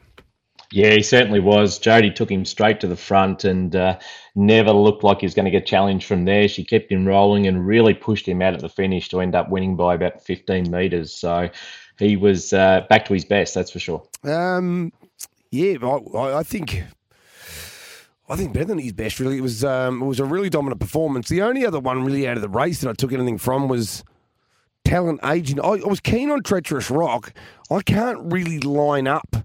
Yeah, 0.72 0.90
he 0.94 1.02
certainly 1.02 1.38
was. 1.38 1.78
Jodie 1.78 2.12
took 2.14 2.30
him 2.30 2.44
straight 2.44 2.80
to 2.80 2.88
the 2.88 2.96
front 2.96 3.44
and 3.44 3.76
uh, 3.76 3.98
never 4.34 4.72
looked 4.72 5.04
like 5.04 5.20
he 5.20 5.26
was 5.26 5.34
going 5.34 5.44
to 5.44 5.50
get 5.50 5.66
challenged 5.66 6.06
from 6.08 6.24
there. 6.24 6.48
She 6.48 6.64
kept 6.64 6.90
him 6.90 7.06
rolling 7.06 7.46
and 7.46 7.64
really 7.64 7.94
pushed 7.94 8.26
him 8.26 8.42
out 8.42 8.54
at 8.54 8.60
the 8.60 8.68
finish 8.68 9.08
to 9.10 9.20
end 9.20 9.36
up 9.36 9.48
winning 9.48 9.76
by 9.76 9.94
about 9.94 10.20
15 10.24 10.68
metres. 10.68 11.14
So 11.14 11.50
he 12.00 12.16
was 12.16 12.52
uh, 12.52 12.84
back 12.88 13.04
to 13.04 13.14
his 13.14 13.24
best, 13.24 13.54
that's 13.54 13.70
for 13.70 13.78
sure. 13.78 14.02
Um, 14.24 14.92
yeah, 15.50 15.76
I, 15.82 16.38
I- 16.38 16.42
think. 16.42 16.82
I 18.28 18.34
think 18.34 18.52
better 18.52 18.64
than 18.64 18.78
his 18.78 18.92
best. 18.92 19.20
Really, 19.20 19.38
it 19.38 19.42
was 19.42 19.62
um, 19.64 20.02
it 20.02 20.06
was 20.06 20.18
a 20.18 20.24
really 20.24 20.50
dominant 20.50 20.80
performance. 20.80 21.28
The 21.28 21.42
only 21.42 21.64
other 21.64 21.78
one 21.78 22.04
really 22.04 22.26
out 22.26 22.34
of 22.36 22.42
the 22.42 22.48
race 22.48 22.80
that 22.80 22.90
I 22.90 22.92
took 22.92 23.12
anything 23.12 23.38
from 23.38 23.68
was 23.68 24.02
talent 24.84 25.20
agent. 25.24 25.60
I, 25.62 25.74
I 25.74 25.86
was 25.86 26.00
keen 26.00 26.30
on 26.30 26.42
Treacherous 26.42 26.90
Rock. 26.90 27.32
I 27.70 27.82
can't 27.82 28.18
really 28.32 28.58
line 28.58 29.06
up 29.06 29.36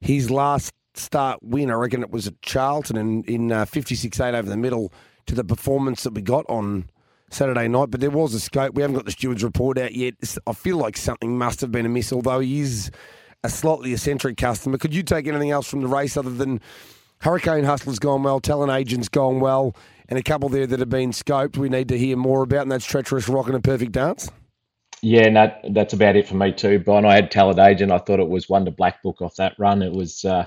his 0.00 0.30
last 0.30 0.72
start 0.94 1.40
win. 1.42 1.68
I 1.68 1.74
reckon 1.74 2.00
it 2.02 2.12
was 2.12 2.28
at 2.28 2.40
Charlton 2.42 2.96
in 2.96 3.24
in 3.24 3.50
uh, 3.50 3.64
fifty 3.64 3.96
six 3.96 4.20
eight 4.20 4.36
over 4.36 4.48
the 4.48 4.56
middle 4.56 4.92
to 5.26 5.34
the 5.34 5.42
performance 5.42 6.04
that 6.04 6.14
we 6.14 6.22
got 6.22 6.44
on 6.48 6.88
Saturday 7.28 7.66
night. 7.66 7.90
But 7.90 8.00
there 8.00 8.10
was 8.10 8.34
a 8.34 8.40
scope. 8.40 8.74
We 8.74 8.82
haven't 8.82 8.94
got 8.94 9.04
the 9.04 9.10
stewards 9.10 9.42
report 9.42 9.78
out 9.78 9.96
yet. 9.96 10.14
I 10.46 10.52
feel 10.52 10.76
like 10.76 10.96
something 10.96 11.36
must 11.36 11.60
have 11.60 11.72
been 11.72 11.86
amiss. 11.86 12.12
Although 12.12 12.38
he 12.38 12.60
is 12.60 12.92
a 13.44 13.48
slightly 13.48 13.92
eccentric 13.92 14.36
customer. 14.36 14.78
Could 14.78 14.94
you 14.94 15.02
take 15.02 15.26
anything 15.26 15.50
else 15.50 15.68
from 15.68 15.80
the 15.80 15.88
race 15.88 16.16
other 16.16 16.30
than 16.30 16.60
Hurricane 17.18 17.64
Hustler's 17.64 17.98
gone 17.98 18.22
well, 18.22 18.40
Talent 18.40 18.72
Agent's 18.72 19.08
gone 19.08 19.40
well, 19.40 19.76
and 20.08 20.18
a 20.18 20.22
couple 20.22 20.48
there 20.48 20.66
that 20.66 20.80
have 20.80 20.90
been 20.90 21.10
scoped 21.10 21.56
we 21.56 21.68
need 21.68 21.88
to 21.88 21.98
hear 21.98 22.16
more 22.16 22.42
about, 22.42 22.62
and 22.62 22.72
that's 22.72 22.84
Treacherous 22.84 23.28
Rock 23.28 23.46
and 23.46 23.56
a 23.56 23.60
Perfect 23.60 23.92
Dance? 23.92 24.30
Yeah, 25.04 25.30
no, 25.30 25.52
that's 25.70 25.94
about 25.94 26.14
it 26.14 26.28
for 26.28 26.36
me 26.36 26.52
too. 26.52 26.78
Brian, 26.78 27.04
I 27.04 27.14
had 27.16 27.28
Talent 27.32 27.58
Agent. 27.58 27.90
I 27.90 27.98
thought 27.98 28.20
it 28.20 28.28
was 28.28 28.48
one 28.48 28.64
to 28.66 28.70
black 28.70 29.02
book 29.02 29.20
off 29.20 29.34
that 29.34 29.56
run. 29.58 29.82
It 29.82 29.92
was 29.92 30.24
uh, 30.24 30.46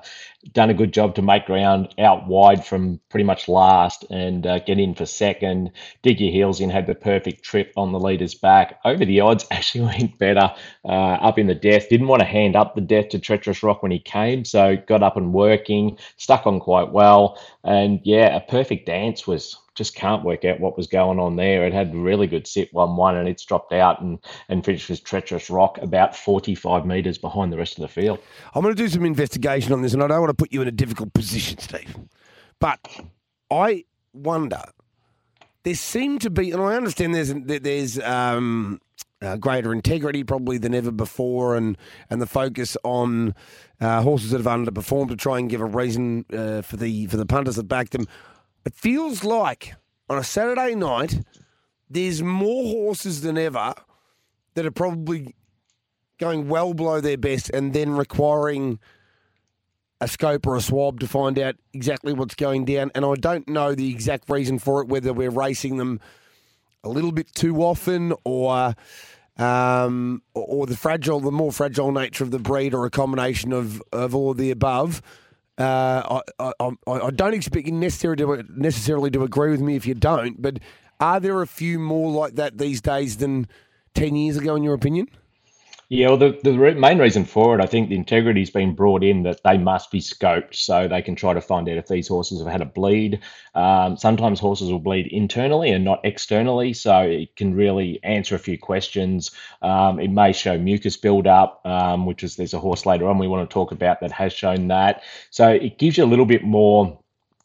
done 0.53 0.70
a 0.70 0.74
good 0.74 0.93
job 0.93 1.16
to 1.16 1.22
make 1.22 1.45
ground 1.45 1.93
out 1.99 2.26
wide 2.26 2.66
from 2.66 3.01
pretty 3.10 3.26
much 3.26 3.49
last 3.49 4.06
and 4.10 4.47
uh, 4.47 4.60
get 4.60 4.80
in 4.80 4.95
for 4.95 5.06
second. 5.06 5.72
Dig 6.03 6.22
your 6.22 6.32
heels 6.32 6.62
in, 6.62 6.70
had 6.70 6.88
the 6.88 6.95
perfect 6.95 7.43
trip 7.43 7.74
on 7.76 7.91
the 7.91 7.99
leader's 7.99 8.34
back. 8.34 8.80
Over 8.86 9.03
the 9.03 9.20
odds 9.20 9.45
actually 9.51 9.86
went 9.86 10.18
better 10.20 10.53
uh, 10.86 10.88
up 10.88 11.38
in 11.38 11.47
the 11.47 11.56
death. 11.56 11.89
Didn't 11.89 12.08
want 12.08 12.22
to 12.22 12.26
hand 12.26 12.56
up 12.56 12.76
the 12.76 12.82
death 12.82 13.10
to 13.10 13.20
Treacherous 13.20 13.62
Rock 13.62 13.84
when 13.84 13.91
he 13.91 13.99
came, 13.99 14.45
so 14.45 14.78
got 14.88 15.03
up 15.03 15.18
and 15.18 15.34
working, 15.34 15.97
stuck 16.16 16.47
on 16.47 16.62
quite 16.62 16.91
well. 16.93 17.38
And 17.66 17.99
yeah, 18.06 18.34
a 18.38 18.39
perfect 18.39 18.86
dance 18.86 19.28
was 19.28 19.58
just 19.76 19.95
can't 19.95 20.23
work 20.23 20.45
out 20.45 20.59
what 20.59 20.78
was 20.78 20.88
going 20.88 21.19
on 21.19 21.36
there. 21.36 21.65
It 21.65 21.73
had 21.73 21.93
really 21.93 22.28
good 22.28 22.47
sit 22.47 22.73
one 22.73 22.95
one, 22.95 23.15
and 23.15 23.28
it's 23.28 23.45
dropped 23.45 23.73
out 23.73 24.01
and 24.01 24.19
and 24.49 24.65
finished 24.65 24.89
with 24.89 25.03
treacherous 25.03 25.49
rock 25.49 25.78
about 25.82 26.15
forty 26.15 26.55
five 26.55 26.86
meters 26.86 27.17
behind 27.17 27.53
the 27.53 27.57
rest 27.57 27.78
of 27.78 27.82
the 27.82 27.88
field. 27.88 28.19
I'm 28.53 28.63
going 28.63 28.76
to 28.76 28.82
do 28.82 28.89
some 28.89 29.05
investigation 29.05 29.73
on 29.73 29.82
this, 29.82 29.93
and 29.93 30.01
I 30.01 30.07
don't 30.07 30.21
want 30.21 30.30
to 30.30 30.41
put 30.41 30.51
you 30.51 30.61
in 30.61 30.67
a 30.67 30.71
difficult 30.71 31.13
position, 31.13 31.59
Steve. 31.59 31.95
But 32.59 32.80
I 33.51 33.86
wonder. 34.13 34.61
There 35.63 35.73
seem 35.73 36.19
to 36.19 36.30
be, 36.30 36.51
and 36.51 36.61
I 36.61 36.76
understand 36.76 37.15
there's 37.15 37.34
there's 37.34 37.99
um, 37.99 38.80
uh, 39.21 39.36
greater 39.38 39.73
integrity 39.73 40.23
probably 40.23 40.57
than 40.57 40.76
ever 40.76 40.91
before, 40.91 41.55
and 41.55 41.78
and 42.09 42.21
the 42.21 42.28
focus 42.28 42.78
on 42.84 43.34
uh, 43.82 44.01
horses 44.01 44.32
that 44.32 44.38
have 44.41 44.59
underperformed 44.59 45.09
to 45.09 45.15
try 45.15 45.39
and 45.39 45.49
give 45.49 45.61
a 45.61 45.65
reason 45.65 46.26
uh, 46.32 46.61
for 46.61 46.78
the 46.78 47.07
for 47.07 47.17
the 47.17 47.26
punters 47.26 47.55
that 47.55 47.63
backed 47.63 47.91
them. 47.93 48.07
It 48.66 48.74
feels 48.74 49.24
like 49.24 49.76
on 50.09 50.18
a 50.18 50.24
Saturday 50.24 50.76
night, 50.76 51.22
there's 51.89 52.22
more 52.22 52.63
horses 52.63 53.22
than 53.22 53.38
ever 53.38 53.74
that 54.55 54.66
are 54.66 54.72
probably 54.72 55.36
going 56.18 56.47
well 56.47 56.74
below 56.74 57.01
their 57.01 57.18
best 57.18 57.49
and 57.51 57.74
then 57.74 57.91
requiring 57.91 58.80
a 60.01 60.07
scope 60.07 60.47
or 60.47 60.55
a 60.55 60.61
swab 60.61 60.99
to 60.99 61.07
find 61.07 61.38
out 61.38 61.55
exactly 61.74 62.13
what's 62.13 62.36
going 62.36 62.66
down. 62.66 62.91
And 62.95 63.05
I 63.05 63.16
don't 63.16 63.47
know 63.47 63.76
the 63.76 63.89
exact 63.89 64.30
reason 64.30 64.59
for 64.59 64.82
it, 64.82 64.88
whether 64.88 65.13
we're 65.13 65.30
racing 65.30 65.78
them 65.78 65.99
a 66.84 66.89
little 66.89 67.11
bit 67.11 67.34
too 67.34 67.63
often 67.63 68.13
or 68.24 68.76
um, 69.38 70.22
or 70.34 70.66
the 70.66 70.78
fragile, 70.78 71.20
the 71.20 71.32
more 71.32 71.51
fragile 71.51 71.91
nature 71.91 72.24
of 72.24 72.32
the 72.32 72.39
breed, 72.39 72.74
or 72.74 72.86
a 72.86 72.89
combination 72.89 73.51
of, 73.51 73.82
of 73.91 74.16
all 74.16 74.32
of 74.32 74.38
the 74.38 74.49
above. 74.49 75.01
Uh, 75.58 76.22
I, 76.39 76.51
I, 76.60 76.74
I 76.88 77.12
don't 77.12 77.34
expect 77.34 77.66
you 77.66 77.72
necessarily 77.72 78.43
to, 78.43 78.45
necessarily 78.49 79.10
to 79.12 79.24
agree 79.24 79.51
with 79.51 79.62
me 79.62 79.76
if 79.76 79.86
you 79.86 79.93
don't, 79.93 80.41
but 80.41 80.60
are 80.99 81.20
there 81.20 81.41
a 81.41 81.47
few 81.47 81.80
more 81.80 82.12
like 82.12 82.36
that 82.36 82.58
these 82.58 82.82
days 82.82 83.18
than 83.18 83.47
10 83.93 84.16
years 84.16 84.38
ago, 84.38 84.56
in 84.56 84.64
your 84.64 84.74
opinion? 84.74 85.08
Yeah, 85.88 86.07
well, 86.07 86.17
the, 86.17 86.39
the 86.41 86.53
main 86.73 86.97
reason 86.97 87.25
for 87.25 87.53
it, 87.55 87.61
I 87.61 87.67
think 87.67 87.89
the 87.89 87.95
integrity's 87.95 88.49
been 88.49 88.73
brought 88.73 89.03
in 89.03 89.21
that 89.23 89.41
they 89.43 89.59
must 89.59 89.91
be 89.91 89.99
scoped 89.99 90.55
so 90.55 90.88
they 90.88 91.03
can 91.03 91.15
try 91.15 91.33
to 91.36 91.41
find 91.41 91.69
out 91.69 91.77
if 91.77 91.88
these 91.88 92.07
horses 92.07 92.39
have 92.39 92.51
had 92.51 92.61
a 92.63 92.65
bleed. 92.65 93.19
Um, 93.53 93.95
sometimes 93.95 94.39
horses 94.39 94.71
will 94.71 94.79
bleed 94.79 95.05
internally 95.07 95.69
and 95.69 95.86
not 95.86 96.01
externally, 96.03 96.73
so 96.73 97.01
it 97.01 97.36
can 97.36 97.53
really 97.53 97.99
answer 98.03 98.33
a 98.33 98.39
few 98.39 98.57
questions. 98.57 99.29
Um, 99.61 99.99
it 99.99 100.09
may 100.09 100.33
show 100.33 100.57
mucus 100.57 100.97
buildup, 100.97 101.61
um, 101.65 102.07
which 102.07 102.23
is 102.23 102.36
there's 102.36 102.55
a 102.55 102.59
horse 102.59 102.88
later 102.88 103.07
on 103.07 103.19
we 103.19 103.27
want 103.27 103.47
to 103.47 103.53
talk 103.53 103.71
about 103.71 103.99
that 104.01 104.11
has 104.11 104.33
shown 104.33 104.69
that. 104.69 105.03
So 105.29 105.49
it 105.49 105.77
gives 105.77 105.97
you 105.99 106.03
a 106.03 106.07
little 106.07 106.25
bit 106.25 106.43
more 106.43 106.97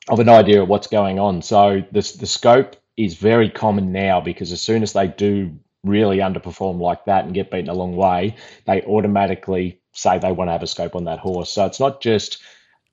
of 0.08 0.18
an 0.18 0.30
idea 0.30 0.62
of 0.62 0.68
what's 0.68 0.86
going 0.86 1.18
on. 1.18 1.42
So 1.42 1.82
the 1.92 2.00
the 2.18 2.26
scope 2.26 2.76
is 2.96 3.14
very 3.16 3.50
common 3.50 3.92
now 3.92 4.20
because 4.20 4.50
as 4.50 4.62
soon 4.62 4.82
as 4.82 4.94
they 4.94 5.08
do 5.08 5.54
really 5.84 6.18
underperform 6.18 6.80
like 6.80 7.04
that 7.06 7.24
and 7.24 7.34
get 7.34 7.50
beaten 7.50 7.68
a 7.68 7.74
long 7.74 7.96
way, 7.96 8.36
they 8.66 8.82
automatically 8.82 9.80
say 9.92 10.18
they 10.18 10.32
want 10.32 10.48
to 10.48 10.52
have 10.52 10.62
a 10.62 10.66
scope 10.66 10.94
on 10.94 11.04
that 11.04 11.18
horse. 11.18 11.50
So 11.50 11.66
it's 11.66 11.80
not 11.80 12.00
just 12.00 12.42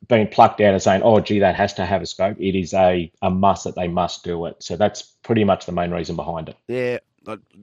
being 0.07 0.27
plucked 0.27 0.61
out 0.61 0.73
and 0.73 0.81
saying, 0.81 1.01
"Oh, 1.03 1.19
gee, 1.19 1.39
that 1.39 1.55
has 1.55 1.73
to 1.75 1.85
have 1.85 2.01
a 2.01 2.05
scope." 2.05 2.37
It 2.39 2.57
is 2.57 2.73
a 2.73 3.11
a 3.21 3.29
must 3.29 3.63
that 3.63 3.75
they 3.75 3.87
must 3.87 4.23
do 4.23 4.45
it. 4.45 4.55
So 4.59 4.75
that's 4.75 5.01
pretty 5.01 5.43
much 5.43 5.65
the 5.65 5.71
main 5.71 5.91
reason 5.91 6.15
behind 6.15 6.49
it. 6.49 6.57
Yeah, 6.67 6.99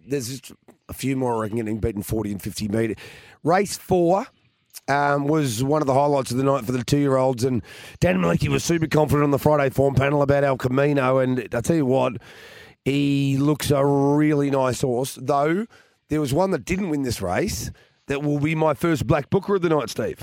there's 0.07 0.29
just 0.29 0.53
a 0.89 0.93
few 0.93 1.17
more, 1.17 1.37
I 1.37 1.41
reckon, 1.43 1.59
getting 1.59 1.79
beaten 1.79 2.03
40 2.03 2.33
and 2.33 2.43
50 2.43 2.69
metre. 2.69 2.95
Race 3.43 3.77
four 3.77 4.27
um, 4.89 5.27
was 5.27 5.63
one 5.63 5.81
of 5.83 5.87
the 5.87 5.95
highlights 5.95 6.31
of 6.31 6.37
the 6.37 6.45
night 6.45 6.65
for 6.65 6.73
the 6.73 6.85
two 6.85 6.99
year 6.99 7.17
olds. 7.17 7.45
And 7.45 7.63
Dan 8.01 8.19
Maliki 8.19 8.49
was 8.49 8.65
super 8.65 8.87
confident 8.87 9.25
on 9.25 9.31
the 9.31 9.39
Friday 9.39 9.71
form 9.71 9.95
panel 9.95 10.23
about 10.23 10.45
El 10.45 10.57
Camino. 10.57 11.19
And 11.19 11.49
I 11.53 11.61
tell 11.61 11.77
you 11.77 11.87
what, 11.87 12.15
he 12.85 13.37
looks 13.39 13.71
a 13.71 13.85
really 13.85 14.51
nice 14.51 14.83
horse, 14.83 15.19
though 15.21 15.67
there 16.09 16.21
was 16.21 16.35
one 16.35 16.51
that 16.51 16.65
didn't 16.65 16.91
win 16.91 17.03
this 17.03 17.23
race 17.23 17.71
that 18.07 18.23
will 18.23 18.39
be 18.39 18.55
my 18.55 18.75
first 18.75 19.07
black 19.07 19.31
booker 19.31 19.55
of 19.55 19.63
the 19.63 19.69
night, 19.69 19.89
Steve. 19.91 20.23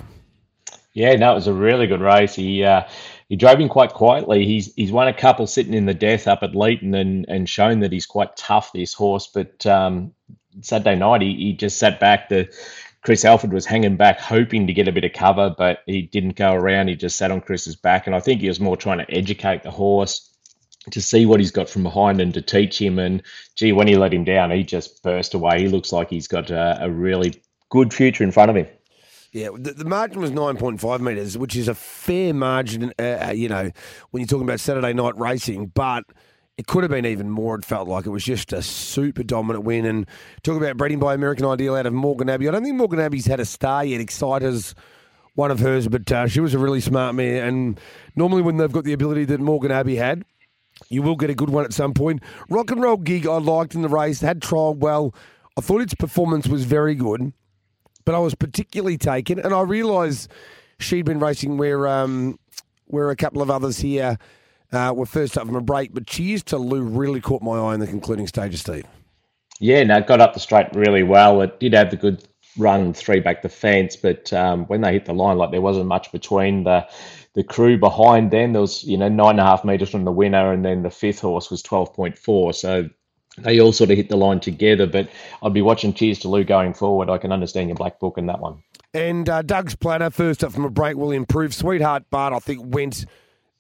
Yeah, 0.94 1.16
no, 1.16 1.32
it 1.32 1.36
was 1.36 1.48
a 1.48 1.54
really 1.54 1.88
good 1.88 2.02
race. 2.02 2.36
He 2.36 2.64
uh, 2.64 2.84
he 3.30 3.38
drove 3.38 3.60
in 3.60 3.70
quite 3.70 3.94
quietly. 3.94 4.46
He's 4.46 4.74
he's 4.76 4.92
won 4.92 5.08
a 5.08 5.14
couple 5.14 5.48
sitting 5.48 5.74
in 5.74 5.86
the 5.86 5.94
death 5.94 6.28
up 6.28 6.44
at 6.44 6.54
Leighton 6.54 6.94
and 6.94 7.26
and 7.30 7.48
shown 7.48 7.80
that 7.80 7.94
he's 7.94 8.06
quite 8.06 8.36
tough. 8.36 8.74
This 8.74 8.94
horse, 8.94 9.28
but 9.28 9.66
um, 9.66 10.14
Saturday 10.62 10.96
night 10.96 11.22
he, 11.22 11.34
he 11.36 11.54
just 11.54 11.78
sat 11.78 12.00
back. 12.00 12.28
The 12.28 12.54
Chris 13.04 13.24
Alford 13.24 13.54
was 13.54 13.66
hanging 13.66 13.96
back, 13.96 14.20
hoping 14.20 14.68
to 14.68 14.74
get 14.74 14.90
a 14.90 14.92
bit 14.92 15.06
of 15.06 15.14
cover, 15.14 15.56
but 15.58 15.80
he 15.86 16.02
didn't 16.02 16.36
go 16.36 16.54
around. 16.54 16.90
He 16.90 16.96
just 16.96 17.16
sat 17.16 17.32
on 17.32 17.42
Chris's 17.42 17.76
back, 17.76 18.06
and 18.06 18.16
I 18.16 18.20
think 18.20 18.42
he 18.42 18.50
was 18.50 18.60
more 18.60 18.78
trying 18.78 19.00
to 19.00 19.10
educate 19.12 19.64
the 19.64 19.72
horse 19.72 20.31
to 20.90 21.02
see 21.02 21.26
what 21.26 21.40
he's 21.40 21.52
got 21.52 21.70
from 21.70 21.84
behind 21.84 22.20
and 22.20 22.34
to 22.34 22.42
teach 22.42 22.82
him. 22.82 22.98
And 22.98 23.22
gee, 23.56 23.72
when 23.72 23.88
he 23.88 23.96
let 23.96 24.14
him 24.14 24.24
down, 24.24 24.52
he 24.52 24.64
just 24.64 25.04
burst 25.04 25.34
away. 25.34 25.60
He 25.60 25.68
looks 25.68 25.92
like 25.92 26.10
he's 26.10 26.28
got 26.28 26.50
a, 26.50 26.84
a 26.84 26.90
really 26.90 27.42
good 27.70 27.94
future 27.94 28.24
in 28.24 28.32
front 28.32 28.50
of 28.50 28.56
him. 28.56 28.68
Yeah, 29.32 29.50
the, 29.54 29.72
the 29.72 29.86
margin 29.86 30.20
was 30.20 30.32
9.5 30.32 31.00
metres, 31.00 31.38
which 31.38 31.56
is 31.56 31.68
a 31.70 31.76
fair 31.76 32.34
margin, 32.34 32.92
uh, 33.00 33.32
you 33.34 33.48
know, 33.48 33.72
when 34.10 34.22
you're 34.22 34.28
talking 34.28 34.44
about 34.44 34.60
Saturday 34.60 34.92
night 34.92 35.18
racing, 35.18 35.68
but 35.68 36.04
it 36.58 36.68
could 36.68 36.84
have 36.84 36.92
been 36.92 37.06
even 37.06 37.30
more. 37.30 37.56
It 37.56 37.64
felt 37.64 37.88
like 37.88 38.06
it 38.06 38.10
was 38.10 38.26
just 38.26 38.52
a 38.52 38.62
super 38.62 39.24
dominant 39.24 39.64
win. 39.64 39.86
And 39.86 40.06
talk 40.44 40.58
about 40.58 40.76
breeding 40.76 41.00
by 41.00 41.14
American 41.14 41.46
Ideal 41.46 41.76
out 41.76 41.86
of 41.86 41.94
Morgan 41.94 42.30
Abbey. 42.30 42.48
I 42.48 42.52
don't 42.52 42.64
think 42.64 42.76
Morgan 42.76 43.00
Abbey's 43.00 43.26
had 43.26 43.40
a 43.40 43.46
star 43.46 43.86
yet. 43.86 44.02
Exciter's 44.02 44.76
one 45.36 45.50
of 45.50 45.60
hers, 45.60 45.88
but 45.88 46.12
uh, 46.12 46.28
she 46.28 46.42
was 46.42 46.54
a 46.54 46.60
really 46.60 46.82
smart 46.82 47.16
mare. 47.16 47.46
And 47.48 47.80
normally, 48.16 48.42
when 48.42 48.58
they've 48.58 48.72
got 48.72 48.84
the 48.84 48.94
ability 48.94 49.26
that 49.26 49.40
Morgan 49.40 49.72
Abbey 49.72 49.96
had, 49.96 50.26
You 50.90 51.02
will 51.02 51.16
get 51.16 51.30
a 51.30 51.36
good 51.36 51.50
one 51.50 51.66
at 51.66 51.74
some 51.74 51.94
point. 51.94 52.22
Rock 52.50 52.72
and 52.72 52.82
roll 52.82 52.98
gig 52.98 53.28
I 53.28 53.38
liked 53.38 53.76
in 53.76 53.82
the 53.82 53.90
race, 53.90 54.22
had 54.22 54.42
trialled 54.42 54.78
well. 54.78 55.14
I 55.58 55.62
thought 55.62 55.82
its 55.82 55.94
performance 55.94 56.48
was 56.48 56.64
very 56.64 56.96
good, 56.96 57.34
but 58.06 58.16
I 58.16 58.20
was 58.20 58.36
particularly 58.36 58.98
taken, 58.98 59.40
and 59.40 59.54
I 59.54 59.62
realised 59.62 60.32
she'd 60.80 61.06
been 61.06 61.20
racing 61.20 61.58
where 61.58 61.88
um, 61.88 62.40
where 62.86 63.10
a 63.10 63.16
couple 63.16 63.42
of 63.42 63.50
others 63.50 63.80
here 63.80 64.18
uh, 64.72 64.94
were 64.96 65.06
first 65.06 65.38
up 65.38 65.46
from 65.46 65.56
a 65.56 65.62
break, 65.62 65.94
but 65.94 66.08
Cheers 66.08 66.44
to 66.44 66.58
Lou 66.58 66.84
really 66.84 67.22
caught 67.22 67.42
my 67.42 67.58
eye 67.58 67.74
in 67.74 67.80
the 67.80 67.88
concluding 67.88 68.28
stages, 68.28 68.62
Steve. 68.62 68.86
Yeah, 69.60 69.84
no, 69.84 70.02
got 70.02 70.22
up 70.22 70.34
the 70.34 70.40
straight 70.40 70.68
really 70.74 71.04
well. 71.04 71.42
It 71.42 71.60
did 71.60 71.74
have 71.74 71.92
the 71.92 71.98
good 71.98 72.24
run 72.58 72.94
three 72.94 73.20
back 73.20 73.42
the 73.42 73.50
fence, 73.50 73.96
but 73.96 74.32
um, 74.34 74.66
when 74.66 74.82
they 74.82 74.94
hit 74.94 75.06
the 75.06 75.14
line, 75.14 75.38
like 75.38 75.52
there 75.52 75.62
wasn't 75.62 75.88
much 75.88 76.12
between 76.12 76.64
the 76.64 76.88
the 77.34 77.44
crew 77.44 77.78
behind 77.78 78.32
them. 78.32 78.54
There 78.54 78.62
was, 78.62 78.84
you 78.84 78.98
know, 78.98 79.08
nine 79.08 79.32
and 79.32 79.40
a 79.40 79.44
half 79.44 79.64
metres 79.64 79.90
from 79.90 80.04
the 80.04 80.12
winner, 80.12 80.52
and 80.52 80.66
then 80.66 80.84
the 80.84 80.90
fifth 80.90 81.22
horse 81.22 81.50
was 81.50 81.64
12.4. 81.64 82.56
So 82.56 82.90
they 83.38 83.60
all 83.60 83.72
sort 83.72 83.90
of 83.90 83.98
hit 83.98 84.10
the 84.10 84.18
line 84.18 84.40
together. 84.40 84.86
But 84.86 85.10
I'd 85.42 85.54
be 85.54 85.62
watching 85.62 85.94
Cheers 85.94 86.20
to 86.20 86.28
Lou 86.28 86.44
going 86.44 86.74
forward. 86.74 87.10
I 87.10 87.18
can 87.18 87.32
understand 87.32 87.70
your 87.70 87.78
black 87.78 88.00
book 88.00 88.18
in 88.18 88.26
that 88.26 88.40
one. 88.40 88.62
And 88.94 89.30
uh, 89.30 89.42
Doug's 89.42 89.76
planner, 89.76 90.10
first 90.10 90.44
up 90.44 90.52
from 90.52 90.66
a 90.66 90.70
break, 90.70 90.98
will 90.98 91.12
improve. 91.12 91.54
Sweetheart 91.54 92.04
Bart, 92.10 92.34
I 92.34 92.40
think, 92.40 92.62
went 92.66 93.06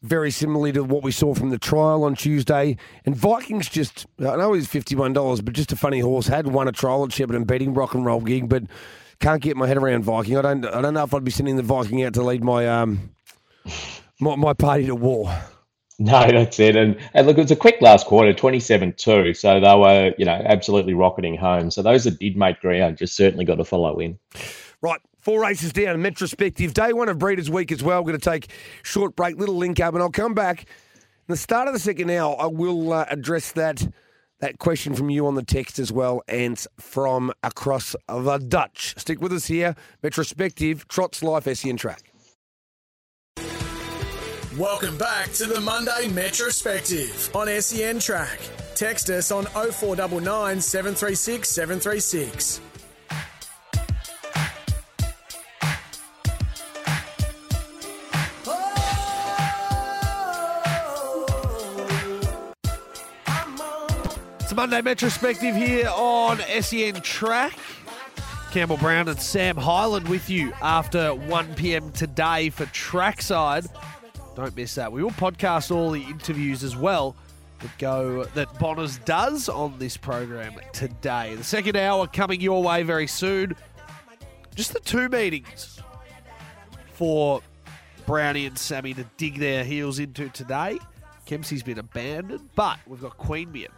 very 0.01 0.31
similarly 0.31 0.71
to 0.71 0.83
what 0.83 1.03
we 1.03 1.11
saw 1.11 1.33
from 1.33 1.49
the 1.49 1.59
trial 1.59 2.03
on 2.03 2.15
Tuesday. 2.15 2.77
And 3.05 3.15
Vikings 3.15 3.69
just, 3.69 4.07
I 4.19 4.35
know 4.35 4.53
he's 4.53 4.67
$51, 4.67 5.45
but 5.45 5.53
just 5.53 5.71
a 5.71 5.75
funny 5.75 5.99
horse. 5.99 6.27
Had 6.27 6.47
won 6.47 6.67
a 6.67 6.71
trial 6.71 7.03
at 7.03 7.11
Shepparton 7.11 7.45
betting 7.45 7.73
rock 7.73 7.93
and 7.93 8.05
roll 8.05 8.21
gig, 8.21 8.49
but 8.49 8.63
can't 9.19 9.41
get 9.41 9.55
my 9.55 9.67
head 9.67 9.77
around 9.77 10.03
Viking. 10.03 10.37
I 10.37 10.41
don't, 10.41 10.65
I 10.65 10.81
don't 10.81 10.93
know 10.93 11.03
if 11.03 11.13
I'd 11.13 11.23
be 11.23 11.31
sending 11.31 11.55
the 11.55 11.63
Viking 11.63 12.03
out 12.03 12.15
to 12.15 12.23
lead 12.23 12.43
my 12.43 12.67
um, 12.67 13.11
my, 14.19 14.35
my 14.35 14.53
party 14.53 14.87
to 14.87 14.95
war. 14.95 15.31
No, 15.99 16.27
that's 16.31 16.59
it. 16.59 16.75
And, 16.75 16.97
and 17.13 17.27
look, 17.27 17.37
it 17.37 17.41
was 17.41 17.51
a 17.51 17.55
quick 17.55 17.77
last 17.79 18.07
quarter, 18.07 18.33
27 18.33 18.93
2. 18.97 19.33
So 19.35 19.59
they 19.59 19.75
were, 19.75 20.13
you 20.17 20.25
know, 20.25 20.41
absolutely 20.45 20.95
rocketing 20.95 21.37
home. 21.37 21.69
So 21.69 21.83
those 21.83 22.05
that 22.05 22.17
did 22.17 22.35
make 22.35 22.59
ground 22.59 22.97
just 22.97 23.15
certainly 23.15 23.45
got 23.45 23.55
to 23.55 23.65
follow 23.65 23.99
in. 23.99 24.17
Right, 24.81 24.99
four 25.21 25.41
races 25.41 25.71
down, 25.71 25.97
Metrospective. 25.97 26.73
Day 26.73 26.93
one 26.93 27.07
of 27.07 27.19
Breeders' 27.19 27.49
Week 27.49 27.71
as 27.71 27.81
well. 27.81 28.01
We're 28.01 28.11
going 28.11 28.19
to 28.19 28.29
take 28.29 28.51
short 28.83 29.15
break, 29.15 29.37
little 29.37 29.55
link 29.55 29.79
up, 29.79 29.93
and 29.93 30.03
I'll 30.03 30.09
come 30.09 30.33
back. 30.33 30.61
In 30.61 31.33
the 31.33 31.37
start 31.37 31.67
of 31.67 31.73
the 31.73 31.79
second 31.79 32.09
hour, 32.09 32.35
I 32.39 32.47
will 32.47 32.91
uh, 32.91 33.05
address 33.09 33.51
that 33.53 33.87
that 34.39 34.57
question 34.57 34.95
from 34.95 35.11
you 35.11 35.27
on 35.27 35.35
the 35.35 35.43
text 35.43 35.77
as 35.77 35.91
well, 35.91 36.23
and 36.27 36.65
from 36.79 37.31
across 37.43 37.95
the 38.07 38.37
Dutch. 38.39 38.95
Stick 38.97 39.21
with 39.21 39.31
us 39.31 39.45
here. 39.45 39.75
Metrospective, 40.03 40.87
Trots 40.87 41.21
Life, 41.21 41.43
SEN 41.55 41.77
Track. 41.77 42.11
Welcome 44.57 44.97
back 44.97 45.31
to 45.33 45.45
the 45.45 45.61
Monday 45.61 46.07
Metrospective 46.07 47.33
on 47.35 47.61
SEN 47.61 47.99
Track. 47.99 48.39
Text 48.73 49.09
us 49.11 49.31
on 49.31 49.45
0499 49.45 50.59
736 50.59 51.47
736. 51.47 52.61
It's 64.51 64.57
Monday 64.57 64.81
Metrospective 64.81 65.55
here 65.55 65.87
on 65.95 66.39
SEN 66.61 66.95
Track. 66.95 67.57
Campbell 68.51 68.75
Brown 68.75 69.07
and 69.07 69.17
Sam 69.17 69.55
Highland 69.55 70.09
with 70.09 70.29
you 70.29 70.51
after 70.61 71.15
1 71.15 71.55
p.m. 71.55 71.89
today 71.93 72.49
for 72.49 72.65
Trackside. 72.65 73.67
Don't 74.35 74.53
miss 74.53 74.75
that. 74.75 74.91
We 74.91 75.03
will 75.03 75.11
podcast 75.11 75.73
all 75.73 75.91
the 75.91 76.01
interviews 76.01 76.65
as 76.65 76.75
well 76.75 77.15
that 77.59 77.71
go 77.77 78.25
that 78.25 78.53
Bonners 78.59 78.97
does 79.05 79.47
on 79.47 79.79
this 79.79 79.95
program 79.95 80.55
today. 80.73 81.33
The 81.35 81.45
second 81.45 81.77
hour 81.77 82.05
coming 82.05 82.41
your 82.41 82.61
way 82.61 82.83
very 82.83 83.07
soon. 83.07 83.55
Just 84.53 84.73
the 84.73 84.81
two 84.81 85.07
meetings 85.07 85.79
for 86.91 87.41
Brownie 88.05 88.47
and 88.47 88.59
Sammy 88.59 88.93
to 88.95 89.05
dig 89.15 89.39
their 89.39 89.63
heels 89.63 89.97
into 89.97 90.27
today. 90.27 90.77
Kempsey's 91.25 91.63
been 91.63 91.79
abandoned, 91.79 92.49
but 92.53 92.79
we've 92.85 92.99
got 92.99 93.17
Queanbeyan 93.17 93.69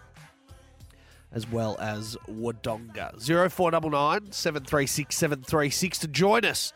as 1.33 1.49
well 1.49 1.77
as 1.79 2.15
Wodonga. 2.29 3.19
0499 3.19 4.31
736 4.31 5.15
736 5.15 5.99
to 5.99 6.07
join 6.07 6.45
us 6.45 6.73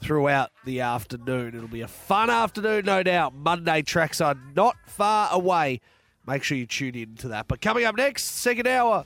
throughout 0.00 0.50
the 0.64 0.80
afternoon. 0.80 1.54
It'll 1.54 1.68
be 1.68 1.80
a 1.80 1.88
fun 1.88 2.28
afternoon, 2.28 2.84
no 2.84 3.02
doubt. 3.02 3.34
Monday 3.34 3.82
tracks 3.82 4.20
are 4.20 4.36
not 4.54 4.76
far 4.86 5.28
away. 5.32 5.80
Make 6.26 6.42
sure 6.42 6.56
you 6.56 6.66
tune 6.66 6.94
in 6.94 7.14
to 7.16 7.28
that. 7.28 7.48
But 7.48 7.60
coming 7.60 7.84
up 7.84 7.96
next, 7.96 8.24
second 8.24 8.66
hour 8.66 9.04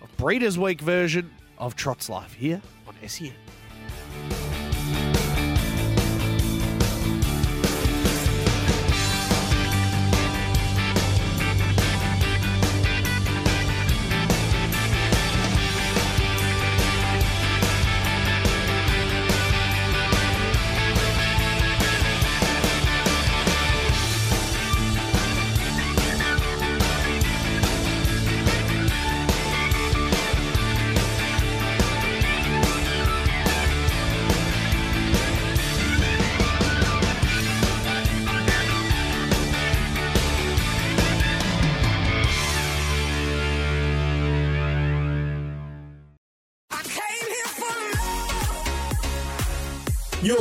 of 0.00 0.16
Breeders' 0.16 0.58
Week 0.58 0.80
version 0.80 1.30
of 1.58 1.76
Trots 1.76 2.08
Life 2.08 2.34
here 2.34 2.60
on 2.86 2.94
SEN. 3.08 3.32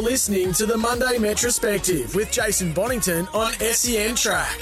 listening 0.04 0.51
to 0.51 0.66
the 0.66 0.78
Monday 0.78 1.18
Metrospective 1.18 2.14
with 2.14 2.30
Jason 2.30 2.74
Bonnington 2.74 3.34
on 3.34 3.54
SEN 3.54 4.16
Track. 4.16 4.60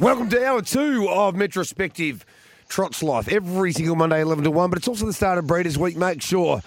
Welcome 0.00 0.28
to 0.30 0.44
hour 0.44 0.60
two 0.60 1.08
of 1.08 1.36
Metrospective 1.36 2.22
Trots 2.68 3.00
Life. 3.00 3.28
Every 3.28 3.72
single 3.72 3.94
Monday, 3.94 4.22
11 4.22 4.42
to 4.42 4.50
1, 4.50 4.70
but 4.70 4.78
it's 4.78 4.88
also 4.88 5.06
the 5.06 5.12
start 5.12 5.38
of 5.38 5.46
Breeders' 5.46 5.78
Week. 5.78 5.96
Make 5.96 6.20
sure 6.20 6.60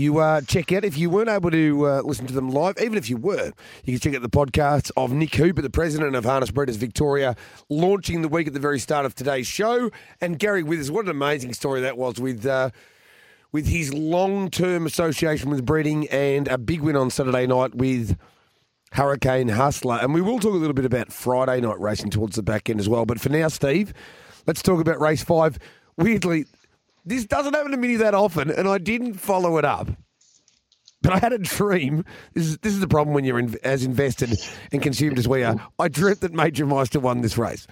you 0.00 0.18
uh, 0.18 0.40
check 0.40 0.72
out, 0.72 0.84
if 0.84 0.98
you 0.98 1.10
weren't 1.10 1.28
able 1.28 1.50
to 1.52 1.86
uh, 1.86 2.00
listen 2.00 2.26
to 2.26 2.32
them 2.32 2.48
live, 2.50 2.74
even 2.82 2.98
if 2.98 3.08
you 3.08 3.16
were, 3.16 3.52
you 3.84 3.92
can 3.92 4.00
check 4.00 4.14
out 4.16 4.22
the 4.22 4.28
podcast 4.28 4.90
of 4.96 5.12
Nick 5.12 5.34
Hooper, 5.36 5.62
the 5.62 5.70
president 5.70 6.16
of 6.16 6.24
Harness 6.24 6.50
Breeders 6.50 6.76
Victoria, 6.76 7.36
launching 7.68 8.22
the 8.22 8.28
week 8.28 8.48
at 8.48 8.54
the 8.54 8.60
very 8.60 8.80
start 8.80 9.06
of 9.06 9.14
today's 9.14 9.46
show. 9.46 9.90
And 10.20 10.38
Gary 10.38 10.62
Withers, 10.62 10.90
what 10.90 11.04
an 11.04 11.10
amazing 11.10 11.52
story 11.52 11.80
that 11.82 11.96
was 11.96 12.18
with. 12.18 12.44
Uh, 12.44 12.70
with 13.52 13.66
his 13.66 13.92
long-term 13.92 14.86
association 14.86 15.50
with 15.50 15.66
breeding 15.66 16.06
and 16.10 16.46
a 16.46 16.56
big 16.56 16.82
win 16.82 16.94
on 16.94 17.10
Saturday 17.10 17.48
night 17.48 17.74
with 17.74 18.16
Hurricane 18.92 19.48
Hustler. 19.48 19.98
And 20.00 20.14
we 20.14 20.20
will 20.20 20.38
talk 20.38 20.52
a 20.52 20.56
little 20.56 20.72
bit 20.72 20.84
about 20.84 21.12
Friday 21.12 21.60
night 21.60 21.80
racing 21.80 22.10
towards 22.10 22.36
the 22.36 22.44
back 22.44 22.70
end 22.70 22.78
as 22.78 22.88
well. 22.88 23.04
But 23.06 23.20
for 23.20 23.28
now, 23.28 23.48
Steve, 23.48 23.92
let's 24.46 24.62
talk 24.62 24.80
about 24.80 25.00
race 25.00 25.24
five. 25.24 25.58
Weirdly, 25.96 26.46
this 27.04 27.24
doesn't 27.24 27.54
happen 27.54 27.72
to 27.72 27.76
me 27.76 27.96
that 27.96 28.14
often, 28.14 28.50
and 28.50 28.68
I 28.68 28.78
didn't 28.78 29.14
follow 29.14 29.58
it 29.58 29.64
up. 29.64 29.88
But 31.02 31.14
I 31.14 31.18
had 31.18 31.32
a 31.32 31.38
dream. 31.38 32.04
This 32.34 32.46
is 32.46 32.58
this 32.58 32.74
is 32.74 32.80
the 32.80 32.88
problem 32.88 33.14
when 33.14 33.24
you're 33.24 33.38
in, 33.38 33.56
as 33.64 33.84
invested 33.84 34.38
and 34.70 34.82
consumed 34.82 35.18
as 35.18 35.26
we 35.26 35.42
are. 35.42 35.56
I 35.78 35.88
dreamt 35.88 36.20
that 36.20 36.34
Major 36.34 36.66
Meister 36.66 37.00
won 37.00 37.22
this 37.22 37.38
race. 37.38 37.66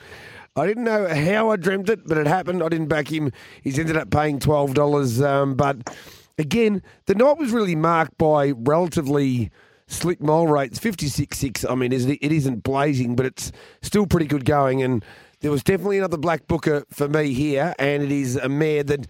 I 0.57 0.67
didn't 0.67 0.85
know 0.85 1.07
how 1.07 1.51
I 1.51 1.57
dreamt 1.57 1.89
it, 1.91 2.07
but 2.07 2.17
it 2.17 2.27
happened. 2.27 2.63
I 2.63 2.69
didn't 2.69 2.89
back 2.89 3.13
him. 3.13 3.31
He's 3.63 3.79
ended 3.79 3.97
up 3.97 4.11
paying 4.11 4.41
twelve 4.41 4.75
dollars. 4.75 5.21
Um, 5.21 5.55
but 5.55 5.95
again, 6.39 6.83
the 7.07 7.15
night 7.15 7.37
was 7.39 7.53
really 7.53 7.77
marked 7.77 8.17
by 8.17 8.53
relatively 8.53 9.51
slick 9.89 10.23
mile 10.23 10.47
rates. 10.47 10.79
Fifty 10.79 11.09
six 11.09 11.39
six. 11.39 11.67
I 11.67 11.75
mean, 11.75 11.93
it 11.93 12.33
isn't 12.33 12.63
blazing, 12.63 13.15
but 13.15 13.27
it's 13.27 13.53
still 13.83 14.07
pretty 14.07 14.27
good 14.27 14.47
going. 14.47 14.83
And 14.83 15.05
there 15.41 15.51
was 15.51 15.63
definitely 15.63 15.99
another 15.99 16.17
black 16.17 16.47
booker 16.47 16.85
for 16.91 17.09
me 17.09 17.33
here, 17.33 17.75
and 17.79 18.03
it 18.03 18.11
is 18.11 18.37
a 18.37 18.49
mare 18.49 18.83
that 18.85 19.07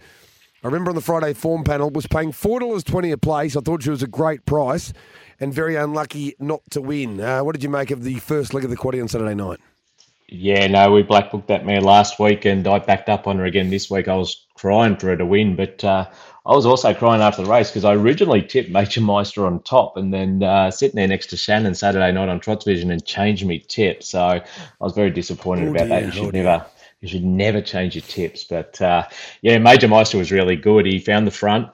I 0.63 0.67
remember 0.67 0.89
on 0.91 0.95
the 0.95 1.01
Friday 1.01 1.33
form 1.33 1.63
panel 1.63 1.89
was 1.89 2.07
paying 2.07 2.31
four 2.31 2.59
dollars 2.59 2.83
twenty 2.83 3.11
a 3.11 3.17
place. 3.17 3.55
I 3.55 3.61
thought 3.61 3.83
she 3.83 3.89
was 3.89 4.03
a 4.03 4.07
great 4.07 4.45
price, 4.45 4.93
and 5.39 5.53
very 5.53 5.75
unlucky 5.75 6.35
not 6.39 6.61
to 6.71 6.81
win. 6.81 7.21
Uh, 7.21 7.41
what 7.43 7.53
did 7.53 7.63
you 7.63 7.69
make 7.69 7.91
of 7.91 8.03
the 8.03 8.15
first 8.15 8.53
leg 8.53 8.63
of 8.63 8.69
the 8.69 8.77
quaddy 8.77 9.01
on 9.01 9.07
Saturday 9.07 9.35
night? 9.35 9.59
Yeah, 10.31 10.67
no, 10.67 10.91
we 10.91 11.01
black 11.01 11.31
booked 11.31 11.47
that 11.47 11.65
mare 11.65 11.81
last 11.81 12.19
week, 12.19 12.45
and 12.45 12.67
I 12.67 12.77
backed 12.77 13.09
up 13.09 13.25
on 13.25 13.37
her 13.39 13.45
again 13.45 13.71
this 13.71 13.89
week. 13.89 14.07
I 14.07 14.15
was 14.15 14.45
crying 14.53 14.95
for 14.95 15.07
her 15.07 15.17
to 15.17 15.25
win, 15.25 15.55
but 15.55 15.83
uh, 15.83 16.07
I 16.45 16.53
was 16.53 16.65
also 16.65 16.93
crying 16.93 17.21
after 17.21 17.43
the 17.43 17.49
race 17.49 17.69
because 17.69 17.85
I 17.85 17.93
originally 17.93 18.41
tipped 18.41 18.69
Major 18.69 19.01
Meister 19.01 19.45
on 19.45 19.61
top, 19.63 19.97
and 19.97 20.13
then 20.13 20.41
uh, 20.41 20.71
sitting 20.71 20.95
there 20.95 21.07
next 21.07 21.27
to 21.27 21.37
Shannon 21.37 21.75
Saturday 21.75 22.11
night 22.11 22.29
on 22.29 22.39
Trots 22.39 22.65
Vision 22.65 22.91
and 22.91 23.05
changed 23.05 23.45
me 23.45 23.59
tip. 23.59 24.03
So 24.03 24.21
I 24.21 24.43
was 24.79 24.93
very 24.93 25.11
disappointed 25.11 25.67
Oh 25.67 25.71
about 25.71 25.89
that. 25.89 26.05
You 26.05 26.11
should 26.11 26.25
oh 26.25 26.31
dear. 26.31 26.43
never. 26.43 26.65
You 27.01 27.07
should 27.07 27.23
never 27.23 27.61
change 27.61 27.95
your 27.95 28.01
tips, 28.01 28.43
but 28.43 28.81
uh, 28.81 29.07
yeah, 29.41 29.57
Major 29.57 29.87
Meister 29.87 30.17
was 30.17 30.33
really 30.33 30.57
good. 30.57 30.85
He 30.85 30.99
found 30.99 31.25
the 31.25 31.31
front, 31.31 31.69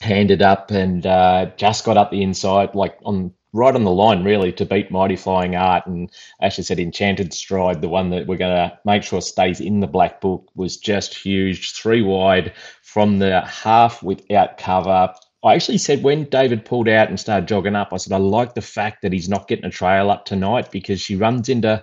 handed 0.00 0.40
up 0.40 0.70
and 0.70 1.04
uh, 1.06 1.50
just 1.56 1.84
got 1.84 1.98
up 1.98 2.10
the 2.10 2.22
inside, 2.22 2.74
like 2.74 2.96
on 3.04 3.34
right 3.54 3.74
on 3.74 3.84
the 3.84 3.90
line, 3.90 4.24
really, 4.24 4.52
to 4.52 4.66
beat 4.66 4.90
Mighty 4.90 5.16
Flying 5.16 5.54
Art. 5.54 5.86
And 5.86 6.10
Ashley 6.42 6.64
said 6.64 6.80
Enchanted 6.80 7.32
Stride, 7.32 7.80
the 7.80 7.88
one 7.88 8.10
that 8.10 8.26
we're 8.26 8.36
going 8.36 8.54
to 8.54 8.78
make 8.84 9.04
sure 9.04 9.22
stays 9.22 9.60
in 9.60 9.80
the 9.80 9.86
black 9.86 10.20
book, 10.20 10.50
was 10.56 10.76
just 10.76 11.14
huge, 11.14 11.72
three 11.72 12.02
wide 12.02 12.52
from 12.82 13.20
the 13.20 13.40
half 13.42 14.02
without 14.02 14.58
cover. 14.58 15.14
I 15.44 15.54
actually 15.54 15.78
said 15.78 16.02
when 16.02 16.24
David 16.24 16.64
pulled 16.64 16.88
out 16.88 17.08
and 17.08 17.18
started 17.18 17.48
jogging 17.48 17.76
up, 17.76 17.92
I 17.92 17.96
said, 17.98 18.12
I 18.12 18.18
like 18.18 18.54
the 18.54 18.60
fact 18.60 19.02
that 19.02 19.12
he's 19.12 19.28
not 19.28 19.46
getting 19.46 19.66
a 19.66 19.70
trail 19.70 20.10
up 20.10 20.24
tonight 20.24 20.72
because 20.72 21.00
she 21.00 21.14
runs 21.14 21.48
into, 21.48 21.82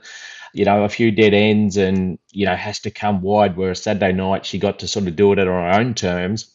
you 0.54 0.66
know, 0.66 0.84
a 0.84 0.90
few 0.90 1.10
dead 1.10 1.34
ends 1.34 1.78
and, 1.78 2.20
you 2.32 2.46
know, 2.46 2.56
has 2.56 2.80
to 2.80 2.92
come 2.92 3.22
wide. 3.22 3.56
Whereas 3.56 3.82
Saturday 3.82 4.12
night, 4.12 4.46
she 4.46 4.60
got 4.60 4.80
to 4.80 4.88
sort 4.90 5.08
of 5.08 5.16
do 5.16 5.32
it 5.32 5.40
at 5.40 5.48
her 5.48 5.54
own 5.54 5.94
terms 5.94 6.54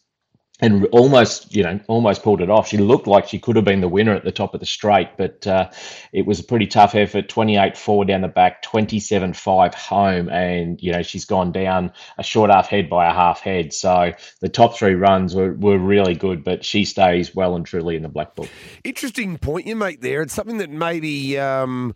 and 0.60 0.86
almost, 0.86 1.54
you 1.54 1.62
know, 1.62 1.78
almost 1.86 2.22
pulled 2.22 2.40
it 2.40 2.48
off. 2.48 2.68
She 2.68 2.78
looked 2.78 3.06
like 3.06 3.28
she 3.28 3.38
could 3.38 3.56
have 3.56 3.64
been 3.64 3.82
the 3.82 3.88
winner 3.88 4.14
at 4.14 4.24
the 4.24 4.32
top 4.32 4.54
of 4.54 4.60
the 4.60 4.66
straight, 4.66 5.08
but 5.18 5.46
uh, 5.46 5.70
it 6.12 6.24
was 6.24 6.40
a 6.40 6.44
pretty 6.44 6.66
tough 6.66 6.94
effort. 6.94 7.28
28 7.28 7.76
4 7.76 8.04
down 8.06 8.22
the 8.22 8.28
back, 8.28 8.62
27 8.62 9.34
5 9.34 9.74
home, 9.74 10.28
and, 10.30 10.82
you 10.82 10.92
know, 10.92 11.02
she's 11.02 11.26
gone 11.26 11.52
down 11.52 11.92
a 12.16 12.22
short 12.22 12.50
half 12.50 12.68
head 12.68 12.88
by 12.88 13.06
a 13.06 13.12
half 13.12 13.40
head. 13.40 13.74
So 13.74 14.12
the 14.40 14.48
top 14.48 14.76
three 14.76 14.94
runs 14.94 15.34
were, 15.34 15.52
were 15.52 15.78
really 15.78 16.14
good, 16.14 16.42
but 16.42 16.64
she 16.64 16.86
stays 16.86 17.34
well 17.34 17.54
and 17.54 17.66
truly 17.66 17.96
in 17.96 18.02
the 18.02 18.08
black 18.08 18.34
book. 18.34 18.48
Interesting 18.82 19.36
point 19.36 19.66
you 19.66 19.76
make 19.76 20.00
there. 20.00 20.22
It's 20.22 20.32
something 20.32 20.56
that 20.58 20.70
maybe 20.70 21.38
um, 21.38 21.94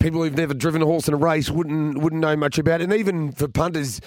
people 0.00 0.22
who've 0.22 0.36
never 0.36 0.52
driven 0.52 0.82
a 0.82 0.86
horse 0.86 1.08
in 1.08 1.14
a 1.14 1.16
race 1.16 1.50
wouldn't 1.50 1.98
wouldn't 1.98 2.20
know 2.20 2.36
much 2.36 2.58
about, 2.58 2.80
and 2.80 2.92
even 2.92 3.32
for 3.32 3.48
punters, 3.48 4.00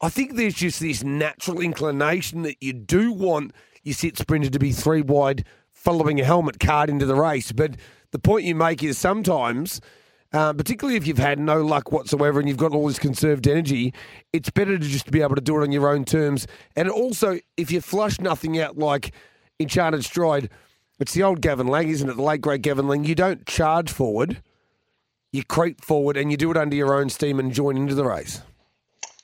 I 0.00 0.10
think 0.10 0.36
there's 0.36 0.54
just 0.54 0.80
this 0.80 1.02
natural 1.02 1.60
inclination 1.60 2.42
that 2.42 2.62
you 2.62 2.72
do 2.72 3.12
want 3.12 3.52
your 3.82 3.94
sit 3.94 4.18
sprinter 4.18 4.50
to 4.50 4.58
be 4.58 4.72
three 4.72 5.00
wide, 5.00 5.44
following 5.72 6.20
a 6.20 6.24
helmet 6.24 6.60
card 6.60 6.90
into 6.90 7.06
the 7.06 7.14
race. 7.14 7.52
But 7.52 7.76
the 8.10 8.18
point 8.18 8.44
you 8.44 8.54
make 8.54 8.82
is 8.82 8.98
sometimes. 8.98 9.80
Uh, 10.32 10.52
particularly 10.52 10.96
if 10.96 11.06
you've 11.06 11.16
had 11.16 11.38
no 11.38 11.62
luck 11.64 11.92
whatsoever 11.92 12.40
and 12.40 12.48
you've 12.48 12.58
got 12.58 12.72
all 12.72 12.88
this 12.88 12.98
conserved 12.98 13.46
energy, 13.46 13.94
it's 14.32 14.50
better 14.50 14.76
to 14.76 14.84
just 14.84 15.10
be 15.10 15.22
able 15.22 15.36
to 15.36 15.40
do 15.40 15.56
it 15.58 15.62
on 15.62 15.70
your 15.72 15.88
own 15.88 16.04
terms. 16.04 16.46
And 16.74 16.90
also, 16.90 17.38
if 17.56 17.70
you 17.70 17.80
flush 17.80 18.20
nothing 18.20 18.60
out 18.60 18.76
like 18.76 19.14
Enchanted 19.60 20.04
Stride, 20.04 20.50
it's 20.98 21.14
the 21.14 21.22
old 21.22 21.40
Gavin 21.40 21.68
Lang, 21.68 21.88
isn't 21.88 22.10
it? 22.10 22.16
The 22.16 22.22
late 22.22 22.40
great 22.40 22.60
Gavin 22.60 22.88
Lang. 22.88 23.04
You 23.04 23.14
don't 23.14 23.46
charge 23.46 23.90
forward, 23.90 24.42
you 25.32 25.44
creep 25.44 25.82
forward, 25.82 26.16
and 26.16 26.30
you 26.30 26.36
do 26.36 26.50
it 26.50 26.56
under 26.56 26.74
your 26.76 26.94
own 26.94 27.08
steam 27.08 27.38
and 27.38 27.52
join 27.52 27.76
into 27.76 27.94
the 27.94 28.04
race. 28.04 28.42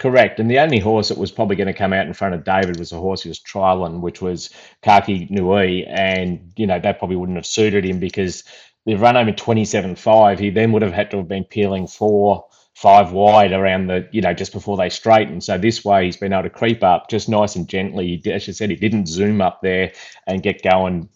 Correct. 0.03 0.41
And 0.41 0.51
the 0.51 0.59
only 0.59 0.81
horse 0.81 1.11
that 1.11 1.17
was 1.17 1.31
probably 1.31 1.55
going 1.55 1.69
to 1.69 1.73
come 1.73 1.93
out 1.93 2.09
in 2.09 2.13
front 2.13 2.35
of 2.35 2.43
David 2.43 2.77
was 2.77 2.91
a 2.91 2.99
horse 2.99 3.23
he 3.23 3.29
was 3.29 3.39
trialing, 3.39 4.01
which 4.01 4.21
was 4.21 4.51
Kaki 4.83 5.29
Nui. 5.31 5.87
And, 5.87 6.53
you 6.57 6.67
know, 6.67 6.81
that 6.81 6.99
probably 6.99 7.15
wouldn't 7.15 7.39
have 7.39 7.47
suited 7.47 7.85
him 7.85 8.01
because 8.01 8.43
the 8.85 8.97
run 8.97 9.33
27 9.33 9.95
5, 9.95 10.39
he 10.41 10.51
then 10.51 10.73
would 10.73 10.83
have 10.83 10.93
had 10.93 11.13
to 11.13 11.19
have 11.19 11.29
been 11.29 11.45
peeling 11.45 11.87
four, 11.87 12.45
five 12.75 13.13
wide 13.13 13.53
around 13.53 13.87
the, 13.87 14.09
you 14.11 14.21
know, 14.21 14.35
just 14.35 14.53
before 14.53 14.77
they 14.77 14.89
straighten. 14.89 15.41
So 15.41 15.57
this 15.57 15.85
way 15.85 16.07
he's 16.07 16.17
been 16.17 16.33
able 16.33 16.43
to 16.43 16.51
creep 16.51 16.83
up 16.83 17.09
just 17.09 17.29
nice 17.29 17.55
and 17.55 17.69
gently. 17.69 18.21
As 18.27 18.49
you 18.49 18.55
said, 18.55 18.71
he 18.71 18.77
didn't 18.77 19.07
zoom 19.07 19.41
up 19.41 19.61
there 19.63 19.93
and 20.27 20.43
get 20.43 20.65
going 20.65 21.11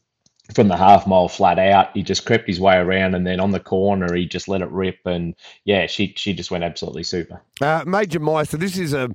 from 0.55 0.69
the 0.69 0.77
half 0.77 1.07
mile 1.07 1.29
flat 1.29 1.59
out. 1.59 1.91
He 1.95 2.03
just 2.03 2.25
crept 2.25 2.47
his 2.47 2.61
way 2.61 2.77
around 2.77 3.15
and 3.15 3.27
then 3.27 3.41
on 3.41 3.51
the 3.51 3.61
corner 3.61 4.15
he 4.15 4.27
just 4.27 4.49
let 4.49 4.63
it 4.63 4.71
rip. 4.71 4.99
And 5.05 5.35
yeah, 5.65 5.87
she, 5.87 6.15
she 6.17 6.33
just 6.33 6.51
went 6.51 6.65
absolutely 6.65 7.03
super. 7.03 7.43
Uh, 7.61 7.85
Major 7.87 8.21
Meister, 8.21 8.57
this 8.57 8.79
is 8.79 8.93
a, 8.93 9.11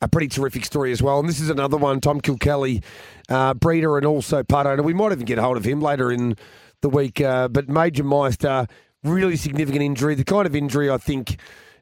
a 0.00 0.08
pretty 0.08 0.28
terrific 0.28 0.64
story 0.64 0.92
as 0.92 1.02
well. 1.02 1.18
And 1.18 1.28
this 1.28 1.40
is 1.40 1.50
another 1.50 1.76
one, 1.76 2.00
Tom 2.00 2.20
Kilkelly, 2.20 2.82
uh, 3.28 3.54
breeder 3.54 3.96
and 3.96 4.06
also 4.06 4.42
part 4.42 4.66
owner. 4.66 4.82
We 4.82 4.94
might 4.94 5.12
even 5.12 5.24
get 5.24 5.38
hold 5.38 5.56
of 5.56 5.64
him 5.64 5.80
later 5.80 6.12
in 6.12 6.36
the 6.82 6.88
week. 6.88 7.20
Uh, 7.20 7.48
but 7.48 7.68
Major 7.68 8.04
Meister, 8.04 8.66
really 9.02 9.36
significant 9.36 9.82
injury, 9.82 10.14
the 10.14 10.24
kind 10.24 10.46
of 10.46 10.54
injury 10.54 10.90
I 10.90 10.98
think 10.98 11.38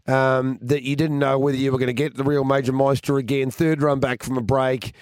um, 0.07 0.59
that 0.63 0.83
you 0.83 0.97
didn't 0.97 1.19
know 1.19 1.39
whether 1.39 1.59
you 1.59 1.71
were 1.71 1.79
going 1.79 1.89
to 1.89 1.93
get 1.93 2.17
the 2.17 2.25
real 2.25 2.45
Major 2.45 2.73
Meister 2.73 3.19
again. 3.19 3.51
Third 3.51 3.83
run 3.83 4.01
back 4.01 4.23
from 4.23 4.39
a 4.39 4.43
break. 4.43 4.93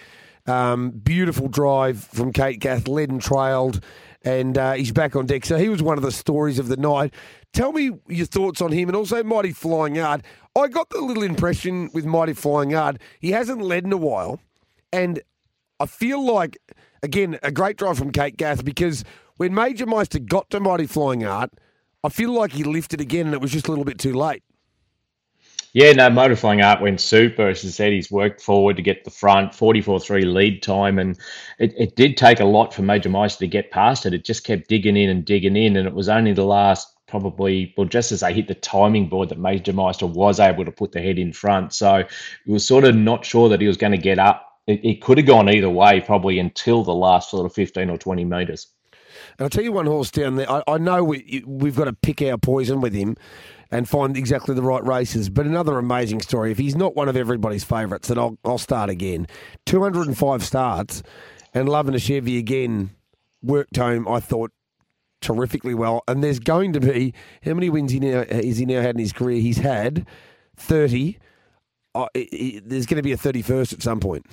Um, 0.47 0.91
beautiful 0.91 1.49
drive 1.49 2.03
from 2.03 2.33
Kate 2.33 2.61
Gath, 2.61 2.87
led 2.87 3.11
and 3.11 3.21
trailed, 3.21 3.83
and 4.25 4.57
uh, 4.57 4.73
he's 4.75 4.93
back 4.93 5.17
on 5.17 5.27
deck. 5.27 5.45
So 5.45 5.59
he 5.59 5.69
was 5.69 5.83
one 5.83 5.99
of 5.99 6.05
the 6.05 6.13
stories 6.13 6.59
of 6.59 6.69
the 6.69 6.77
night. 6.77 7.13
Tell 7.53 7.73
me 7.73 7.93
your 8.09 8.27
thoughts 8.27 8.61
on 8.61 8.73
him 8.73 8.89
and 8.89 8.97
also 8.97 9.23
Mighty 9.25 9.53
Flying 9.53 9.99
Art. 9.99 10.23
I 10.57 10.69
got 10.69 10.91
the 10.91 11.01
little 11.01 11.23
impression 11.23 11.91
with 11.93 12.05
Mighty 12.05 12.33
Flying 12.33 12.75
Art, 12.75 12.99
he 13.21 13.33
hasn't 13.33 13.61
led 13.61 13.85
in 13.85 13.93
a 13.93 13.97
while, 13.97 14.41
and 14.93 15.21
I 15.79 15.87
feel 15.87 16.25
like, 16.25 16.59
again, 17.03 17.39
a 17.43 17.51
great 17.51 17.77
drive 17.77 17.99
from 17.99 18.11
Kate 18.11 18.37
Gath 18.37 18.65
because 18.65 19.05
when 19.37 19.55
Major 19.55 19.87
Meister 19.87 20.19
got 20.19 20.49
to 20.51 20.61
Mighty 20.61 20.87
Flying 20.87 21.25
Art, 21.25 21.51
I 22.03 22.09
feel 22.09 22.31
like 22.31 22.53
he 22.53 22.65
lifted 22.65 23.01
again 23.01 23.27
and 23.27 23.35
it 23.35 23.41
was 23.41 23.53
just 23.53 23.67
a 23.67 23.71
little 23.71 23.85
bit 23.85 23.99
too 23.99 24.15
late. 24.15 24.43
Yeah, 25.77 25.93
no, 25.93 26.09
Mighty 26.09 26.35
Flying 26.37 26.63
Art 26.63 26.81
went 26.81 27.03
super. 27.03 27.49
As 27.49 27.63
I 27.63 27.69
said, 27.69 27.93
he's 27.93 28.11
worked 28.11 28.41
forward 28.41 28.77
to 28.77 28.83
get 28.83 29.05
the 29.05 29.11
front, 29.11 29.55
44 29.55 30.01
3 30.01 30.25
lead 30.25 30.63
time. 30.63 30.99
And 30.99 31.19
it, 31.59 31.75
it 31.77 31.97
did 31.97 32.17
take 32.17 32.41
a 32.41 32.47
lot 32.47 32.73
for 32.73 32.81
Major 32.81 33.11
Meister 33.11 33.41
to 33.41 33.47
get 33.47 33.71
past 33.71 34.07
it. 34.07 34.15
It 34.15 34.25
just 34.25 34.43
kept 34.43 34.69
digging 34.69 34.97
in 34.97 35.11
and 35.11 35.23
digging 35.23 35.55
in. 35.55 35.77
And 35.77 35.87
it 35.87 35.93
was 35.93 36.09
only 36.09 36.33
the 36.33 36.47
last, 36.47 36.97
probably, 37.07 37.75
well, 37.77 37.87
just 37.87 38.11
as 38.11 38.21
they 38.21 38.33
hit 38.33 38.49
the 38.49 38.55
timing 38.55 39.11
board, 39.11 39.29
that 39.29 39.39
Major 39.39 39.75
Meister 39.75 40.07
was 40.07 40.41
able 40.41 40.65
to 40.65 40.73
put 40.73 40.93
the 40.93 41.03
head 41.03 41.19
in 41.19 41.31
front. 41.31 41.75
So 41.75 42.05
he 42.47 42.53
was 42.53 42.67
sort 42.67 42.85
of 42.85 42.97
not 42.97 43.27
sure 43.27 43.51
that 43.51 43.61
he 43.61 43.67
was 43.67 43.77
going 43.77 43.93
to 43.93 43.99
get 43.99 44.19
up. 44.19 44.51
It, 44.67 44.83
it 44.83 45.03
could 45.03 45.19
have 45.19 45.27
gone 45.27 45.51
either 45.51 45.69
way, 45.69 46.01
probably 46.01 46.39
until 46.39 46.85
the 46.85 46.95
last 46.95 47.31
sort 47.31 47.45
of 47.45 47.53
15 47.53 47.91
or 47.91 47.99
20 47.99 48.25
metres. 48.25 48.69
And 49.39 49.45
I'll 49.45 49.51
tell 49.51 49.65
you 49.65 49.73
one 49.73 49.85
horse 49.85 50.11
down 50.11 50.37
there. 50.37 50.51
I, 50.51 50.63
I 50.67 50.79
know 50.79 51.05
we, 51.05 51.45
we've 51.47 51.77
got 51.77 51.85
to 51.85 51.93
pick 51.93 52.23
our 52.23 52.39
poison 52.39 52.81
with 52.81 52.95
him 52.95 53.19
and 53.71 53.89
find 53.89 54.17
exactly 54.17 54.55
the 54.55 54.63
right 54.63 54.85
races. 54.85 55.29
But 55.29 55.47
another 55.47 55.79
amazing 55.79 56.21
story. 56.21 56.53
If 56.53 56.59
he's 56.59 56.77
not 56.77 56.95
one 56.97 57.09
of 57.09 57.17
everybody's 57.17 57.65
favourites, 57.65 58.09
then 58.09 58.19
I'll, 58.19 58.39
I'll 58.45 58.59
start 58.59 58.91
again. 58.91 59.27
205 59.67 60.45
starts 60.45 61.03
and 61.55 61.69
Loving 61.69 61.95
a 61.95 61.99
Chevy 61.99 62.39
again 62.39 62.91
worked 63.43 63.77
home, 63.77 64.07
I 64.09 64.21
thought, 64.21 64.53
terrifically 65.21 65.75
well. 65.75 66.03
And 66.07 66.23
there's 66.23 66.39
going 66.39 66.73
to 66.75 66.81
be, 66.81 67.15
how 67.45 67.55
many 67.55 67.71
wins 67.71 67.93
he 67.93 68.01
now, 68.01 68.25
has 68.31 68.59
he 68.59 68.67
now 68.67 68.81
had 68.83 68.95
in 68.97 69.01
his 69.01 69.13
career? 69.13 69.41
He's 69.41 69.59
had 69.59 70.07
30. 70.57 71.19
Uh, 71.95 72.07
it- 72.15 72.29
it- 72.33 72.69
there's 72.69 72.87
going 72.87 72.97
to 72.97 73.03
be 73.03 73.13
a 73.13 73.17
31st 73.17 73.73
at 73.73 73.83
some 73.83 74.01
point. 74.01 74.27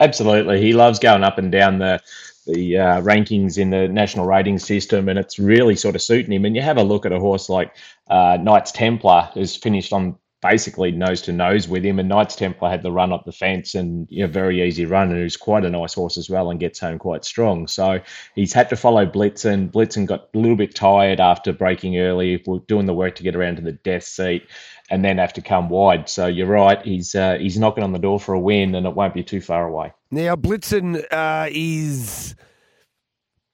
Absolutely, 0.00 0.60
he 0.60 0.72
loves 0.72 0.98
going 0.98 1.24
up 1.24 1.38
and 1.38 1.50
down 1.50 1.78
the 1.78 2.00
the 2.48 2.78
uh, 2.78 3.00
rankings 3.02 3.58
in 3.58 3.70
the 3.70 3.86
national 3.88 4.26
rating 4.26 4.58
system, 4.58 5.08
and 5.08 5.18
it's 5.18 5.38
really 5.38 5.76
sort 5.76 5.94
of 5.94 6.02
suiting 6.02 6.32
him. 6.32 6.44
And 6.44 6.56
you 6.56 6.62
have 6.62 6.78
a 6.78 6.82
look 6.82 7.06
at 7.06 7.12
a 7.12 7.20
horse 7.20 7.48
like 7.48 7.76
uh, 8.08 8.38
Knights 8.40 8.72
Templar, 8.72 9.30
who's 9.34 9.54
finished 9.54 9.92
on 9.92 10.16
basically 10.40 10.92
nose 10.92 11.22
to 11.22 11.32
nose 11.32 11.68
with 11.68 11.84
him, 11.84 11.98
and 11.98 12.08
Knights 12.08 12.36
Templar 12.36 12.70
had 12.70 12.82
the 12.82 12.92
run 12.92 13.12
up 13.12 13.24
the 13.24 13.32
fence 13.32 13.74
and 13.74 14.06
you 14.10 14.24
know, 14.24 14.30
very 14.30 14.62
easy 14.62 14.86
run, 14.86 15.10
and 15.10 15.18
who's 15.18 15.36
quite 15.36 15.64
a 15.64 15.70
nice 15.70 15.94
horse 15.94 16.16
as 16.16 16.30
well, 16.30 16.50
and 16.50 16.60
gets 16.60 16.78
home 16.78 16.98
quite 16.98 17.24
strong. 17.24 17.66
So 17.66 18.00
he's 18.34 18.52
had 18.52 18.68
to 18.70 18.76
follow 18.76 19.06
Blitzen. 19.06 19.70
Blitzen 19.70 20.06
got 20.06 20.28
a 20.34 20.38
little 20.38 20.56
bit 20.56 20.74
tired 20.74 21.20
after 21.20 21.52
breaking 21.52 21.98
early, 21.98 22.44
doing 22.66 22.86
the 22.86 22.94
work 22.94 23.14
to 23.16 23.22
get 23.22 23.36
around 23.36 23.56
to 23.56 23.62
the 23.62 23.72
death 23.72 24.04
seat 24.04 24.46
and 24.90 25.04
then 25.04 25.18
have 25.18 25.32
to 25.34 25.42
come 25.42 25.68
wide. 25.68 26.08
So 26.08 26.26
you're 26.26 26.46
right. 26.46 26.80
He's 26.84 27.14
uh, 27.14 27.38
he's 27.38 27.58
knocking 27.58 27.84
on 27.84 27.92
the 27.92 27.98
door 27.98 28.18
for 28.18 28.34
a 28.34 28.40
win, 28.40 28.74
and 28.74 28.86
it 28.86 28.94
won't 28.94 29.14
be 29.14 29.22
too 29.22 29.40
far 29.40 29.66
away. 29.66 29.92
Now, 30.10 30.36
Blitzen 30.36 31.04
uh, 31.10 31.48
is 31.50 32.34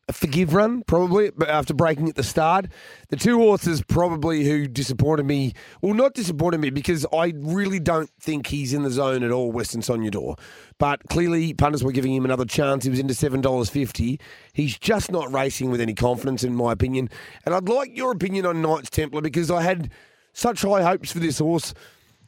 a 0.08 0.12
forgive 0.12 0.52
run, 0.52 0.82
probably, 0.82 1.30
but 1.36 1.48
after 1.48 1.72
breaking 1.72 2.08
at 2.08 2.14
the 2.14 2.22
start. 2.22 2.66
The 3.08 3.16
two 3.16 3.38
horses 3.38 3.82
probably 3.82 4.44
who 4.44 4.66
disappointed 4.66 5.24
me, 5.24 5.54
well, 5.80 5.94
not 5.94 6.14
disappointed 6.14 6.60
me 6.60 6.70
because 6.70 7.06
I 7.12 7.32
really 7.36 7.80
don't 7.80 8.10
think 8.20 8.48
he's 8.48 8.74
in 8.74 8.82
the 8.82 8.90
zone 8.90 9.22
at 9.22 9.30
all, 9.30 9.50
Western 9.50 9.80
Sonador. 9.80 10.38
But 10.78 11.08
clearly, 11.08 11.54
punters 11.54 11.82
were 11.82 11.92
giving 11.92 12.14
him 12.14 12.24
another 12.24 12.44
chance. 12.44 12.84
He 12.84 12.90
was 12.90 12.98
into 12.98 13.14
$7.50. 13.14 14.20
He's 14.52 14.78
just 14.78 15.10
not 15.10 15.32
racing 15.32 15.70
with 15.70 15.80
any 15.80 15.94
confidence, 15.94 16.44
in 16.44 16.54
my 16.54 16.72
opinion. 16.72 17.08
And 17.46 17.54
I'd 17.54 17.68
like 17.68 17.96
your 17.96 18.12
opinion 18.12 18.44
on 18.46 18.60
Knights 18.60 18.90
Templar 18.90 19.22
because 19.22 19.50
I 19.50 19.62
had 19.62 19.90
such 20.32 20.62
high 20.62 20.82
hopes 20.82 21.12
for 21.12 21.20
this 21.20 21.38
horse. 21.38 21.72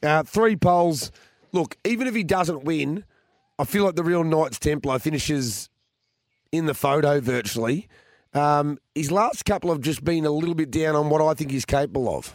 Uh, 0.02 0.22
three 0.22 0.56
poles. 0.56 1.10
Look, 1.52 1.76
even 1.84 2.06
if 2.06 2.14
he 2.14 2.24
doesn't 2.24 2.64
win, 2.64 3.04
I 3.58 3.64
feel 3.64 3.84
like 3.84 3.96
the 3.96 4.04
real 4.04 4.24
Knights 4.24 4.58
Templar 4.58 4.98
finishes 4.98 5.68
in 6.56 6.66
the 6.66 6.74
photo 6.74 7.20
virtually. 7.20 7.88
Um, 8.34 8.78
his 8.94 9.10
last 9.10 9.44
couple 9.44 9.70
have 9.70 9.80
just 9.80 10.04
been 10.04 10.24
a 10.26 10.30
little 10.30 10.54
bit 10.54 10.70
down 10.70 10.94
on 10.94 11.08
what 11.08 11.22
I 11.22 11.34
think 11.34 11.50
he's 11.50 11.64
capable 11.64 12.14
of. 12.14 12.34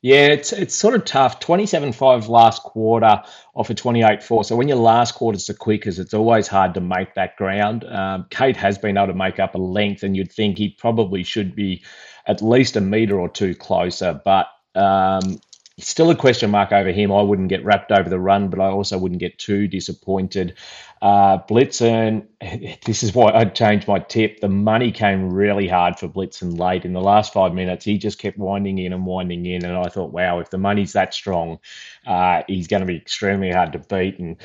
Yeah, 0.00 0.26
it's 0.26 0.52
it's 0.52 0.76
sort 0.76 0.94
of 0.94 1.04
tough. 1.04 1.40
27-5 1.40 2.28
last 2.28 2.62
quarter 2.62 3.20
off 3.54 3.70
a 3.70 3.74
28-4. 3.74 4.44
So 4.44 4.54
when 4.54 4.68
your 4.68 4.76
last 4.76 5.16
quarter's 5.16 5.46
the 5.46 5.54
quickest, 5.54 5.98
it's 5.98 6.14
always 6.14 6.46
hard 6.46 6.74
to 6.74 6.80
make 6.80 7.14
that 7.14 7.36
ground. 7.36 7.84
Um, 7.84 8.26
Kate 8.30 8.56
has 8.56 8.78
been 8.78 8.96
able 8.96 9.08
to 9.08 9.14
make 9.14 9.40
up 9.40 9.56
a 9.56 9.58
length, 9.58 10.04
and 10.04 10.16
you'd 10.16 10.30
think 10.30 10.56
he 10.56 10.68
probably 10.68 11.24
should 11.24 11.56
be 11.56 11.82
at 12.26 12.42
least 12.42 12.76
a 12.76 12.80
metre 12.80 13.18
or 13.18 13.28
two 13.28 13.56
closer. 13.56 14.20
But 14.24 14.46
um, 14.76 15.40
still 15.78 16.10
a 16.10 16.16
question 16.16 16.50
mark 16.50 16.72
over 16.72 16.90
him. 16.90 17.12
I 17.12 17.22
wouldn't 17.22 17.48
get 17.48 17.64
wrapped 17.64 17.92
over 17.92 18.08
the 18.08 18.18
run, 18.18 18.48
but 18.48 18.60
I 18.60 18.66
also 18.66 18.98
wouldn't 18.98 19.20
get 19.20 19.38
too 19.38 19.68
disappointed. 19.68 20.54
Uh, 21.00 21.38
Blitzen, 21.38 22.26
this 22.84 23.02
is 23.02 23.14
why 23.14 23.32
I 23.32 23.44
changed 23.44 23.86
my 23.86 24.00
tip. 24.00 24.40
The 24.40 24.48
money 24.48 24.90
came 24.90 25.32
really 25.32 25.68
hard 25.68 25.98
for 25.98 26.08
Blitzen 26.08 26.58
late 26.58 26.84
in 26.84 26.92
the 26.92 27.00
last 27.00 27.32
five 27.32 27.54
minutes. 27.54 27.84
He 27.84 27.98
just 27.98 28.18
kept 28.18 28.38
winding 28.38 28.78
in 28.78 28.92
and 28.92 29.06
winding 29.06 29.46
in, 29.46 29.64
and 29.64 29.76
I 29.76 29.88
thought, 29.88 30.12
wow, 30.12 30.40
if 30.40 30.50
the 30.50 30.58
money's 30.58 30.92
that 30.94 31.14
strong, 31.14 31.58
uh, 32.06 32.42
he's 32.48 32.66
going 32.66 32.80
to 32.80 32.86
be 32.86 32.96
extremely 32.96 33.50
hard 33.50 33.72
to 33.72 33.78
beat. 33.78 34.18
And 34.18 34.36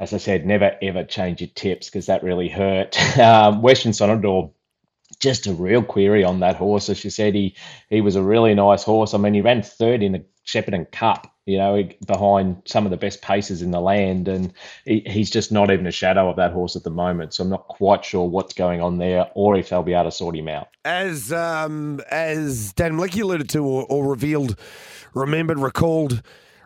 as 0.00 0.12
I 0.12 0.18
said, 0.18 0.46
never 0.46 0.76
ever 0.82 1.04
change 1.04 1.40
your 1.40 1.50
tips 1.54 1.88
because 1.88 2.06
that 2.06 2.22
really 2.22 2.48
hurt. 2.48 2.96
Um, 3.20 3.60
Western 3.60 3.92
Sonador 3.92 4.50
just 5.20 5.46
a 5.46 5.52
real 5.52 5.82
query 5.82 6.24
on 6.24 6.40
that 6.40 6.56
horse. 6.56 6.88
As 6.88 6.98
she 6.98 7.10
said, 7.10 7.34
he 7.34 7.54
he 7.88 8.00
was 8.00 8.16
a 8.16 8.22
really 8.22 8.54
nice 8.54 8.82
horse. 8.82 9.14
I 9.14 9.18
mean, 9.18 9.34
he 9.34 9.42
ran 9.42 9.62
third 9.62 10.02
in 10.02 10.12
the 10.12 10.24
Shepparton 10.50 10.90
Cup, 10.90 11.32
you 11.46 11.58
know, 11.58 11.88
behind 12.06 12.62
some 12.64 12.84
of 12.84 12.90
the 12.90 12.96
best 12.96 13.22
paces 13.22 13.62
in 13.62 13.70
the 13.70 13.80
land, 13.80 14.28
and 14.28 14.52
he, 14.84 15.02
he's 15.06 15.30
just 15.30 15.52
not 15.52 15.70
even 15.70 15.86
a 15.86 15.92
shadow 15.92 16.28
of 16.28 16.36
that 16.36 16.52
horse 16.52 16.76
at 16.76 16.82
the 16.82 16.90
moment. 16.90 17.34
So 17.34 17.44
I'm 17.44 17.50
not 17.50 17.68
quite 17.68 18.04
sure 18.04 18.28
what's 18.28 18.54
going 18.54 18.80
on 18.80 18.98
there, 18.98 19.30
or 19.34 19.56
if 19.56 19.68
they'll 19.68 19.82
be 19.82 19.94
able 19.94 20.04
to 20.04 20.10
sort 20.10 20.36
him 20.36 20.48
out. 20.48 20.68
As 20.84 21.32
um, 21.32 22.00
as 22.10 22.72
Dan 22.72 22.94
Mleckie 22.94 23.22
alluded 23.22 23.48
to 23.50 23.64
or, 23.64 23.86
or 23.88 24.08
revealed, 24.08 24.58
remembered, 25.14 25.58
recalled, 25.58 26.22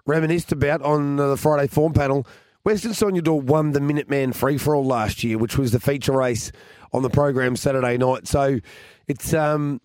reminisced 0.07 0.53
about 0.53 0.83
on 0.83 1.17
the 1.17 1.37
Friday 1.37 1.67
form 1.67 1.93
panel, 1.93 2.27
Western 2.65 2.93
Sonador 2.93 3.43
won 3.43 3.73
the 3.73 3.81
Minuteman 3.81 4.35
Free 4.35 4.57
for 4.57 4.75
All 4.75 4.87
last 4.87 5.23
year, 5.23 5.37
which 5.37 5.59
was 5.59 5.73
the 5.73 5.81
feature 5.81 6.13
race 6.13 6.51
on 6.93 7.03
the 7.03 7.11
program 7.11 7.57
Saturday 7.57 7.99
night. 7.99 8.27
So 8.27 8.59
it's 9.07 9.35
um, 9.35 9.81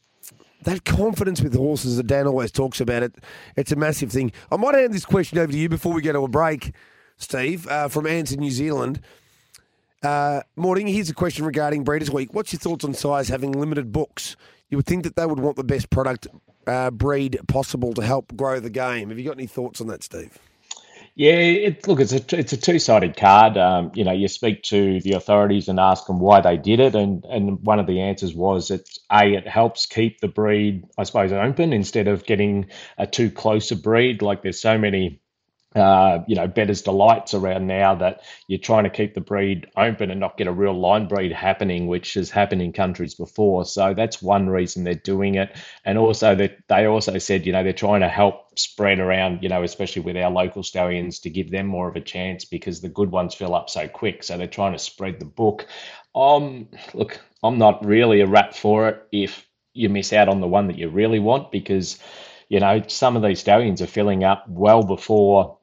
that 0.63 0.85
confidence 0.85 1.41
with 1.41 1.55
horses 1.55 1.97
that 1.97 2.07
Dan 2.07 2.27
always 2.27 2.51
talks 2.51 2.81
about. 2.81 3.03
It 3.03 3.15
it's 3.55 3.71
a 3.71 3.75
massive 3.75 4.11
thing. 4.11 4.31
I 4.51 4.57
might 4.57 4.75
hand 4.75 4.93
this 4.93 5.05
question 5.05 5.37
over 5.37 5.51
to 5.51 5.57
you 5.57 5.69
before 5.69 5.93
we 5.93 6.01
go 6.01 6.13
to 6.13 6.23
a 6.23 6.27
break, 6.27 6.73
Steve, 7.17 7.67
uh, 7.67 7.87
from 7.87 8.07
Ants 8.07 8.31
in 8.31 8.39
New 8.39 8.51
Zealand. 8.51 9.01
Uh, 10.01 10.41
morning. 10.55 10.87
Here's 10.87 11.09
a 11.09 11.13
question 11.13 11.45
regarding 11.45 11.83
Breeders' 11.83 12.11
Week. 12.11 12.33
What's 12.33 12.53
your 12.53 12.59
thoughts 12.59 12.85
on 12.85 12.93
sires 12.93 13.27
having 13.27 13.51
limited 13.51 13.91
books? 13.91 14.35
You 14.69 14.77
would 14.77 14.85
think 14.85 15.03
that 15.03 15.15
they 15.15 15.25
would 15.25 15.39
want 15.39 15.57
the 15.57 15.63
best 15.63 15.89
product 15.89 16.27
uh, 16.67 16.91
breed 16.91 17.37
possible 17.47 17.93
to 17.93 18.01
help 18.01 18.35
grow 18.37 18.59
the 18.59 18.69
game. 18.69 19.09
Have 19.09 19.17
you 19.17 19.25
got 19.25 19.35
any 19.37 19.47
thoughts 19.47 19.81
on 19.81 19.87
that, 19.87 20.03
Steve? 20.03 20.37
Yeah, 21.15 21.33
it, 21.33 21.87
look, 21.87 21.99
it's 21.99 22.13
a 22.13 22.37
it's 22.39 22.53
a 22.53 22.57
two 22.57 22.79
sided 22.79 23.17
card. 23.17 23.57
Um, 23.57 23.91
you 23.93 24.03
know, 24.03 24.11
you 24.13 24.27
speak 24.27 24.63
to 24.63 25.01
the 25.01 25.13
authorities 25.13 25.67
and 25.67 25.79
ask 25.79 26.05
them 26.07 26.19
why 26.19 26.41
they 26.41 26.57
did 26.57 26.79
it, 26.79 26.95
and 26.95 27.25
and 27.25 27.59
one 27.65 27.79
of 27.79 27.87
the 27.87 27.99
answers 28.01 28.33
was 28.33 28.71
it's 28.71 28.99
a 29.11 29.33
it 29.33 29.47
helps 29.47 29.85
keep 29.85 30.19
the 30.21 30.27
breed, 30.29 30.85
I 30.97 31.03
suppose, 31.03 31.31
open 31.33 31.73
instead 31.73 32.07
of 32.07 32.25
getting 32.25 32.67
a 32.97 33.05
too 33.05 33.29
close 33.31 33.71
a 33.71 33.75
breed. 33.75 34.21
Like 34.21 34.41
there's 34.43 34.61
so 34.61 34.77
many 34.77 35.21
uh, 35.75 36.23
you 36.27 36.35
know, 36.35 36.47
Bettor's 36.47 36.81
Delights 36.81 37.35
around 37.35 37.67
now 37.67 37.93
that 37.95 38.21
you're 38.47 38.57
trying 38.57 38.85
to 38.85 38.89
keep 38.89 39.13
the 39.13 39.21
breed 39.21 39.67
open 39.77 40.09
and 40.09 40.19
not 40.19 40.35
get 40.35 40.47
a 40.47 40.51
real 40.51 40.73
line 40.73 41.07
breed 41.07 41.31
happening, 41.31 41.85
which 41.85 42.15
has 42.15 42.31
happened 42.31 42.63
in 42.63 42.73
countries 42.73 43.13
before. 43.13 43.63
So 43.65 43.93
that's 43.93 44.21
one 44.21 44.49
reason 44.49 44.83
they're 44.83 44.95
doing 44.95 45.35
it. 45.35 45.55
And 45.85 45.99
also 45.99 46.33
that 46.35 46.57
they 46.69 46.85
also 46.85 47.19
said, 47.19 47.45
you 47.45 47.51
know, 47.51 47.63
they're 47.63 47.73
trying 47.73 48.01
to 48.01 48.09
help 48.09 48.57
spread 48.57 48.99
around, 48.99 49.43
you 49.43 49.49
know, 49.49 49.61
especially 49.61 50.01
with 50.01 50.17
our 50.17 50.31
local 50.31 50.63
stallions 50.63 51.19
to 51.19 51.29
give 51.29 51.51
them 51.51 51.67
more 51.67 51.87
of 51.87 51.95
a 51.95 52.01
chance 52.01 52.45
because 52.45 52.81
the 52.81 52.89
good 52.89 53.11
ones 53.11 53.35
fill 53.35 53.53
up 53.53 53.69
so 53.69 53.87
quick. 53.87 54.23
So 54.23 54.37
they're 54.37 54.47
trying 54.47 54.73
to 54.73 54.79
spread 54.79 55.19
the 55.19 55.25
book. 55.25 55.67
Um, 56.15 56.69
look, 56.95 57.19
I'm 57.43 57.59
not 57.59 57.85
really 57.85 58.21
a 58.21 58.27
rat 58.27 58.55
for 58.57 58.89
it 58.89 59.07
if 59.11 59.45
you 59.73 59.87
miss 59.87 60.13
out 60.13 60.29
on 60.29 60.41
the 60.41 60.47
one 60.47 60.67
that 60.67 60.79
you 60.79 60.89
really 60.89 61.19
want 61.19 61.51
because 61.51 61.99
you 62.49 62.59
know, 62.59 62.81
some 62.87 63.15
of 63.15 63.21
these 63.21 63.39
stallions 63.39 63.79
are 63.79 63.87
filling 63.87 64.23
up 64.23 64.43
well 64.49 64.81
before 64.83 65.58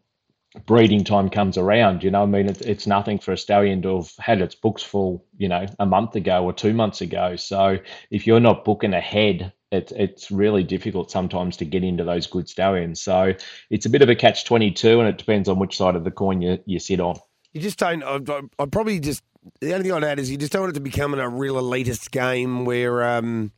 breeding 0.65 1.05
time 1.05 1.29
comes 1.29 1.59
around. 1.59 2.03
You 2.03 2.11
know, 2.11 2.23
I 2.23 2.27
mean, 2.27 2.49
it, 2.49 2.63
it's 2.63 2.87
nothing 2.87 3.19
for 3.19 3.33
a 3.33 3.39
stallion 3.39 3.83
to 3.83 3.97
have 3.97 4.13
had 4.19 4.41
its 4.41 4.55
books 4.55 4.83
full, 4.83 5.25
you 5.37 5.49
know, 5.49 5.67
a 5.79 5.87
month 5.87 6.17
ago 6.17 6.45
or 6.45 6.53
two 6.53 6.73
months 6.73 7.01
ago. 7.01 7.37
So 7.37 7.79
if 8.11 8.27
you're 8.27 8.41
not 8.41 8.65
booking 8.65 8.95
ahead, 8.95 9.53
it's 9.73 9.93
it's 9.93 10.31
really 10.31 10.63
difficult 10.63 11.11
sometimes 11.11 11.57
to 11.59 11.65
get 11.65 11.85
into 11.85 12.05
those 12.05 12.27
good 12.27 12.49
stallions. 12.49 13.03
So 13.03 13.35
it's 13.71 13.87
a 13.87 13.91
bit 13.91 14.03
of 14.03 14.09
a 14.09 14.15
catch 14.15 14.45
twenty 14.45 14.71
two, 14.71 15.01
and 15.01 15.09
it 15.09 15.19
depends 15.19 15.49
on 15.49 15.59
which 15.59 15.77
side 15.77 15.97
of 15.97 16.05
the 16.05 16.11
coin 16.11 16.41
you, 16.41 16.59
you 16.67 16.79
sit 16.79 17.01
on. 17.01 17.19
You 17.53 17.61
just 17.61 17.79
don't. 17.79 18.03
I'd, 18.03 18.29
I'd 18.59 18.73
probably 18.73 19.01
just 19.01 19.23
the 19.61 19.73
only 19.75 19.85
thing 19.85 19.93
I'd 19.93 20.05
add 20.05 20.19
is 20.19 20.31
you 20.31 20.37
just 20.37 20.53
don't 20.53 20.63
want 20.63 20.73
it 20.73 20.75
to 20.75 20.81
become 20.81 21.15
a 21.15 21.29
real 21.29 21.55
elitist 21.55 22.11
game 22.11 22.65
where. 22.65 23.05
Um, 23.05 23.53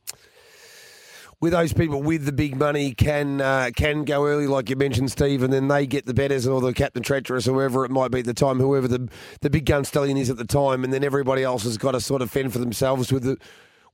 with 1.41 1.53
those 1.53 1.72
people 1.72 2.03
with 2.03 2.24
the 2.24 2.32
big 2.32 2.57
money 2.57 2.93
can 2.95 3.41
uh, 3.41 3.70
can 3.74 4.05
go 4.05 4.26
early, 4.26 4.47
like 4.47 4.68
you 4.70 4.76
mentioned, 4.76 5.11
Steve, 5.11 5.43
and 5.43 5.53
then 5.53 5.68
they 5.68 5.86
get 5.86 6.07
the 6.07 6.14
betters 6.14 6.47
or 6.47 6.61
the 6.61 6.72
captain 6.72 7.03
treacherous, 7.03 7.47
whoever 7.47 7.84
it 7.84 7.91
might 7.91 8.11
be 8.11 8.20
at 8.20 8.24
the 8.24 8.34
time, 8.34 8.59
whoever 8.59 8.89
the 8.89 9.09
the 9.41 9.51
big 9.51 9.66
gun 9.66 9.84
stallion 9.84 10.16
is 10.16 10.30
at 10.30 10.36
the 10.36 10.45
time, 10.45 10.84
and 10.84 10.93
then 10.93 11.05
everybody 11.05 11.43
else 11.43 11.62
has 11.64 11.78
got 11.78 11.93
to 11.93 12.01
sort 12.01 12.22
of 12.22 12.30
fend 12.30 12.53
for 12.53 12.59
themselves 12.59 13.12
with 13.12 13.22
the 13.22 13.36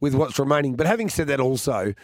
with 0.01 0.15
what's 0.15 0.39
remaining. 0.39 0.75
But 0.75 0.87
having 0.87 1.09
said 1.09 1.27
that, 1.29 1.41
also. 1.41 1.95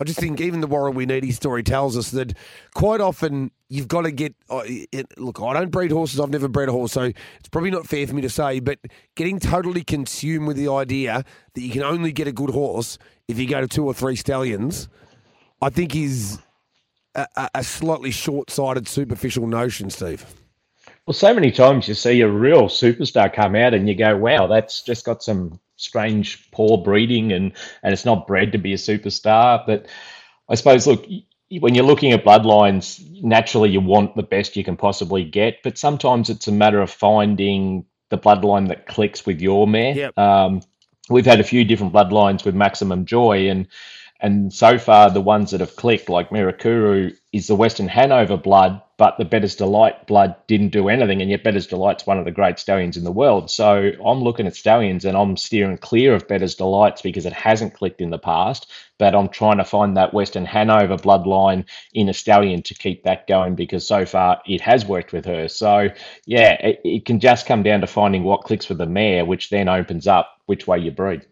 I 0.00 0.04
just 0.04 0.20
think 0.20 0.40
even 0.40 0.60
the 0.60 0.68
Warrawee 0.68 1.06
Needy 1.06 1.32
story 1.32 1.62
tells 1.62 1.96
us 1.96 2.10
that 2.12 2.36
quite 2.74 3.00
often 3.00 3.50
you've 3.68 3.88
got 3.88 4.02
to 4.02 4.12
get. 4.12 4.34
Uh, 4.48 4.62
it, 4.66 5.06
look, 5.18 5.40
I 5.42 5.52
don't 5.54 5.70
breed 5.70 5.90
horses. 5.90 6.20
I've 6.20 6.30
never 6.30 6.48
bred 6.48 6.68
a 6.68 6.72
horse, 6.72 6.92
so 6.92 7.02
it's 7.02 7.48
probably 7.50 7.70
not 7.70 7.86
fair 7.86 8.06
for 8.06 8.14
me 8.14 8.22
to 8.22 8.30
say. 8.30 8.60
But 8.60 8.78
getting 9.16 9.40
totally 9.40 9.82
consumed 9.82 10.46
with 10.46 10.56
the 10.56 10.68
idea 10.68 11.24
that 11.54 11.60
you 11.60 11.70
can 11.70 11.82
only 11.82 12.12
get 12.12 12.28
a 12.28 12.32
good 12.32 12.50
horse 12.50 12.98
if 13.26 13.38
you 13.38 13.48
go 13.48 13.60
to 13.60 13.68
two 13.68 13.84
or 13.84 13.92
three 13.92 14.16
stallions, 14.16 14.88
I 15.60 15.70
think 15.70 15.96
is 15.96 16.38
a, 17.14 17.50
a 17.54 17.64
slightly 17.64 18.10
short-sighted, 18.10 18.86
superficial 18.86 19.46
notion, 19.46 19.90
Steve. 19.90 20.24
Well, 21.08 21.14
so 21.14 21.32
many 21.32 21.50
times 21.50 21.88
you 21.88 21.94
see 21.94 22.20
a 22.20 22.28
real 22.28 22.64
superstar 22.64 23.32
come 23.32 23.56
out 23.56 23.72
and 23.72 23.88
you 23.88 23.94
go, 23.94 24.14
wow, 24.14 24.46
that's 24.46 24.82
just 24.82 25.06
got 25.06 25.22
some 25.22 25.58
strange 25.76 26.50
poor 26.50 26.76
breeding 26.76 27.32
and, 27.32 27.54
and 27.82 27.94
it's 27.94 28.04
not 28.04 28.26
bred 28.26 28.52
to 28.52 28.58
be 28.58 28.74
a 28.74 28.76
superstar. 28.76 29.64
But 29.66 29.86
I 30.50 30.54
suppose, 30.54 30.86
look, 30.86 31.06
when 31.60 31.74
you're 31.74 31.86
looking 31.86 32.12
at 32.12 32.26
bloodlines, 32.26 33.02
naturally 33.22 33.70
you 33.70 33.80
want 33.80 34.16
the 34.16 34.22
best 34.22 34.54
you 34.54 34.62
can 34.62 34.76
possibly 34.76 35.24
get. 35.24 35.62
But 35.64 35.78
sometimes 35.78 36.28
it's 36.28 36.46
a 36.46 36.52
matter 36.52 36.82
of 36.82 36.90
finding 36.90 37.86
the 38.10 38.18
bloodline 38.18 38.68
that 38.68 38.86
clicks 38.86 39.24
with 39.24 39.40
your 39.40 39.66
mare. 39.66 39.94
Yep. 39.94 40.18
Um, 40.18 40.60
we've 41.08 41.24
had 41.24 41.40
a 41.40 41.44
few 41.44 41.64
different 41.64 41.94
bloodlines 41.94 42.44
with 42.44 42.54
Maximum 42.54 43.06
Joy 43.06 43.48
and 43.48 43.66
and 44.20 44.52
so 44.52 44.78
far, 44.78 45.10
the 45.10 45.20
ones 45.20 45.52
that 45.52 45.60
have 45.60 45.76
clicked, 45.76 46.08
like 46.08 46.30
Mirakuru, 46.30 47.16
is 47.32 47.46
the 47.46 47.54
Western 47.54 47.86
Hanover 47.86 48.36
blood, 48.36 48.82
but 48.96 49.16
the 49.16 49.24
Bettor's 49.24 49.54
Delight 49.54 50.08
blood 50.08 50.34
didn't 50.48 50.70
do 50.70 50.88
anything, 50.88 51.22
and 51.22 51.30
yet 51.30 51.44
Bettor's 51.44 51.68
Delight's 51.68 52.04
one 52.04 52.18
of 52.18 52.24
the 52.24 52.32
great 52.32 52.58
stallions 52.58 52.96
in 52.96 53.04
the 53.04 53.12
world. 53.12 53.48
So 53.48 53.92
I'm 54.04 54.20
looking 54.20 54.48
at 54.48 54.56
stallions 54.56 55.04
and 55.04 55.16
I'm 55.16 55.36
steering 55.36 55.78
clear 55.78 56.14
of 56.14 56.26
Bettor's 56.26 56.56
Delights 56.56 57.00
because 57.00 57.26
it 57.26 57.32
hasn't 57.32 57.74
clicked 57.74 58.00
in 58.00 58.10
the 58.10 58.18
past, 58.18 58.68
but 58.98 59.14
I'm 59.14 59.28
trying 59.28 59.58
to 59.58 59.64
find 59.64 59.96
that 59.96 60.12
Western 60.12 60.44
Hanover 60.46 60.96
bloodline 60.96 61.64
in 61.94 62.08
a 62.08 62.14
stallion 62.14 62.62
to 62.62 62.74
keep 62.74 63.04
that 63.04 63.28
going 63.28 63.54
because 63.54 63.86
so 63.86 64.04
far 64.04 64.42
it 64.46 64.60
has 64.62 64.84
worked 64.84 65.12
with 65.12 65.26
her. 65.26 65.46
So 65.46 65.90
yeah, 66.26 66.54
it, 66.54 66.80
it 66.82 67.04
can 67.04 67.20
just 67.20 67.46
come 67.46 67.62
down 67.62 67.82
to 67.82 67.86
finding 67.86 68.24
what 68.24 68.42
clicks 68.42 68.68
with 68.68 68.78
the 68.78 68.86
mare, 68.86 69.24
which 69.24 69.50
then 69.50 69.68
opens 69.68 70.08
up 70.08 70.40
which 70.46 70.66
way 70.66 70.78
you 70.78 70.90
breed. 70.90 71.24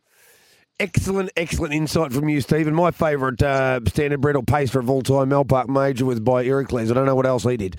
Excellent, 0.79 1.31
excellent 1.39 1.73
insight 1.73 2.13
from 2.13 2.29
you, 2.29 2.43
Stephen. 2.43 2.75
My 2.75 2.91
favourite 2.91 3.43
uh, 3.43 3.81
standard 3.87 4.21
bred 4.21 4.37
or 4.37 4.43
pacer 4.43 4.79
of 4.79 4.91
all 4.91 5.01
time, 5.01 5.31
Mel 5.31 5.45
Park 5.45 5.71
Major, 5.71 6.05
was 6.05 6.21
by 6.21 6.45
Ericles. 6.45 6.91
I 6.91 6.95
don't 6.95 7.07
know 7.07 7.15
what 7.15 7.25
else 7.25 7.45
he 7.45 7.57
did. 7.57 7.77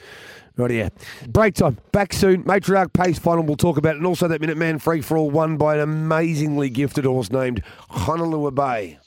Right 0.55 0.71
here. 0.71 0.89
Break 1.27 1.53
time. 1.53 1.77
Back 1.91 2.11
soon. 2.11 2.43
Matriarch 2.43 2.91
Pace 2.93 3.19
final 3.19 3.43
we'll 3.43 3.55
talk 3.55 3.77
about. 3.77 3.97
And 3.97 4.05
also 4.07 4.27
that 4.27 4.41
Minute 4.41 4.57
Man 4.57 4.79
Free 4.79 5.01
for 5.01 5.15
All 5.15 5.29
won 5.29 5.57
by 5.57 5.75
an 5.75 5.81
amazingly 5.81 6.71
gifted 6.71 7.05
horse 7.05 7.29
named 7.29 7.61
Honolulu 7.89 8.49
Bay. 8.49 8.97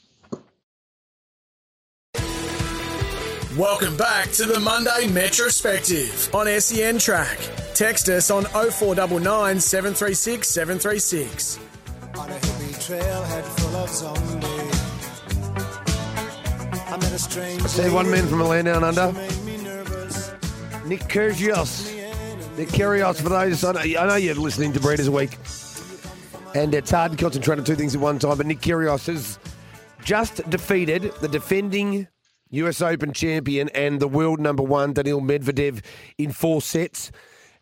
Welcome 3.57 3.97
back 3.97 4.31
to 4.31 4.45
the 4.45 4.61
Monday 4.61 5.07
Metrospective 5.07 6.33
on 6.33 6.47
SEN 6.61 6.97
Track. 6.97 7.37
Text 7.73 8.07
us 8.07 8.31
on 8.31 8.45
0499 8.45 9.59
736 9.59 10.47
736. 10.47 11.70
On 12.17 12.29
a 12.29 12.33
hippie 12.33 12.75
trailhead 12.85 13.43
full 13.59 13.75
of 13.77 13.89
zombies. 13.89 14.81
I 16.91 16.97
met 16.97 17.13
a 17.13 17.19
strange 17.19 17.61
See 17.63 17.89
one 17.89 18.09
man 18.11 18.27
from 18.27 18.41
a 18.41 18.47
land 18.47 18.65
down 18.65 18.83
under. 18.83 19.11
made 19.13 19.43
me 19.43 19.57
nervous. 19.57 20.31
Nick 20.85 21.01
Kyrgios. 21.01 21.87
Nick 22.57 22.67
Kyrgios, 22.69 23.21
for 23.21 23.29
those, 23.29 23.63
I 23.63 23.71
know, 23.71 23.79
I 23.79 24.07
know 24.07 24.15
you're 24.15 24.35
listening 24.35 24.73
to 24.73 24.79
Breeders' 24.79 25.09
Week. 25.09 25.37
And 26.53 26.75
it's 26.75 26.91
hard 26.91 27.11
to 27.13 27.17
concentrate 27.17 27.59
on 27.59 27.63
two 27.65 27.75
things 27.75 27.95
at 27.95 28.01
one 28.01 28.19
time, 28.19 28.37
but 28.37 28.45
Nick 28.45 28.59
Kyrgios 28.59 29.07
has 29.07 29.39
just 30.03 30.47
defeated 30.49 31.13
the 31.21 31.29
defending 31.29 32.07
US 32.49 32.81
Open 32.81 33.13
champion 33.13 33.69
and 33.69 34.01
the 34.01 34.07
world 34.09 34.41
number 34.41 34.63
one, 34.63 34.91
Daniil 34.91 35.21
Medvedev, 35.21 35.81
in 36.17 36.33
four 36.33 36.61
sets. 36.61 37.11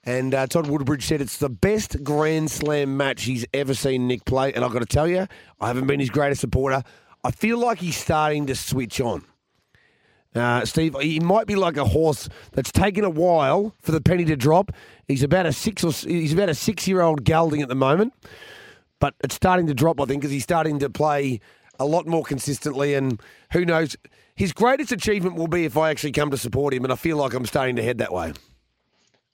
And 0.03 0.33
uh, 0.33 0.47
Todd 0.47 0.67
Woodbridge 0.67 1.05
said 1.05 1.21
it's 1.21 1.37
the 1.37 1.49
best 1.49 2.03
Grand 2.03 2.49
Slam 2.49 2.95
match 2.95 3.23
he's 3.23 3.45
ever 3.53 3.73
seen 3.73 4.07
Nick 4.07 4.25
play. 4.25 4.53
And 4.53 4.63
I've 4.63 4.71
got 4.71 4.79
to 4.79 4.85
tell 4.85 5.07
you, 5.07 5.27
I 5.59 5.67
haven't 5.67 5.87
been 5.87 5.99
his 5.99 6.09
greatest 6.09 6.41
supporter. 6.41 6.83
I 7.23 7.31
feel 7.31 7.57
like 7.57 7.79
he's 7.79 7.97
starting 7.97 8.47
to 8.47 8.55
switch 8.55 9.01
on. 9.01 9.25
Uh, 10.35 10.63
Steve, 10.63 10.95
he 11.01 11.19
might 11.19 11.47
be 11.47 11.55
like 11.55 11.75
a 11.75 11.85
horse 11.85 12.29
that's 12.53 12.71
taken 12.71 13.03
a 13.03 13.09
while 13.09 13.73
for 13.81 13.91
the 13.91 13.99
penny 13.99 14.25
to 14.25 14.35
drop. 14.35 14.71
He's 15.07 15.23
about 15.23 15.45
a 15.45 15.53
six 15.53 15.83
or 15.83 15.91
he's 15.91 16.33
about 16.33 16.49
a 16.49 16.53
six 16.53 16.87
year 16.87 17.01
old 17.01 17.23
gelding 17.23 17.61
at 17.61 17.67
the 17.67 17.75
moment, 17.75 18.13
but 18.99 19.15
it's 19.23 19.35
starting 19.35 19.67
to 19.67 19.73
drop. 19.73 19.99
I 19.99 20.05
think 20.05 20.21
because 20.21 20.31
he's 20.31 20.43
starting 20.43 20.79
to 20.79 20.89
play 20.89 21.39
a 21.79 21.85
lot 21.85 22.05
more 22.05 22.23
consistently, 22.23 22.93
and 22.93 23.19
who 23.53 23.65
knows, 23.65 23.97
his 24.35 24.53
greatest 24.53 24.91
achievement 24.91 25.35
will 25.35 25.47
be 25.47 25.65
if 25.65 25.77
I 25.77 25.89
actually 25.89 26.11
come 26.11 26.29
to 26.29 26.37
support 26.37 26.73
him, 26.73 26.83
and 26.83 26.93
I 26.93 26.95
feel 26.95 27.17
like 27.17 27.33
I'm 27.33 27.45
starting 27.45 27.75
to 27.77 27.83
head 27.83 27.97
that 27.97 28.13
way. 28.13 28.33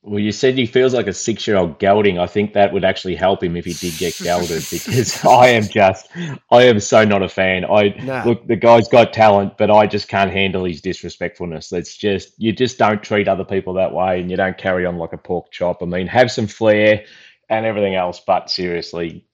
Well, 0.06 0.20
you 0.20 0.32
said 0.32 0.56
he 0.56 0.68
feels 0.68 0.93
like 0.93 1.08
a 1.08 1.14
six-year-old 1.14 1.80
gelding. 1.80 2.20
I 2.20 2.28
think 2.28 2.53
that 2.53 2.72
would 2.72 2.86
actually 2.86 3.16
help 3.16 3.41
him 3.41 3.56
if 3.56 3.66
he 3.66 3.74
did 3.74 3.97
get 3.97 4.16
gelded, 4.18 4.64
because 4.72 5.26
I 5.26 5.47
am 5.47 5.64
just, 5.64 6.08
I 6.51 6.64
am 6.64 6.80
so 6.80 7.03
not 7.03 7.24
a 7.24 7.30
fan. 7.30 7.66
I 7.66 7.95
Nah. 8.03 8.24
look, 8.24 8.45
the 8.45 8.56
guy's 8.56 8.88
got 8.88 9.14
talent, 9.14 9.58
but 9.58 9.72
I 9.72 9.88
just 9.88 10.08
can't 10.08 10.32
handle 10.32 10.64
his 10.64 10.80
disrespectfulness. 10.80 11.72
It's 11.74 11.97
just, 11.97 12.34
you 12.38 12.51
just 12.53 12.78
don't 12.78 13.01
treat 13.01 13.28
other 13.28 13.43
people 13.43 13.74
that 13.74 13.93
way, 13.93 14.22
and 14.22 14.30
you 14.30 14.38
don't 14.38 14.58
carry 14.58 14.86
on 14.86 14.97
like 14.97 15.14
a 15.14 15.18
pork 15.18 15.49
chop. 15.49 15.82
I 15.82 15.86
mean, 15.88 16.06
have 16.06 16.30
some 16.32 16.45
flair 16.45 17.03
and 17.49 17.66
everything 17.66 17.95
else, 17.95 18.20
but 18.20 18.51
seriously, 18.51 19.26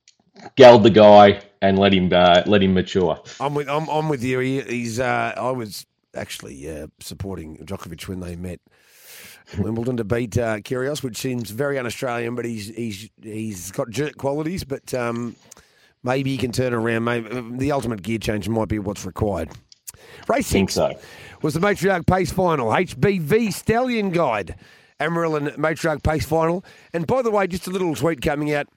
geld 0.55 0.84
the 0.84 0.89
guy 0.89 1.41
and 1.61 1.78
let 1.78 1.93
him, 1.93 2.13
uh, 2.13 2.43
let 2.45 2.63
him 2.63 2.74
mature. 2.74 3.22
I'm 3.41 3.55
with 3.55 3.67
I'm, 3.67 3.89
I'm 3.89 4.07
with 4.07 4.24
you. 4.24 4.39
He, 4.39 4.61
he's 4.61 5.01
uh, 5.01 5.34
I 5.36 5.51
was 5.51 5.86
actually 6.15 6.69
uh, 6.69 6.88
supporting 7.01 7.57
Djokovic 7.57 8.07
when 8.07 8.22
they 8.22 8.38
met 8.38 8.61
Wimbledon 9.58 9.97
to 9.97 10.04
beat 10.04 10.38
uh, 10.38 10.58
Kyrgios, 10.58 11.04
which 11.04 11.18
seems 11.18 11.52
very 11.52 11.78
un-Australian, 11.78 12.36
but 12.36 12.45
he's 12.45 12.68
he's 12.76 13.10
he's 13.22 13.72
got 13.72 13.89
jerk 13.89 14.18
qualities. 14.18 14.64
But 14.64 14.93
um, 14.93 15.36
maybe 16.04 16.32
he 16.32 16.38
can 16.38 16.52
turn 16.52 16.74
around. 16.74 17.04
Maybe 17.04 17.58
the 17.58 17.72
ultimate 17.72 18.02
gear 18.02 18.20
change 18.20 18.47
might 18.47 18.70
be 18.70 18.80
what's 18.80 19.06
required. 19.06 19.49
Race 20.28 20.49
Think 20.49 20.70
six 20.70 20.74
so. 20.74 20.99
was 21.41 21.54
the 21.54 21.60
Matriarch 21.60 22.06
Pace 22.06 22.32
Final, 22.32 22.68
HBV 22.68 23.54
Stallion 23.54 24.12
Guide, 24.12 24.56
Amarillo 24.99 25.36
and 25.38 25.47
Matriarch 25.49 26.04
Pace 26.04 26.26
Final. 26.26 26.64
And 26.93 27.06
by 27.06 27.22
the 27.22 27.32
way, 27.32 27.47
just 27.47 27.68
a 27.68 27.72
little 27.72 27.95
tweet 27.95 28.22
coming 28.22 28.54
out 28.54 28.68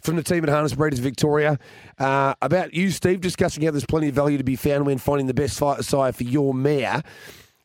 from 0.00 0.16
the 0.16 0.22
team 0.22 0.44
at 0.44 0.50
Harness 0.50 0.74
Breeders 0.74 1.00
Victoria 1.00 1.58
uh, 1.98 2.34
about 2.40 2.74
you, 2.74 2.90
Steve, 2.90 3.20
discussing 3.20 3.64
how 3.64 3.70
there's 3.70 3.86
plenty 3.86 4.08
of 4.08 4.14
value 4.14 4.38
to 4.38 4.44
be 4.44 4.56
found 4.56 4.86
when 4.86 4.98
finding 4.98 5.26
the 5.26 5.34
best 5.34 5.56
sire 5.56 6.12
for 6.12 6.24
your 6.24 6.54
mare. 6.54 7.02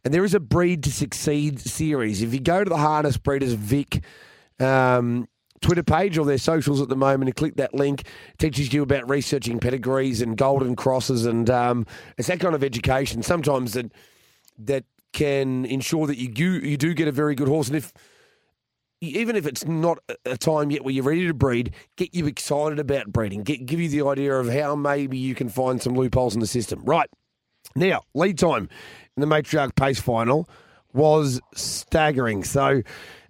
And 0.03 0.13
there 0.13 0.25
is 0.25 0.33
a 0.33 0.39
Breed 0.39 0.83
to 0.83 0.91
Succeed 0.91 1.59
series. 1.59 2.21
If 2.21 2.33
you 2.33 2.41
go 2.41 2.63
to 2.63 2.69
the 2.69 2.77
Harness 2.77 3.15
Breeders 3.15 3.53
Vic 3.53 4.03
um, 4.59 5.29
Twitter 5.61 5.83
page 5.83 6.17
or 6.17 6.25
their 6.25 6.37
socials 6.37 6.81
at 6.81 6.89
the 6.89 6.95
moment 6.95 7.29
and 7.29 7.35
click 7.35 7.55
that 7.55 7.73
link, 7.73 8.05
teaches 8.37 8.73
you 8.73 8.83
about 8.83 9.09
researching 9.09 9.59
pedigrees 9.59 10.21
and 10.21 10.35
golden 10.35 10.75
crosses, 10.75 11.25
and 11.25 11.49
um, 11.49 11.85
it's 12.17 12.27
that 12.27 12.41
kind 12.41 12.53
of 12.53 12.63
education. 12.63 13.23
Sometimes 13.23 13.73
that 13.73 13.91
that 14.59 14.83
can 15.13 15.63
ensure 15.65 16.05
that 16.05 16.17
you 16.17 16.29
you, 16.35 16.51
you 16.59 16.77
do 16.77 16.93
get 16.93 17.07
a 17.07 17.11
very 17.13 17.33
good 17.33 17.47
horse, 17.47 17.67
and 17.67 17.77
if 17.77 17.93
even 18.99 19.37
if 19.37 19.45
it's 19.45 19.65
not 19.65 19.99
a- 20.09 20.31
a 20.31 20.37
time 20.37 20.69
yet 20.69 20.83
where 20.83 20.93
you're 20.93 21.03
ready 21.03 21.27
to 21.27 21.33
breed, 21.33 21.73
get 21.95 22.13
you 22.13 22.25
excited 22.25 22.77
about 22.77 23.13
breeding, 23.13 23.43
get 23.43 23.65
give 23.65 23.79
you 23.79 23.87
the 23.87 24.05
idea 24.05 24.35
of 24.35 24.49
how 24.49 24.75
maybe 24.75 25.17
you 25.17 25.33
can 25.33 25.47
find 25.47 25.81
some 25.81 25.93
loopholes 25.93 26.33
in 26.33 26.41
the 26.41 26.47
system. 26.47 26.83
Right 26.83 27.09
now, 27.75 28.01
lead 28.13 28.37
time 28.37 28.69
in 29.15 29.21
the 29.21 29.27
matriarch 29.27 29.75
pace 29.75 29.99
final 29.99 30.49
was 30.93 31.41
staggering. 31.55 32.43
So 32.43 32.83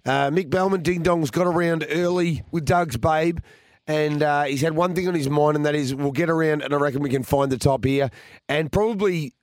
uh, 0.04 0.30
Mick 0.30 0.50
Bellman, 0.50 0.82
Ding 0.82 1.02
Dong's 1.02 1.30
got 1.30 1.46
around 1.46 1.86
early 1.88 2.42
with 2.50 2.64
Doug's 2.64 2.96
babe. 2.96 3.38
And 3.86 4.22
uh, 4.22 4.44
he's 4.44 4.62
had 4.62 4.74
one 4.74 4.94
thing 4.94 5.08
on 5.08 5.14
his 5.14 5.28
mind, 5.28 5.56
and 5.56 5.66
that 5.66 5.74
is 5.74 5.94
we'll 5.94 6.10
get 6.10 6.30
around, 6.30 6.62
and 6.62 6.72
I 6.72 6.78
reckon 6.78 7.02
we 7.02 7.10
can 7.10 7.22
find 7.22 7.52
the 7.52 7.58
top 7.58 7.84
here. 7.84 8.10
And 8.48 8.72
probably 8.72 9.34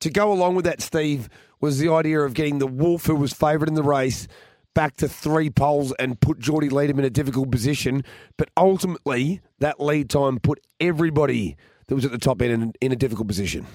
to 0.00 0.10
go 0.10 0.32
along 0.32 0.54
with 0.54 0.66
that, 0.66 0.82
Steve, 0.82 1.30
was 1.60 1.78
the 1.78 1.90
idea 1.90 2.20
of 2.20 2.34
getting 2.34 2.58
the 2.58 2.66
Wolf, 2.66 3.06
who 3.06 3.14
was 3.14 3.32
favourite 3.32 3.68
in 3.68 3.74
the 3.74 3.82
race, 3.82 4.28
back 4.74 4.96
to 4.96 5.08
three 5.08 5.50
poles 5.50 5.92
and 5.98 6.20
put 6.20 6.38
Geordie 6.38 6.68
Leadham 6.68 6.98
in 6.98 7.04
a 7.04 7.10
difficult 7.10 7.50
position. 7.50 8.04
But 8.36 8.50
ultimately, 8.56 9.40
that 9.58 9.80
lead 9.80 10.10
time 10.10 10.38
put 10.40 10.60
everybody 10.78 11.56
that 11.86 11.94
was 11.94 12.04
at 12.04 12.12
the 12.12 12.18
top 12.18 12.40
end 12.42 12.52
in, 12.52 12.72
in 12.80 12.92
a 12.92 12.96
difficult 12.96 13.28
position. 13.28 13.66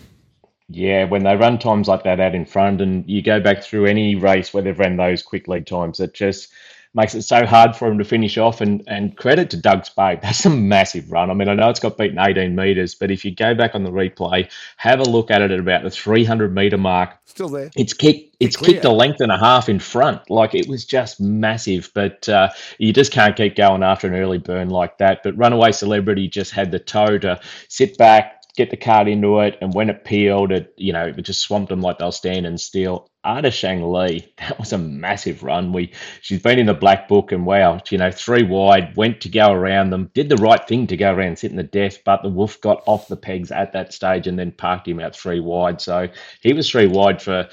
Yeah, 0.69 1.05
when 1.05 1.23
they 1.23 1.35
run 1.35 1.59
times 1.59 1.87
like 1.87 2.03
that 2.03 2.19
out 2.19 2.33
in 2.33 2.45
front, 2.45 2.81
and 2.81 3.07
you 3.07 3.21
go 3.21 3.39
back 3.39 3.63
through 3.63 3.85
any 3.85 4.15
race 4.15 4.53
where 4.53 4.63
they've 4.63 4.77
run 4.77 4.97
those 4.97 5.21
quick 5.21 5.47
lead 5.47 5.67
times, 5.67 5.99
it 5.99 6.13
just 6.13 6.51
makes 6.95 7.13
it 7.13 7.23
so 7.23 7.45
hard 7.45 7.75
for 7.75 7.89
them 7.89 7.97
to 7.97 8.05
finish 8.05 8.37
off. 8.37 8.61
And 8.61 8.81
and 8.87 9.15
credit 9.15 9.51
to 9.51 9.57
Doug 9.57 9.85
Babe, 9.95 10.19
that's 10.23 10.45
a 10.45 10.49
massive 10.49 11.11
run. 11.11 11.29
I 11.29 11.33
mean, 11.33 11.49
I 11.49 11.53
know 11.53 11.69
it's 11.69 11.79
got 11.79 11.97
beaten 11.97 12.17
18 12.17 12.55
metres, 12.55 12.95
but 12.95 13.11
if 13.11 13.23
you 13.23 13.35
go 13.35 13.53
back 13.53 13.75
on 13.75 13.83
the 13.83 13.91
replay, 13.91 14.49
have 14.77 14.99
a 14.99 15.03
look 15.03 15.29
at 15.29 15.41
it 15.41 15.51
at 15.51 15.59
about 15.59 15.83
the 15.83 15.91
300 15.91 16.53
metre 16.53 16.77
mark. 16.77 17.11
Still 17.25 17.49
there. 17.49 17.69
It's 17.75 17.93
kicked. 17.93 18.35
It's 18.39 18.55
clear. 18.55 18.73
kicked 18.73 18.85
a 18.85 18.91
length 18.91 19.21
and 19.21 19.31
a 19.31 19.37
half 19.37 19.69
in 19.69 19.79
front. 19.79 20.29
Like 20.29 20.55
it 20.55 20.67
was 20.67 20.85
just 20.85 21.21
massive. 21.21 21.91
But 21.93 22.27
uh, 22.27 22.49
you 22.79 22.91
just 22.91 23.11
can't 23.11 23.35
keep 23.35 23.55
going 23.55 23.83
after 23.83 24.07
an 24.07 24.15
early 24.15 24.39
burn 24.39 24.69
like 24.69 24.97
that. 24.97 25.21
But 25.23 25.37
Runaway 25.37 25.73
Celebrity 25.73 26.27
just 26.27 26.51
had 26.51 26.71
the 26.71 26.79
toe 26.79 27.17
to 27.19 27.39
sit 27.67 27.97
back, 27.97 28.44
get 28.57 28.69
the 28.69 28.77
card 28.77 29.07
into 29.07 29.39
it, 29.39 29.57
and 29.61 29.73
when 29.73 29.89
it 29.89 30.05
peeled, 30.05 30.51
it 30.51 30.73
you 30.77 30.93
know 30.93 31.05
it 31.07 31.21
just 31.21 31.41
swamped 31.41 31.69
them 31.69 31.81
like 31.81 31.99
they'll 31.99 32.11
stand 32.11 32.45
and 32.45 32.59
steal. 32.59 33.07
Art 33.23 33.45
of 33.45 33.53
Sheng 33.53 33.91
Li, 33.91 34.31
that 34.37 34.59
was 34.59 34.71
a 34.71 34.77
massive 34.77 35.43
run. 35.43 35.73
We 35.73 35.91
she's 36.21 36.41
been 36.41 36.59
in 36.59 36.67
the 36.67 36.73
black 36.73 37.07
book 37.07 37.31
and 37.31 37.45
wow, 37.45 37.81
you 37.89 37.97
know, 37.97 38.11
three 38.11 38.43
wide, 38.43 38.95
went 38.95 39.21
to 39.21 39.29
go 39.29 39.51
around 39.51 39.89
them, 39.89 40.11
did 40.13 40.29
the 40.29 40.37
right 40.37 40.65
thing 40.67 40.87
to 40.87 40.97
go 40.97 41.13
around 41.13 41.39
sit 41.39 41.51
in 41.51 41.57
the 41.57 41.63
death, 41.63 41.97
but 42.05 42.21
the 42.21 42.29
wolf 42.29 42.61
got 42.61 42.83
off 42.85 43.07
the 43.07 43.17
pegs 43.17 43.51
at 43.51 43.73
that 43.73 43.93
stage 43.93 44.27
and 44.27 44.37
then 44.37 44.51
parked 44.51 44.87
him 44.87 44.99
out 44.99 45.15
three 45.15 45.39
wide. 45.39 45.81
So 45.81 46.07
he 46.41 46.53
was 46.53 46.69
three 46.69 46.87
wide 46.87 47.21
for 47.21 47.49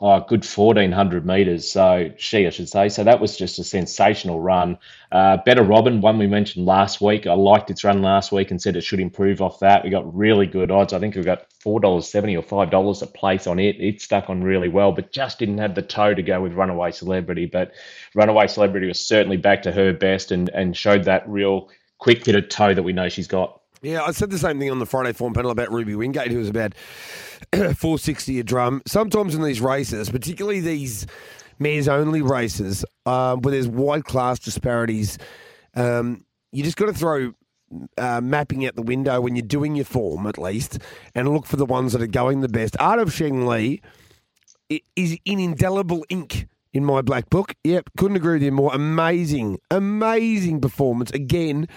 oh, 0.00 0.20
good 0.20 0.44
1400 0.44 1.24
metres. 1.24 1.70
So 1.70 2.10
she, 2.18 2.46
I 2.46 2.50
should 2.50 2.68
say. 2.68 2.88
So 2.88 3.04
that 3.04 3.20
was 3.20 3.36
just 3.36 3.58
a 3.58 3.64
sensational 3.64 4.40
run. 4.40 4.78
Uh, 5.10 5.38
Better 5.38 5.62
Robin, 5.62 6.00
one 6.00 6.18
we 6.18 6.26
mentioned 6.26 6.66
last 6.66 7.00
week. 7.00 7.26
I 7.26 7.32
liked 7.32 7.70
its 7.70 7.84
run 7.84 8.02
last 8.02 8.30
week 8.30 8.50
and 8.50 8.60
said 8.60 8.76
it 8.76 8.82
should 8.82 9.00
improve 9.00 9.40
off 9.40 9.60
that. 9.60 9.84
We 9.84 9.90
got 9.90 10.14
really 10.14 10.46
good 10.46 10.70
odds. 10.70 10.92
I 10.92 10.98
think 10.98 11.14
we 11.14 11.22
got 11.22 11.48
$4.70 11.64 12.38
or 12.38 12.66
$5 12.66 13.02
a 13.02 13.06
place 13.06 13.46
on 13.46 13.58
it. 13.58 13.80
It 13.80 14.02
stuck 14.02 14.28
on 14.28 14.42
really 14.42 14.68
well, 14.68 14.92
but 14.92 15.12
just 15.12 15.38
didn't 15.38 15.58
have 15.58 15.74
the 15.74 15.82
toe 15.82 16.14
to 16.14 16.22
go 16.22 16.42
with 16.42 16.52
Runaway 16.52 16.90
Celebrity. 16.90 17.46
But 17.46 17.72
Runaway 18.14 18.48
Celebrity 18.48 18.88
was 18.88 19.00
certainly 19.00 19.38
back 19.38 19.62
to 19.62 19.72
her 19.72 19.92
best 19.94 20.30
and, 20.30 20.50
and 20.50 20.76
showed 20.76 21.04
that 21.04 21.28
real 21.28 21.70
quick 21.98 22.24
bit 22.24 22.34
of 22.34 22.48
toe 22.50 22.74
that 22.74 22.82
we 22.82 22.92
know 22.92 23.08
she's 23.08 23.28
got. 23.28 23.62
Yeah, 23.86 24.02
I 24.02 24.10
said 24.10 24.30
the 24.30 24.38
same 24.38 24.58
thing 24.58 24.68
on 24.68 24.80
the 24.80 24.84
Friday 24.84 25.12
form 25.12 25.32
panel 25.32 25.52
about 25.52 25.70
Ruby 25.70 25.94
Wingate, 25.94 26.32
who 26.32 26.38
was 26.38 26.48
about 26.48 26.74
460 27.52 28.40
a 28.40 28.42
drum. 28.42 28.82
Sometimes 28.84 29.32
in 29.36 29.44
these 29.44 29.60
races, 29.60 30.10
particularly 30.10 30.58
these 30.58 31.06
mares 31.60 31.86
only 31.86 32.20
races, 32.20 32.84
um, 33.06 33.42
where 33.42 33.52
there's 33.52 33.68
wide 33.68 34.04
class 34.04 34.40
disparities, 34.40 35.18
um, 35.76 36.24
you 36.50 36.64
just 36.64 36.76
got 36.76 36.86
to 36.86 36.94
throw 36.94 37.32
uh, 37.96 38.20
mapping 38.20 38.66
out 38.66 38.74
the 38.74 38.82
window 38.82 39.20
when 39.20 39.36
you're 39.36 39.46
doing 39.46 39.76
your 39.76 39.84
form, 39.84 40.26
at 40.26 40.36
least, 40.36 40.80
and 41.14 41.28
look 41.28 41.46
for 41.46 41.56
the 41.56 41.64
ones 41.64 41.92
that 41.92 42.02
are 42.02 42.08
going 42.08 42.40
the 42.40 42.48
best. 42.48 42.76
Art 42.80 42.98
of 42.98 43.12
Sheng 43.12 43.46
Li 43.46 43.80
is 44.68 45.16
in 45.24 45.38
indelible 45.38 46.04
ink 46.08 46.48
in 46.72 46.84
my 46.84 47.02
black 47.02 47.30
book. 47.30 47.54
Yep, 47.62 47.90
couldn't 47.96 48.16
agree 48.16 48.32
with 48.32 48.42
you 48.42 48.50
more. 48.50 48.74
Amazing, 48.74 49.60
amazing 49.70 50.60
performance 50.60 51.12
again. 51.12 51.68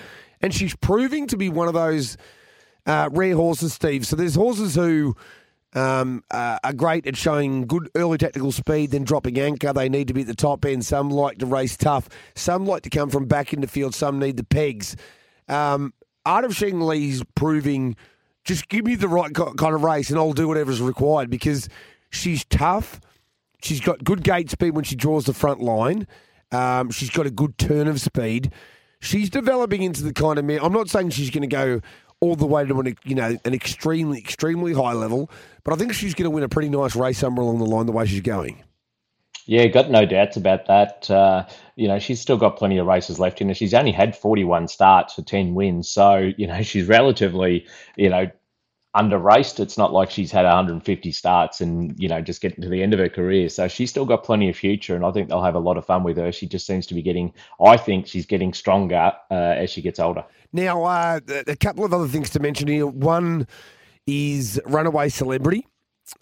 And 0.42 0.54
she's 0.54 0.76
proving 0.76 1.28
to 1.28 1.38
be 1.38 1.50
one 1.50 1.68
of 1.68 1.74
those 1.74 2.18
uh, 2.86 3.10
rare 3.12 3.36
horses, 3.36 3.74
Steve. 3.74 4.06
So 4.06 4.16
there's 4.16 4.36
horses 4.36 4.76
who 4.76 5.16
um, 5.74 6.24
uh, 6.32 6.60
are 6.64 6.74
great 6.74 7.06
at 7.06 7.18
showing 7.18 7.68
good 7.68 7.90
early 7.96 8.18
tactical 8.18 8.52
speed, 8.52 8.92
then 8.92 9.04
dropping 9.04 9.40
anchor. 9.40 9.74
They 9.74 9.90
need 9.90 10.08
to 10.08 10.14
be 10.14 10.22
at 10.22 10.28
the 10.28 10.36
top 10.36 10.66
end. 10.66 10.86
Some 10.86 11.10
like 11.10 11.40
to 11.40 11.46
race 11.46 11.78
tough. 11.78 12.10
Some 12.36 12.66
like 12.66 12.84
to 12.84 12.90
come 12.90 13.10
from 13.10 13.26
back 13.26 13.54
in 13.54 13.62
the 13.62 13.68
field. 13.68 13.94
Some 13.94 14.20
need 14.20 14.38
the 14.38 14.44
pegs. 14.44 14.96
Um, 15.48 15.94
Art 16.26 16.46
of 16.46 16.56
Sheng 16.56 16.80
Li's 16.82 17.24
proving 17.36 17.96
just 18.46 18.68
give 18.68 18.86
me 18.86 18.96
the 18.96 19.08
right 19.08 19.34
ki- 19.36 19.54
kind 19.58 19.76
of 19.76 19.84
race 19.84 20.10
and 20.10 20.18
I'll 20.18 20.34
do 20.34 20.48
whatever's 20.48 20.82
required 20.82 21.30
because 21.30 21.70
she's 22.10 22.46
tough. 22.46 23.00
She's 23.62 23.80
got 23.80 24.04
good 24.04 24.24
gate 24.24 24.50
speed 24.50 24.72
when 24.72 24.86
she 24.86 24.96
draws 24.96 25.26
the 25.26 25.34
front 25.34 25.62
line. 25.62 26.08
Um, 26.52 26.90
she's 26.90 27.10
got 27.10 27.28
a 27.28 27.32
good 27.32 27.58
turn 27.58 27.88
of 27.88 28.02
speed. 28.02 28.52
She's 29.02 29.30
developing 29.30 29.84
into 29.84 30.04
the 30.04 30.14
kind 30.14 30.38
of 30.38 30.46
mare. 30.46 30.64
I'm 30.64 30.74
not 30.74 30.90
saying 30.90 31.12
she's 31.12 31.30
going 31.30 31.42
to 31.42 31.48
go 31.48 31.82
all 32.22 32.36
the 32.36 32.46
way 32.46 32.66
to 32.66 32.80
an 32.80 32.98
you 33.06 33.16
know 33.16 33.38
an 33.46 33.54
extremely 33.54 34.20
extremely 34.20 34.74
high 34.74 34.94
level, 34.94 35.32
but 35.64 35.74
I 35.74 35.78
think 35.78 35.94
she's 35.94 36.14
going 36.14 36.26
to 36.26 36.30
win 36.30 36.44
a 36.44 36.50
pretty 36.50 36.70
nice 36.70 36.96
race 36.96 37.18
somewhere 37.18 37.44
along 37.44 37.60
the 37.60 37.66
line 37.66 37.86
the 37.86 37.92
way 37.92 38.06
she's 38.06 38.22
going. 38.22 38.64
Yeah, 39.46 39.66
got 39.66 39.90
no 39.90 40.06
doubts 40.06 40.38
about 40.38 40.68
that. 40.68 41.10
Uh, 41.10 41.48
you 41.76 41.88
know, 41.88 41.98
she's 41.98 42.22
still 42.22 42.38
got 42.38 42.56
plenty 42.56 42.78
of 42.78 42.86
races 42.86 43.20
left 43.20 43.42
in 43.42 43.48
her. 43.48 43.56
She's 43.56 43.74
only 43.74 43.92
had 43.92 44.16
41 44.16 44.68
starts 44.68 45.16
for 45.16 45.24
10 45.24 45.56
wins. 45.56 45.90
So, 45.90 46.32
you 46.38 46.46
know, 46.46 46.62
she's 46.62 46.86
relatively, 46.88 47.66
you 47.96 48.10
know, 48.10 48.30
under 48.96 49.20
raced. 49.20 49.60
It's 49.60 49.78
not 49.78 49.94
like 49.94 50.10
she's 50.10 50.32
had 50.32 50.46
150 50.46 51.12
starts 51.12 51.62
and 51.62 51.98
you 52.00 52.08
know 52.08 52.22
just 52.22 52.42
getting 52.42 52.62
to 52.64 52.70
the 52.70 52.82
end 52.82 52.94
of 52.94 53.00
her 53.00 53.10
career. 53.10 53.50
So 53.50 53.68
she's 53.68 53.90
still 53.90 54.06
got 54.06 54.24
plenty 54.24 54.50
of 54.50 54.56
future, 54.56 54.96
and 54.96 55.06
I 55.06 55.12
think 55.12 55.30
they'll 55.30 55.44
have 55.44 55.56
a 55.56 55.60
lot 55.60 55.78
of 55.78 55.86
fun 55.86 56.04
with 56.04 56.18
her. 56.18 56.32
She 56.32 56.48
just 56.48 56.66
seems 56.66 56.88
to 56.88 56.94
be 56.94 57.02
getting. 57.02 57.34
I 57.64 57.78
think 57.78 58.08
she's 58.08 58.26
getting 58.26 58.54
stronger 58.54 59.14
uh, 59.32 59.34
as 59.34 59.70
she 59.70 59.82
gets 59.82 60.00
older. 60.00 60.24
Now, 60.52 60.84
uh, 60.84 61.20
a 61.48 61.56
couple 61.56 61.86
of 61.86 61.94
other 61.94 62.08
things 62.08 62.30
to 62.32 62.40
mention 62.40 62.68
here. 62.68 62.88
One 62.88 63.48
is 64.08 64.60
runaway 64.66 65.10
celebrity. 65.10 65.68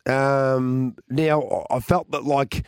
Um, 0.05 0.95
now, 1.09 1.65
I 1.69 1.79
felt 1.79 2.11
that 2.11 2.25
like 2.25 2.65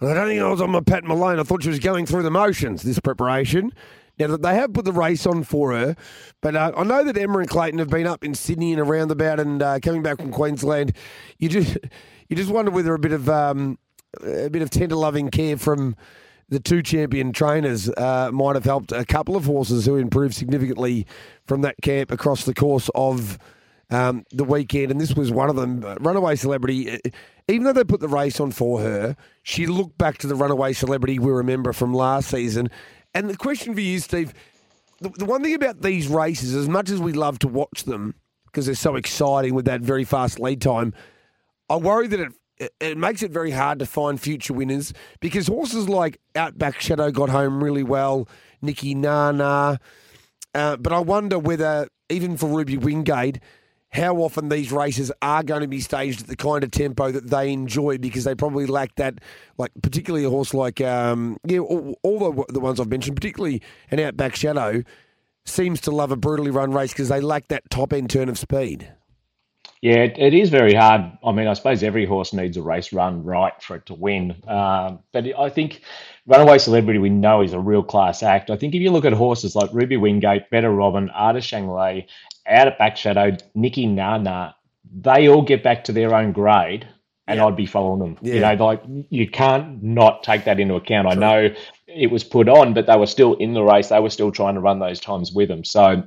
I 0.00 0.14
don't 0.14 0.28
think 0.28 0.40
I 0.40 0.48
was 0.48 0.60
on 0.60 0.70
my 0.70 0.80
Pat 0.80 1.04
Malone. 1.04 1.38
I 1.38 1.42
thought 1.42 1.62
she 1.62 1.68
was 1.68 1.78
going 1.78 2.06
through 2.06 2.22
the 2.22 2.30
motions 2.30 2.82
this 2.82 2.98
preparation. 3.00 3.72
Now 4.18 4.36
they 4.36 4.54
have 4.54 4.72
put 4.72 4.84
the 4.84 4.92
race 4.92 5.26
on 5.26 5.42
for 5.44 5.72
her, 5.72 5.96
but 6.40 6.54
uh, 6.54 6.72
I 6.76 6.84
know 6.84 7.04
that 7.04 7.16
Emma 7.16 7.38
and 7.38 7.48
Clayton 7.48 7.78
have 7.78 7.90
been 7.90 8.06
up 8.06 8.24
in 8.24 8.34
Sydney 8.34 8.72
and 8.72 8.80
around 8.80 9.10
about 9.10 9.40
and 9.40 9.62
uh, 9.62 9.80
coming 9.80 10.02
back 10.02 10.18
from 10.18 10.30
Queensland. 10.30 10.94
You 11.38 11.48
just 11.48 11.78
you 12.28 12.36
just 12.36 12.50
wonder 12.50 12.70
whether 12.70 12.94
a 12.94 12.98
bit 12.98 13.12
of 13.12 13.28
um, 13.28 13.78
a 14.22 14.48
bit 14.48 14.62
of 14.62 14.70
tender 14.70 14.96
loving 14.96 15.30
care 15.30 15.56
from 15.56 15.96
the 16.48 16.60
two 16.60 16.82
champion 16.82 17.32
trainers 17.32 17.88
uh, 17.90 18.30
might 18.32 18.54
have 18.54 18.64
helped 18.64 18.92
a 18.92 19.04
couple 19.04 19.36
of 19.36 19.44
horses 19.46 19.86
who 19.86 19.96
improved 19.96 20.34
significantly 20.34 21.06
from 21.46 21.62
that 21.62 21.74
camp 21.82 22.10
across 22.10 22.44
the 22.44 22.54
course 22.54 22.90
of 22.94 23.38
um, 23.90 24.24
the 24.30 24.44
weekend. 24.44 24.90
And 24.90 25.00
this 25.00 25.14
was 25.14 25.30
one 25.30 25.48
of 25.48 25.56
them. 25.56 25.80
Runaway 26.00 26.36
Celebrity, 26.36 26.92
uh, 26.92 26.98
even 27.48 27.64
though 27.64 27.72
they 27.72 27.84
put 27.84 28.00
the 28.00 28.08
race 28.08 28.40
on 28.40 28.50
for 28.50 28.80
her, 28.80 29.16
she 29.42 29.66
looked 29.66 29.98
back 29.98 30.18
to 30.18 30.26
the 30.26 30.34
Runaway 30.34 30.72
Celebrity 30.72 31.18
we 31.18 31.32
remember 31.32 31.72
from 31.72 31.94
last 31.94 32.30
season. 32.30 32.70
And 33.14 33.30
the 33.30 33.36
question 33.36 33.74
for 33.74 33.80
you, 33.80 33.98
Steve, 34.00 34.34
the, 35.00 35.08
the 35.10 35.24
one 35.24 35.42
thing 35.42 35.54
about 35.54 35.82
these 35.82 36.08
races, 36.08 36.54
as 36.54 36.68
much 36.68 36.90
as 36.90 37.00
we 37.00 37.12
love 37.12 37.38
to 37.40 37.48
watch 37.48 37.84
them 37.84 38.14
because 38.46 38.66
they're 38.66 38.74
so 38.74 38.96
exciting 38.96 39.54
with 39.54 39.64
that 39.64 39.80
very 39.80 40.04
fast 40.04 40.38
lead 40.38 40.60
time, 40.60 40.94
I 41.68 41.76
worry 41.76 42.06
that 42.08 42.20
it 42.20 42.32
it, 42.80 42.96
makes 42.96 43.22
it 43.22 43.30
very 43.30 43.50
hard 43.50 43.78
to 43.80 43.86
find 43.86 44.20
future 44.20 44.52
winners 44.52 44.92
because 45.20 45.48
horses 45.48 45.88
like 45.88 46.20
Outback 46.36 46.80
Shadow 46.80 47.10
got 47.10 47.28
home 47.28 47.62
really 47.62 47.82
well, 47.82 48.28
Nikki 48.62 48.94
Nana. 48.94 49.80
Uh, 50.54 50.76
but 50.76 50.92
I 50.92 51.00
wonder 51.00 51.38
whether, 51.38 51.88
even 52.08 52.36
for 52.36 52.46
Ruby 52.46 52.76
Wingate, 52.76 53.40
how 53.94 54.16
often 54.16 54.48
these 54.48 54.72
races 54.72 55.12
are 55.22 55.44
going 55.44 55.60
to 55.60 55.68
be 55.68 55.80
staged 55.80 56.22
at 56.22 56.26
the 56.26 56.36
kind 56.36 56.64
of 56.64 56.70
tempo 56.72 57.12
that 57.12 57.30
they 57.30 57.52
enjoy 57.52 57.96
because 57.96 58.24
they 58.24 58.34
probably 58.34 58.66
lack 58.66 58.96
that, 58.96 59.20
like 59.56 59.70
particularly 59.82 60.26
a 60.26 60.30
horse 60.30 60.52
like, 60.52 60.80
um, 60.80 61.38
yeah, 61.44 61.60
all, 61.60 61.96
all 62.02 62.32
the, 62.32 62.52
the 62.52 62.60
ones 62.60 62.80
I've 62.80 62.88
mentioned, 62.88 63.16
particularly 63.16 63.62
an 63.92 64.00
Outback 64.00 64.34
Shadow, 64.34 64.82
seems 65.44 65.80
to 65.82 65.92
love 65.92 66.10
a 66.10 66.16
brutally 66.16 66.50
run 66.50 66.72
race 66.72 66.92
because 66.92 67.08
they 67.08 67.20
lack 67.20 67.48
that 67.48 67.70
top 67.70 67.92
end 67.92 68.10
turn 68.10 68.28
of 68.28 68.36
speed. 68.36 68.92
Yeah, 69.80 69.98
it, 69.98 70.18
it 70.18 70.34
is 70.34 70.48
very 70.48 70.74
hard. 70.74 71.02
I 71.22 71.32
mean, 71.32 71.46
I 71.46 71.52
suppose 71.52 71.82
every 71.82 72.06
horse 72.06 72.32
needs 72.32 72.56
a 72.56 72.62
race 72.62 72.92
run 72.92 73.22
right 73.22 73.52
for 73.62 73.76
it 73.76 73.86
to 73.86 73.94
win. 73.94 74.34
Um, 74.48 75.00
but 75.12 75.26
I 75.38 75.50
think 75.50 75.82
Runaway 76.26 76.56
Celebrity, 76.56 76.98
we 76.98 77.10
know, 77.10 77.42
is 77.42 77.52
a 77.52 77.60
real 77.60 77.82
class 77.82 78.22
act. 78.22 78.48
I 78.48 78.56
think 78.56 78.74
if 78.74 78.80
you 78.80 78.90
look 78.90 79.04
at 79.04 79.12
horses 79.12 79.54
like 79.54 79.68
Ruby 79.74 79.98
Wingate, 79.98 80.48
Better 80.50 80.70
Robin, 80.70 81.10
Art 81.10 81.36
of 81.36 81.44
Sheng 81.44 81.68
Li, 81.68 82.06
Out 82.46 82.68
at 82.68 82.78
Back 82.78 82.96
Shadow, 82.96 83.36
Nikki 83.54 83.86
Nana, 83.86 84.54
they 84.92 85.28
all 85.28 85.42
get 85.42 85.62
back 85.62 85.84
to 85.84 85.92
their 85.92 86.14
own 86.14 86.32
grade 86.32 86.86
and 87.26 87.40
I'd 87.40 87.56
be 87.56 87.66
following 87.66 88.00
them. 88.00 88.18
You 88.22 88.40
know, 88.40 88.54
like 88.54 88.82
you 89.08 89.28
can't 89.28 89.82
not 89.82 90.22
take 90.22 90.44
that 90.44 90.60
into 90.60 90.74
account. 90.74 91.08
I 91.08 91.14
know 91.14 91.54
it 91.86 92.10
was 92.10 92.22
put 92.22 92.48
on, 92.48 92.74
but 92.74 92.86
they 92.86 92.96
were 92.96 93.06
still 93.06 93.34
in 93.34 93.54
the 93.54 93.62
race. 93.62 93.88
They 93.88 94.00
were 94.00 94.10
still 94.10 94.30
trying 94.30 94.54
to 94.54 94.60
run 94.60 94.78
those 94.78 95.00
times 95.00 95.32
with 95.32 95.48
them. 95.48 95.64
So 95.64 96.04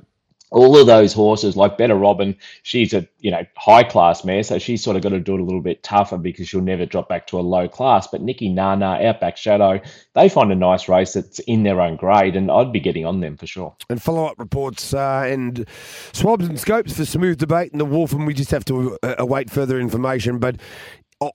all 0.50 0.78
of 0.78 0.86
those 0.86 1.12
horses, 1.12 1.56
like 1.56 1.76
Better 1.76 1.94
Robin, 1.94 2.36
she's 2.62 2.94
a 2.94 3.06
you 3.20 3.30
know 3.30 3.44
high 3.56 3.82
class 3.82 4.24
mare, 4.24 4.42
so 4.42 4.58
she's 4.58 4.82
sort 4.82 4.96
of 4.96 5.02
got 5.02 5.10
to 5.10 5.20
do 5.20 5.34
it 5.34 5.40
a 5.40 5.44
little 5.44 5.60
bit 5.60 5.82
tougher 5.82 6.16
because 6.18 6.48
she'll 6.48 6.60
never 6.60 6.86
drop 6.86 7.08
back 7.08 7.26
to 7.28 7.38
a 7.38 7.42
low 7.42 7.68
class. 7.68 8.06
But 8.06 8.22
Nikki 8.22 8.48
Nana, 8.48 8.98
Outback 9.02 9.36
Shadow, 9.36 9.80
they 10.14 10.28
find 10.28 10.50
a 10.50 10.54
nice 10.54 10.88
race 10.88 11.12
that's 11.12 11.38
in 11.40 11.62
their 11.64 11.80
own 11.80 11.96
grade, 11.96 12.36
and 12.36 12.50
I'd 12.50 12.72
be 12.72 12.80
getting 12.80 13.04
on 13.04 13.20
them 13.20 13.36
for 13.36 13.46
sure. 13.46 13.76
and 13.90 14.02
follow 14.02 14.24
up 14.26 14.38
reports 14.38 14.94
uh, 14.94 15.24
and 15.26 15.66
swabs 16.12 16.46
and 16.46 16.58
scopes 16.58 16.96
for 16.96 17.04
smooth 17.04 17.38
debate 17.38 17.72
and 17.72 17.80
the 17.80 17.84
Wolf, 17.84 18.12
and 18.12 18.26
we 18.26 18.34
just 18.34 18.50
have 18.50 18.64
to 18.66 18.96
uh, 19.02 19.14
await 19.18 19.50
further 19.50 19.78
information. 19.78 20.38
But 20.38 20.56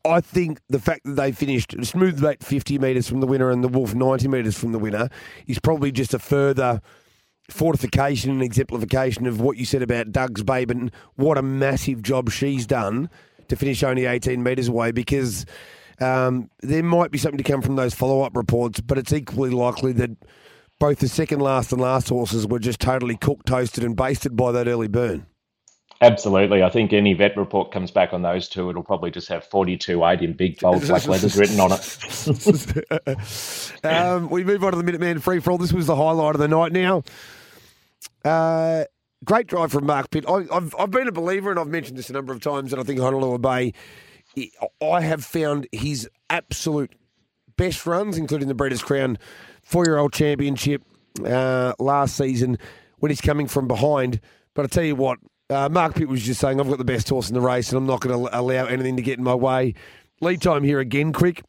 I- 0.06 0.22
think 0.22 0.62
the 0.70 0.80
fact 0.80 1.02
that 1.04 1.18
they 1.18 1.34
finished 1.34 1.76
smooth 1.84 2.16
debate 2.16 2.42
50 2.42 2.80
metres 2.80 3.10
from 3.10 3.20
the 3.20 3.28
winner 3.28 3.52
and 3.52 3.62
the 3.62 3.68
Wolf 3.68 3.94
90 3.94 4.30
metres 4.30 4.58
from 4.58 4.72
the 4.72 4.80
winner 4.80 5.10
is 5.46 5.60
probably 5.60 5.92
just 5.92 6.14
a 6.14 6.20
further 6.20 6.82
fortification 7.54 8.32
and 8.32 8.42
exemplification 8.42 9.28
of 9.28 9.40
what 9.40 9.58
you 9.58 9.66
said 9.66 9.82
about 9.82 10.12
Doug's 10.12 10.44
babe 10.44 10.72
and 10.72 10.92
what 11.16 11.38
a 11.38 11.42
massive 11.42 12.02
job 12.02 12.30
she's 12.30 12.66
done 12.66 13.10
to 13.48 13.56
finish 13.56 13.84
only 13.84 14.06
18 14.06 14.42
metres 14.42 14.68
away 14.68 14.92
because 14.92 15.46
um, 16.02 16.50
there 16.62 16.84
might 16.84 17.12
be 17.12 17.18
something 17.18 17.38
to 17.38 17.44
come 17.44 17.62
from 17.62 17.76
those 17.76 17.94
follow 17.94 18.22
up 18.22 18.36
reports, 18.36 18.82
but 18.82 18.98
it's 18.98 19.14
equally 19.14 19.52
likely 19.52 19.94
that 19.94 20.12
both 20.80 21.00
the 21.00 21.08
second 21.08 21.40
last 21.40 21.72
and 21.72 21.80
last 21.80 22.10
horses 22.10 22.48
were 22.48 22.60
just 22.60 22.80
totally 22.80 23.16
cooked, 23.16 23.46
toasted, 23.46 23.84
and 23.84 23.96
basted 23.96 24.36
by 24.36 24.52
that 24.52 24.68
early 24.68 24.88
burn. 24.88 25.26
Absolutely. 26.02 26.64
I 26.64 26.70
think 26.70 26.92
any 26.92 27.14
vet 27.14 27.38
report 27.38 27.72
comes 27.72 27.90
back 27.90 28.12
on 28.12 28.24
those 28.24 28.50
two, 28.50 28.70
it'll 28.70 28.84
probably 28.84 29.10
just 29.10 29.30
have 29.30 29.46
42 29.46 30.04
8 30.04 30.22
in 30.22 30.34
big 30.34 30.60
bold 30.60 30.86
black 30.86 31.08
letters 31.08 31.38
written 31.38 31.62
on 31.62 31.72
it. 31.72 33.74
um, 33.86 34.30
we 34.30 34.44
move 34.44 34.66
on 34.66 34.74
to 34.74 34.82
the 34.82 34.84
Minuteman 34.84 35.22
free 35.22 35.40
for 35.40 35.52
all. 35.52 35.58
This 35.58 35.72
was 35.72 35.88
the 35.88 35.96
highlight 35.96 36.36
of 36.36 36.42
the 36.42 36.50
night. 36.50 36.74
Now, 36.74 37.04
uh, 38.24 38.86
great 39.24 39.48
drive 39.48 39.72
from 39.72 39.86
Mark 39.86 40.10
Pitt. 40.10 40.26
I, 40.28 40.46
I've, 40.52 40.76
I've 40.78 40.92
been 40.92 41.08
a 41.08 41.12
believer, 41.12 41.52
and 41.52 41.60
I've 41.60 41.68
mentioned 41.68 41.98
this 41.98 42.10
a 42.10 42.14
number 42.14 42.34
of 42.34 42.42
times, 42.42 42.74
and 42.74 42.82
I 42.82 42.84
think 42.86 43.00
Honolulu 43.00 43.40
Bay, 43.40 43.74
I 44.82 45.02
have 45.02 45.24
found 45.24 45.68
his 45.72 46.10
absolute 46.30 46.94
best 47.56 47.86
runs, 47.86 48.18
including 48.18 48.48
the 48.48 48.56
Breeders' 48.56 48.82
Crown 48.82 49.18
four 49.64 49.86
year 49.86 49.98
old 49.98 50.14
championship 50.14 50.82
uh, 51.26 51.74
last 51.80 52.18
season 52.18 52.58
when 52.98 53.10
he's 53.10 53.22
coming 53.22 53.48
from 53.48 53.68
behind. 53.68 54.20
But 54.54 54.66
I 54.66 54.68
tell 54.68 54.84
you 54.84 54.96
what, 54.96 55.20
uh, 55.50 55.70
Mark 55.70 55.96
Pitt 55.96 56.08
was 56.08 56.24
just 56.24 56.40
saying, 56.40 56.60
I've 56.60 56.70
got 56.70 56.78
the 56.78 56.86
best 56.86 57.10
horse 57.10 57.30
in 57.30 57.34
the 57.34 57.42
race, 57.42 57.70
and 57.70 57.78
I'm 57.78 57.86
not 57.86 58.02
going 58.02 58.18
to 58.18 58.40
allow 58.40 58.66
anything 58.66 58.96
to 58.96 59.02
get 59.02 59.18
in 59.18 59.24
my 59.24 59.36
way. 59.36 59.74
Lead 60.22 60.42
time 60.42 60.64
here 60.64 60.80
again, 60.80 61.12
quick 61.12 61.44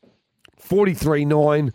43 0.58 1.24
9, 1.24 1.72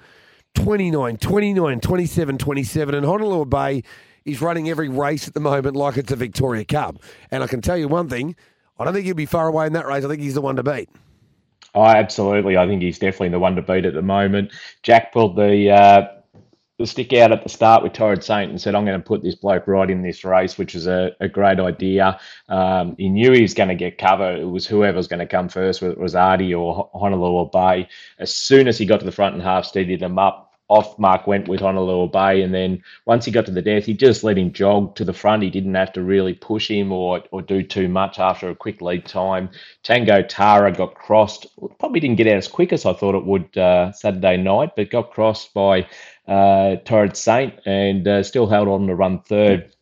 29, 0.56 1.18
29, 1.18 1.80
27, 1.80 2.38
27. 2.38 2.96
And 2.96 3.06
Honolulu 3.06 3.46
Bay 3.46 3.84
is 4.32 4.42
running 4.42 4.70
every 4.70 4.90
race 4.90 5.28
at 5.28 5.34
the 5.34 5.40
moment 5.40 5.76
like 5.76 5.98
it's 5.98 6.12
a 6.12 6.16
Victoria 6.16 6.66
Cup. 6.66 6.98
And 7.32 7.44
I 7.44 7.48
can 7.48 7.62
tell 7.62 7.78
you 7.78 7.88
one 7.88 8.10
thing 8.10 8.36
I 8.80 8.86
don't 8.86 8.94
think 8.94 9.06
he'll 9.06 9.16
be 9.16 9.26
far 9.26 9.48
away 9.48 9.68
in 9.68 9.74
that 9.74 9.86
race. 9.86 10.06
I 10.06 10.08
think 10.08 10.22
he's 10.22 10.36
the 10.36 10.42
one 10.42 10.56
to 10.56 10.64
beat. 10.64 10.90
Oh, 11.76 11.84
absolutely. 11.84 12.58
I 12.58 12.66
think 12.66 12.82
he's 12.82 12.98
definitely 12.98 13.30
the 13.30 13.40
one 13.40 13.56
to 13.56 13.62
beat 13.62 13.86
at 13.86 13.94
the 13.94 14.02
moment. 14.02 14.52
Jack 14.82 15.12
pulled 15.12 15.36
the 15.36 15.70
uh, 15.70 16.08
the 16.80 16.88
stick 16.88 17.12
out 17.14 17.34
at 17.34 17.44
the 17.44 17.50
start 17.50 17.84
with 17.84 17.92
Torrid 17.92 18.24
Saint 18.24 18.50
and 18.50 18.60
said, 18.60 18.74
I'm 18.74 18.86
going 18.86 19.00
to 19.00 19.06
put 19.06 19.22
this 19.22 19.36
bloke 19.36 19.68
right 19.68 19.90
in 19.90 20.02
this 20.02 20.24
race, 20.24 20.58
which 20.58 20.76
is 20.76 20.88
a, 20.88 21.12
a 21.20 21.28
great 21.28 21.60
idea. 21.60 22.18
Um, 22.48 22.96
he 22.98 23.10
knew 23.10 23.34
he 23.34 23.42
was 23.42 23.54
going 23.54 23.68
to 23.68 23.76
get 23.76 23.98
cover. 23.98 24.38
It 24.38 24.46
was 24.46 24.66
whoever 24.66 24.96
was 24.96 25.08
going 25.08 25.20
to 25.20 25.28
come 25.28 25.50
first, 25.50 25.82
whether 25.82 25.94
it 25.94 26.00
was 26.00 26.16
Artie 26.16 26.54
or 26.54 26.90
Honolulu 26.94 27.50
Bay. 27.52 27.90
As 28.18 28.34
soon 28.34 28.70
as 28.70 28.78
he 28.78 28.86
got 28.86 29.02
to 29.02 29.06
the 29.06 29.12
front 29.12 29.34
and 29.34 29.44
half, 29.44 29.66
steadied 29.66 30.02
him 30.02 30.18
up. 30.18 30.49
Off 30.70 30.98
Mark 31.00 31.26
went 31.26 31.48
with 31.48 31.62
Honolulu 31.62 32.10
Bay, 32.12 32.42
and 32.44 32.54
then 32.54 32.84
once 33.06 33.26
he 33.26 33.32
got 33.32 33.46
to 33.48 33.52
the 33.52 33.62
death, 33.62 33.86
he 33.86 33.94
just 33.94 34.24
let 34.24 34.38
him 34.38 34.54
jog 34.54 34.96
to 34.96 35.04
the 35.04 35.14
front. 35.14 35.44
He 35.44 35.50
didn't 35.50 35.74
have 35.74 35.92
to 35.94 36.04
really 36.04 36.34
push 36.34 36.70
him 36.70 36.92
or 36.92 37.24
or 37.32 37.42
do 37.42 37.64
too 37.64 37.88
much 37.88 38.20
after 38.20 38.50
a 38.50 38.56
quick 38.56 38.82
lead 38.82 39.06
time. 39.06 39.50
Tango 39.84 40.22
Tara 40.22 40.72
got 40.72 40.94
crossed. 40.94 41.48
Probably 41.80 42.00
didn't 42.00 42.18
get 42.18 42.28
out 42.28 42.38
as 42.38 42.48
quick 42.48 42.72
as 42.72 42.86
I 42.86 42.94
thought 42.94 43.16
it 43.16 43.26
would 43.26 43.58
uh, 43.58 43.92
Saturday 43.92 44.38
night, 44.38 44.76
but 44.76 44.92
got 44.92 45.12
crossed 45.12 45.54
by 45.54 45.88
uh, 46.28 46.76
Torrid 46.86 47.18
Saint 47.18 47.56
and 47.66 48.08
uh, 48.08 48.24
still 48.24 48.48
held 48.48 48.68
on 48.68 48.88
to 48.88 48.96
run 48.96 49.22
third. 49.22 49.74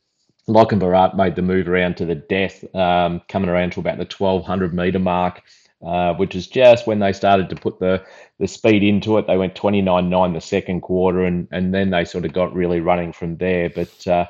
Lochinvar 0.48 0.98
Art 0.98 1.18
made 1.18 1.36
the 1.36 1.42
move 1.42 1.68
around 1.68 1.98
to 1.98 2.06
the 2.06 2.16
death, 2.16 2.64
um, 2.74 3.22
coming 3.28 3.50
around 3.50 3.74
to 3.74 3.82
about 3.82 3.98
the 3.98 4.06
1200 4.06 4.74
metre 4.74 5.00
mark, 5.00 5.44
uh, 5.86 6.14
which 6.16 6.36
is 6.36 6.48
just 6.48 6.88
when 6.88 7.00
they 7.00 7.14
started 7.14 7.50
to 7.50 7.56
put 7.56 7.80
the, 7.80 8.04
the 8.40 8.48
speed 8.48 8.84
into 8.84 9.18
it. 9.18 9.28
They 9.28 9.38
went 9.38 9.56
29 9.56 10.10
9 10.10 10.34
the 10.34 10.42
second 10.42 10.82
quarter, 10.82 11.24
and, 11.24 11.48
and 11.52 11.74
then 11.74 11.90
they 11.90 12.06
sort 12.06 12.26
of 12.26 12.34
got 12.34 12.54
really 12.54 12.80
running 12.80 13.14
from 13.14 13.38
there. 13.38 13.70
But 13.70 14.08
uh, 14.08 14.26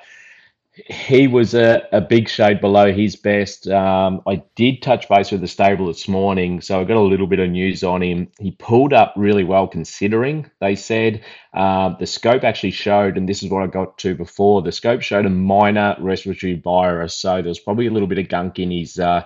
he 0.85 1.27
was 1.27 1.53
a, 1.53 1.87
a 1.91 2.01
big 2.01 2.29
shade 2.29 2.61
below 2.61 2.91
his 2.93 3.15
best. 3.15 3.67
Um, 3.67 4.21
I 4.27 4.43
did 4.55 4.81
touch 4.81 5.09
base 5.09 5.31
with 5.31 5.41
the 5.41 5.47
stable 5.47 5.87
this 5.87 6.07
morning, 6.07 6.61
so 6.61 6.79
I 6.79 6.83
got 6.83 6.97
a 6.97 7.01
little 7.01 7.27
bit 7.27 7.39
of 7.39 7.49
news 7.49 7.83
on 7.83 8.03
him. 8.03 8.29
He 8.39 8.51
pulled 8.51 8.93
up 8.93 9.13
really 9.15 9.43
well 9.43 9.67
considering, 9.67 10.49
they 10.59 10.75
said. 10.75 11.23
Uh, 11.53 11.95
the 11.97 12.05
scope 12.05 12.43
actually 12.43 12.71
showed, 12.71 13.17
and 13.17 13.27
this 13.27 13.41
is 13.41 13.49
what 13.49 13.63
I 13.63 13.67
got 13.67 13.97
to 13.99 14.13
before, 14.15 14.61
the 14.61 14.71
scope 14.71 15.01
showed 15.01 15.25
a 15.25 15.29
minor 15.29 15.95
respiratory 15.99 16.55
virus. 16.55 17.15
So 17.15 17.35
there 17.35 17.49
was 17.49 17.59
probably 17.59 17.87
a 17.87 17.91
little 17.91 18.07
bit 18.07 18.19
of 18.19 18.29
gunk 18.29 18.59
in 18.59 18.69
his, 18.69 18.99
uh, 18.99 19.23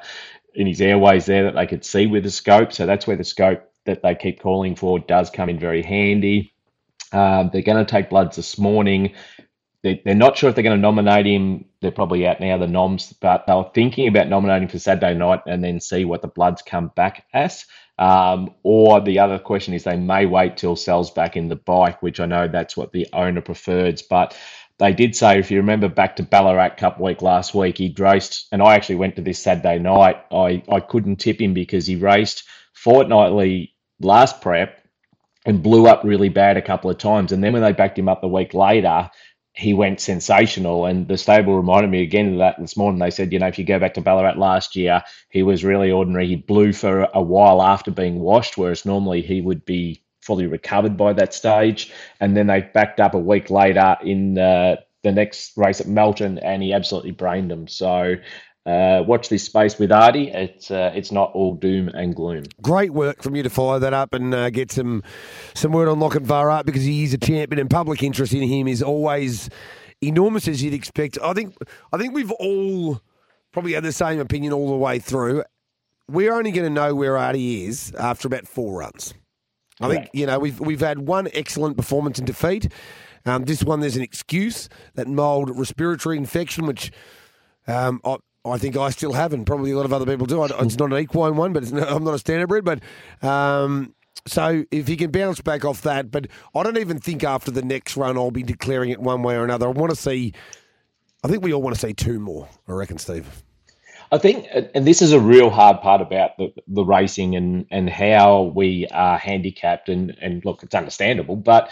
in 0.56 0.68
his 0.68 0.82
airways 0.82 1.26
there 1.26 1.44
that 1.44 1.56
they 1.56 1.68
could 1.68 1.86
see 1.86 2.08
with 2.08 2.24
the 2.24 2.32
scope. 2.32 2.74
So 2.74 2.86
that's 2.86 3.08
where 3.08 3.18
the 3.18 3.24
scope 3.24 3.64
that 3.86 4.02
they 4.04 4.16
keep 4.16 4.42
calling 4.42 4.76
for 4.76 5.00
does 5.00 5.30
come 5.30 5.50
in 5.50 5.60
very 5.60 5.82
handy. 5.84 6.54
Um, 7.12 7.50
they're 7.52 7.62
going 7.62 7.84
to 7.84 7.90
take 7.90 8.10
bloods 8.10 8.36
this 8.38 8.58
morning 8.58 9.14
they, 9.84 10.02
they're 10.06 10.14
not 10.14 10.38
sure 10.38 10.50
if 10.50 10.56
they're 10.56 10.64
going 10.64 10.78
to 10.78 10.82
nominate 10.82 11.26
him. 11.26 11.66
They're 11.82 11.92
probably 11.92 12.28
out 12.28 12.40
now, 12.40 12.58
the 12.58 12.68
noms, 12.68 13.14
but 13.14 13.46
they 13.48 13.54
were 13.54 13.70
thinking 13.74 14.08
about 14.08 14.28
nominating 14.28 14.68
for 14.68 14.78
Saturday 14.78 15.16
night 15.16 15.42
and 15.48 15.64
then 15.64 15.80
see 15.80 16.06
what 16.06 16.22
the 16.22 16.28
Bloods 16.28 16.62
come 16.62 16.92
back 16.96 17.26
as. 17.34 17.66
Um, 17.98 18.54
or 18.64 19.02
the 19.02 19.20
other 19.20 19.40
question 19.40 19.74
is 19.74 19.84
they 19.84 19.98
may 19.98 20.26
wait 20.26 20.58
till 20.58 20.76
Sal's 20.76 21.12
back 21.12 21.36
in 21.36 21.48
the 21.48 21.56
bike, 21.56 22.02
which 22.04 22.20
I 22.20 22.26
know 22.26 22.48
that's 22.48 22.78
what 22.78 22.92
the 22.92 23.08
owner 23.14 23.42
prefers. 23.42 24.04
But 24.04 24.38
they 24.82 24.94
did 24.94 25.16
say, 25.16 25.38
if 25.38 25.52
you 25.52 25.58
remember 25.58 25.88
back 25.88 26.16
to 26.16 26.24
Ballarat 26.24 26.72
Cup 26.78 27.00
week 27.00 27.22
last 27.22 27.54
week, 27.54 27.78
he 27.78 27.94
raced, 28.00 28.48
and 28.52 28.64
I 28.64 28.74
actually 28.74 28.96
went 28.96 29.16
to 29.16 29.22
this 29.22 29.38
Saturday 29.38 29.78
night. 29.78 30.26
I, 30.32 30.64
I 30.68 30.80
couldn't 30.80 31.18
tip 31.18 31.40
him 31.40 31.54
because 31.54 31.86
he 31.86 31.96
raced 31.98 32.46
fortnightly 32.74 33.76
last 34.00 34.42
prep 34.42 34.84
and 35.46 35.62
blew 35.62 35.86
up 35.86 36.04
really 36.04 36.30
bad 36.30 36.58
a 36.58 36.64
couple 36.64 36.90
of 36.90 36.98
times. 36.98 37.32
And 37.32 37.44
then 37.44 37.54
when 37.54 37.62
they 37.62 37.74
backed 37.74 38.00
him 38.00 38.10
up 38.10 38.22
the 38.22 38.28
week 38.28 38.56
later, 38.56 39.12
he 39.54 39.76
went 39.76 40.00
sensational. 40.00 40.88
And 40.88 41.08
the 41.08 41.18
stable 41.18 41.56
reminded 41.56 41.92
me 41.92 42.02
again 42.02 42.34
of 42.34 42.38
that 42.40 42.56
this 42.60 42.76
morning. 42.76 42.98
They 42.98 43.12
said, 43.12 43.32
you 43.32 43.38
know, 43.38 43.48
if 43.48 43.60
you 43.60 43.66
go 43.66 43.78
back 43.78 43.94
to 43.94 44.02
Ballarat 44.02 44.40
last 44.40 44.76
year, 44.76 45.04
he 45.30 45.44
was 45.44 45.64
really 45.64 45.92
ordinary. 45.92 46.28
He 46.28 46.38
blew 46.38 46.74
for 46.74 47.08
a 47.14 47.22
while 47.22 47.62
after 47.62 47.92
being 47.92 48.20
washed, 48.20 48.58
whereas 48.58 48.84
normally 48.84 49.22
he 49.22 49.42
would 49.42 49.64
be 49.64 50.02
fully 50.22 50.48
recovered 50.48 50.98
by 50.98 51.14
that 51.14 51.34
stage. 51.34 51.92
And 52.20 52.36
then 52.36 52.48
they 52.48 52.62
backed 52.62 53.00
up 53.00 53.14
a 53.14 53.20
week 53.20 53.50
later 53.50 53.98
in 54.04 54.38
uh, 54.38 54.78
the 55.04 55.12
next 55.12 55.58
race 55.58 55.82
at 55.82 55.88
Melton, 55.88 56.38
and 56.40 56.64
he 56.64 56.74
absolutely 56.74 57.12
brained 57.12 57.52
them. 57.52 57.68
So. 57.68 58.16
Uh, 58.64 59.04
watch 59.08 59.30
this 59.30 59.44
space 59.44 59.80
with 59.80 59.92
Artie. 59.92 60.30
It's 60.30 60.70
uh, 60.70 60.92
it's 60.94 61.12
not 61.12 61.32
all 61.34 61.56
doom 61.56 61.88
and 61.88 62.16
gloom. 62.16 62.44
Great 62.62 62.94
work 62.94 63.24
from 63.24 63.36
you 63.36 63.42
to 63.42 63.50
follow 63.50 63.80
that 63.80 63.92
up 63.92 64.14
and 64.14 64.36
uh, 64.36 64.52
get 64.52 64.72
some 64.72 65.02
some 65.56 65.72
word 65.72 65.88
on 65.88 66.00
lock 66.00 66.14
Lochinvar 66.14 66.54
Art 66.54 66.68
because 66.68 66.84
he 66.84 67.04
is 67.04 67.12
a 67.12 67.18
champion 67.18 67.60
and 67.60 67.72
public 67.72 68.04
interest 68.04 68.36
in 68.36 68.44
him 68.44 68.68
is 68.68 68.84
always 68.84 69.50
enormous 70.02 70.48
as 70.48 70.62
you'd 70.62 70.76
expect. 70.76 71.18
I 71.24 71.34
think 71.34 71.56
I 71.92 71.98
think 71.98 72.14
we've 72.14 72.32
all 72.34 73.02
probably 73.52 73.74
had 73.74 73.84
the 73.84 73.92
same 73.92 74.20
opinion 74.20 74.54
all 74.54 74.70
the 74.70 74.78
way 74.78 75.00
through. 75.00 75.44
We're 76.08 76.34
only 76.34 76.52
going 76.52 76.68
to 76.68 76.74
know 76.74 76.94
where 76.94 77.18
Artie 77.18 77.66
is 77.66 77.94
after 77.98 78.28
about 78.28 78.48
four 78.48 78.80
runs. 78.80 79.16
I 79.82 79.90
think 79.90 80.10
you 80.14 80.26
know 80.26 80.40
we've 80.40 80.60
we've 80.60 80.80
had 80.80 81.00
one 81.00 81.28
excellent 81.34 81.78
performance 81.78 82.20
in 82.20 82.26
defeat. 82.26 82.72
Um, 83.26 83.46
this 83.46 83.64
one 83.64 83.80
there's 83.80 83.96
an 83.96 84.02
excuse 84.02 84.70
that 84.96 85.08
mild 85.08 85.58
respiratory 85.58 86.18
infection, 86.18 86.66
which 86.66 86.92
um, 87.68 88.02
I, 88.04 88.18
I 88.46 88.58
think 88.58 88.76
I 88.78 88.90
still 88.90 89.14
have, 89.14 89.34
and 89.34 89.46
probably 89.46 89.72
a 89.72 89.78
lot 89.78 89.86
of 89.86 89.94
other 89.94 90.06
people 90.06 90.26
do. 90.26 90.42
I, 90.42 90.48
it's 90.64 90.78
not 90.78 90.92
an 90.92 90.98
equine 90.98 91.36
one, 91.36 91.54
but 91.54 91.64
it's 91.64 91.72
not, 91.72 91.90
I'm 91.90 92.04
not 92.04 92.14
a 92.14 92.24
standardbred. 92.24 92.64
But 92.64 93.28
um, 93.28 93.94
so 94.28 94.66
if 94.72 94.88
he 94.88 94.98
can 94.98 95.12
bounce 95.12 95.42
back 95.42 95.66
off 95.66 95.82
that, 95.84 96.12
but 96.12 96.28
I 96.56 96.64
don't 96.64 96.78
even 96.78 97.00
think 97.00 97.24
after 97.24 97.52
the 97.52 97.62
next 97.62 97.98
run 97.98 98.18
I'll 98.18 98.32
be 98.32 98.44
declaring 98.44 98.90
it 98.90 99.00
one 99.00 99.24
way 99.24 99.36
or 99.36 99.44
another. 99.44 99.68
I 99.68 99.72
want 99.72 99.92
to 99.92 99.96
see. 99.96 100.34
I 101.24 101.28
think 101.28 101.44
we 101.44 101.54
all 101.54 101.62
want 101.62 101.76
to 101.76 101.80
see 101.88 101.94
two 101.94 102.20
more. 102.20 102.50
I 102.68 102.72
reckon, 102.72 102.98
Steve. 102.98 103.44
I 104.14 104.18
think, 104.18 104.48
and 104.76 104.86
this 104.86 105.02
is 105.02 105.14
a 105.14 105.20
real 105.20 105.50
hard 105.50 105.82
part 105.82 106.02
about 106.02 106.38
the, 106.38 106.54
the 106.68 106.84
racing 106.84 107.36
and, 107.36 107.66
and 107.72 107.90
how 107.90 108.52
we 108.54 108.88
are 108.92 109.18
handicapped. 109.18 109.88
And, 109.88 110.18
and 110.22 110.44
look, 110.44 110.64
it's 110.64 110.76
understandable, 110.76 111.38
but 111.38 111.72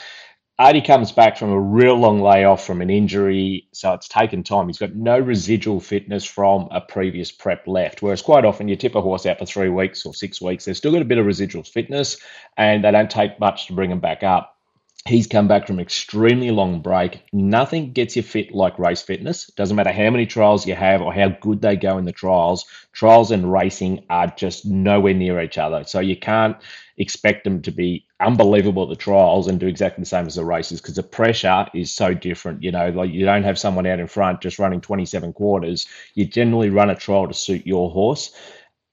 Artie 0.58 0.82
comes 0.82 1.14
back 1.14 1.38
from 1.38 1.52
a 1.52 1.60
real 1.60 1.96
long 1.96 2.22
layoff 2.22 2.66
from 2.66 2.82
an 2.82 2.90
injury, 2.90 3.68
so 3.72 3.94
it's 3.94 4.10
taken 4.10 4.44
time. 4.44 4.68
He's 4.68 4.78
got 4.78 4.94
no 4.94 5.18
residual 5.18 5.80
fitness 5.80 6.26
from 6.26 6.68
a 6.72 6.82
previous 6.82 7.32
prep 7.32 7.66
left. 7.66 8.02
Whereas 8.02 8.22
quite 8.22 8.44
often 8.44 8.68
you 8.68 8.76
tip 8.76 8.96
a 8.96 9.02
horse 9.02 9.26
out 9.26 9.40
for 9.40 9.46
three 9.46 9.70
weeks 9.70 10.06
or 10.06 10.14
six 10.14 10.42
weeks, 10.42 10.66
they've 10.66 10.76
still 10.76 10.92
got 10.92 11.02
a 11.02 11.06
bit 11.06 11.18
of 11.18 11.26
residual 11.26 11.64
fitness, 11.64 12.18
and 12.58 12.84
they 12.84 12.92
don't 12.92 13.10
take 13.10 13.40
much 13.40 13.68
to 13.68 13.74
bring 13.74 13.90
them 13.90 14.02
back 14.02 14.22
up. 14.22 14.59
He's 15.08 15.28
come 15.28 15.47
back 15.47 15.66
from 15.66 15.80
extremely 15.80 16.52
long 16.52 16.82
break. 16.82 17.24
Nothing 17.32 17.93
gets 17.93 18.16
you 18.16 18.22
fit 18.22 18.54
like 18.54 18.78
race 18.78 19.02
fitness. 19.02 19.47
Doesn't 19.56 19.76
matter 19.76 19.93
how 19.93 20.10
many 20.10 20.26
trials 20.26 20.68
you 20.68 20.76
have 20.76 21.02
or 21.02 21.14
how 21.14 21.30
good 21.30 21.62
they 21.62 21.78
go 21.78 21.97
in 21.97 22.06
the 22.06 22.12
trials. 22.12 22.66
Trials 22.91 23.32
and 23.32 23.52
racing 23.52 24.06
are 24.10 24.28
just 24.28 24.66
nowhere 24.66 25.14
near 25.14 25.41
each 25.41 25.58
other. 25.58 25.84
So 25.86 26.00
you 26.00 26.18
can't 26.18 26.58
expect 26.97 27.45
them 27.45 27.62
to 27.62 27.72
be 27.72 28.06
unbelievable 28.20 28.84
at 28.84 28.89
the 28.89 28.95
trials 28.95 29.47
and 29.47 29.60
do 29.60 29.68
exactly 29.68 30.02
the 30.02 30.06
same 30.06 30.28
as 30.28 30.36
the 30.36 30.43
races 30.43 30.82
because 30.82 30.95
the 30.95 31.04
pressure 31.04 31.66
is 31.74 31.91
so 31.91 32.14
different. 32.14 32.62
You 32.62 32.72
know, 32.72 32.89
like 32.89 33.12
you 33.12 33.26
don't 33.26 33.43
have 33.43 33.58
someone 33.58 33.88
out 33.88 34.00
in 34.00 34.08
front 34.08 34.41
just 34.41 34.60
running 34.60 34.82
27 34.82 35.32
quarters. 35.32 35.88
You 36.14 36.26
generally 36.26 36.70
run 36.70 36.89
a 36.89 36.95
trial 36.95 37.28
to 37.28 37.34
suit 37.34 37.66
your 37.66 37.89
horse. 37.89 38.36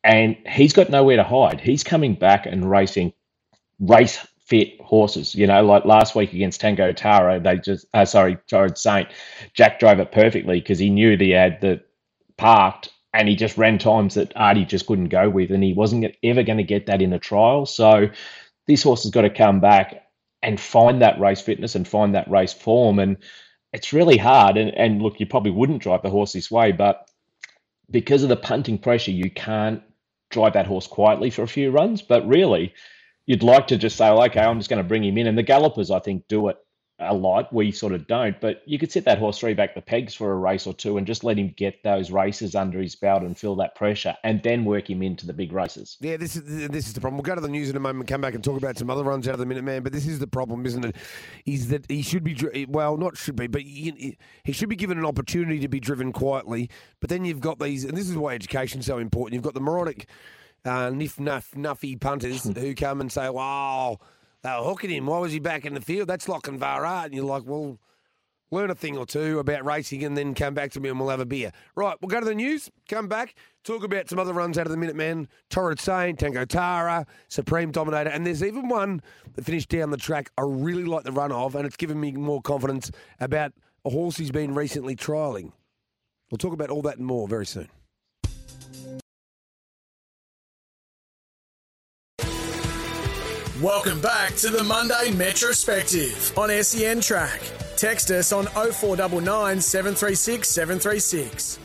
And 0.05 0.37
he's 0.49 0.73
got 0.73 0.89
nowhere 0.89 1.17
to 1.17 1.25
hide. 1.25 1.61
He's 1.61 1.83
coming 1.83 2.15
back 2.15 2.47
and 2.47 2.71
racing 2.71 3.13
race 3.81 4.25
fit 4.47 4.81
horses. 4.81 5.35
You 5.35 5.47
know, 5.47 5.65
like 5.65 5.85
last 5.85 6.15
week 6.15 6.33
against 6.33 6.61
Tango 6.61 6.93
Tara, 6.93 7.41
they 7.41 7.59
just, 7.59 7.87
uh, 7.93 8.05
sorry, 8.05 8.39
Torrid 8.49 8.79
Saint, 8.79 9.09
Jack 9.55 9.81
drove 9.81 9.99
it 9.99 10.13
perfectly 10.13 10.61
because 10.61 10.79
he 10.79 10.91
knew 10.91 11.17
that 11.17 11.25
he 11.25 11.31
had 11.31 11.61
the 11.61 11.83
parked 12.37 12.91
and 13.13 13.29
he 13.29 13.35
just 13.35 13.59
ran 13.59 13.79
times 13.79 14.15
that 14.15 14.33
Artie 14.37 14.65
just 14.65 14.87
couldn't 14.87 15.09
go 15.09 15.29
with. 15.29 15.51
And 15.51 15.65
he 15.65 15.73
wasn't 15.73 16.15
ever 16.23 16.43
going 16.43 16.59
to 16.59 16.65
get 16.65 16.87
that 16.87 17.03
in 17.03 17.11
the 17.11 17.19
trial. 17.19 17.67
So 17.67 18.09
this 18.67 18.83
horse 18.83 19.03
has 19.03 19.11
got 19.11 19.23
to 19.23 19.31
come 19.31 19.61
back 19.61 20.05
and 20.43 20.61
find 20.61 21.03
that 21.03 21.19
race 21.19 21.41
fitness 21.41 21.75
and 21.75 21.89
find 21.89 22.15
that 22.15 22.31
race 22.31 22.53
form. 22.53 22.99
And 22.99 23.17
it's 23.73 23.93
really 23.93 24.17
hard. 24.17 24.57
And, 24.57 24.71
and 24.75 25.03
look, 25.03 25.19
you 25.19 25.27
probably 25.27 25.51
wouldn't 25.51 25.83
drive 25.83 26.03
the 26.03 26.11
horse 26.11 26.33
this 26.33 26.51
way, 26.51 26.73
but 26.73 27.11
because 27.91 28.23
of 28.23 28.29
the 28.29 28.37
punting 28.37 28.79
pressure, 28.79 29.13
you 29.13 29.31
can't 29.31 29.83
drive 30.31 30.53
that 30.53 30.67
horse 30.67 30.87
quietly 30.87 31.31
for 31.31 31.43
a 31.43 31.49
few 31.49 31.71
runs. 31.71 32.03
But 32.03 32.27
really, 32.29 32.75
you'd 33.27 33.43
like 33.43 33.66
to 33.68 33.77
just 33.77 33.97
say, 33.97 34.09
okay, 34.09 34.41
I'm 34.41 34.59
just 34.59 34.70
going 34.70 34.83
to 34.83 34.89
bring 34.89 35.05
him 35.05 35.18
in. 35.18 35.27
And 35.27 35.37
the 35.37 35.43
gallopers, 35.43 35.91
I 35.91 35.99
think, 35.99 36.27
do 36.29 36.49
it 36.49 36.57
a 36.99 37.12
lot. 37.12 37.53
We 37.53 37.72
sort 37.72 37.93
of 37.93 38.07
don't. 38.07 38.41
But 38.41 38.62
you 38.64 38.79
could 38.79 38.91
sit 38.91 39.05
that 39.05 39.18
horse 39.18 39.39
three 39.39 39.53
back 39.53 39.74
the 39.74 39.83
pegs 39.83 40.14
for 40.14 40.33
a 40.33 40.37
race 40.37 40.66
or 40.66 40.72
two 40.72 40.97
and 40.97 41.07
just 41.07 41.24
let 41.24 41.39
him 41.39 41.53
get 41.57 41.83
those 41.83 42.11
races 42.11 42.55
under 42.55 42.81
his 42.81 42.97
belt 42.97 43.22
and 43.22 43.37
feel 43.37 43.55
that 43.57 43.74
pressure 43.74 44.16
and 44.24 44.43
then 44.43 44.64
work 44.64 44.89
him 44.89 45.03
into 45.03 45.27
the 45.27 45.33
big 45.33 45.53
races. 45.53 45.99
Yeah, 46.01 46.16
this 46.16 46.37
is 46.37 46.68
this 46.68 46.87
is 46.87 46.95
the 46.95 47.01
problem. 47.01 47.18
We'll 47.18 47.24
go 47.24 47.35
to 47.35 47.41
the 47.41 47.49
news 47.49 47.68
in 47.68 47.77
a 47.77 47.81
moment, 47.81 48.09
come 48.09 48.22
back 48.22 48.35
and 48.35 48.43
talk 48.43 48.57
about 48.57 48.79
some 48.79 48.89
other 48.89 49.05
runs 49.05 49.29
out 49.29 49.35
of 49.35 49.41
the 49.41 49.47
minute 49.47 49.64
man. 49.64 49.83
But 49.83 49.93
this 49.93 50.07
is 50.07 50.18
the 50.18 50.27
problem, 50.27 50.64
isn't 50.64 50.85
it? 50.87 50.97
Is 51.45 51.68
that 51.68 51.85
he 51.91 52.01
should 52.01 52.24
be 52.24 52.66
well, 52.66 52.97
not 52.97 53.16
should 53.18 53.37
be, 53.37 53.47
but 53.47 53.61
he, 53.61 54.16
he 54.45 54.53
should 54.53 54.70
be 54.70 54.77
given 54.77 54.97
an 54.99 55.05
opportunity 55.05 55.59
to 55.61 55.68
be 55.68 55.81
driven 55.81 56.12
quietly. 56.12 56.70
But 57.01 57.11
then 57.11 57.27
you've 57.27 57.41
got 57.41 57.59
these, 57.59 57.85
and 57.85 57.97
this 57.97 58.09
is 58.09 58.16
why 58.16 58.35
education's 58.35 58.87
so 58.87 58.97
important. 58.99 59.35
You've 59.35 59.45
got 59.45 59.55
the 59.55 59.61
moronic, 59.61 60.09
uh, 60.65 60.91
niff 60.91 61.19
nuff 61.21 61.51
nuffy 61.57 62.01
punters 62.01 62.45
who 62.59 62.75
come 62.75 63.01
and 63.01 63.11
say, 63.11 63.29
"Wow, 63.29 63.99
they 64.43 64.51
were 64.51 64.65
hooking 64.65 64.91
him. 64.91 65.07
Why 65.07 65.19
was 65.19 65.33
he 65.33 65.39
back 65.39 65.65
in 65.65 65.75
the 65.75 65.81
field? 65.81 66.09
That's 66.09 66.27
Lochinvar 66.27 66.87
Art." 66.87 67.07
And 67.07 67.15
you're 67.15 67.25
like, 67.25 67.45
"Well." 67.47 67.79
learn 68.51 68.71
a 68.71 68.75
thing 68.75 68.97
or 68.97 69.07
two 69.07 69.39
about 69.39 69.65
racing 69.65 70.05
and 70.05 70.17
then 70.17 70.35
come 70.35 70.55
back 70.55 70.71
to 70.73 70.81
me 70.81 70.89
and 70.89 70.99
we'll 70.99 71.09
have 71.09 71.21
a 71.21 71.27
beer. 71.27 71.53
Right, 71.75 71.97
we'll 72.01 72.09
go 72.09 72.21
to 72.21 72.27
the 72.27 72.35
news, 72.35 72.71
come 72.89 73.09
back, 73.09 73.35
talk 73.65 73.83
about 73.83 74.09
some 74.09 74.19
other 74.19 74.33
runs 74.33 74.59
out 74.59 74.67
of 74.67 74.73
the 74.73 74.79
Minute 74.79 74.97
Man, 74.97 75.29
Torrid 75.51 75.81
Saint, 75.81 76.19
Tango 76.19 76.45
Tara, 76.45 77.07
Supreme 77.29 77.71
Dominator, 77.71 78.11
and 78.11 78.27
there's 78.27 78.43
even 78.43 78.69
one 78.69 79.03
that 79.35 79.45
finished 79.45 79.69
down 79.69 79.91
the 79.91 79.97
track 79.97 80.31
I 80.39 80.43
really 80.47 80.85
like 80.85 81.05
the 81.05 81.13
run 81.13 81.33
of, 81.33 81.55
and 81.55 81.67
it's 81.67 81.77
given 81.77 82.01
me 82.01 82.13
more 82.13 82.41
confidence 82.41 82.91
about 83.21 83.53
a 83.85 83.91
horse 83.91 84.17
he's 84.17 84.31
been 84.31 84.55
recently 84.55 84.97
trialling. 84.97 85.53
We'll 86.31 86.39
talk 86.39 86.53
about 86.53 86.71
all 86.71 86.83
that 86.83 86.99
and 86.99 87.07
more 87.07 87.29
very 87.29 87.47
soon. 87.47 87.69
Welcome 93.63 94.03
back 94.03 94.35
to 94.37 94.51
the 94.51 94.63
Monday 94.63 95.13
Metrospective 95.13 96.37
on 96.37 96.51
SEN 96.63 97.01
Track. 97.01 97.41
Text 97.79 98.11
us 98.11 98.31
on 98.31 98.45
0499 98.45 99.63
736 99.63 100.47
736. 100.47 101.59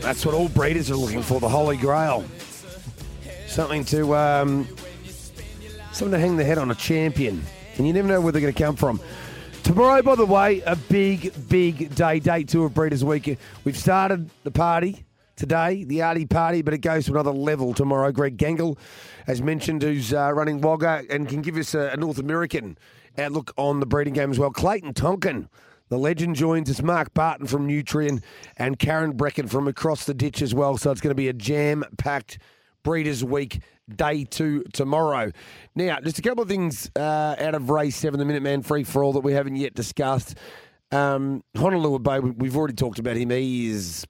That's 0.00 0.26
what 0.26 0.34
all 0.34 0.48
breeders 0.48 0.90
are 0.90 0.96
looking 0.96 1.22
for, 1.22 1.38
the 1.38 1.48
Holy 1.48 1.76
Grail. 1.76 2.24
Something 3.46 3.84
to 3.84 4.16
um, 4.16 4.66
something 5.92 6.10
to 6.10 6.18
hang 6.18 6.36
their 6.36 6.46
head 6.46 6.58
on, 6.58 6.72
a 6.72 6.74
champion. 6.74 7.40
And 7.76 7.86
you 7.86 7.92
never 7.92 8.08
know 8.08 8.20
where 8.20 8.32
they're 8.32 8.42
going 8.42 8.52
to 8.52 8.60
come 8.60 8.74
from. 8.74 9.00
Tomorrow, 9.62 10.02
by 10.02 10.16
the 10.16 10.26
way, 10.26 10.60
a 10.62 10.74
big, 10.74 11.32
big 11.48 11.94
day, 11.94 12.18
day 12.18 12.42
two 12.42 12.64
of 12.64 12.74
Breeders' 12.74 13.04
Week. 13.04 13.38
We've 13.62 13.78
started 13.78 14.28
the 14.42 14.50
party 14.50 15.04
today, 15.36 15.84
the 15.84 16.02
Artie 16.02 16.26
party, 16.26 16.62
but 16.62 16.74
it 16.74 16.78
goes 16.78 17.06
to 17.06 17.12
another 17.12 17.32
level 17.32 17.74
tomorrow. 17.74 18.12
Greg 18.12 18.36
Gangle, 18.36 18.78
as 19.26 19.42
mentioned, 19.42 19.82
who's 19.82 20.12
uh, 20.12 20.32
running 20.32 20.60
Wagga 20.60 21.04
and 21.10 21.28
can 21.28 21.42
give 21.42 21.56
us 21.56 21.74
a, 21.74 21.88
a 21.88 21.96
North 21.96 22.18
American 22.18 22.76
outlook 23.18 23.52
on 23.56 23.80
the 23.80 23.86
breeding 23.86 24.14
game 24.14 24.30
as 24.30 24.38
well. 24.38 24.50
Clayton 24.50 24.94
Tonkin, 24.94 25.48
the 25.88 25.98
legend, 25.98 26.36
joins 26.36 26.70
us. 26.70 26.82
Mark 26.82 27.12
Barton 27.14 27.46
from 27.46 27.68
Nutrien 27.68 28.22
and 28.56 28.78
Karen 28.78 29.14
Brecken 29.14 29.48
from 29.50 29.68
across 29.68 30.04
the 30.04 30.14
ditch 30.14 30.40
as 30.42 30.54
well. 30.54 30.76
So 30.78 30.90
it's 30.90 31.00
going 31.00 31.10
to 31.10 31.14
be 31.14 31.28
a 31.28 31.32
jam 31.34 31.84
packed 31.98 32.38
Breeders' 32.82 33.22
Week 33.22 33.60
day 33.94 34.24
two 34.24 34.64
tomorrow. 34.72 35.30
Now, 35.74 36.00
just 36.00 36.18
a 36.18 36.22
couple 36.22 36.42
of 36.42 36.48
things 36.48 36.90
uh, 36.96 37.36
out 37.38 37.54
of 37.54 37.68
race 37.68 37.96
seven, 37.96 38.18
the 38.18 38.24
Minuteman 38.24 38.64
free 38.64 38.84
for 38.84 39.04
all 39.04 39.12
that 39.12 39.20
we 39.20 39.34
haven't 39.34 39.56
yet 39.56 39.74
discussed. 39.74 40.36
Um, 40.90 41.42
Honolulu 41.56 41.98
Bay, 41.98 42.20
we- 42.20 42.30
we've 42.30 42.56
already 42.56 42.74
talked 42.74 42.98
about 42.98 43.16
him. 43.16 43.30
He 43.30 43.68
is. 43.68 44.06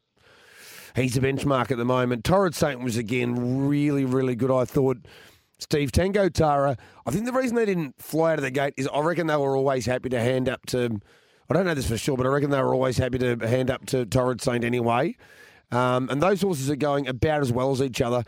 He's 0.94 1.16
a 1.16 1.20
benchmark 1.20 1.70
at 1.70 1.78
the 1.78 1.84
moment. 1.84 2.24
Torrid 2.24 2.54
Saint 2.54 2.80
was 2.80 2.96
again 2.96 3.68
really, 3.68 4.04
really 4.04 4.34
good. 4.34 4.50
I 4.50 4.64
thought 4.64 4.98
Steve 5.58 5.92
Tango 5.92 6.28
Tara. 6.28 6.76
I 7.06 7.10
think 7.10 7.24
the 7.24 7.32
reason 7.32 7.56
they 7.56 7.64
didn't 7.64 8.00
fly 8.00 8.32
out 8.32 8.38
of 8.38 8.42
the 8.42 8.50
gate 8.50 8.74
is 8.76 8.88
I 8.92 9.00
reckon 9.00 9.26
they 9.26 9.36
were 9.36 9.56
always 9.56 9.86
happy 9.86 10.08
to 10.10 10.20
hand 10.20 10.48
up 10.48 10.66
to. 10.66 11.00
I 11.48 11.54
don't 11.54 11.66
know 11.66 11.74
this 11.74 11.88
for 11.88 11.98
sure, 11.98 12.16
but 12.16 12.26
I 12.26 12.30
reckon 12.30 12.50
they 12.50 12.62
were 12.62 12.74
always 12.74 12.98
happy 12.98 13.18
to 13.18 13.36
hand 13.36 13.70
up 13.70 13.86
to 13.86 14.06
Torrid 14.06 14.40
Saint 14.40 14.64
anyway. 14.64 15.16
Um, 15.70 16.08
and 16.10 16.22
those 16.22 16.42
horses 16.42 16.70
are 16.70 16.76
going 16.76 17.08
about 17.08 17.40
as 17.40 17.52
well 17.52 17.70
as 17.72 17.80
each 17.80 18.00
other. 18.00 18.24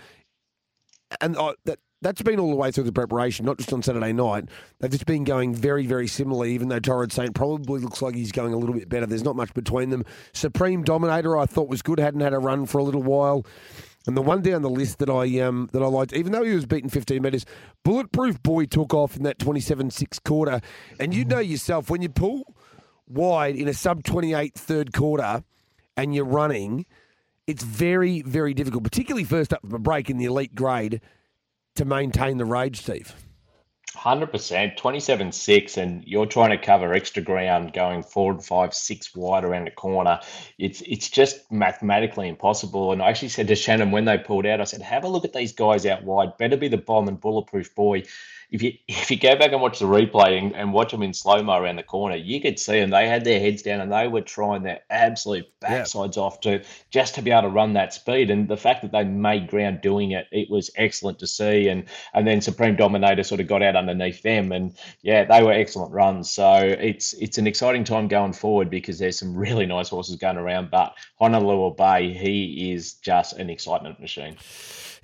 And 1.21 1.37
I, 1.37 1.55
that 1.65 1.79
that's 2.05 2.23
been 2.23 2.39
all 2.39 2.51
the 2.51 2.57
way 2.57 2.71
through 2.71 2.85
the 2.85 2.93
preparation, 2.93 3.47
not 3.47 3.57
just 3.57 3.73
on 3.73 3.83
Saturday 3.83 4.13
night. 4.13 4.45
They've 4.79 4.91
just 4.91 5.07
been 5.07 5.25
going 5.25 5.55
very, 5.55 5.87
very 5.87 6.07
similarly, 6.07 6.53
even 6.53 6.69
though 6.69 6.79
Torrid 6.79 7.13
Saint 7.13 7.35
probably 7.35 7.81
looks 7.81 8.03
like 8.03 8.15
he's 8.15 8.31
going 8.31 8.53
a 8.53 8.59
little 8.59 8.75
bit 8.75 8.89
better. 8.91 9.07
There's 9.07 9.25
not 9.25 9.37
much 9.37 9.55
between 9.55 9.89
them. 9.89 10.05
Supreme 10.35 10.85
Dominator, 10.85 11.37
I 11.39 11.47
thought 11.47 11.69
was 11.69 11.81
good, 11.81 11.99
hadn't 11.99 12.21
had 12.21 12.35
a 12.35 12.39
run 12.39 12.67
for 12.67 12.79
a 12.79 12.85
little 12.85 13.03
while. 13.03 13.47
And 14.07 14.15
the 14.17 14.23
one 14.23 14.43
down 14.43 14.61
the 14.61 14.69
list 14.69 14.99
that 14.99 15.09
I 15.09 15.41
um, 15.41 15.71
that 15.73 15.83
I 15.83 15.87
liked, 15.87 16.13
even 16.13 16.33
though 16.33 16.45
he 16.45 16.55
was 16.55 16.67
beaten 16.67 16.91
15 16.91 17.23
metres, 17.23 17.47
Bulletproof 17.85 18.43
Boy 18.43 18.67
took 18.67 18.93
off 18.93 19.17
in 19.17 19.23
that 19.23 19.39
27-6 19.39 20.23
quarter. 20.25 20.61
And 21.01 21.15
you 21.15 21.25
know 21.25 21.39
yourself, 21.39 21.89
when 21.89 22.03
you 22.03 22.11
pull 22.11 22.55
wide 23.09 23.57
in 23.57 23.67
a 23.67 23.73
sub-28 23.73 24.53
third 24.53 24.93
quarter 24.93 25.43
and 25.97 26.15
you're 26.15 26.27
running, 26.27 26.85
it's 27.47 27.65
very, 27.65 28.21
very 28.21 28.53
difficult, 28.53 28.85
particularly 28.85 29.25
first 29.25 29.55
up 29.55 29.63
from 29.63 29.75
a 29.75 29.79
break 29.79 30.11
in 30.11 30.19
the 30.19 30.27
elite 30.27 30.55
grade, 30.55 31.01
to 31.77 31.85
maintain 31.85 32.39
the 32.39 32.45
rage, 32.45 32.83
Steve. 32.83 33.15
Hundred 33.95 34.33
percent, 34.33 34.77
twenty-seven 34.77 35.33
six, 35.33 35.77
and 35.77 36.03
you're 36.05 36.27
trying 36.27 36.51
to 36.51 36.59
cover 36.59 36.93
extra 36.93 37.23
ground 37.23 37.73
going 37.73 38.03
four, 38.03 38.11
forward 38.11 38.45
five 38.45 38.75
six 38.75 39.15
wide 39.15 39.45
around 39.45 39.67
the 39.67 39.71
corner. 39.71 40.21
It's 40.59 40.83
it's 40.83 41.09
just 41.09 41.51
mathematically 41.51 42.29
impossible. 42.29 42.93
And 42.93 43.01
I 43.01 43.09
actually 43.09 43.29
said 43.29 43.49
to 43.49 43.55
Shannon 43.55 43.93
when 43.93 44.05
they 44.05 44.19
pulled 44.19 44.47
out, 44.47 44.61
I 44.61 44.65
said, 44.65 44.83
"Have 44.83 45.05
a 45.05 45.09
look 45.09 45.25
at 45.25 45.33
these 45.33 45.53
guys 45.53 45.87
out 45.87 46.03
wide. 46.03 46.37
Better 46.39 46.57
be 46.57 46.69
the 46.69 46.77
bomb 46.77 47.09
and 47.09 47.21
bulletproof 47.21 47.75
boy." 47.75 48.03
If 48.55 48.63
you 48.63 48.73
if 48.89 49.11
you 49.11 49.19
go 49.19 49.37
back 49.37 49.53
and 49.53 49.61
watch 49.61 49.81
the 49.81 49.87
replay 49.87 50.39
and, 50.39 50.55
and 50.55 50.73
watch 50.73 50.93
them 50.93 51.03
in 51.03 51.13
slow 51.13 51.43
mo 51.43 51.59
around 51.59 51.77
the 51.77 51.83
corner, 51.83 52.17
you 52.17 52.41
could 52.41 52.59
see 52.59 52.79
them. 52.79 52.91
They 52.91 53.09
had 53.09 53.25
their 53.25 53.41
heads 53.41 53.63
down 53.63 53.81
and 53.81 53.93
they 53.93 54.07
were 54.07 54.21
trying 54.21 54.63
their 54.63 54.81
absolute 54.89 55.47
backsides 55.61 56.17
off 56.17 56.41
to 56.43 56.63
just 56.91 57.17
to 57.17 57.23
be 57.23 57.33
able 57.33 57.43
to 57.43 57.49
run 57.49 57.73
that 57.75 57.93
speed. 57.93 58.31
And 58.31 58.49
the 58.49 58.57
fact 58.57 58.83
that 58.83 58.93
they 58.93 59.05
made 59.05 59.49
ground 59.49 59.81
doing 59.83 60.13
it, 60.13 60.27
it 60.31 60.49
was 60.49 60.71
excellent 60.77 61.19
to 61.19 61.27
see. 61.27 61.69
And 61.69 61.85
and 62.15 62.27
then 62.27 62.41
Supreme 62.41 62.77
Dominator 62.77 63.25
sort 63.25 63.41
of 63.41 63.49
got 63.49 63.63
out 63.63 63.77
underneath 63.77 64.23
them, 64.23 64.53
and 64.53 64.77
yeah, 65.03 65.25
they 65.25 65.43
were 65.43 65.53
excellent 65.53 65.93
runs. 65.93 66.31
So 66.31 66.57
it's 66.57 67.13
it's 67.15 67.39
an 67.39 67.49
exciting 67.49 67.85
time 67.85 68.07
going 68.09 68.33
forward 68.33 68.71
because 68.71 68.99
there's 68.99 69.19
some 69.19 69.35
really 69.37 69.67
nice 69.67 69.89
horses 69.89 70.17
going 70.17 70.37
around. 70.37 70.71
But 70.71 70.95
Honolulu 71.17 71.75
Bay, 71.75 72.13
he 72.13 72.73
is 72.73 72.95
just 72.95 73.35
an 73.35 73.51
excitement 73.51 74.01
machine. 74.01 74.37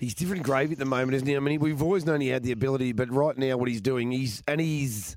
He's 0.01 0.14
different 0.14 0.44
gravy 0.44 0.72
at 0.72 0.78
the 0.78 0.86
moment, 0.86 1.12
isn't 1.12 1.28
he? 1.28 1.36
I 1.36 1.40
mean, 1.40 1.60
we've 1.60 1.82
always 1.82 2.06
known 2.06 2.22
he 2.22 2.28
had 2.28 2.43
the 2.43 2.52
ability, 2.52 2.93
but 2.93 3.12
right 3.12 3.36
now, 3.36 3.59
what 3.59 3.68
he's 3.68 3.82
doing, 3.82 4.10
he's 4.10 4.43
and 4.48 4.59
he's 4.59 5.14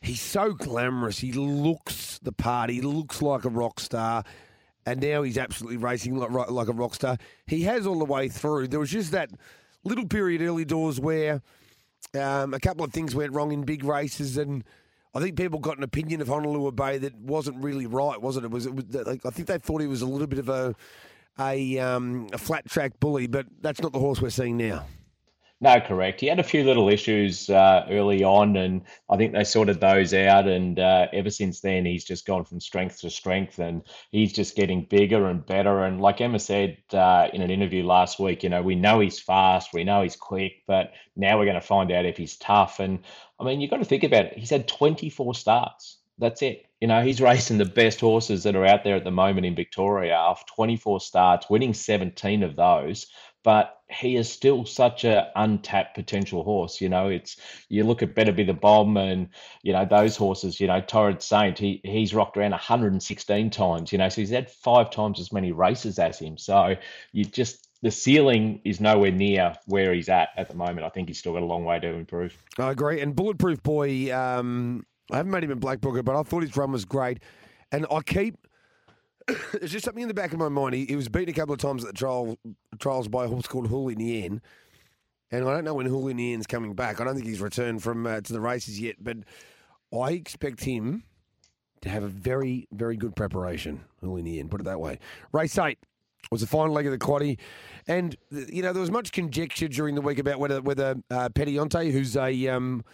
he's 0.00 0.22
so 0.22 0.54
glamorous. 0.54 1.18
He 1.18 1.32
looks 1.32 2.18
the 2.22 2.32
part. 2.32 2.70
He 2.70 2.80
looks 2.80 3.20
like 3.20 3.44
a 3.44 3.50
rock 3.50 3.78
star, 3.78 4.24
and 4.86 5.02
now 5.02 5.22
he's 5.22 5.36
absolutely 5.36 5.76
racing 5.76 6.16
like 6.16 6.30
like 6.30 6.68
a 6.68 6.72
rock 6.72 6.94
star. 6.94 7.18
He 7.46 7.64
has 7.64 7.86
all 7.86 7.98
the 7.98 8.06
way 8.06 8.30
through. 8.30 8.68
There 8.68 8.80
was 8.80 8.90
just 8.90 9.12
that 9.12 9.28
little 9.84 10.06
period 10.06 10.40
early 10.40 10.64
doors 10.64 10.98
where 10.98 11.42
um, 12.18 12.54
a 12.54 12.58
couple 12.58 12.86
of 12.86 12.94
things 12.94 13.14
went 13.14 13.34
wrong 13.34 13.52
in 13.52 13.64
big 13.64 13.84
races, 13.84 14.38
and 14.38 14.64
I 15.14 15.20
think 15.20 15.36
people 15.36 15.58
got 15.58 15.76
an 15.76 15.84
opinion 15.84 16.22
of 16.22 16.28
Honolulu 16.28 16.72
Bay 16.72 16.96
that 16.96 17.14
wasn't 17.16 17.62
really 17.62 17.86
right, 17.86 18.18
wasn't 18.18 18.46
It 18.46 18.50
was. 18.50 18.64
It 18.64 18.74
was 18.74 18.86
like, 18.94 19.26
I 19.26 19.30
think 19.30 19.48
they 19.48 19.58
thought 19.58 19.82
he 19.82 19.86
was 19.86 20.00
a 20.00 20.06
little 20.06 20.26
bit 20.26 20.38
of 20.38 20.48
a 20.48 20.74
a, 21.38 21.78
um, 21.78 22.28
a 22.32 22.38
flat 22.38 22.68
track 22.68 22.98
bully, 23.00 23.26
but 23.26 23.46
that's 23.60 23.80
not 23.80 23.92
the 23.92 23.98
horse 23.98 24.20
we're 24.20 24.30
seeing 24.30 24.56
now. 24.56 24.84
No, 25.58 25.80
correct. 25.80 26.20
He 26.20 26.26
had 26.26 26.38
a 26.38 26.42
few 26.42 26.64
little 26.64 26.90
issues 26.90 27.48
uh, 27.48 27.86
early 27.88 28.22
on, 28.22 28.56
and 28.56 28.82
I 29.08 29.16
think 29.16 29.32
they 29.32 29.42
sorted 29.42 29.80
those 29.80 30.12
out. 30.12 30.46
And 30.46 30.78
uh, 30.78 31.06
ever 31.14 31.30
since 31.30 31.60
then, 31.60 31.86
he's 31.86 32.04
just 32.04 32.26
gone 32.26 32.44
from 32.44 32.60
strength 32.60 33.00
to 33.00 33.08
strength, 33.08 33.58
and 33.58 33.80
he's 34.10 34.34
just 34.34 34.54
getting 34.54 34.84
bigger 34.84 35.26
and 35.28 35.46
better. 35.46 35.84
And 35.84 35.98
like 35.98 36.20
Emma 36.20 36.38
said 36.38 36.76
uh, 36.92 37.28
in 37.32 37.40
an 37.40 37.50
interview 37.50 37.86
last 37.86 38.18
week, 38.18 38.42
you 38.42 38.50
know, 38.50 38.60
we 38.60 38.74
know 38.74 39.00
he's 39.00 39.18
fast, 39.18 39.72
we 39.72 39.82
know 39.82 40.02
he's 40.02 40.16
quick, 40.16 40.62
but 40.66 40.92
now 41.16 41.38
we're 41.38 41.46
going 41.46 41.54
to 41.54 41.62
find 41.62 41.90
out 41.90 42.04
if 42.04 42.18
he's 42.18 42.36
tough. 42.36 42.78
And 42.78 42.98
I 43.40 43.44
mean, 43.44 43.62
you've 43.62 43.70
got 43.70 43.78
to 43.78 43.86
think 43.86 44.04
about 44.04 44.26
it. 44.26 44.38
He's 44.38 44.50
had 44.50 44.68
24 44.68 45.34
starts. 45.34 45.96
That's 46.18 46.42
it. 46.42 46.66
You 46.80 46.88
know, 46.88 47.02
he's 47.02 47.20
racing 47.20 47.58
the 47.58 47.64
best 47.64 48.00
horses 48.00 48.42
that 48.42 48.56
are 48.56 48.66
out 48.66 48.84
there 48.84 48.96
at 48.96 49.04
the 49.04 49.10
moment 49.10 49.46
in 49.46 49.54
Victoria 49.54 50.14
off 50.14 50.46
24 50.46 51.00
starts, 51.00 51.48
winning 51.48 51.74
17 51.74 52.42
of 52.42 52.56
those 52.56 53.06
but 53.46 53.78
he 53.88 54.16
is 54.16 54.28
still 54.28 54.64
such 54.64 55.04
a 55.04 55.30
untapped 55.36 55.94
potential 55.94 56.42
horse. 56.42 56.80
You 56.80 56.88
know, 56.88 57.06
it's 57.06 57.36
you 57.68 57.84
look 57.84 58.02
at 58.02 58.12
Better 58.12 58.32
Be 58.32 58.42
the 58.42 58.52
Bomb 58.52 58.96
and 58.96 59.28
you 59.62 59.72
know 59.72 59.86
those 59.88 60.16
horses. 60.16 60.58
You 60.58 60.66
know, 60.66 60.80
Torrid 60.80 61.22
Saint. 61.22 61.56
He 61.56 61.80
he's 61.84 62.12
rocked 62.12 62.36
around 62.36 62.50
116 62.50 63.50
times. 63.50 63.92
You 63.92 63.98
know, 63.98 64.08
so 64.08 64.20
he's 64.20 64.30
had 64.30 64.50
five 64.50 64.90
times 64.90 65.20
as 65.20 65.32
many 65.32 65.52
races 65.52 66.00
as 66.00 66.18
him. 66.18 66.36
So 66.38 66.74
you 67.12 67.24
just 67.24 67.68
the 67.82 67.92
ceiling 67.92 68.62
is 68.64 68.80
nowhere 68.80 69.12
near 69.12 69.54
where 69.66 69.94
he's 69.94 70.08
at 70.08 70.30
at 70.36 70.48
the 70.48 70.56
moment. 70.56 70.84
I 70.84 70.88
think 70.88 71.06
he's 71.06 71.20
still 71.20 71.34
got 71.34 71.42
a 71.42 71.46
long 71.46 71.64
way 71.64 71.78
to 71.78 71.86
improve. 71.86 72.36
I 72.58 72.72
agree. 72.72 73.00
And 73.00 73.14
Bulletproof 73.14 73.62
Boy, 73.62 74.12
um, 74.12 74.84
I 75.10 75.16
haven't 75.16 75.32
made 75.32 75.44
him 75.44 75.50
in 75.50 75.58
Black 75.58 75.80
Booker, 75.80 76.02
but 76.02 76.18
I 76.18 76.22
thought 76.22 76.42
his 76.42 76.56
run 76.56 76.72
was 76.72 76.84
great. 76.84 77.20
And 77.72 77.86
I 77.90 78.00
keep 78.00 78.46
there's 79.52 79.72
just 79.72 79.84
something 79.84 80.02
in 80.02 80.08
the 80.08 80.14
back 80.14 80.32
of 80.32 80.38
my 80.38 80.48
mind. 80.48 80.74
He, 80.74 80.86
he 80.86 80.96
was 80.96 81.08
beaten 81.08 81.30
a 81.30 81.32
couple 81.32 81.52
of 81.52 81.60
times 81.60 81.84
at 81.84 81.92
the 81.92 81.98
trial, 81.98 82.38
trials 82.78 83.08
by 83.08 83.24
a 83.24 83.28
horse 83.28 83.46
called 83.46 83.68
Houlinian. 83.68 84.40
And 85.30 85.48
I 85.48 85.52
don't 85.52 85.64
know 85.64 85.74
when 85.74 85.88
Houlinian's 85.88 86.46
coming 86.46 86.74
back. 86.74 87.00
I 87.00 87.04
don't 87.04 87.14
think 87.14 87.26
he's 87.26 87.40
returned 87.40 87.82
from 87.82 88.06
uh, 88.06 88.20
to 88.20 88.32
the 88.32 88.40
races 88.40 88.80
yet, 88.80 88.96
but 89.00 89.16
I 89.92 90.12
expect 90.12 90.62
him 90.62 91.02
to 91.80 91.88
have 91.88 92.04
a 92.04 92.08
very, 92.08 92.68
very 92.72 92.96
good 92.96 93.16
preparation, 93.16 93.84
Houlinian, 94.02 94.48
put 94.48 94.60
it 94.60 94.64
that 94.64 94.80
way. 94.80 95.00
Race 95.32 95.58
8 95.58 95.78
was 96.30 96.40
the 96.40 96.46
final 96.46 96.72
leg 96.72 96.86
of 96.86 96.92
the 96.92 96.98
quaddy. 96.98 97.38
And, 97.88 98.16
you 98.30 98.62
know, 98.62 98.72
there 98.72 98.80
was 98.80 98.90
much 98.90 99.12
conjecture 99.12 99.68
during 99.68 99.94
the 99.96 100.00
week 100.00 100.18
about 100.18 100.38
whether, 100.38 100.60
whether 100.60 100.96
uh, 101.10 101.28
who's 101.34 102.16
a... 102.16 102.48
Um, 102.48 102.84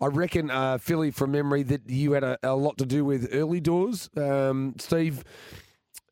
I 0.00 0.06
reckon, 0.06 0.50
uh, 0.50 0.78
Philly, 0.78 1.10
from 1.10 1.32
memory, 1.32 1.62
that 1.64 1.88
you 1.88 2.12
had 2.12 2.24
a, 2.24 2.38
a 2.42 2.54
lot 2.54 2.78
to 2.78 2.86
do 2.86 3.04
with 3.04 3.28
early 3.32 3.60
doors. 3.60 4.10
Um, 4.16 4.74
Steve, 4.78 5.24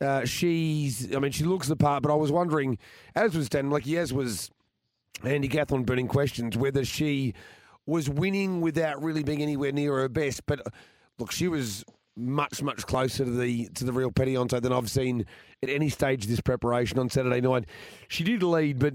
uh, 0.01 0.25
she's, 0.25 1.15
I 1.15 1.19
mean, 1.19 1.33
she 1.33 1.45
looks 1.45 1.69
the 1.69 1.77
part, 1.77 2.03
but 2.03 2.13
I 2.13 2.17
was 2.17 2.33
wondering, 2.33 2.79
as 3.15 3.37
was 3.37 3.49
Dan, 3.49 3.71
like 3.71 3.87
as 3.89 4.13
was 4.13 4.51
Andy 5.25 5.49
Gathorn 5.49 5.85
burning 5.85 6.09
questions, 6.09 6.57
whether 6.57 6.85
she 6.85 7.35
was 7.87 8.09
winning 8.09 8.61
without 8.61 9.03
really 9.03 9.23
being 9.23 9.43
anywhere 9.43 9.73
near 9.73 9.95
her 9.99 10.09
best. 10.09 10.47
But 10.47 10.61
uh, 10.61 10.71
look, 11.19 11.33
she 11.33 11.49
was 11.49 11.85
much, 12.17 12.63
much 12.63 12.87
closer 12.87 13.25
to 13.25 13.31
the 13.31 13.69
to 13.75 13.85
the 13.85 13.93
real 13.93 14.11
Petillante 14.11 14.61
than 14.61 14.73
I've 14.73 14.91
seen 14.91 15.25
at 15.63 15.69
any 15.69 15.89
stage 15.89 16.25
of 16.25 16.31
this 16.31 16.41
preparation 16.41 16.99
on 16.99 17.09
Saturday 17.09 17.41
night. 17.41 17.67
She 18.09 18.25
did 18.25 18.43
lead, 18.43 18.79
but 18.79 18.95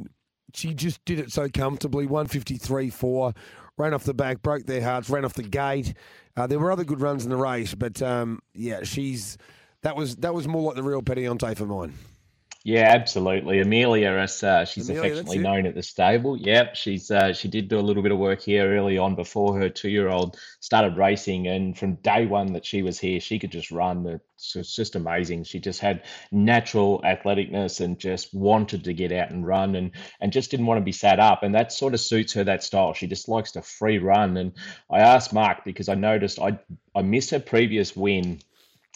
she 0.53 0.73
just 0.73 1.03
did 1.05 1.19
it 1.19 1.31
so 1.31 1.49
comfortably. 1.49 2.05
153 2.05 2.89
4, 2.89 3.33
ran 3.77 3.93
off 3.93 4.03
the 4.03 4.13
back, 4.13 4.41
broke 4.41 4.65
their 4.65 4.81
hearts, 4.81 5.09
ran 5.09 5.25
off 5.25 5.33
the 5.33 5.43
gate. 5.43 5.93
Uh, 6.35 6.47
there 6.47 6.59
were 6.59 6.71
other 6.71 6.83
good 6.83 7.01
runs 7.01 7.23
in 7.23 7.29
the 7.29 7.37
race, 7.37 7.73
but 7.73 8.01
um, 8.01 8.39
yeah, 8.53 8.83
she's 8.83 9.37
that 9.83 9.95
was 9.95 10.17
that 10.17 10.33
was 10.33 10.47
more 10.47 10.61
like 10.63 10.75
the 10.75 10.83
real 10.83 11.01
Petillante 11.01 11.55
for 11.55 11.65
mine. 11.65 11.93
Yeah, 12.67 12.89
absolutely. 12.89 13.61
Amelia, 13.61 14.09
as 14.09 14.43
uh, 14.43 14.65
she's 14.65 14.89
Amelia, 14.89 15.13
affectionately 15.13 15.37
known 15.37 15.65
at 15.67 15.73
the 15.73 15.81
stable. 15.81 16.35
Yep, 16.35 16.75
she's 16.75 17.09
uh, 17.09 17.31
she 17.31 17.47
did 17.47 17.69
do 17.69 17.79
a 17.79 17.87
little 17.87 18.03
bit 18.03 18.11
of 18.11 18.17
work 18.17 18.41
here 18.41 18.77
early 18.77 18.97
on 18.97 19.15
before 19.15 19.57
her 19.57 19.69
two-year-old 19.69 20.37
started 20.59 20.97
racing, 20.97 21.47
and 21.47 21.77
from 21.77 21.95
day 21.95 22.25
one 22.25 22.51
that 22.51 22.65
she 22.65 22.81
was 22.81 22.99
here, 22.99 23.21
she 23.21 23.39
could 23.39 23.53
just 23.53 23.71
run. 23.71 24.05
It's 24.35 24.53
it's 24.57 24.75
just 24.75 24.97
amazing. 24.97 25.45
She 25.45 25.61
just 25.61 25.79
had 25.79 26.03
natural 26.29 27.01
athleticness 27.05 27.79
and 27.79 27.97
just 27.97 28.33
wanted 28.33 28.83
to 28.83 28.93
get 28.93 29.13
out 29.13 29.31
and 29.31 29.47
run, 29.47 29.75
and 29.75 29.91
and 30.19 30.33
just 30.33 30.51
didn't 30.51 30.65
want 30.65 30.79
to 30.79 30.83
be 30.83 30.91
sat 30.91 31.21
up, 31.21 31.43
and 31.43 31.55
that 31.55 31.71
sort 31.71 31.93
of 31.93 32.01
suits 32.01 32.33
her 32.33 32.43
that 32.43 32.65
style. 32.65 32.91
She 32.93 33.07
just 33.07 33.29
likes 33.29 33.53
to 33.53 33.61
free 33.61 33.97
run. 33.97 34.35
And 34.35 34.51
I 34.91 34.99
asked 34.99 35.31
Mark 35.31 35.63
because 35.63 35.87
I 35.87 35.95
noticed 35.95 36.37
I 36.37 36.59
I 36.93 37.01
missed 37.01 37.29
her 37.29 37.39
previous 37.39 37.95
win 37.95 38.41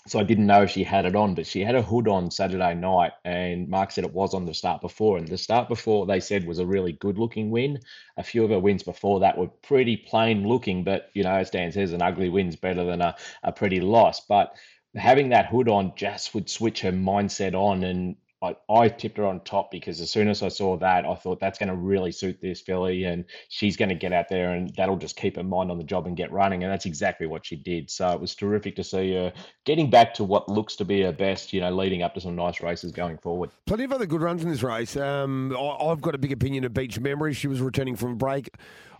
so 0.07 0.19
I 0.19 0.23
didn't 0.23 0.47
know 0.47 0.63
if 0.63 0.71
she 0.71 0.83
had 0.83 1.05
it 1.05 1.15
on, 1.15 1.35
but 1.35 1.45
she 1.45 1.61
had 1.61 1.75
a 1.75 1.81
hood 1.81 2.07
on 2.07 2.31
Saturday 2.31 2.73
night, 2.73 3.11
and 3.23 3.69
Mark 3.69 3.91
said 3.91 4.03
it 4.03 4.13
was 4.13 4.33
on 4.33 4.45
the 4.45 4.53
start 4.53 4.81
before. 4.81 5.17
And 5.17 5.27
the 5.27 5.37
start 5.37 5.69
before 5.69 6.05
they 6.05 6.19
said 6.19 6.45
was 6.45 6.59
a 6.59 6.65
really 6.65 6.93
good 6.93 7.19
looking 7.19 7.51
win. 7.51 7.79
A 8.17 8.23
few 8.23 8.43
of 8.43 8.49
her 8.49 8.59
wins 8.59 8.83
before 8.83 9.19
that 9.19 9.37
were 9.37 9.47
pretty 9.47 9.97
plain 9.97 10.47
looking, 10.47 10.83
but 10.83 11.11
you 11.13 11.23
know, 11.23 11.33
as 11.33 11.51
Dan 11.51 11.71
says, 11.71 11.93
an 11.93 12.01
ugly 12.01 12.29
win's 12.29 12.55
better 12.55 12.83
than 12.83 13.01
a, 13.01 13.15
a 13.43 13.51
pretty 13.51 13.79
loss. 13.79 14.21
But 14.21 14.55
having 14.95 15.29
that 15.29 15.45
hood 15.45 15.69
on 15.69 15.93
just 15.95 16.33
would 16.33 16.49
switch 16.49 16.81
her 16.81 16.91
mindset 16.91 17.53
on 17.53 17.83
and 17.83 18.15
I, 18.41 18.55
I 18.69 18.89
tipped 18.89 19.17
her 19.17 19.25
on 19.25 19.39
top 19.41 19.69
because 19.69 20.01
as 20.01 20.09
soon 20.09 20.27
as 20.27 20.41
I 20.41 20.47
saw 20.47 20.75
that, 20.77 21.05
I 21.05 21.13
thought 21.13 21.39
that's 21.39 21.59
going 21.59 21.69
to 21.69 21.75
really 21.75 22.11
suit 22.11 22.41
this 22.41 22.59
filly, 22.59 23.03
and 23.03 23.25
she's 23.49 23.77
going 23.77 23.89
to 23.89 23.95
get 23.95 24.13
out 24.13 24.29
there, 24.29 24.51
and 24.51 24.73
that'll 24.75 24.97
just 24.97 25.15
keep 25.15 25.35
her 25.35 25.43
mind 25.43 25.69
on 25.69 25.77
the 25.77 25.83
job 25.83 26.07
and 26.07 26.17
get 26.17 26.31
running, 26.31 26.63
and 26.63 26.71
that's 26.71 26.87
exactly 26.87 27.27
what 27.27 27.45
she 27.45 27.55
did. 27.55 27.91
So 27.91 28.09
it 28.09 28.19
was 28.19 28.33
terrific 28.33 28.75
to 28.77 28.83
see 28.83 29.13
her 29.13 29.31
getting 29.65 29.89
back 29.91 30.13
to 30.15 30.23
what 30.23 30.49
looks 30.49 30.75
to 30.77 30.85
be 30.85 31.01
her 31.01 31.11
best, 31.11 31.53
you 31.53 31.61
know, 31.61 31.71
leading 31.71 32.01
up 32.01 32.15
to 32.15 32.21
some 32.21 32.35
nice 32.35 32.61
races 32.61 32.91
going 32.91 33.17
forward. 33.19 33.51
Plenty 33.67 33.83
of 33.83 33.91
other 33.91 34.07
good 34.07 34.21
runs 34.21 34.43
in 34.43 34.49
this 34.49 34.63
race. 34.63 34.97
Um, 34.97 35.55
I, 35.55 35.85
I've 35.85 36.01
got 36.01 36.15
a 36.15 36.17
big 36.17 36.31
opinion 36.31 36.63
of 36.63 36.73
Beach 36.73 36.99
Memory. 36.99 37.33
She 37.33 37.47
was 37.47 37.61
returning 37.61 37.95
from 37.95 38.13
a 38.13 38.15
break 38.15 38.49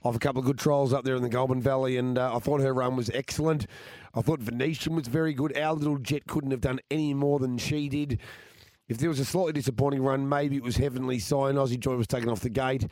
of 0.03 0.15
a 0.15 0.19
couple 0.19 0.39
of 0.39 0.45
good 0.45 0.57
trials 0.59 0.93
up 0.93 1.03
there 1.03 1.15
in 1.15 1.23
the 1.23 1.30
Goulburn 1.30 1.61
Valley, 1.61 1.97
and 1.97 2.18
uh, 2.18 2.35
I 2.35 2.39
thought 2.39 2.61
her 2.61 2.73
run 2.73 2.95
was 2.95 3.09
excellent. 3.11 3.65
I 4.13 4.22
thought 4.22 4.39
Venetian 4.39 4.95
was 4.95 5.07
very 5.07 5.34
good. 5.34 5.57
Our 5.57 5.73
little 5.73 5.97
jet 5.97 6.27
couldn't 6.27 6.51
have 6.51 6.61
done 6.61 6.80
any 6.91 7.13
more 7.13 7.39
than 7.39 7.57
she 7.57 7.89
did. 7.89 8.19
If 8.91 8.97
there 8.97 9.07
was 9.07 9.22
a 9.22 9.26
slightly 9.26 9.53
disappointing 9.53 10.03
run, 10.03 10.27
maybe 10.27 10.57
it 10.57 10.63
was 10.63 10.76
Heavenly 10.76 11.18
Sign. 11.18 11.55
Aussie 11.55 11.80
Joy 11.80 11.95
was 11.95 12.07
taken 12.07 12.27
off 12.27 12.41
the 12.41 12.49
gate. 12.49 12.85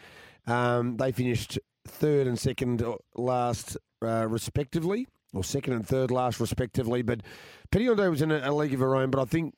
Um, 0.47 0.95
they 0.95 1.11
finished 1.11 1.59
third 1.85 2.26
and 2.26 2.39
second 2.39 2.81
last, 3.15 3.76
uh, 4.01 4.26
respectively, 4.30 5.09
or 5.34 5.43
second 5.43 5.73
and 5.73 5.85
third 5.85 6.09
last, 6.09 6.39
respectively. 6.39 7.01
But 7.01 7.23
Petillante 7.69 8.09
was 8.09 8.21
in 8.21 8.31
a, 8.31 8.49
a 8.49 8.53
league 8.53 8.73
of 8.73 8.80
her 8.80 8.95
own, 8.95 9.09
but 9.09 9.21
I 9.21 9.26
think 9.26 9.55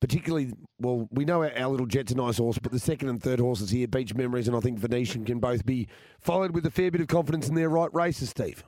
particularly, 0.00 0.54
well, 0.80 1.08
we 1.10 1.26
know 1.26 1.42
our, 1.42 1.52
our, 1.58 1.68
little 1.68 1.84
Jet's 1.84 2.12
a 2.12 2.14
nice 2.14 2.38
horse, 2.38 2.58
but 2.58 2.72
the 2.72 2.78
second 2.78 3.10
and 3.10 3.22
third 3.22 3.38
horses 3.38 3.68
here, 3.68 3.86
Beach 3.86 4.14
Memories 4.14 4.48
and 4.48 4.56
I 4.56 4.60
think 4.60 4.78
Venetian, 4.78 5.26
can 5.26 5.40
both 5.40 5.66
be 5.66 5.88
followed 6.20 6.54
with 6.54 6.64
a 6.64 6.70
fair 6.70 6.90
bit 6.90 7.02
of 7.02 7.08
confidence 7.08 7.50
in 7.50 7.54
their 7.54 7.68
right 7.68 7.92
races, 7.92 8.30
Steve. 8.30 8.64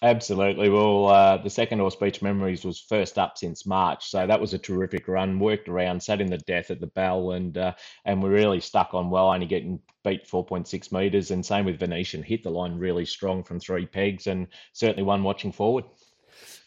Absolutely. 0.00 0.68
Well, 0.68 1.06
uh, 1.08 1.38
the 1.38 1.50
second 1.50 1.80
horse, 1.80 1.96
Beach 1.96 2.22
Memories, 2.22 2.64
was 2.64 2.78
first 2.78 3.18
up 3.18 3.36
since 3.36 3.66
March, 3.66 4.08
so 4.08 4.28
that 4.28 4.40
was 4.40 4.54
a 4.54 4.58
terrific 4.58 5.08
run. 5.08 5.40
Worked 5.40 5.68
around, 5.68 6.00
sat 6.00 6.20
in 6.20 6.30
the 6.30 6.38
death 6.38 6.70
at 6.70 6.80
the 6.80 6.86
bell, 6.86 7.32
and 7.32 7.58
uh, 7.58 7.74
and 8.04 8.22
we 8.22 8.28
really 8.28 8.60
stuck 8.60 8.94
on 8.94 9.10
well, 9.10 9.28
only 9.28 9.46
getting 9.46 9.80
beat 10.04 10.24
4.6 10.24 10.92
metres. 10.92 11.32
And 11.32 11.44
same 11.44 11.64
with 11.64 11.80
Venetian, 11.80 12.22
hit 12.22 12.44
the 12.44 12.50
line 12.50 12.78
really 12.78 13.04
strong 13.04 13.42
from 13.42 13.58
three 13.58 13.86
pegs, 13.86 14.28
and 14.28 14.46
certainly 14.72 15.02
one 15.02 15.24
watching 15.24 15.50
forward. 15.50 15.84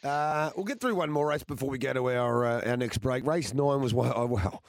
Uh, 0.03 0.52
we'll 0.58 0.66
get 0.66 0.82
through 0.82 0.95
one 0.95 1.10
more 1.10 1.28
race 1.28 1.44
before 1.44 1.70
we 1.70 1.78
go 1.78 1.94
to 1.94 2.10
our 2.10 2.45
uh, 2.45 2.70
our 2.70 2.76
next 2.76 2.98
break. 2.98 3.26
Race 3.26 3.53
nine 3.53 3.82
was 3.82 3.94
well. 3.94 4.14
Oh, 4.14 4.26
well. 4.26 4.64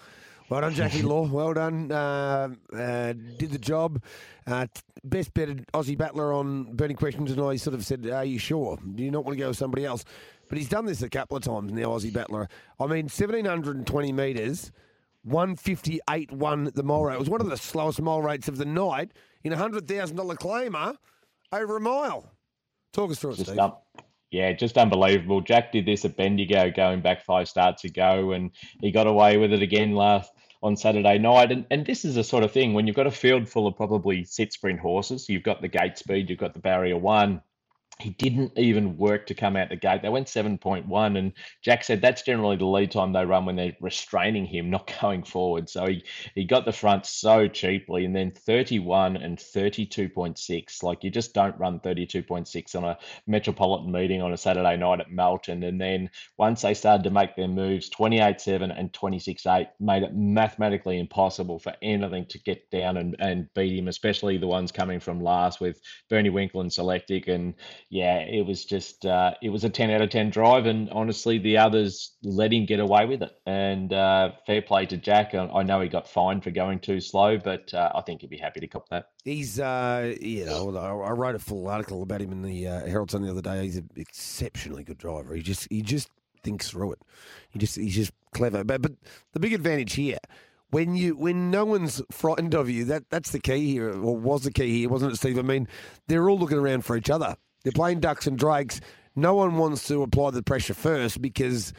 Well 0.49 0.61
done, 0.61 0.75
Jackie 0.75 1.03
Law. 1.03 1.27
Well 1.27 1.55
done. 1.55 1.91
Uh, 1.91 2.49
uh, 2.75 3.13
did 3.39 3.51
the 3.53 3.59
job. 3.59 4.03
Uh, 4.47 4.67
best 5.05 5.33
betted 5.35 5.67
Aussie 5.73 5.97
battler 5.97 6.33
on 6.33 6.75
burning 6.77 6.97
questions, 6.97 7.31
and 7.31 7.41
I 7.41 7.57
sort 7.57 7.75
of 7.75 7.85
said, 7.85 8.07
"Are 8.07 8.25
you 8.25 8.39
sure? 8.39 8.79
Do 8.95 9.03
you 9.03 9.11
not 9.11 9.25
want 9.25 9.37
to 9.37 9.43
go 9.43 9.49
with 9.49 9.57
somebody 9.57 9.85
else?" 9.85 10.05
But 10.49 10.59
he's 10.59 10.69
done 10.69 10.85
this 10.85 11.01
a 11.03 11.09
couple 11.09 11.37
of 11.37 11.43
times 11.43 11.73
now, 11.73 11.87
Aussie 11.87 12.13
battler. 12.13 12.49
I 12.79 12.87
mean, 12.87 13.09
seventeen 13.09 13.47
hundred 13.47 13.77
and 13.77 13.87
twenty 13.87 14.13
metres, 14.13 14.71
one 15.23 15.57
fifty 15.57 16.01
eight 16.11 16.31
won 16.31 16.71
the 16.75 16.83
mile 16.83 17.05
rate. 17.05 17.15
It 17.15 17.21
was 17.21 17.31
one 17.31 17.41
of 17.41 17.49
the 17.49 17.57
slowest 17.57 18.01
mile 18.03 18.21
rates 18.21 18.49
of 18.49 18.59
the 18.59 18.67
night 18.67 19.13
in 19.45 19.53
a 19.53 19.57
hundred 19.57 19.89
thousand 19.89 20.17
dollar 20.17 20.35
claimer 20.37 20.97
over 21.53 21.77
a 21.77 21.81
mile. 21.81 22.31
Talk 22.93 23.11
us 23.11 23.19
through 23.19 23.33
it, 23.33 23.39
Steve. 23.39 23.59
up. 23.59 23.82
Yeah, 24.33 24.53
just 24.55 24.79
unbelievable. 24.79 25.43
Jack 25.43 25.73
did 25.73 25.85
this 25.85 26.07
at 26.07 26.17
Bendigo 26.17 26.71
going 26.71 27.03
back 27.03 27.23
five 27.23 27.49
starts 27.49 27.85
ago, 27.85 28.33
and 28.33 28.51
he 28.81 28.91
got 28.91 29.07
away 29.07 29.37
with 29.37 29.53
it 29.53 29.61
again 29.61 29.95
last 29.95 30.33
on 30.63 30.75
Saturday 30.75 31.19
night. 31.19 31.53
And 31.53 31.67
and 31.71 31.85
this 31.85 32.03
is 32.07 32.15
the 32.15 32.25
sort 32.25 32.43
of 32.43 32.51
thing 32.51 32.73
when 32.73 32.87
you've 32.87 32.97
got 32.97 33.07
a 33.07 33.11
field 33.11 33.47
full 33.47 33.67
of 33.67 33.77
probably 33.77 34.25
sit 34.25 34.55
sprint 34.55 34.81
horses, 34.81 35.29
you've 35.29 35.43
got 35.43 35.61
the 35.61 35.69
gate 35.69 35.99
speed, 35.99 36.31
you've 36.31 36.39
got 36.39 36.55
the 36.55 36.61
barrier 36.61 36.97
one. 36.97 37.43
He 38.03 38.11
didn't 38.11 38.59
even 38.59 38.97
work 38.97 39.27
to 39.27 39.35
come 39.35 39.57
out 39.57 39.69
the 39.69 39.77
gate. 39.77 40.03
They 40.03 40.09
went 40.09 40.27
7.1, 40.27 41.19
and 41.19 41.33
Jack 41.63 41.85
said 41.85 42.03
that's 42.03 42.23
generally 42.23 42.57
the 42.57 42.67
lead 42.67 42.91
time 42.91 43.13
they 43.13 43.25
run 43.25 43.47
when 43.47 43.55
they're 43.55 43.77
restraining 43.81 44.45
him, 44.45 44.71
not 44.71 44.93
going 45.01 45.23
forward. 45.23 45.69
So 45.69 45.87
he, 45.87 46.05
he 46.35 46.45
got 46.45 46.65
the 46.65 46.73
front 46.73 47.07
so 47.07 47.47
cheaply, 47.47 48.05
and 48.05 48.15
then 48.15 48.33
31 48.33 49.17
and 49.17 49.39
32.6. 49.39 50.83
Like 50.83 51.05
you 51.05 51.11
just 51.11 51.33
don't 51.33 51.57
run 51.59 51.79
32.6 51.79 52.75
on 52.75 52.85
a 52.85 52.99
metropolitan 53.29 53.93
meeting 53.93 54.21
on 54.21 54.33
a 54.33 54.37
Saturday 54.37 54.77
night 54.77 55.01
at 55.01 55.13
Melton. 55.13 55.63
And 55.63 55.81
then 55.81 56.11
once 56.37 56.63
they 56.63 56.75
started 56.75 57.05
to 57.05 57.11
make 57.11 57.37
their 57.37 57.49
moves, 57.49 57.89
28.7 57.89 58.77
and 58.77 58.93
26.8 58.93 59.69
made 59.79 60.03
it 60.03 60.15
mathematically 60.15 60.99
impossible 60.99 61.61
for 61.61 61.73
anything 61.83 62.27
to 62.27 62.39
get 62.41 62.69
down 62.71 62.97
and, 62.97 63.15
and 63.21 63.49
beat 63.55 63.79
him, 63.79 63.87
especially 63.87 64.39
the 64.39 64.49
ones 64.49 64.73
coming 64.73 64.99
from 64.99 65.23
last 65.23 65.61
with 65.61 65.81
Bernie 66.11 66.31
Winkle 66.31 66.63
and 66.63 66.73
Selectic. 66.73 67.29
And 67.29 67.55
yeah, 67.93 68.21
it 68.21 68.47
was 68.47 68.65
just 68.65 69.05
uh, 69.05 69.35
it 69.43 69.51
was 69.51 69.65
a 69.65 69.69
10 69.69 69.91
out 69.91 70.01
of 70.01 70.09
10 70.09 70.31
drive. 70.31 70.65
And 70.65 70.89
honestly, 70.89 71.37
the 71.37 71.59
others 71.59 72.13
let 72.23 72.51
him 72.51 72.65
get 72.65 72.81
away 72.81 73.05
with 73.05 73.23
it. 73.23 73.33
And 73.45 73.93
uh, 73.93 74.31
fair 74.47 74.63
play 74.63 74.87
to 74.87 74.97
Jack. 74.97 75.35
I, 75.35 75.63
know 75.63 75.79
he 75.83 75.91
got 75.91 76.09
fined 76.09 76.43
for 76.43 76.51
going 76.51 76.81
too 76.81 77.01
slow, 77.01 77.37
but 77.37 77.73
uh, 77.75 77.93
I 77.95 78.01
think 78.01 78.23
he'd 78.23 78.31
be 78.31 78.39
happy 78.39 78.61
to 78.61 78.67
cop 78.67 78.89
that. 78.89 79.11
He's, 79.25 79.61
uh, 79.61 80.15
you 80.19 80.47
know, 80.47 80.75
I 80.75 81.09
I 81.09 81.11
wrote 81.11 81.35
a 81.35 81.39
full 81.39 81.69
article 81.69 82.03
about 82.03 82.23
him 82.23 82.33
in 82.33 82.41
the 82.41 82.67
uh, 82.67 82.87
Herald 82.87 83.11
Sun 83.11 83.25
the 83.25 83.31
other 83.31 83.43
day. 83.43 83.63
He's 83.65 83.77
an 83.77 83.91
exceptionally 83.97 84.85
good 84.85 84.97
driver. 84.97 85.35
He 85.35 85.43
just, 85.43 85.69
he 85.69 85.83
just 85.83 86.09
thinks 86.43 86.71
through 86.71 86.93
it. 86.93 87.03
He 87.51 87.59
just, 87.59 87.77
he's 87.77 87.95
just 87.95 88.13
clever. 88.33 88.65
But, 88.65 88.81
but 88.81 88.93
the 89.35 89.41
big 89.41 89.53
advantage 89.53 89.93
here, 89.93 90.19
when 90.71 90.97
you, 90.97 91.15
when 91.15 91.51
no 91.51 91.67
one's 91.67 92.01
frightened 92.11 92.55
of 92.55 92.71
you, 92.71 92.87
that 92.87 93.11
that's 93.11 93.33
the 93.33 93.39
key 93.39 93.71
here, 93.71 93.91
or 93.91 94.17
was 94.17 94.45
the 94.45 94.51
key 94.51 94.79
here, 94.79 94.89
wasn't 94.89 95.13
it, 95.13 95.17
Steve? 95.17 95.39
I 95.39 95.43
mean, 95.43 95.69
they're 96.09 96.31
all 96.31 96.39
looking 96.39 96.57
around 96.57 96.87
for 96.87 96.97
each 96.97 97.11
other. 97.11 97.37
They're 97.63 97.73
playing 97.73 98.01
ducks 98.01 98.27
and 98.27 98.39
drakes. 98.39 98.81
No 99.15 99.35
one 99.35 99.57
wants 99.57 99.87
to 99.89 100.03
apply 100.03 100.31
the 100.31 100.43
pressure 100.43 100.75
first 100.75 101.21
because 101.21 101.73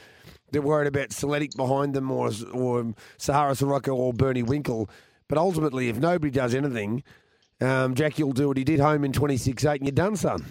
they're 0.52 0.62
worried 0.62 0.88
about 0.88 1.10
Seletic 1.10 1.56
behind 1.56 1.94
them 1.94 2.12
or 2.12 2.32
or 2.54 2.94
Sahara 3.18 3.56
Sirocco 3.56 3.94
or 3.96 4.14
Bernie 4.14 4.44
Winkle. 4.44 4.90
But 5.28 5.38
ultimately, 5.38 5.90
if 5.90 5.98
nobody 5.98 6.32
does 6.32 6.54
anything, 6.54 7.04
um, 7.60 7.96
Jackie 7.96 8.24
will 8.24 8.34
do 8.34 8.48
what 8.48 8.58
he 8.58 8.64
did 8.64 8.80
home 8.80 9.04
in 9.04 9.14
26 9.14 9.66
8 9.66 9.82
and 9.82 9.88
you're 9.88 9.92
done, 9.92 10.16
son. 10.16 10.46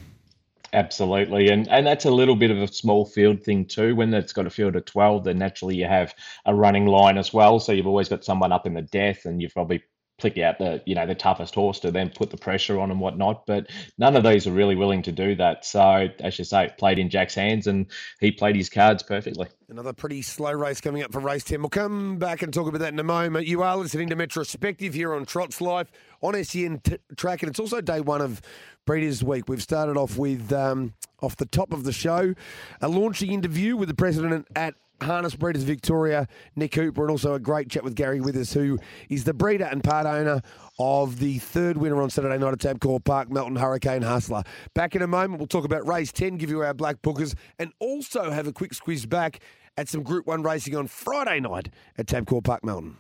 Absolutely, 0.75 1.49
and 1.49 1.69
and 1.69 1.87
that's 1.87 2.07
a 2.07 2.11
little 2.11 2.35
bit 2.35 2.51
of 2.51 2.57
a 2.57 2.67
small 2.67 3.05
field 3.05 3.43
thing 3.43 3.67
too. 3.67 3.95
When 3.95 4.13
it's 4.15 4.33
got 4.33 4.47
a 4.47 4.51
field 4.51 4.75
of 4.75 4.87
twelve, 4.87 5.25
then 5.25 5.37
naturally 5.39 5.77
you 5.77 5.85
have 5.85 6.15
a 6.47 6.55
running 6.55 6.87
line 6.87 7.19
as 7.19 7.31
well. 7.31 7.61
So 7.61 7.73
you've 7.73 7.87
always 7.87 8.09
got 8.09 8.25
someone 8.25 8.53
up 8.53 8.67
in 8.67 8.73
the 8.73 8.81
death, 8.81 9.27
and 9.27 9.43
you've 9.43 9.53
probably 9.53 9.83
pick 10.23 10.39
out 10.39 10.59
the 10.59 10.83
you 10.87 10.95
know 10.95 11.07
the 11.07 11.15
toughest 11.15 11.55
horse 11.55 11.81
to 11.81 11.91
then 11.91 12.11
put 12.11 12.31
the 12.31 12.37
pressure 12.37 12.81
on 12.81 12.91
and 12.91 13.01
whatnot. 13.01 13.45
But 13.47 13.69
none 13.99 14.17
of 14.17 14.23
these 14.23 14.47
are 14.47 14.53
really 14.53 14.77
willing 14.77 15.03
to 15.03 15.13
do 15.13 15.35
that. 15.35 15.65
So 15.65 16.09
as 16.21 16.39
you 16.39 16.45
say, 16.45 16.67
it 16.67 16.79
played 16.79 16.99
in 16.99 17.11
Jack's 17.11 17.35
hands, 17.35 17.67
and 17.67 17.87
he 18.21 18.31
played 18.31 18.57
his 18.57 18.71
cards 18.71 19.03
perfectly. 19.03 19.49
Another 19.69 19.93
pretty 19.93 20.23
slow 20.23 20.53
race 20.53 20.81
coming 20.81 21.03
up 21.03 21.13
for 21.13 21.21
race 21.21 21.45
10. 21.45 21.61
We'll 21.61 21.71
come 21.71 22.19
back 22.19 22.43
and 22.43 22.53
talk 22.53 22.69
about 22.69 22.81
that 22.81 22.93
in 22.93 22.99
a 22.99 23.05
moment. 23.05 23.47
You 23.47 23.63
are 23.63 23.77
listening 23.77 24.09
to 24.11 24.17
Metrospective 24.17 24.93
here 24.95 25.15
on 25.15 25.25
Trots 25.25 25.61
Life 25.61 25.91
on 26.21 26.43
SEN 26.45 26.81
t- 26.81 26.99
track, 27.17 27.43
and 27.43 27.51
it's 27.51 27.59
also 27.59 27.81
day 27.81 28.01
one 28.01 28.21
of 28.21 28.41
Breeders' 28.87 29.25
Week. 29.25 29.49
We've 29.49 29.63
started 29.63 29.97
off 29.97 30.19
with, 30.19 30.53
um, 30.53 30.95
off 31.21 31.37
the 31.37 31.47
top 31.47 31.73
of 31.73 31.85
the 31.85 31.93
show, 31.93 32.35
a 32.81 32.89
launching 32.89 33.33
interview 33.33 33.77
with 33.77 33.89
the 33.89 33.95
president 33.95 34.47
at 34.55 34.75
Harness 35.03 35.35
Breeders 35.35 35.63
Victoria, 35.63 36.27
Nick 36.57 36.75
Hooper, 36.75 37.03
and 37.03 37.11
also 37.11 37.35
a 37.35 37.41
great 37.41 37.69
chat 37.69 37.85
with 37.85 37.95
Gary 37.95 38.21
Withers, 38.21 38.53
who 38.53 38.79
is 39.09 39.25
the 39.25 39.35
breeder 39.35 39.65
and 39.65 39.83
part 39.83 40.07
owner 40.07 40.43
of 40.79 41.19
the 41.19 41.39
third 41.39 41.77
winner 41.77 42.01
on 42.01 42.11
Saturday 42.11 42.39
night 42.39 42.53
at 42.53 42.59
Tabcorp 42.59 43.05
Park, 43.05 43.31
Melton 43.31 43.57
Hurricane 43.57 44.03
Hustler. 44.03 44.43
Back 44.75 44.97
in 44.97 45.03
a 45.03 45.07
moment, 45.07 45.39
we'll 45.39 45.47
talk 45.47 45.65
about 45.65 45.87
race 45.87 46.13
10, 46.13 46.37
give 46.37 46.51
you 46.51 46.63
our 46.63 46.75
black 46.75 47.03
bookers, 47.03 47.35
and 47.59 47.73
also 47.79 48.31
have 48.31 48.47
a 48.47 48.53
quick 48.53 48.75
squeeze 48.75 49.07
back 49.07 49.41
at 49.77 49.89
some 49.89 50.03
Group 50.03 50.27
1 50.27 50.43
racing 50.43 50.77
on 50.77 50.87
Friday 50.87 51.41
night 51.41 51.69
at 51.97 52.07
Tabcorp 52.07 52.45
Park, 52.45 52.65
Melton. 52.65 52.99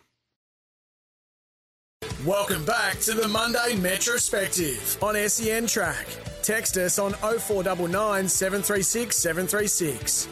Welcome 2.26 2.64
back 2.64 2.98
to 3.00 3.14
the 3.14 3.26
Monday 3.26 3.74
Metrospective 3.76 5.02
on 5.02 5.28
SEN 5.28 5.66
Track. 5.66 6.06
Text 6.42 6.76
us 6.76 6.98
on 6.98 7.12
0499 7.14 8.28
736 8.28 9.16
736. 9.16 10.28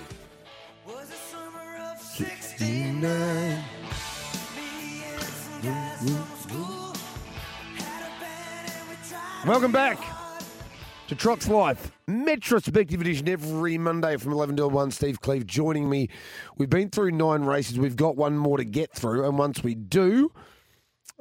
Welcome 9.47 9.73
back 9.73 9.99
to 11.09 11.15
Trots 11.15 11.49
Life, 11.49 11.93
Metrospective 12.07 13.01
Edition 13.01 13.27
every 13.27 13.79
Monday 13.79 14.19
from 14.19 14.33
11 14.33 14.57
to 14.57 14.69
1. 14.69 14.91
Steve 14.91 15.21
Cleve 15.23 15.47
joining 15.47 15.89
me. 15.89 16.09
We've 16.59 16.69
been 16.69 16.91
through 16.91 17.13
nine 17.13 17.45
races. 17.45 17.79
We've 17.79 17.97
got 17.97 18.17
one 18.17 18.37
more 18.37 18.59
to 18.59 18.65
get 18.65 18.93
through. 18.93 19.27
And 19.27 19.39
once 19.39 19.63
we 19.63 19.75
do, 19.75 20.31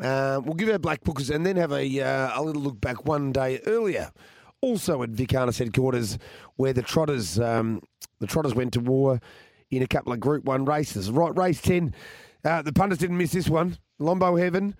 uh, 0.03 0.41
we'll 0.43 0.55
give 0.55 0.69
our 0.69 0.79
black 0.79 1.05
bookers 1.05 1.33
and 1.33 1.45
then 1.45 1.55
have 1.55 1.71
a, 1.71 2.01
uh, 2.01 2.39
a 2.39 2.43
little 2.43 2.61
look 2.61 2.81
back 2.81 3.05
one 3.05 3.31
day 3.31 3.61
earlier. 3.65 4.11
Also 4.59 5.01
at 5.03 5.11
Vic 5.11 5.31
Harness 5.31 5.59
headquarters, 5.59 6.17
where 6.57 6.73
the 6.73 6.81
Trotters 6.81 7.39
um, 7.39 7.81
the 8.19 8.27
Trotters 8.27 8.53
went 8.53 8.73
to 8.73 8.81
war 8.81 9.21
in 9.71 9.81
a 9.81 9.87
couple 9.87 10.13
of 10.13 10.19
Group 10.19 10.45
One 10.45 10.65
races. 10.65 11.11
Right, 11.11 11.35
race 11.37 11.61
ten. 11.61 11.93
Uh, 12.43 12.61
the 12.61 12.73
punters 12.73 12.97
didn't 12.97 13.17
miss 13.17 13.31
this 13.31 13.49
one. 13.49 13.77
Lombo 13.99 14.35
Heaven, 14.37 14.75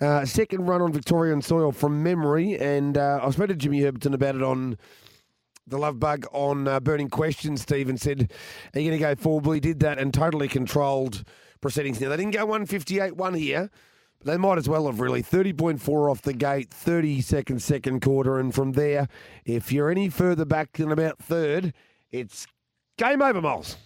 uh, 0.00 0.24
second 0.24 0.66
run 0.66 0.82
on 0.82 0.92
Victorian 0.92 1.40
soil 1.40 1.72
from 1.72 2.02
memory, 2.02 2.58
and 2.58 2.98
uh, 2.98 3.20
I 3.22 3.30
spoke 3.30 3.48
to 3.48 3.54
Jimmy 3.54 3.80
Herbertson 3.80 4.12
about 4.12 4.34
it 4.34 4.42
on 4.42 4.76
the 5.66 5.78
Love 5.78 5.98
Bug 5.98 6.26
on 6.32 6.68
uh, 6.68 6.80
Burning 6.80 7.08
Questions. 7.08 7.62
Steve 7.62 7.88
and 7.88 8.00
said, 8.00 8.32
"Are 8.74 8.80
you 8.80 8.90
going 8.90 9.00
to 9.00 9.14
go 9.14 9.20
forward?" 9.20 9.54
He 9.54 9.60
did 9.60 9.80
that 9.80 9.98
and 9.98 10.12
totally 10.12 10.48
controlled 10.48 11.24
proceedings 11.60 12.00
now. 12.00 12.08
They 12.08 12.16
didn't 12.16 12.34
go 12.34 12.44
158 12.44 13.16
1 13.16 13.34
here, 13.34 13.70
but 14.18 14.26
they 14.26 14.36
might 14.36 14.58
as 14.58 14.68
well 14.68 14.86
have 14.86 15.00
really. 15.00 15.22
30.4 15.22 16.10
off 16.10 16.22
the 16.22 16.34
gate, 16.34 16.70
30 16.70 17.20
seconds, 17.20 17.64
second 17.64 18.00
quarter. 18.00 18.38
And 18.38 18.54
from 18.54 18.72
there, 18.72 19.08
if 19.44 19.72
you're 19.72 19.90
any 19.90 20.08
further 20.08 20.44
back 20.44 20.72
than 20.72 20.92
about 20.92 21.18
third, 21.18 21.72
it's 22.10 22.46
game 22.98 23.22
over, 23.22 23.40
Moles. 23.40 23.76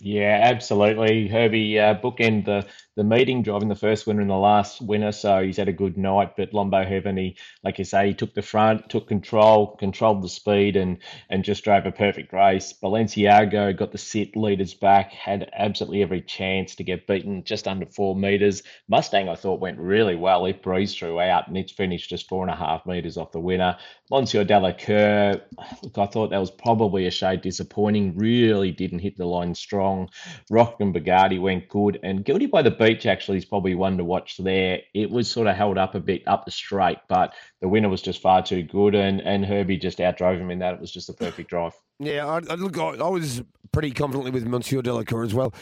Yeah, 0.00 0.40
absolutely. 0.42 1.28
Herbie 1.28 1.78
uh, 1.78 1.94
bookend 1.94 2.44
the 2.44 2.66
the 2.96 3.04
meeting, 3.04 3.42
driving 3.42 3.68
the 3.68 3.74
first 3.74 4.06
winner 4.06 4.22
and 4.22 4.30
the 4.30 4.34
last 4.34 4.80
winner. 4.80 5.12
So 5.12 5.42
he's 5.42 5.58
had 5.58 5.68
a 5.68 5.72
good 5.72 5.98
night. 5.98 6.32
But 6.36 6.52
Lombo 6.52 6.82
Heaven, 6.82 7.16
he, 7.16 7.36
like 7.62 7.78
you 7.78 7.84
say, 7.84 8.08
he 8.08 8.14
took 8.14 8.34
the 8.34 8.42
front, 8.42 8.88
took 8.88 9.06
control, 9.06 9.76
controlled 9.76 10.22
the 10.22 10.28
speed, 10.28 10.76
and 10.76 10.98
and 11.28 11.44
just 11.44 11.62
drove 11.62 11.84
a 11.86 11.92
perfect 11.92 12.32
race. 12.32 12.72
Balenciago 12.72 13.76
got 13.76 13.92
the 13.92 13.98
sit 13.98 14.34
leaders 14.36 14.74
back, 14.74 15.12
had 15.12 15.50
absolutely 15.52 16.02
every 16.02 16.22
chance 16.22 16.74
to 16.76 16.84
get 16.84 17.06
beaten 17.06 17.44
just 17.44 17.68
under 17.68 17.86
four 17.86 18.16
meters. 18.16 18.62
Mustang, 18.88 19.28
I 19.28 19.34
thought, 19.34 19.60
went 19.60 19.78
really 19.78 20.16
well. 20.16 20.46
It 20.46 20.62
breezed 20.62 20.98
throughout, 20.98 21.48
and 21.48 21.56
it's 21.56 21.72
finished 21.72 22.08
just 22.08 22.28
four 22.28 22.42
and 22.42 22.50
a 22.50 22.56
half 22.56 22.86
meters 22.86 23.18
off 23.18 23.32
the 23.32 23.40
winner. 23.40 23.76
Monsieur 24.10 24.44
Delacour, 24.44 25.42
look, 25.82 25.98
I 25.98 26.06
thought 26.06 26.30
that 26.30 26.38
was 26.38 26.50
probably 26.50 27.06
a 27.06 27.10
shade 27.10 27.42
disappointing. 27.42 28.16
Really 28.16 28.70
didn't 28.70 29.00
hit 29.00 29.18
the 29.18 29.26
line 29.26 29.54
strong. 29.54 30.08
Rock 30.48 30.76
and 30.80 30.94
Bugatti 30.94 31.40
went 31.40 31.68
good, 31.68 31.98
and 32.02 32.24
guilty 32.24 32.46
by 32.46 32.62
the 32.62 32.70
beach 32.86 33.06
actually 33.06 33.38
is 33.38 33.44
probably 33.44 33.74
one 33.74 33.96
to 33.96 34.04
watch 34.04 34.36
there. 34.36 34.80
It 34.94 35.10
was 35.10 35.28
sort 35.30 35.46
of 35.46 35.56
held 35.56 35.78
up 35.78 35.94
a 35.94 36.00
bit 36.00 36.22
up 36.26 36.44
the 36.44 36.50
straight, 36.50 36.98
but 37.08 37.34
the 37.60 37.68
winner 37.68 37.88
was 37.88 38.00
just 38.00 38.22
far 38.22 38.42
too 38.42 38.62
good, 38.62 38.94
and 38.94 39.20
and 39.20 39.44
Herbie 39.44 39.76
just 39.76 39.98
outdrove 39.98 40.38
him 40.38 40.50
in 40.50 40.60
that. 40.60 40.74
It 40.74 40.80
was 40.80 40.92
just 40.92 41.08
a 41.08 41.12
perfect 41.12 41.50
drive. 41.50 41.72
Yeah, 41.98 42.26
I, 42.26 42.36
I 42.36 42.54
look, 42.54 42.78
I, 42.78 42.90
I 42.96 43.08
was 43.08 43.42
pretty 43.72 43.90
confidently 43.90 44.30
with 44.30 44.46
Monsieur 44.46 44.82
Delacour 44.82 45.24
as 45.24 45.34
well. 45.34 45.52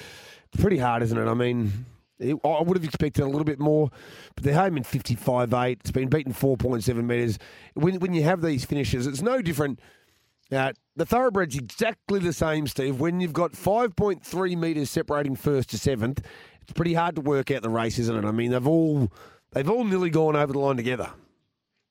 Pretty 0.58 0.78
hard, 0.78 1.02
isn't 1.02 1.16
it? 1.16 1.26
I 1.26 1.34
mean, 1.34 1.86
it, 2.18 2.36
I 2.44 2.62
would 2.62 2.76
have 2.76 2.84
expected 2.84 3.22
a 3.22 3.26
little 3.26 3.44
bit 3.44 3.58
more, 3.58 3.90
but 4.34 4.44
they're 4.44 4.54
home 4.54 4.76
in 4.76 4.84
55 4.84 5.52
8. 5.52 5.78
It's 5.80 5.90
been 5.90 6.08
beaten 6.08 6.32
4.7 6.32 7.04
metres. 7.04 7.38
When, 7.74 7.98
when 8.00 8.14
you 8.14 8.22
have 8.22 8.42
these 8.42 8.64
finishes, 8.64 9.06
it's 9.06 9.22
no 9.22 9.40
different. 9.40 9.80
Uh, 10.52 10.72
the 10.94 11.06
thoroughbred's 11.06 11.56
exactly 11.56 12.20
the 12.20 12.32
same, 12.32 12.66
Steve. 12.66 13.00
When 13.00 13.20
you've 13.20 13.32
got 13.32 13.52
5.3 13.52 14.56
metres 14.56 14.90
separating 14.90 15.34
first 15.34 15.70
to 15.70 15.78
seventh, 15.78 16.24
it's 16.64 16.72
pretty 16.72 16.94
hard 16.94 17.14
to 17.16 17.20
work 17.20 17.50
out 17.50 17.62
the 17.62 17.70
race, 17.70 17.98
isn't 17.98 18.16
it? 18.16 18.26
I 18.26 18.32
mean, 18.32 18.50
they've 18.50 18.66
all 18.66 19.10
they've 19.52 19.68
all 19.70 19.84
nearly 19.84 20.10
gone 20.10 20.36
over 20.36 20.52
the 20.52 20.58
line 20.58 20.76
together. 20.76 21.10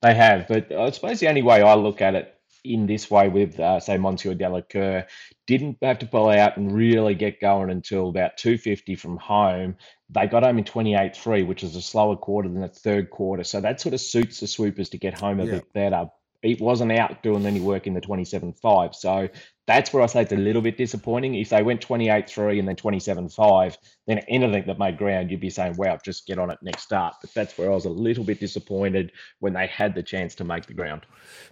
They 0.02 0.14
have, 0.14 0.48
but 0.50 0.72
I 0.72 0.90
suppose 0.92 1.20
the 1.22 1.30
only 1.30 1.42
way 1.44 1.62
I 1.62 1.76
look 1.76 2.02
at 2.02 2.16
it 2.16 2.36
in 2.66 2.88
this 2.88 3.10
way 3.12 3.28
with, 3.30 3.60
uh, 3.60 3.80
say, 3.80 3.98
Monsieur 3.98 4.34
Delacour, 4.34 5.06
didn't 5.48 5.78
have 5.82 6.00
to 6.00 6.06
pull 6.06 6.30
out 6.30 6.56
and 6.58 6.72
really 6.74 7.14
get 7.14 7.40
going 7.42 7.70
until 7.70 8.10
about 8.10 8.38
250 8.38 8.96
from 8.96 9.18
home. 9.18 9.76
They 10.10 10.28
got 10.28 10.44
home 10.44 10.58
in 10.58 10.64
28.3, 10.64 11.46
which 11.46 11.64
is 11.64 11.76
a 11.76 11.82
slower 11.82 12.16
quarter 12.16 12.48
than 12.50 12.62
the 12.62 12.68
third 12.70 13.10
quarter. 13.10 13.44
So 13.44 13.60
that 13.62 13.82
sort 13.82 13.94
of 13.94 14.02
suits 14.02 14.40
the 14.40 14.48
swoopers 14.48 14.90
to 14.90 14.98
get 14.98 15.14
home 15.14 15.40
a 15.40 15.46
Yeah. 15.46 15.52
bit 15.52 15.74
better. 15.74 16.06
It 16.42 16.62
wasn't 16.62 16.92
out 16.94 17.22
doing 17.24 17.46
any 17.46 17.60
work 17.62 17.86
in 17.88 17.94
the 17.94 18.02
27.5. 18.02 18.96
So 18.96 19.28
that's 19.66 19.94
where 19.94 20.04
I 20.04 20.08
say 20.08 20.24
it's 20.24 20.32
a 20.32 20.38
little 20.38 20.62
bit 20.62 20.78
disappointing. 20.78 21.36
If 21.36 21.50
they 21.50 21.64
went 21.64 21.80
28 21.82 22.30
3 22.30 22.60
and 22.60 22.68
then 22.68 22.76
27 22.76 23.30
5, 23.30 23.78
then 24.08 24.20
anything 24.28 24.66
that 24.68 24.78
made 24.78 24.98
ground, 24.98 25.32
you'd 25.32 25.40
be 25.40 25.50
saying, 25.50 25.76
wow, 25.78 25.98
just 26.04 26.28
get 26.28 26.38
on 26.38 26.50
it 26.52 26.60
next 26.62 26.84
start. 26.84 27.16
But 27.22 27.34
that's 27.34 27.58
where 27.58 27.72
I 27.72 27.74
was 27.74 27.86
a 27.86 27.90
little 27.90 28.26
bit 28.26 28.40
disappointed 28.40 29.12
when 29.40 29.54
they 29.54 29.68
had 29.68 29.96
the 29.96 30.04
chance 30.04 30.36
to 30.36 30.44
make 30.44 30.66
the 30.66 30.74
ground. 30.74 31.06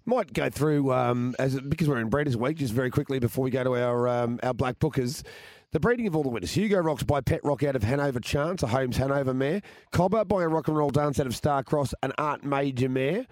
Might 0.06 0.34
go 0.34 0.50
through 0.50 0.92
um, 0.92 1.36
as 1.40 1.60
because 1.62 1.88
we're 1.88 2.00
in 2.00 2.10
Breeders' 2.10 2.36
Week 2.36 2.58
just 2.58 2.74
very 2.74 2.90
quickly 2.90 3.20
before 3.20 3.44
we 3.46 3.52
go 3.52 3.64
to 3.64 3.76
our 3.76 4.08
um, 4.08 4.40
our 4.44 4.54
black 4.54 4.80
bookers. 4.80 5.24
The 5.72 5.80
breeding 5.80 6.06
of 6.06 6.18
all 6.18 6.24
the 6.24 6.28
winners. 6.30 6.52
Hugo 6.52 6.80
Rocks 6.80 7.04
by 7.04 7.22
Pet 7.22 7.40
Rock 7.46 7.64
out 7.64 7.78
of 7.78 7.84
Hanover 7.84 8.20
Chance, 8.20 8.62
a 8.62 8.68
Holmes 8.68 8.98
Hanover 8.98 9.34
mare. 9.34 9.62
Cobber 9.92 10.26
by 10.26 10.44
a 10.44 10.50
Rock 10.50 10.68
and 10.68 10.76
Roll 10.76 10.90
Dance 10.90 11.18
out 11.18 11.28
of 11.28 11.34
Star 11.34 11.64
Cross, 11.64 11.94
an 12.04 12.12
Art 12.18 12.44
Major 12.44 12.90
mare. 12.90 13.26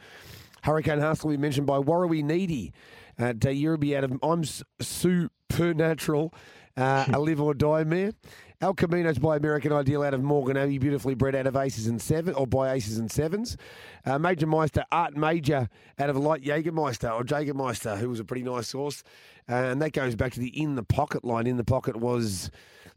Hurricane 0.64 1.02
Hustle, 1.02 1.30
we 1.30 1.38
mentioned 1.38 1.68
by 1.68 1.80
Warrawee 1.80 2.24
Needy 2.24 2.72
at 3.20 3.46
uh, 3.46 3.50
of 3.50 4.20
I'm 4.24 4.44
Supernatural, 4.82 6.34
uh, 6.78 7.06
a 7.14 7.20
Live 7.20 7.42
or 7.42 7.54
Die 7.54 7.84
mare. 7.84 8.14
El 8.62 8.74
Camino's 8.74 9.20
by 9.20 9.38
American 9.38 9.72
Ideal 9.72 10.04
out 10.04 10.14
of 10.14 10.22
Morgan 10.22 10.58
Abbey, 10.58 10.80
beautifully 10.80 11.16
bred 11.16 11.34
out 11.34 11.48
of 11.48 11.56
Aces 11.56 11.88
and 11.88 12.02
Seven, 12.02 12.34
or 12.34 12.46
by 12.46 12.74
Aces 12.74 12.98
and 12.98 13.10
Sevens. 13.10 13.56
Uh, 14.06 14.20
Major 14.20 14.48
Meister, 14.48 14.84
Art 14.92 15.16
Major 15.16 15.70
out 15.98 16.10
of 16.10 16.18
a 16.18 16.20
Light 16.20 16.44
Jägermeister, 16.44 17.10
or 17.14 17.24
Jägermeister, 17.24 17.98
who 17.98 18.10
was 18.10 18.20
a 18.20 18.26
pretty 18.26 18.44
nice 18.44 18.74
horse. 18.74 19.02
Uh, 19.50 19.54
and 19.54 19.82
that 19.82 19.94
goes 19.94 20.16
back 20.16 20.34
to 20.34 20.42
the 20.42 20.62
In 20.62 20.76
the 20.76 20.84
Pocket 20.84 21.24
line. 21.24 21.48
In 21.48 21.56
the 21.56 21.64
Pocket 21.64 21.96
was 21.96 22.52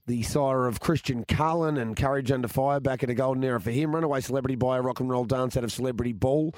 the 0.07 0.23
sire 0.23 0.67
of 0.67 0.81
Christian 0.81 1.25
Cullen 1.25 1.77
and 1.77 1.97
Courage 1.97 2.33
Under 2.33 2.49
Fire 2.49 2.81
back 2.81 3.05
in 3.05 3.11
a 3.11 3.15
golden 3.15 3.45
era 3.45 3.61
for 3.61 3.71
him. 3.71 3.95
Runaway 3.95 4.21
Celebrity 4.21 4.57
by 4.57 4.79
a 4.79 4.83
Rock 4.83 4.99
and 4.99 5.09
Roll 5.09 5.25
Dance 5.25 5.57
out 5.57 5.63
of 5.63 5.71
Celebrity 5.71 6.13
Ball. 6.13 6.53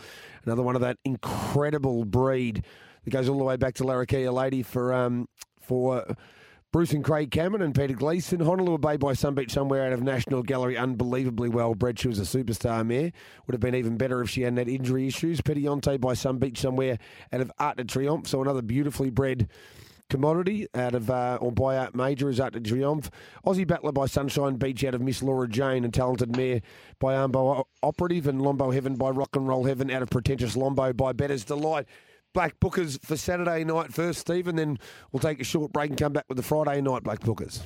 Another 0.47 0.63
one 0.63 0.77
of 0.77 0.81
that 0.81 0.97
incredible 1.05 2.07
breed 2.07 2.65
that 3.05 3.11
goes 3.11 3.29
all 3.29 3.39
the 3.39 3.45
way 3.45 3.57
back 3.57 3.75
to 3.75 3.85
Larrakia 3.85 4.33
Lady 4.33 4.63
for 4.63 4.93
um, 4.93 5.29
for 5.61 6.05
Bruce 6.75 6.93
and 6.93 7.05
Craig 7.05 7.31
Cameron 7.31 7.63
and 7.63 7.73
Peter 7.73 7.95
Gleason. 7.95 8.41
Honolulu 8.41 8.79
Bay 8.79 8.97
by 8.97 9.13
Somebeachsomewhere 9.13 9.87
out 9.87 9.93
of 9.93 10.03
National 10.03 10.43
Gallery. 10.43 10.77
Unbelievably 10.77 11.49
well 11.49 11.77
bred. 11.77 12.01
She 12.01 12.09
was 12.09 12.19
a 12.19 12.23
superstar 12.23 12.85
mare. 12.85 13.13
Would 13.47 13.55
have 13.55 13.61
been 13.61 13.77
even 13.77 13.97
better 13.97 14.21
if 14.23 14.31
she 14.31 14.43
hadn't 14.43 14.57
had 14.57 14.69
injury 14.69 15.07
issues. 15.07 15.41
Petillante 15.41 16.01
by 16.01 16.15
Somebeachsomewhere 16.15 16.99
out 17.33 17.41
of 17.41 17.53
Art 17.61 17.77
de 17.77 17.85
Triomphe. 17.85 18.27
So 18.27 18.43
another 18.43 18.61
beautifully 18.61 19.11
bred 19.11 19.49
commodity 20.11 20.67
out 20.75 20.97
of 20.97 21.11
uh, 21.11 21.39
or 21.41 21.53
by 21.53 21.77
Art 21.77 21.95
Major 21.95 22.29
is 22.29 22.41
Art 22.41 22.55
de 22.55 22.61
Triomphe. 22.61 23.09
Aussie 23.47 23.65
Battler 23.65 23.93
by 23.93 24.07
Sunshine 24.07 24.57
Beach 24.57 24.85
out 24.85 24.97
of 24.97 25.01
Miss 25.01 25.23
Laura 25.23 25.49
Jane 25.49 25.85
and 25.85 25.95
Talented 25.95 26.37
Mare 26.37 26.61
by 26.99 27.15
Armbro 27.15 27.65
Operative 27.85 28.27
and 28.27 28.43
Lombo 28.43 28.73
Heaven 28.73 28.97
by 28.97 29.11
Rock 29.11 29.37
and 29.37 29.47
Roll 29.47 29.63
Heaven 29.63 29.93
out 29.93 30.03
of 30.03 30.11
Pretentious 30.11 30.57
Lombo 30.57 30.93
by 30.93 31.13
Bettor's 31.13 31.45
Delight. 31.45 31.87
Black 32.35 32.61
Bookers 32.61 33.03
for 33.03 33.17
Saturday 33.17 33.65
night 33.65 33.95
first, 33.95 34.19
Steve, 34.19 34.49
and 34.49 34.59
then 34.59 34.79
we'll 35.13 35.21
take 35.21 35.41
a 35.41 35.45
short 35.45 35.73
break 35.73 35.89
and 35.89 35.99
come 35.99 36.13
back 36.13 36.27
with 36.29 36.37
the 36.37 36.43
Friday 36.43 36.83
night 36.83 37.05
Black 37.05 37.21
Bookers. 37.21 37.63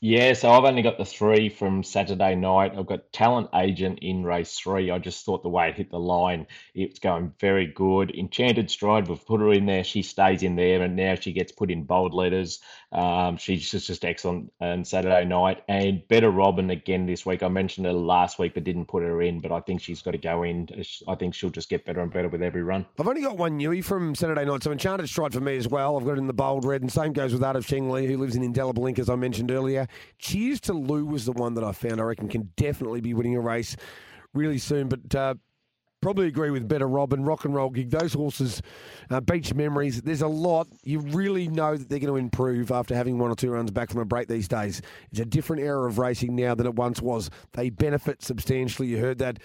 Yeah, 0.00 0.34
so 0.34 0.50
I've 0.50 0.64
only 0.64 0.82
got 0.82 0.98
the 0.98 1.06
three 1.06 1.48
from 1.48 1.82
Saturday 1.82 2.34
night. 2.36 2.74
I've 2.76 2.86
got 2.86 3.12
Talent 3.12 3.48
Agent 3.54 4.00
in 4.02 4.24
race 4.24 4.58
three. 4.58 4.90
I 4.90 4.98
just 4.98 5.24
thought 5.24 5.42
the 5.42 5.48
way 5.48 5.70
it 5.70 5.74
hit 5.74 5.90
the 5.90 5.98
line, 5.98 6.46
it's 6.74 6.98
going 6.98 7.32
very 7.40 7.66
good. 7.66 8.14
Enchanted 8.14 8.70
Stride, 8.70 9.08
we've 9.08 9.26
put 9.26 9.40
her 9.40 9.52
in 9.52 9.66
there. 9.66 9.84
She 9.84 10.02
stays 10.02 10.42
in 10.42 10.54
there, 10.54 10.82
and 10.82 10.96
now 10.96 11.14
she 11.14 11.32
gets 11.32 11.50
put 11.50 11.70
in 11.70 11.84
bold 11.84 12.12
letters. 12.12 12.60
Um, 12.96 13.36
she's 13.36 13.70
just, 13.70 13.86
just 13.86 14.04
excellent 14.06 14.50
on 14.60 14.82
Saturday 14.84 15.26
night. 15.26 15.62
And 15.68 16.06
Better 16.08 16.30
Robin 16.30 16.70
again 16.70 17.04
this 17.04 17.26
week. 17.26 17.42
I 17.42 17.48
mentioned 17.48 17.86
her 17.86 17.92
last 17.92 18.38
week, 18.38 18.54
but 18.54 18.64
didn't 18.64 18.86
put 18.86 19.02
her 19.02 19.20
in. 19.20 19.40
But 19.40 19.52
I 19.52 19.60
think 19.60 19.82
she's 19.82 20.00
got 20.00 20.12
to 20.12 20.18
go 20.18 20.42
in. 20.44 20.68
I 21.06 21.14
think 21.14 21.34
she'll 21.34 21.50
just 21.50 21.68
get 21.68 21.84
better 21.84 22.00
and 22.00 22.10
better 22.10 22.28
with 22.28 22.42
every 22.42 22.62
run. 22.62 22.86
I've 22.98 23.06
only 23.06 23.20
got 23.20 23.36
one 23.36 23.58
newie 23.58 23.84
from 23.84 24.14
Saturday 24.14 24.46
night, 24.46 24.62
so 24.62 24.72
Enchanted 24.72 25.08
Stride 25.08 25.34
for 25.34 25.40
me 25.40 25.58
as 25.58 25.68
well. 25.68 25.98
I've 25.98 26.06
got 26.06 26.12
it 26.12 26.18
in 26.18 26.26
the 26.26 26.32
bold 26.32 26.64
red, 26.64 26.80
and 26.80 26.90
same 26.90 27.12
goes 27.12 27.34
with 27.34 27.44
Art 27.44 27.56
of 27.56 27.66
Sheng 27.66 27.90
Li, 27.90 28.06
who 28.06 28.16
lives 28.16 28.34
in 28.34 28.42
Indelible 28.42 28.86
Ink, 28.86 28.98
as 28.98 29.10
I 29.10 29.14
mentioned 29.16 29.50
earlier. 29.50 29.86
Cheers 30.18 30.60
to 30.62 30.72
Lou 30.72 31.04
was 31.04 31.26
the 31.26 31.32
one 31.32 31.52
that 31.54 31.64
I 31.64 31.72
found 31.72 32.00
I 32.00 32.04
reckon 32.04 32.28
can 32.28 32.50
definitely 32.56 33.02
be 33.02 33.12
winning 33.12 33.36
a 33.36 33.40
race 33.40 33.76
really 34.32 34.58
soon, 34.58 34.88
but 34.88 35.14
uh, 35.14 35.34
probably 36.06 36.28
agree 36.28 36.50
with 36.50 36.68
Better 36.68 36.86
Robin, 36.86 37.24
Rock 37.24 37.46
and 37.46 37.52
Roll 37.52 37.68
Gig. 37.68 37.90
Those 37.90 38.12
horses, 38.12 38.62
uh, 39.10 39.20
Beach 39.20 39.52
Memories, 39.52 40.02
there's 40.02 40.22
a 40.22 40.28
lot. 40.28 40.68
You 40.84 41.00
really 41.00 41.48
know 41.48 41.76
that 41.76 41.88
they're 41.88 41.98
going 41.98 42.12
to 42.12 42.16
improve 42.16 42.70
after 42.70 42.94
having 42.94 43.18
one 43.18 43.28
or 43.28 43.34
two 43.34 43.50
runs 43.50 43.72
back 43.72 43.90
from 43.90 44.02
a 44.02 44.04
break 44.04 44.28
these 44.28 44.46
days. 44.46 44.82
It's 45.10 45.18
a 45.18 45.24
different 45.24 45.62
era 45.62 45.84
of 45.88 45.98
racing 45.98 46.36
now 46.36 46.54
than 46.54 46.68
it 46.68 46.76
once 46.76 47.02
was. 47.02 47.28
They 47.54 47.70
benefit 47.70 48.22
substantially. 48.22 48.86
You 48.86 48.98
heard 48.98 49.18
that 49.18 49.40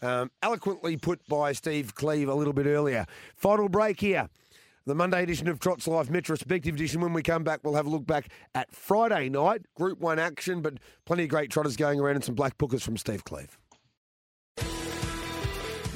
um, 0.00 0.30
eloquently 0.42 0.96
put 0.96 1.20
by 1.28 1.52
Steve 1.52 1.94
Cleve 1.94 2.30
a 2.30 2.34
little 2.34 2.54
bit 2.54 2.64
earlier. 2.64 3.04
Final 3.34 3.68
break 3.68 4.00
here. 4.00 4.30
The 4.86 4.94
Monday 4.94 5.22
edition 5.22 5.48
of 5.48 5.60
Trots 5.60 5.86
Life 5.86 6.08
Metrospective 6.08 6.68
edition. 6.68 7.02
When 7.02 7.12
we 7.12 7.22
come 7.22 7.44
back, 7.44 7.60
we'll 7.62 7.74
have 7.74 7.84
a 7.84 7.90
look 7.90 8.06
back 8.06 8.30
at 8.54 8.74
Friday 8.74 9.28
night, 9.28 9.66
Group 9.74 10.00
1 10.00 10.18
action, 10.18 10.62
but 10.62 10.78
plenty 11.04 11.24
of 11.24 11.28
great 11.28 11.50
trotters 11.50 11.76
going 11.76 12.00
around 12.00 12.14
and 12.14 12.24
some 12.24 12.34
black 12.34 12.56
bookers 12.56 12.80
from 12.80 12.96
Steve 12.96 13.22
Cleve. 13.22 13.58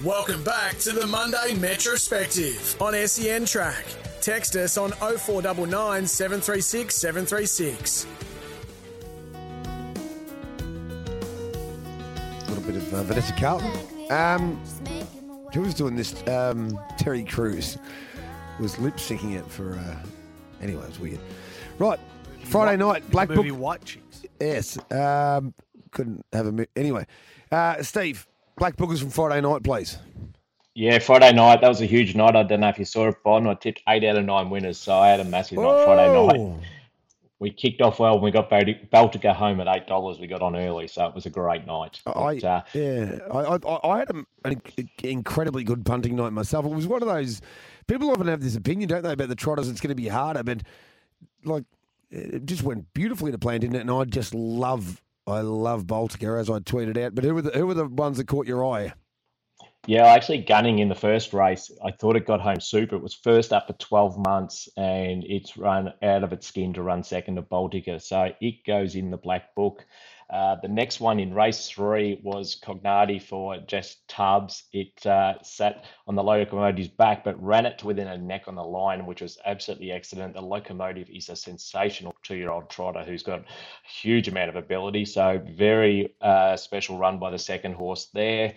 Welcome 0.05 0.43
back 0.45 0.79
to 0.79 0.93
the 0.93 1.07
Monday 1.07 1.53
Metrospective 1.55 2.81
on 2.81 2.95
SEN 3.09 3.45
Track. 3.45 3.85
Text 4.21 4.55
us 4.57 4.79
on 4.79 4.93
0499 4.93 6.07
736 6.07 6.95
736. 6.95 8.07
A 12.47 12.49
little 12.49 12.65
bit 12.65 12.77
of 12.77 12.95
uh, 12.95 13.03
Vanessa 13.03 13.35
Carlton. 13.35 13.71
Um, 14.11 14.57
who 15.53 15.61
was 15.63 15.75
doing 15.75 15.97
this? 15.97 16.27
Um, 16.29 16.79
Terry 16.97 17.25
Crews 17.25 17.77
was 18.61 18.79
lip 18.79 18.97
syncing 18.97 19.37
it 19.37 19.47
for. 19.51 19.75
Uh, 19.75 19.97
anyway, 20.63 20.83
it 20.85 20.89
was 20.89 21.01
weird. 21.01 21.21
Right, 21.79 21.99
Friday 22.45 22.77
night, 22.79 23.09
Black 23.11 23.29
Book. 23.29 23.45
White 23.47 23.85
Chicks. 23.85 24.23
Yes. 24.41 24.79
Um, 24.93 25.53
couldn't 25.91 26.25
have 26.33 26.47
a. 26.47 26.53
mi- 26.53 26.67
Anyway, 26.77 27.07
uh, 27.51 27.83
Steve, 27.83 28.27
Black 28.61 28.77
Bookers 28.77 29.01
from 29.01 29.09
Friday 29.09 29.41
night, 29.41 29.65
please. 29.65 29.97
Yeah, 30.75 30.99
Friday 30.99 31.33
night. 31.33 31.63
That 31.63 31.69
was 31.69 31.81
a 31.81 31.87
huge 31.87 32.15
night. 32.15 32.37
I 32.37 32.43
don't 32.43 32.61
know 32.61 32.69
if 32.69 32.79
you 32.79 32.85
saw 32.85 33.09
it, 33.09 33.17
Bon. 33.25 33.47
I 33.47 33.55
tipped 33.55 33.83
eight 33.89 34.05
out 34.05 34.17
of 34.17 34.25
nine 34.27 34.51
winners, 34.51 34.77
so 34.77 34.93
I 34.95 35.09
had 35.09 35.19
a 35.19 35.25
massive 35.25 35.57
night 35.57 35.85
Friday 35.87 36.27
night. 36.27 36.61
we 37.39 37.51
kicked 37.51 37.81
off 37.81 37.99
well 37.99 38.15
and 38.15 38.23
we 38.23 38.31
got 38.31 38.51
Baltic- 38.51 38.91
Baltica 38.91 39.35
home 39.35 39.61
at 39.63 39.67
eight 39.75 39.87
dollars. 39.87 40.19
We 40.21 40.27
got 40.27 40.43
on 40.43 40.55
early, 40.57 40.89
so 40.89 41.07
it 41.07 41.15
was 41.15 41.25
a 41.25 41.31
great 41.31 41.67
night. 41.67 42.03
I, 42.05 42.35
But, 42.35 42.45
uh, 42.45 42.63
yeah, 42.75 43.19
I, 43.33 43.39
I, 43.57 43.89
I 43.95 43.99
had 44.01 44.11
a, 44.11 44.25
an 44.45 44.61
incredibly 45.03 45.65
good 45.65 45.87
punting 45.87 46.15
night 46.15 46.35
myself. 46.35 46.67
It 46.67 46.73
was 46.73 46.87
one 46.87 47.01
of 47.03 47.09
those 47.09 47.41
people 47.87 48.11
often 48.11 48.27
have 48.27 48.43
this 48.43 48.57
opinion, 48.57 48.91
don't 48.91 49.03
they, 49.03 49.13
about 49.13 49.29
the 49.31 49.37
trotters? 49.37 49.71
It's 49.71 49.81
going 49.81 49.89
to 49.89 49.95
be 49.95 50.09
harder, 50.09 50.43
but 50.43 50.65
like 51.45 51.65
it 52.11 52.45
just 52.45 52.63
went 52.63 52.93
beautifully 52.93 53.33
to 53.33 53.39
plan, 53.39 53.61
didn't 53.61 53.77
it? 53.77 53.81
And 53.81 53.91
I 53.91 54.05
just 54.05 54.35
love, 54.35 55.01
I 55.27 55.41
love 55.41 55.87
Baltica 55.87 56.39
as 56.39 56.51
I 56.51 56.59
tweeted 56.59 56.97
out. 56.97 57.15
But 57.15 57.25
who 57.25 57.35
were 57.35 57.43
the 57.43 57.51
who 57.51 57.67
were 57.67 57.75
the 57.75 57.87
ones 57.87 58.17
that 58.17 58.27
caught 58.27 58.47
your 58.47 58.65
eye? 58.65 58.93
Yeah, 59.87 60.07
actually, 60.07 60.43
gunning 60.43 60.81
in 60.81 60.89
the 60.89 60.95
first 60.95 61.33
race, 61.33 61.71
I 61.83 61.91
thought 61.91 62.17
it 62.17 62.27
got 62.27 62.41
home 62.41 62.61
super. 62.61 62.97
It 62.97 63.03
was 63.03 63.15
first 63.15 63.53
up 63.53 63.67
for 63.67 63.73
12 63.73 64.19
months 64.19 64.69
and 64.77 65.25
it's 65.25 65.57
run 65.57 65.93
out 66.03 66.23
of 66.23 66.35
its 66.35 66.47
skin 66.47 66.75
to 66.75 66.83
run 66.83 67.03
second 67.03 67.37
to 67.37 67.43
Baltica. 67.43 68.01
So 68.01 68.31
it 68.41 68.65
goes 68.67 68.95
in 68.95 69.11
the 69.11 69.17
black 69.17 69.55
book. 69.55 69.87
Uh, 70.33 70.55
the 70.63 70.69
next 70.69 71.01
one 71.01 71.19
in 71.19 71.35
race 71.35 71.69
three 71.69 72.21
was 72.23 72.61
Cognati 72.61 73.21
for 73.21 73.59
Jess 73.59 73.97
Tubbs. 74.07 74.65
It 74.73 75.05
uh, 75.05 75.43
sat 75.43 75.85
on 76.07 76.15
the 76.15 76.23
locomotive's 76.23 76.89
back, 76.89 77.25
but 77.25 77.43
ran 77.43 77.67
it 77.67 77.79
to 77.79 77.87
within 77.87 78.07
a 78.07 78.17
neck 78.17 78.45
on 78.47 78.55
the 78.55 78.63
line, 78.63 79.07
which 79.07 79.23
was 79.23 79.39
absolutely 79.45 79.91
excellent. 79.91 80.35
The 80.35 80.41
locomotive 80.41 81.11
is 81.11 81.29
a 81.29 81.37
sensational 81.37 82.15
two 82.23 82.37
year 82.37 82.51
old 82.51 82.71
trotter 82.71 83.03
who's 83.03 83.25
got 83.25 83.41
a 83.41 83.45
huge 83.89 84.29
amount 84.29 84.51
of 84.51 84.57
ability. 84.57 85.05
So, 85.05 85.43
very 85.57 86.15
uh, 86.21 86.57
special 86.57 86.97
run 86.97 87.19
by 87.19 87.31
the 87.31 87.39
second 87.39 87.75
horse 87.75 88.07
there. 88.15 88.55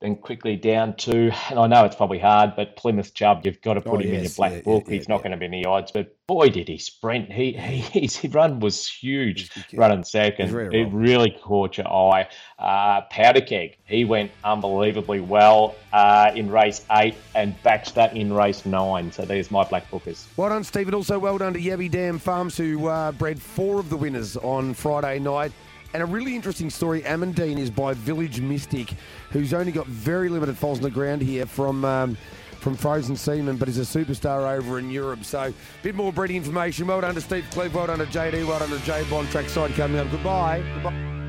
Then 0.00 0.16
quickly 0.16 0.56
down 0.56 0.96
to, 0.96 1.30
and 1.48 1.58
I 1.58 1.66
know 1.66 1.84
it's 1.84 1.96
probably 1.96 2.18
hard, 2.18 2.56
but 2.56 2.76
Plymouth 2.76 3.14
Chubb, 3.14 3.42
you've 3.46 3.62
got 3.62 3.74
to 3.74 3.80
put 3.80 3.94
Oh, 3.94 3.98
him 4.00 4.12
in 4.12 4.22
your 4.24 4.32
black 4.36 4.50
yeah, 4.50 4.56
yeah, 4.58 4.62
book. 4.64 4.84
yeah, 4.86 4.94
He's 4.94 5.08
not 5.08 5.20
going 5.22 5.30
to 5.30 5.38
be 5.38 5.46
any 5.46 5.64
odds, 5.64 5.92
but 5.92 6.14
boy, 6.26 6.50
did 6.50 6.68
he 6.68 6.76
sprint. 6.78 7.32
He, 7.32 7.52
he 7.92 8.00
His 8.00 8.22
run 8.34 8.60
was 8.60 8.86
huge 8.86 9.50
running 9.72 10.04
second. 10.04 10.50
very 10.50 10.82
It 10.82 10.92
really 10.92 11.30
caught 11.42 11.78
your 11.78 11.88
eye. 11.88 12.28
Uh, 12.58 13.02
Powder 13.10 13.40
Keg, 13.40 13.78
he 13.86 14.04
went 14.04 14.30
unbelievably 14.42 15.20
well 15.20 15.74
uh, 15.92 16.32
in 16.34 16.50
race 16.50 16.84
eight 16.90 17.14
and 17.34 17.54
backed 17.62 17.94
that 17.94 18.14
in 18.16 18.32
race 18.32 18.66
nine. 18.66 19.10
So 19.12 19.24
there's 19.24 19.50
my 19.50 19.64
black 19.64 19.88
bookers. 19.90 20.26
Well 20.36 20.50
done, 20.50 20.64
Stephen. 20.64 20.92
Also, 20.92 21.18
well 21.18 21.38
done 21.38 21.54
to 21.54 21.60
Yabby 21.60 21.90
Dam 21.90 22.18
Farms, 22.18 22.56
who 22.58 22.88
uh, 22.88 23.12
bred 23.12 23.40
four 23.40 23.78
of 23.80 23.88
the 23.90 23.96
winners 23.96 24.36
on 24.36 24.74
Friday 24.74 25.18
night. 25.20 25.52
And 25.94 26.02
a 26.02 26.06
really 26.06 26.34
interesting 26.34 26.70
story, 26.70 27.02
Amandine, 27.02 27.56
is 27.56 27.70
by 27.70 27.94
Village 27.94 28.40
Mystic, 28.40 28.94
who's 29.30 29.54
only 29.54 29.70
got 29.70 29.86
very 29.86 30.28
limited 30.28 30.58
falls 30.58 30.78
on 30.78 30.82
the 30.82 30.90
ground 30.90 31.22
here 31.22 31.46
from 31.46 31.84
um, 31.84 32.18
from 32.58 32.76
Frozen 32.76 33.14
Semen, 33.16 33.56
but 33.56 33.68
is 33.68 33.78
a 33.78 33.82
superstar 33.82 34.58
over 34.58 34.80
in 34.80 34.90
Europe. 34.90 35.24
So, 35.24 35.40
a 35.42 35.54
bit 35.82 35.94
more 35.94 36.12
breeding 36.12 36.36
information. 36.36 36.88
Well 36.88 37.00
done 37.00 37.14
to 37.14 37.20
Steve 37.20 37.46
Cleve, 37.52 37.74
well 37.74 37.86
done 37.86 38.00
to 38.00 38.06
JD, 38.06 38.44
well 38.44 38.58
done 38.58 38.70
to 38.70 38.78
J 38.84 39.04
Bond. 39.08 39.28
Trackside 39.28 39.72
coming 39.74 40.00
up. 40.00 40.10
Goodbye. 40.10 40.64
Goodbye. 40.74 41.23